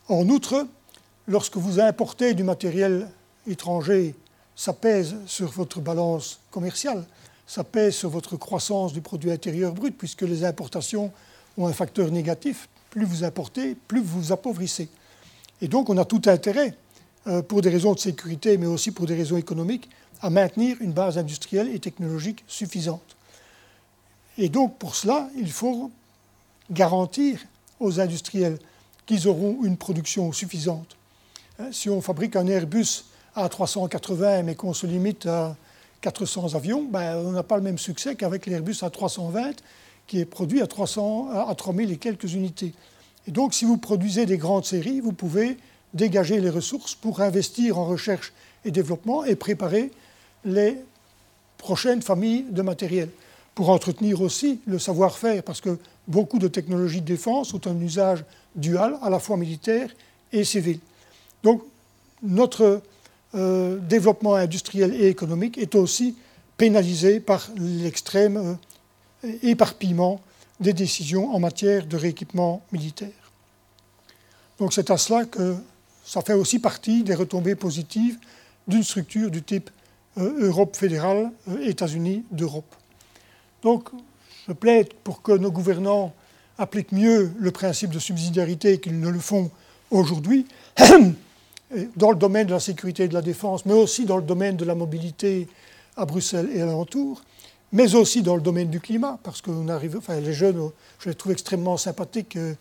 En 0.08 0.30
outre, 0.30 0.68
lorsque 1.28 1.58
vous 1.58 1.80
importez 1.80 2.36
du 2.36 2.44
matériel 2.44 3.08
étranger, 3.48 4.14
ça 4.56 4.74
pèse 4.74 5.16
sur 5.26 5.50
votre 5.52 5.80
balance 5.80 6.40
commerciale 6.52 7.06
ça 7.48 7.64
pèse 7.64 7.96
sur 7.96 8.10
votre 8.10 8.38
croissance 8.38 8.94
du 8.94 9.02
produit 9.02 9.32
intérieur 9.32 9.74
brut, 9.74 9.96
puisque 9.98 10.24
les 10.24 10.44
importations 10.44 11.12
ont 11.58 11.68
un 11.68 11.74
facteur 11.74 12.10
négatif. 12.12 12.68
Plus 12.90 13.06
vous 13.06 13.24
importez, 13.24 13.76
plus 13.88 14.02
vous 14.02 14.22
vous 14.22 14.32
appauvrissez. 14.32 14.90
Et 15.62 15.68
donc 15.68 15.90
on 15.90 15.98
a 15.98 16.06
tout 16.06 16.22
intérêt, 16.26 16.76
euh, 17.28 17.42
pour 17.42 17.62
des 17.62 17.70
raisons 17.70 17.94
de 17.94 18.00
sécurité, 18.00 18.58
mais 18.58 18.68
aussi 18.68 18.92
pour 18.92 19.06
des 19.06 19.16
raisons 19.16 19.38
économiques, 19.38 19.90
à 20.22 20.30
maintenir 20.30 20.78
une 20.82 20.92
base 20.92 21.18
industrielle 21.18 21.74
et 21.74 21.80
technologique 21.80 22.44
suffisante. 22.48 23.16
Et 24.38 24.50
donc 24.50 24.78
pour 24.78 24.96
cela, 24.96 25.30
il 25.38 25.52
faut 25.52 25.92
garantir 26.72 27.40
aux 27.80 28.00
industriels 28.00 28.58
qu'ils 29.06 29.28
auront 29.28 29.60
une 29.64 29.78
production 29.78 30.32
suffisante. 30.32 30.96
Hein, 31.60 31.70
si 31.72 31.90
on 31.90 32.02
fabrique 32.02 32.36
un 32.36 32.48
Airbus 32.48 33.06
A380 33.36 34.44
mais 34.44 34.56
qu'on 34.56 34.74
se 34.74 34.88
limite 34.88 35.26
à 35.26 35.56
400 36.02 36.56
avions, 36.56 36.84
ben, 36.84 37.18
on 37.18 37.32
n'a 37.32 37.44
pas 37.44 37.58
le 37.58 37.64
même 37.64 37.78
succès 37.78 38.16
qu'avec 38.16 38.46
l'Airbus 38.46 38.84
A320 38.84 39.56
qui 40.08 40.20
est 40.20 40.26
produit 40.26 40.62
à, 40.62 40.68
300, 40.68 41.30
à 41.48 41.56
3000 41.56 41.92
et 41.92 41.98
quelques 41.98 42.34
unités. 42.34 42.74
Et 43.28 43.32
donc, 43.32 43.54
si 43.54 43.66
vous 43.66 43.78
produisez 43.78 44.26
des 44.26 44.38
grandes 44.38 44.66
séries, 44.66 45.00
vous 45.00 45.14
pouvez 45.14 45.58
dégager 45.94 46.40
les 46.40 46.50
ressources 46.50 46.94
pour 46.96 47.22
investir 47.22 47.80
en 47.80 47.86
recherche 47.86 48.34
et 48.66 48.72
développement 48.72 49.24
et 49.24 49.36
préparer 49.36 49.92
les 50.44 50.78
prochaines 51.58 52.02
familles 52.02 52.46
de 52.50 52.62
matériel, 52.62 53.10
pour 53.56 53.70
entretenir 53.70 54.22
aussi 54.22 54.60
le 54.68 54.78
savoir-faire, 54.78 55.42
parce 55.42 55.62
que 55.62 55.78
beaucoup 56.08 56.40
de 56.40 56.48
technologies 56.48 57.02
de 57.02 57.06
défense 57.06 57.54
ont 57.54 57.62
un 57.66 57.80
usage 57.80 58.24
dual, 58.56 58.98
à 59.02 59.10
la 59.10 59.20
fois 59.20 59.38
militaire 59.38 59.90
et 60.32 60.44
civil. 60.44 60.80
Donc, 61.42 61.64
notre 62.22 62.82
euh, 63.34 63.78
développement 63.80 64.36
industriel 64.36 64.94
et 64.94 65.08
économique 65.08 65.58
est 65.58 65.76
aussi 65.76 66.16
pénalisé 66.58 67.20
par 67.20 67.50
l'extrême 67.58 68.58
euh, 69.24 69.32
éparpillement 69.42 70.22
des 70.60 70.74
décisions 70.74 71.34
en 71.34 71.40
matière 71.40 71.86
de 71.86 71.98
rééquipement 71.98 72.62
militaire. 72.72 73.10
Donc 74.60 74.74
c'est 74.74 74.90
à 74.90 74.98
cela 74.98 75.26
que 75.26 75.56
ça 76.04 76.22
fait 76.22 76.34
aussi 76.34 76.60
partie 76.60 77.04
des 77.04 77.16
retombées 77.16 77.56
positives 77.56 78.18
d'une 78.68 78.84
structure 78.84 79.30
du 79.30 79.44
type 79.44 79.70
euh, 80.18 80.48
Europe 80.48 80.76
fédérale, 80.76 81.32
États-Unis 81.62 82.24
d'Europe. 82.32 82.76
Donc 83.64 83.90
je 84.48 84.54
plaide 84.54 84.94
pour 85.04 85.22
que 85.22 85.34
nos 85.34 85.52
gouvernants 85.52 86.14
appliquent 86.58 86.94
mieux 86.94 87.32
le 87.38 87.52
principe 87.52 87.92
de 87.92 88.00
subsidiarité 88.00 88.80
qu'ils 88.80 89.00
ne 89.00 89.10
le 89.10 89.20
font 89.20 89.52
aujourd'hui. 89.92 90.46
dans 91.96 92.12
le 92.12 92.18
domaine 92.18 92.48
de 92.48 92.54
la 92.54 92.60
sécurité 92.60 93.04
et 93.04 93.08
de 93.08 93.14
la 93.14 93.22
défense, 93.22 93.66
mais 93.66 93.74
aussi 93.74 94.06
dans 94.06 94.18
le 94.18 94.24
domaine 94.24 94.56
de 94.56 94.66
la 94.66 94.76
mobilité 94.76 95.48
à 95.98 96.06
Bruxelles 96.06 96.50
et 96.54 96.62
alentour, 96.62 97.22
mais 97.76 97.94
aussi 97.94 98.22
dans 98.22 98.38
le 98.38 98.42
domaine 98.42 98.70
du 98.70 98.80
climat, 98.80 99.20
parce 99.22 99.42
que 99.42 99.52
les 99.52 100.34
jeunes, 100.34 100.70
je 100.98 101.10
les 101.10 101.16
trouve 101.16 101.34
extrêmement 101.34 101.76
sympathiques 101.76 102.38
euh, 102.38 102.54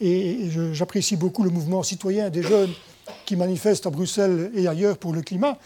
et 0.00 0.48
j'apprécie 0.72 1.16
beaucoup 1.16 1.42
le 1.42 1.50
mouvement 1.50 1.82
citoyen 1.82 2.30
des 2.30 2.44
jeunes 2.44 2.70
qui 3.26 3.34
manifestent 3.34 3.88
à 3.88 3.90
Bruxelles 3.90 4.52
et 4.54 4.68
ailleurs 4.68 4.96
pour 4.96 5.12
le 5.12 5.22
climat, 5.22 5.58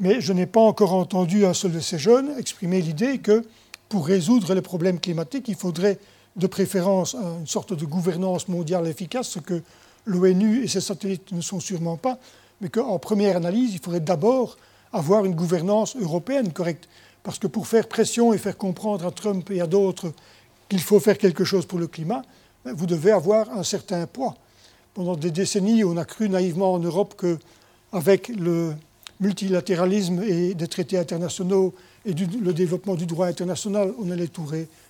mais 0.00 0.20
je 0.20 0.34
n'ai 0.34 0.44
pas 0.44 0.60
encore 0.60 0.92
entendu 0.92 1.46
un 1.46 1.54
seul 1.54 1.72
de 1.72 1.80
ces 1.80 1.98
jeunes 1.98 2.34
exprimer 2.38 2.82
l'idée 2.82 3.18
que 3.18 3.42
pour 3.88 4.06
résoudre 4.06 4.52
les 4.52 4.60
problèmes 4.60 5.00
climatiques, 5.00 5.48
il 5.48 5.56
faudrait 5.56 5.98
de 6.36 6.46
préférence 6.46 7.14
une 7.14 7.46
sorte 7.46 7.72
de 7.72 7.86
gouvernance 7.86 8.48
mondiale 8.48 8.86
efficace, 8.86 9.28
ce 9.28 9.38
que 9.38 9.62
l'ONU 10.04 10.62
et 10.62 10.68
ses 10.68 10.82
satellites 10.82 11.32
ne 11.32 11.40
sont 11.40 11.58
sûrement 11.58 11.96
pas, 11.96 12.18
mais 12.60 12.68
qu'en 12.68 12.98
première 12.98 13.36
analyse, 13.38 13.72
il 13.72 13.80
faudrait 13.80 14.00
d'abord 14.00 14.58
avoir 14.92 15.24
une 15.24 15.34
gouvernance 15.34 15.96
européenne 15.96 16.52
correcte. 16.52 16.86
Parce 17.22 17.38
que 17.38 17.46
pour 17.46 17.66
faire 17.66 17.88
pression 17.88 18.32
et 18.32 18.38
faire 18.38 18.56
comprendre 18.56 19.06
à 19.06 19.10
Trump 19.10 19.50
et 19.50 19.60
à 19.60 19.66
d'autres 19.66 20.12
qu'il 20.68 20.80
faut 20.80 21.00
faire 21.00 21.18
quelque 21.18 21.44
chose 21.44 21.66
pour 21.66 21.78
le 21.78 21.86
climat, 21.86 22.22
ben, 22.64 22.74
vous 22.74 22.86
devez 22.86 23.12
avoir 23.12 23.50
un 23.50 23.62
certain 23.62 24.06
poids. 24.06 24.36
Pendant 24.94 25.16
des 25.16 25.30
décennies, 25.30 25.84
on 25.84 25.96
a 25.96 26.04
cru 26.04 26.28
naïvement 26.28 26.74
en 26.74 26.78
Europe 26.78 27.14
qu'avec 27.20 28.28
le 28.28 28.74
multilatéralisme 29.20 30.22
et 30.22 30.54
des 30.54 30.66
traités 30.66 30.98
internationaux 30.98 31.74
et 32.04 32.12
le 32.12 32.52
développement 32.52 32.96
du 32.96 33.06
droit 33.06 33.26
international, 33.26 33.92
on 33.98 34.10
allait 34.10 34.26
tout, 34.26 34.48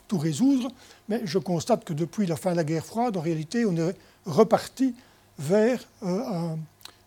tout 0.09 0.19
résoudre. 0.19 0.71
Mais 1.09 1.21
je 1.25 1.39
constate 1.39 1.85
que 1.85 1.93
depuis 1.93 2.27
la 2.27 2.37
fin 2.37 2.53
de 2.53 2.57
la 2.57 2.65
guerre 2.65 2.85
froide, 2.85 3.17
en 3.17 3.21
réalité, 3.21 3.67
on 3.67 3.77
est 3.77 3.95
reparti 4.25 4.95
vers 5.39 5.81
euh, 6.03 6.55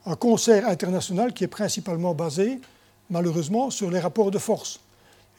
un, 0.05 0.15
concert 0.15 0.67
international 0.67 1.33
qui 1.33 1.43
est 1.43 1.47
principalement 1.47 2.13
basé, 2.13 2.59
malheureusement, 3.09 3.71
sur 3.71 3.89
les 3.89 3.99
rapports 3.99 4.31
de 4.31 4.37
force. 4.37 4.79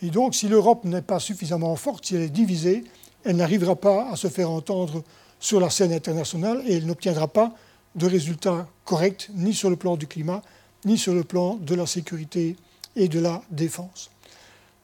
Et 0.03 0.11
donc, 0.11 0.35
si 0.35 0.49
l'Europe 0.49 0.85
n'est 0.85 1.03
pas 1.03 1.19
suffisamment 1.19 1.75
forte, 1.77 2.07
si 2.07 2.17
elle 2.17 2.23
est 2.23 2.29
divisée, 2.29 2.85
elle 3.25 3.37
n'arrivera 3.37 3.77
pas 3.77 4.11
à 4.11 4.17
se 4.17 4.29
faire 4.29 4.51
entendre 4.51 5.03
sur 5.41 5.61
la 5.61 5.71
scène 5.71 5.93
internationale 5.93 6.63
et 6.67 6.77
il 6.77 6.87
n'obtiendra 6.87 7.29
pas 7.29 7.53
de 7.95 8.07
résultats 8.07 8.67
corrects 8.85 9.29
ni 9.35 9.55
sur 9.55 9.71
le 9.71 9.77
plan 9.77 9.97
du 9.97 10.07
climat, 10.07 10.43
ni 10.85 10.99
sur 10.99 11.15
le 11.15 11.25
plan 11.25 11.55
de 11.55 11.75
la 11.75 11.87
sécurité 11.87 12.57
et 12.95 13.09
de 13.09 13.19
la 13.19 13.43
défense. 13.51 14.11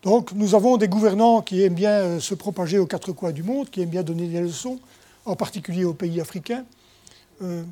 Donc 0.02 0.32
nous 0.32 0.54
avons 0.54 0.78
des 0.78 0.88
gouvernants 0.88 1.42
qui 1.42 1.62
aiment 1.62 1.74
bien 1.74 1.90
euh, 1.90 2.20
se 2.20 2.34
propager 2.34 2.78
aux 2.78 2.86
quatre 2.86 3.12
coins 3.12 3.30
du 3.30 3.42
monde, 3.42 3.70
qui 3.70 3.80
aiment 3.80 3.90
bien 3.90 4.02
donner 4.02 4.26
des 4.26 4.40
leçons, 4.40 4.80
en 5.24 5.36
particulier 5.36 5.84
aux 5.84 5.94
pays 5.94 6.20
africains. 6.20 6.64
Euh, 7.42 7.62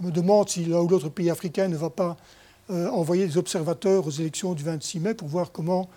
je 0.00 0.06
me 0.06 0.10
demande 0.10 0.48
si 0.48 0.64
l'un 0.64 0.80
ou 0.80 0.88
l'autre 0.88 1.10
pays 1.10 1.28
africain 1.28 1.68
ne 1.68 1.76
va 1.76 1.90
pas 1.90 2.16
euh, 2.70 2.88
envoyer 2.88 3.26
des 3.26 3.36
observateurs 3.36 4.06
aux 4.06 4.10
élections 4.10 4.54
du 4.54 4.62
26 4.62 5.00
mai 5.00 5.14
pour 5.14 5.28
voir 5.28 5.52
comment 5.52 5.88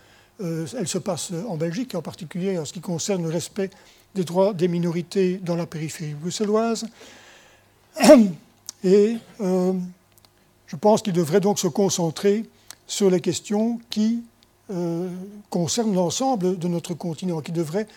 elles 0.41 0.88
se 0.88 0.98
passent 0.98 1.32
en 1.48 1.57
Belgique, 1.57 1.95
en 1.95 2.02
particulier 2.02 2.57
en 2.57 2.66
ce 2.66 2.74
qui 2.74 2.80
concerne 2.80 3.24
le 3.24 3.30
respect 3.30 3.70
des 4.16 4.24
droits 4.24 4.53
des 4.53 4.68
minorités 4.68 5.38
dans 5.38 5.56
la 5.56 5.66
périphérie 5.66 6.14
bruxelloise. 6.14 6.88
Et 8.84 9.18
je 9.40 10.76
pense 10.80 11.02
qu'il 11.02 11.14
devrait 11.14 11.41
donc 11.41 11.60
se 11.60 11.68
concentrer 11.68 12.45
sur 12.88 13.10
les 13.10 13.20
questions 13.22 13.80
qui 13.90 14.24
euh, 14.72 15.10
concernent 15.49 15.95
l'ensemble 15.95 16.60
de 16.60 16.68
notre 16.68 16.94
continent, 16.94 17.41
qui 17.41 17.52
devraient 17.52 17.88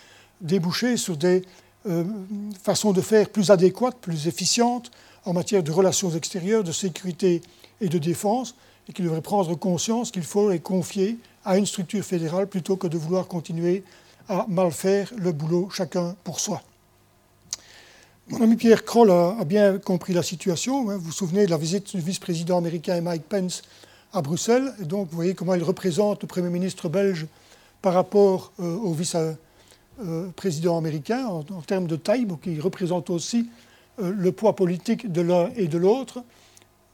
déboucher 0.41 0.97
sur 0.97 1.17
des 1.17 1.43
euh, 1.87 2.03
façons 2.63 2.93
de 2.93 3.01
faire 3.01 3.29
plus 3.29 3.51
adéquates, 3.51 3.97
plus 3.97 4.27
efficientes 4.27 4.89
en 5.25 5.33
matière 5.33 5.61
de 5.61 5.71
relations 5.71 6.09
extérieures, 6.09 6.63
de 6.63 6.71
sécurité 6.71 7.43
et 7.79 7.89
de 7.89 7.97
défense, 7.99 8.55
et 8.89 8.93
qui 8.93 9.03
devraient 9.03 9.21
prendre 9.21 9.53
conscience 9.55 10.09
qu'il 10.09 10.23
faut 10.23 10.49
les 10.49 10.59
confier 10.59 11.19
à 11.45 11.57
une 11.57 11.65
structure 11.65 12.03
fédérale 12.03 12.47
plutôt 12.47 12.77
que 12.77 12.87
de 12.87 12.97
vouloir 12.97 13.27
continuer 13.27 13.83
à 14.29 14.45
mal 14.47 14.71
faire 14.71 15.11
le 15.17 15.31
boulot 15.31 15.69
chacun 15.71 16.15
pour 16.23 16.39
soi. 16.39 16.61
Mon 18.29 18.41
ami 18.41 18.55
Pierre 18.55 18.85
Kroll 18.85 19.11
a, 19.11 19.43
bien 19.43 19.77
compris 19.79 20.13
la 20.13 20.23
situation. 20.23 20.89
Hein. 20.89 20.95
Vous 20.95 21.05
vous 21.05 21.11
souvenez 21.11 21.45
de 21.45 21.51
la 21.51 21.57
visite 21.57 21.93
du 21.93 22.01
vice-président 22.01 22.57
américain 22.57 23.01
Mike 23.01 23.23
Pence 23.23 23.63
à 24.13 24.21
Bruxelles. 24.21 24.73
Et 24.81 24.85
donc, 24.85 25.09
vous 25.09 25.15
voyez 25.15 25.33
comment 25.33 25.55
il 25.55 25.63
représente 25.63 26.21
le 26.21 26.27
Premier 26.27 26.49
ministre 26.49 26.87
belge 26.87 27.27
par 27.81 27.93
rapport 27.93 28.53
euh, 28.61 28.77
au 28.77 28.93
vice-président 28.93 30.77
américain 30.77 31.25
en, 31.25 31.43
termes 31.43 31.87
de 31.87 31.97
taille. 31.97 32.25
Donc, 32.25 32.43
il 32.45 32.61
représente 32.61 33.09
aussi 33.09 33.49
euh, 34.01 34.13
le 34.15 34.31
poids 34.31 34.55
politique 34.55 35.11
de 35.11 35.19
l'un 35.19 35.49
et 35.57 35.67
de 35.67 35.77
l'autre. 35.77 36.23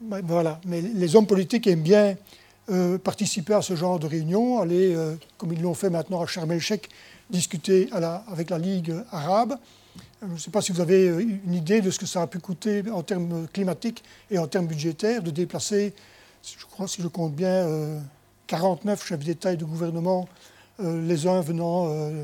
Voilà. 0.02 0.60
Mais 0.66 0.82
les 0.82 1.16
hommes 1.16 1.28
politiques 1.28 1.68
aiment 1.68 1.84
bien 1.84 2.16
euh, 2.70 2.98
participer 2.98 3.54
à 3.54 3.62
ce 3.62 3.76
genre 3.76 4.00
de 4.00 4.08
réunion, 4.08 4.60
aller, 4.60 4.96
comme 5.38 5.54
ils 5.54 5.62
l'ont 5.62 5.74
fait 5.74 5.90
maintenant 5.90 6.22
à 6.22 6.28
Sharm 6.28 6.52
el-Sheikh, 6.52 6.90
discuter 7.30 7.90
avec 7.92 8.50
la 8.50 8.58
Ligue 8.58 8.94
arabe. 9.12 9.56
Je 10.22 10.28
ne 10.28 10.38
sais 10.38 10.52
pas 10.52 10.62
si 10.62 10.72
vous 10.72 10.82
avez 10.82 11.08
une 11.08 11.54
idée 11.54 11.80
de 11.80 11.92
ce 11.92 12.00
que 12.00 12.06
ça 12.06 12.22
a 12.22 12.28
pu 12.28 12.40
coûter 12.40 12.84
en 12.92 13.04
termes 13.04 13.48
climatiques 13.54 14.04
et 14.30 14.38
en 14.38 14.48
termes 14.48 14.68
budgétaires 14.68 15.24
de 15.24 15.32
déplacer, 15.32 15.94
je 16.44 16.66
crois, 16.66 16.88
si 16.88 17.02
je 17.02 17.08
compte 17.08 17.34
bien, 17.34 17.66
49 18.48 19.00
euh, 19.02 19.06
chefs 19.06 19.24
d'État 19.24 19.54
et 19.54 19.58
de 19.58 19.64
gouvernement, 19.64 20.28
euh, 20.82 21.02
les 21.08 21.26
uns 21.26 21.40
venant 21.40 21.88
euh, 21.90 22.24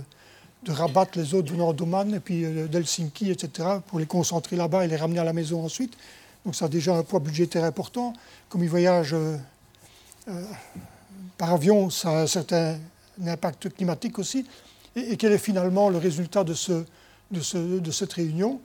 de 0.64 0.72
Rabat, 0.72 1.08
les 1.16 1.34
autres 1.34 1.54
venant 1.54 1.72
d'Oman 1.72 2.16
et 2.16 2.20
puis 2.20 2.44
d'Helsinki, 2.70 3.32
etc., 3.32 3.70
pour 3.88 4.00
les 4.00 4.06
concentrer 4.06 4.58
là-bas 4.58 4.84
et 4.84 4.88
les 4.90 4.98
ramener 4.98 5.20
à 5.20 5.24
la 5.24 5.34
maison 5.34 5.64
ensuite. 5.64 5.94
Donc 6.44 6.56
ça 6.56 6.66
a 6.66 6.68
déjà 6.68 6.96
un 6.96 7.04
poids 7.04 7.20
budgétaire 7.20 7.64
important. 7.64 8.14
Comme 8.50 8.64
ils 8.64 8.70
voyagent 8.70 9.16
par 11.38 11.54
avion, 11.54 11.90
ça 11.90 12.10
a 12.10 12.22
un 12.24 12.28
certain 12.28 12.78
impact 13.26 13.74
climatique 13.74 14.20
aussi. 14.20 14.46
et 14.96 15.18
quel 15.18 15.32
est 15.32 15.38
finalement 15.38 15.90
le 15.90 15.98
résultat 15.98 16.44
de 16.44 16.54
ce 16.54 16.86
de, 17.32 17.92
cette 17.92 18.14
réunion? 18.14 18.60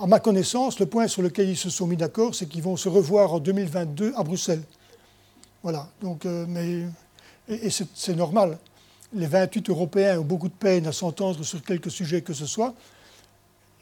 À 0.00 0.06
ma 0.06 0.20
connaissance, 0.20 0.80
le 0.80 0.86
point 0.86 1.06
sur 1.06 1.22
lequel 1.22 1.50
ils 1.50 1.56
se 1.56 1.70
sont 1.70 1.86
mis 1.86 1.96
d'accord, 1.96 2.34
c'est 2.34 2.46
qu'ils 2.46 2.62
vont 2.62 2.76
se 2.76 2.88
revoir 2.88 3.34
en 3.34 3.38
2022 3.38 4.14
à 4.16 4.22
Bruxelles. 4.22 4.62
Voilà. 5.62 5.88
Donc, 6.00 6.24
euh, 6.24 6.46
mais, 6.48 6.86
et, 7.48 7.68
c'est 7.70 8.14
normal. 8.14 8.58
Les 9.14 9.26
28 9.26 9.68
Européens 9.70 10.18
ont 10.20 10.24
beaucoup 10.24 10.48
de 10.48 10.54
peine 10.54 10.86
à 10.86 10.92
s'entendre 10.92 11.42
sur 11.44 11.62
quelque 11.62 11.90
sujet 11.90 12.22
que 12.22 12.32
ce 12.32 12.46
soit. 12.46 12.74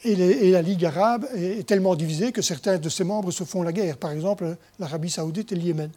Et, 0.03 0.51
la 0.51 0.62
Ligue 0.62 0.85
arabe 0.85 1.27
est, 1.35 1.66
tellement 1.66 1.95
divisée 1.95 2.32
que 2.32 2.43
certains 2.43 2.78
de 2.78 2.89
ses 2.89 3.05
membres 3.05 3.31
se 3.31 3.45
font 3.45 3.62
la 3.62 3.73
guerre. 3.73 3.97
Par 3.97 4.11
exemple, 4.11 4.57
l'Arabie 4.78 5.11
saoudite 5.11 5.53
et 5.53 5.55
le 5.55 5.62
Yémen. 5.62 5.91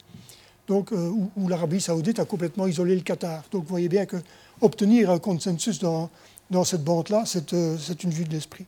Donc, 0.68 0.92
euh, 0.92 1.12
où, 1.38 1.48
l'Arabie 1.48 1.80
saoudite 1.80 2.20
a 2.20 2.26
complètement 2.26 2.68
isolé 2.68 2.96
le 2.96 3.02
Qatar. 3.02 3.44
Donc 3.52 3.64
vous 3.64 3.70
voyez 3.70 3.90
bien 3.90 4.06
que 4.06 4.18
obtenir 4.62 5.10
un 5.10 5.20
consensus 5.20 5.80
dans, 5.80 6.10
cette 6.66 6.84
bande-là, 6.84 7.24
euh, 7.54 7.78
c'est 7.80 8.04
une 8.04 8.10
vue 8.10 8.26
de 8.26 8.32
l'esprit. 8.32 8.66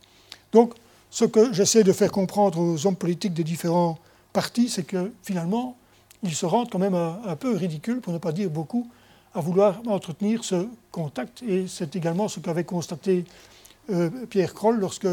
Donc, 0.53 0.73
ce 1.09 1.25
que 1.25 1.51
j'essaie 1.53 1.83
de 1.83 1.91
faire 1.91 2.11
comprendre 2.11 2.59
aux 2.59 2.87
hommes 2.87 2.95
politiques 2.95 3.33
des 3.33 3.43
différents 3.43 3.97
partis, 4.31 4.69
c'est 4.69 4.83
que 4.83 5.11
finalement, 5.23 5.75
ils 6.23 6.35
se 6.35 6.45
rendent 6.45 6.69
quand 6.69 6.79
même 6.79 6.93
un, 6.93 7.35
peu 7.35 7.55
ridicule, 7.55 7.99
pour 7.99 8.13
ne 8.13 8.17
pas 8.17 8.31
dire 8.31 8.49
beaucoup, 8.49 8.87
à 9.33 9.41
vouloir 9.41 9.81
entretenir 9.87 10.43
ce 10.43 10.67
contact. 10.91 11.43
Et 11.43 11.67
c'est 11.67 11.95
également 11.95 12.27
ce 12.27 12.39
qu'avait 12.39 12.63
constaté 12.63 13.25
euh, 13.89 14.09
Pierre 14.29 14.53
Kroll 14.53 14.79
lorsque 14.79 15.07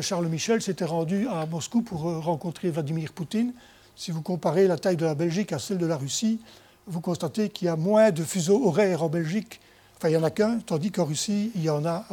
Charles 0.00 0.28
Michel 0.28 0.62
s'était 0.62 0.84
rendu 0.84 1.26
à 1.26 1.44
Moscou 1.44 1.82
pour 1.82 2.02
rencontrer 2.02 2.70
Vladimir 2.70 3.12
Poutine. 3.12 3.52
Si 3.96 4.10
vous 4.10 4.22
comparez 4.22 4.66
la 4.66 4.78
taille 4.78 4.96
de 4.96 5.04
la 5.04 5.14
Belgique 5.14 5.52
à 5.52 5.58
celle 5.58 5.78
de 5.78 5.86
la 5.86 5.96
Russie, 5.96 6.40
vous 6.86 7.00
constatez 7.00 7.48
qu'il 7.48 7.66
y 7.66 7.68
a 7.68 7.76
moins 7.76 8.10
de 8.10 8.24
fuseaux 8.24 8.66
horaires 8.66 9.02
en 9.02 9.08
Belgique 9.08 9.60
Enfin, 10.02 10.08
il 10.08 10.16
n'y 10.16 10.20
en 10.20 10.24
a 10.24 10.32
qu'un, 10.32 10.58
tandis 10.58 10.90
qu'en 10.90 11.04
Russie, 11.04 11.52
il 11.54 11.62
y 11.62 11.70
en 11.70 11.84
a 11.86 12.04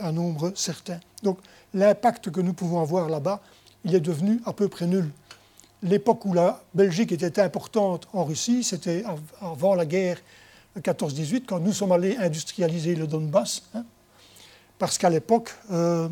un, 0.00 0.12
nombre 0.12 0.52
certain. 0.54 1.00
Donc 1.24 1.40
l'impact 1.74 2.30
que 2.30 2.40
nous 2.40 2.52
pouvons 2.52 2.80
avoir 2.80 3.08
là-bas, 3.08 3.40
il 3.84 3.96
est 3.96 4.00
devenu 4.00 4.40
à 4.46 4.52
peu 4.52 4.68
près 4.68 4.86
nul. 4.86 5.10
L'époque 5.82 6.24
où 6.24 6.34
la 6.34 6.62
Belgique 6.72 7.10
était 7.10 7.40
importante 7.40 8.06
en 8.12 8.22
Russie, 8.22 8.62
c'était 8.62 9.02
avant 9.40 9.74
la 9.74 9.84
guerre 9.86 10.18
14-18, 10.78 11.42
quand 11.44 11.58
nous 11.58 11.72
sommes 11.72 11.90
allés 11.90 12.16
industrialiser 12.16 12.94
le 12.94 13.08
Donbass, 13.08 13.64
hein, 13.74 13.84
parce 14.78 14.96
qu'à 14.96 15.10
l'époque, 15.10 15.52
euh, 15.72 16.08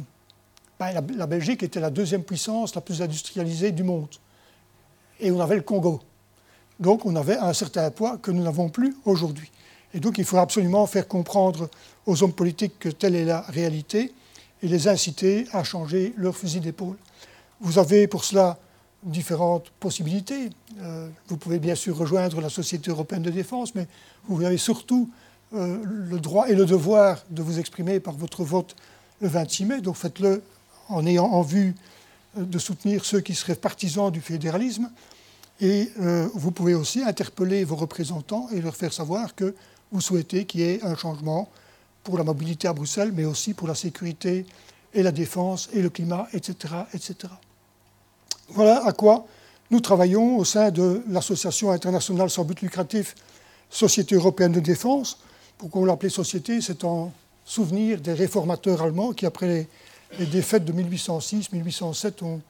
ben, 0.80 0.90
la, 0.90 1.00
la, 1.16 1.26
Belgique 1.28 1.62
était 1.62 1.78
la 1.78 1.90
deuxième 1.90 2.24
puissance 2.24 2.74
la 2.74 2.80
plus 2.80 3.02
industrialisée 3.02 3.70
du 3.70 3.84
monde. 3.84 4.08
Et 5.20 5.30
on 5.30 5.40
avait 5.40 5.56
le 5.56 5.62
Congo. 5.62 6.00
Donc 6.78 7.04
on 7.04 7.14
avait 7.14 7.36
un 7.36 7.52
certain 7.52 7.90
poids 7.90 8.18
que 8.18 8.30
nous 8.30 8.42
n'avons 8.42 8.68
plus 8.68 8.96
aujourd'hui. 9.04 9.50
Et 9.92 10.00
donc 10.00 10.18
il 10.18 10.24
faut 10.24 10.38
absolument 10.38 10.86
faire 10.86 11.06
comprendre 11.06 11.68
aux 12.06 12.22
hommes 12.22 12.32
politiques 12.32 12.78
que 12.78 12.88
telle 12.88 13.14
est 13.14 13.24
la 13.24 13.42
réalité 13.42 14.12
et 14.62 14.68
les 14.68 14.88
inciter 14.88 15.46
à 15.52 15.64
changer 15.64 16.14
leur 16.16 16.36
fusil 16.36 16.60
d'épaule. 16.60 16.96
Vous 17.60 17.78
avez 17.78 18.06
pour 18.06 18.24
cela 18.24 18.58
différentes 19.02 19.70
possibilités. 19.80 20.50
Euh, 20.80 21.08
vous 21.28 21.36
pouvez 21.36 21.58
bien 21.58 21.74
sûr 21.74 21.96
rejoindre 21.96 22.40
la 22.40 22.50
Société 22.50 22.90
européenne 22.90 23.22
de 23.22 23.30
défense, 23.30 23.74
mais 23.74 23.86
vous 24.28 24.44
avez 24.44 24.58
surtout 24.58 25.10
euh, 25.54 25.78
le 25.84 26.20
droit 26.20 26.48
et 26.48 26.54
le 26.54 26.66
devoir 26.66 27.24
de 27.30 27.42
vous 27.42 27.58
exprimer 27.58 28.00
par 28.00 28.14
votre 28.14 28.44
vote 28.44 28.76
le 29.20 29.28
26 29.28 29.64
mai. 29.64 29.80
Donc 29.80 29.96
faites-le 29.96 30.42
en 30.88 31.06
ayant 31.06 31.26
en 31.26 31.42
vue 31.42 31.74
de 32.36 32.58
soutenir 32.58 33.04
ceux 33.04 33.20
qui 33.20 33.34
seraient 33.34 33.54
partisans 33.54 34.10
du 34.10 34.20
fédéralisme. 34.20 34.90
Et 35.60 35.90
vous 36.34 36.50
pouvez 36.50 36.74
aussi 36.74 37.02
interpeller 37.02 37.64
vos 37.64 37.76
représentants 37.76 38.48
et 38.50 38.60
leur 38.60 38.74
faire 38.74 38.92
savoir 38.92 39.34
que 39.34 39.54
vous 39.92 40.00
souhaitez 40.00 40.46
qu'il 40.46 40.60
y 40.60 40.64
ait 40.64 40.82
un 40.82 40.96
changement 40.96 41.50
pour 42.02 42.16
la 42.16 42.24
mobilité 42.24 42.68
à 42.68 42.72
Bruxelles, 42.72 43.12
mais 43.14 43.24
aussi 43.24 43.52
pour 43.52 43.68
la 43.68 43.74
sécurité 43.74 44.46
et 44.94 45.02
la 45.02 45.12
défense 45.12 45.68
et 45.72 45.82
le 45.82 45.90
climat, 45.90 46.28
etc. 46.32 46.74
etc. 46.94 47.14
Voilà 48.48 48.84
à 48.86 48.92
quoi 48.92 49.26
nous 49.70 49.80
travaillons 49.80 50.36
au 50.36 50.44
sein 50.44 50.70
de 50.70 51.02
l'Association 51.08 51.70
internationale 51.70 52.28
sans 52.28 52.44
but 52.44 52.60
lucratif 52.60 53.14
Société 53.68 54.16
européenne 54.16 54.50
de 54.50 54.58
défense. 54.58 55.18
Pourquoi 55.56 55.82
on 55.82 55.84
l'appelait 55.84 56.08
société? 56.08 56.60
C'est 56.60 56.82
en 56.82 57.12
souvenir 57.44 58.00
des 58.00 58.12
réformateurs 58.12 58.82
allemands 58.82 59.12
qui, 59.12 59.26
après 59.26 59.46
les, 59.46 59.68
défaites 60.18 60.64
de 60.64 60.72
1806-1807, 60.72 62.24
ont, 62.24 62.40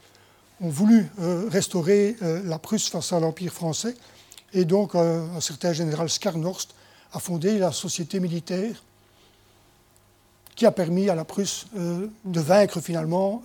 voulu 0.61 1.09
euh, 1.21 1.49
restaurer 1.49 2.17
euh, 2.23 2.43
la 2.45 2.59
Prusse 2.59 2.89
face 2.89 3.13
à 3.13 3.21
l'Empire 3.21 3.53
français. 3.53 3.95
Et 4.53 4.65
donc, 4.65 4.95
euh, 4.95 5.27
un 5.35 5.41
certain 5.41 5.73
général 5.73 6.11
Skarnorst 6.11 6.75
a 7.13 7.19
fondé 7.19 7.59
la 7.59 7.73
société 7.73 8.21
militaire 8.21 8.83
qui 10.55 10.67
a 10.67 10.73
permis 10.73 11.09
à 11.09 11.15
la 11.15 11.25
Prusse 11.25 11.67
de 11.73 12.41
vaincre 12.41 12.81
finalement 12.83 13.43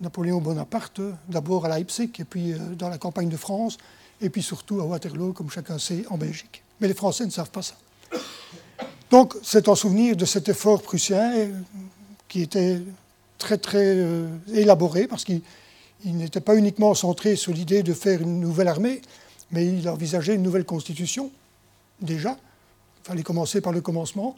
Napoléon 0.00 0.40
Bonaparte, 0.40 1.00
d'abord 1.28 1.66
à 1.66 1.68
Leipzig, 1.68 2.12
et 2.20 2.24
puis 2.24 2.54
dans 2.78 2.88
la 2.88 2.98
campagne 2.98 3.28
de 3.28 3.36
France, 3.36 3.78
et 4.20 4.30
puis 4.30 4.40
surtout 4.40 4.80
à 4.80 4.84
Waterloo, 4.84 5.32
comme 5.32 5.50
chacun 5.50 5.76
sait, 5.76 6.04
en 6.10 6.16
Belgique. 6.16 6.62
Mais 6.80 6.86
les 6.86 6.94
Français 6.94 7.26
ne 7.26 7.30
savent 7.30 7.50
pas 7.50 7.62
ça. 7.62 7.74
Donc 9.10 9.34
c'est 9.42 9.68
en 9.68 9.74
souvenir 9.74 10.14
de 10.14 10.24
cet 10.24 10.48
effort 10.48 10.80
prussien 10.82 11.50
qui 12.28 12.42
était 12.42 12.80
très 13.38 13.58
très 13.58 13.98
élaboré, 14.52 15.06
parce 15.06 15.24
qu'il 15.24 15.42
n'était 16.04 16.40
pas 16.40 16.56
uniquement 16.56 16.94
centré 16.94 17.36
sur 17.36 17.52
l'idée 17.52 17.82
de 17.82 17.92
faire 17.92 18.22
une 18.22 18.40
nouvelle 18.40 18.68
armée, 18.68 19.02
mais 19.50 19.66
il 19.66 19.88
envisageait 19.88 20.34
une 20.34 20.42
nouvelle 20.42 20.64
constitution, 20.64 21.30
déjà, 22.00 22.36
il 23.02 23.08
fallait 23.08 23.22
commencer 23.22 23.60
par 23.60 23.72
le 23.72 23.80
commencement. 23.80 24.36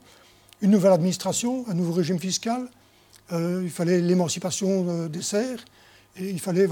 Une 0.60 0.70
nouvelle 0.70 0.92
administration, 0.92 1.64
un 1.68 1.74
nouveau 1.74 1.92
régime 1.92 2.18
fiscal, 2.18 2.68
il 3.32 3.70
fallait 3.70 4.00
l'émancipation 4.00 5.06
des 5.08 5.22
serfs, 5.22 5.64
et 6.16 6.28
il 6.28 6.40
fallait, 6.40 6.68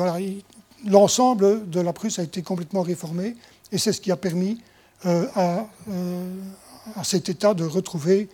l'ensemble 0.87 1.69
de 1.69 1.81
la 1.81 1.93
Prusse 1.93 2.19
a 2.19 2.23
été 2.23 2.43
complètement 2.43 2.83
réformé, 2.83 3.37
et 3.73 3.79
c'est 3.79 3.93
ce 3.93 4.01
qui 4.01 4.11
a 4.13 4.17
permis 4.17 4.61
à, 5.05 5.67
cet 7.03 7.29
État 7.29 7.55
de 7.55 7.65
retrouver 7.65 8.29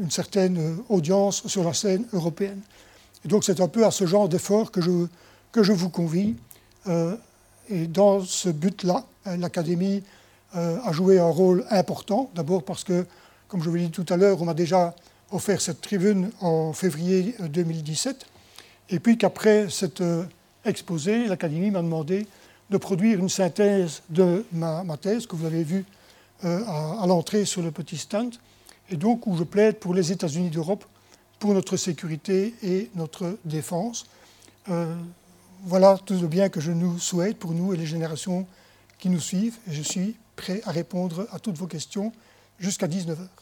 une 0.00 0.10
certaine 0.10 0.78
audience 0.88 1.46
sur 1.46 1.64
la 1.64 1.74
scène 1.74 2.06
européenne. 2.12 2.60
Et 3.24 3.28
donc 3.28 3.44
c'est 3.44 3.60
un 3.60 3.68
peu 3.68 3.84
à 3.84 3.90
ce 3.90 4.06
genre 4.06 4.28
d'effort 4.28 4.70
que 4.70 4.80
je, 4.80 5.06
que 5.52 5.62
je 5.62 5.72
vous 5.72 5.90
convie. 5.90 6.34
et 7.68 7.86
dans 7.86 8.20
ce 8.20 8.48
but-là, 8.48 9.04
l'Académie 9.26 10.02
a 10.54 10.92
joué 10.92 11.18
un 11.18 11.30
rôle 11.30 11.64
important, 11.70 12.30
d'abord 12.34 12.64
parce 12.64 12.84
que 12.84 13.06
comme 13.52 13.62
je 13.62 13.68
vous 13.68 13.76
l'ai 13.76 13.82
dit 13.82 13.90
tout 13.90 14.06
à 14.08 14.16
l'heure, 14.16 14.40
on 14.40 14.46
m'a 14.46 14.54
déjà 14.54 14.94
offert 15.30 15.60
cette 15.60 15.82
tribune 15.82 16.30
en 16.40 16.72
février 16.72 17.34
2017, 17.38 18.24
et 18.88 18.98
puis 18.98 19.18
qu'après 19.18 19.68
cet 19.68 20.00
euh, 20.00 20.24
exposé, 20.64 21.26
l'Académie 21.26 21.70
m'a 21.70 21.82
demandé 21.82 22.26
de 22.70 22.76
produire 22.78 23.18
une 23.18 23.28
synthèse 23.28 24.00
de 24.08 24.46
ma, 24.52 24.82
thèse, 24.98 25.26
que 25.26 25.36
vous 25.36 25.44
avez 25.44 25.64
vue 25.64 25.84
euh, 26.46 26.64
à, 26.66 27.06
l'entrée 27.06 27.44
sur 27.44 27.60
le 27.60 27.70
petit 27.70 27.98
stand, 27.98 28.34
et 28.90 28.96
donc 28.96 29.26
où 29.26 29.36
je 29.36 29.44
plaide 29.44 29.78
pour 29.78 29.94
les 29.94 30.12
États-Unis 30.12 30.50
d'Europe, 30.50 30.84
pour 31.38 31.54
notre 31.54 31.76
sécurité 31.76 32.54
et 32.62 32.90
notre 32.94 33.38
défense. 33.44 34.06
Euh, 34.68 34.94
voilà 35.64 35.98
tout 36.04 36.14
le 36.14 36.28
bien 36.28 36.48
que 36.48 36.60
je 36.60 36.72
nous 36.72 36.98
souhaite 36.98 37.38
pour 37.38 37.52
nous 37.52 37.72
et 37.72 37.76
les 37.76 37.86
générations 37.86 38.46
qui 38.98 39.08
nous 39.08 39.20
suivent, 39.20 39.58
et 39.68 39.72
je 39.72 39.82
suis 39.82 40.16
prêt 40.36 40.60
à 40.64 40.70
répondre 40.70 41.26
à 41.32 41.38
toutes 41.38 41.58
vos 41.58 41.66
questions 41.66 42.12
jusqu'à 42.58 42.86
19h. 42.86 43.41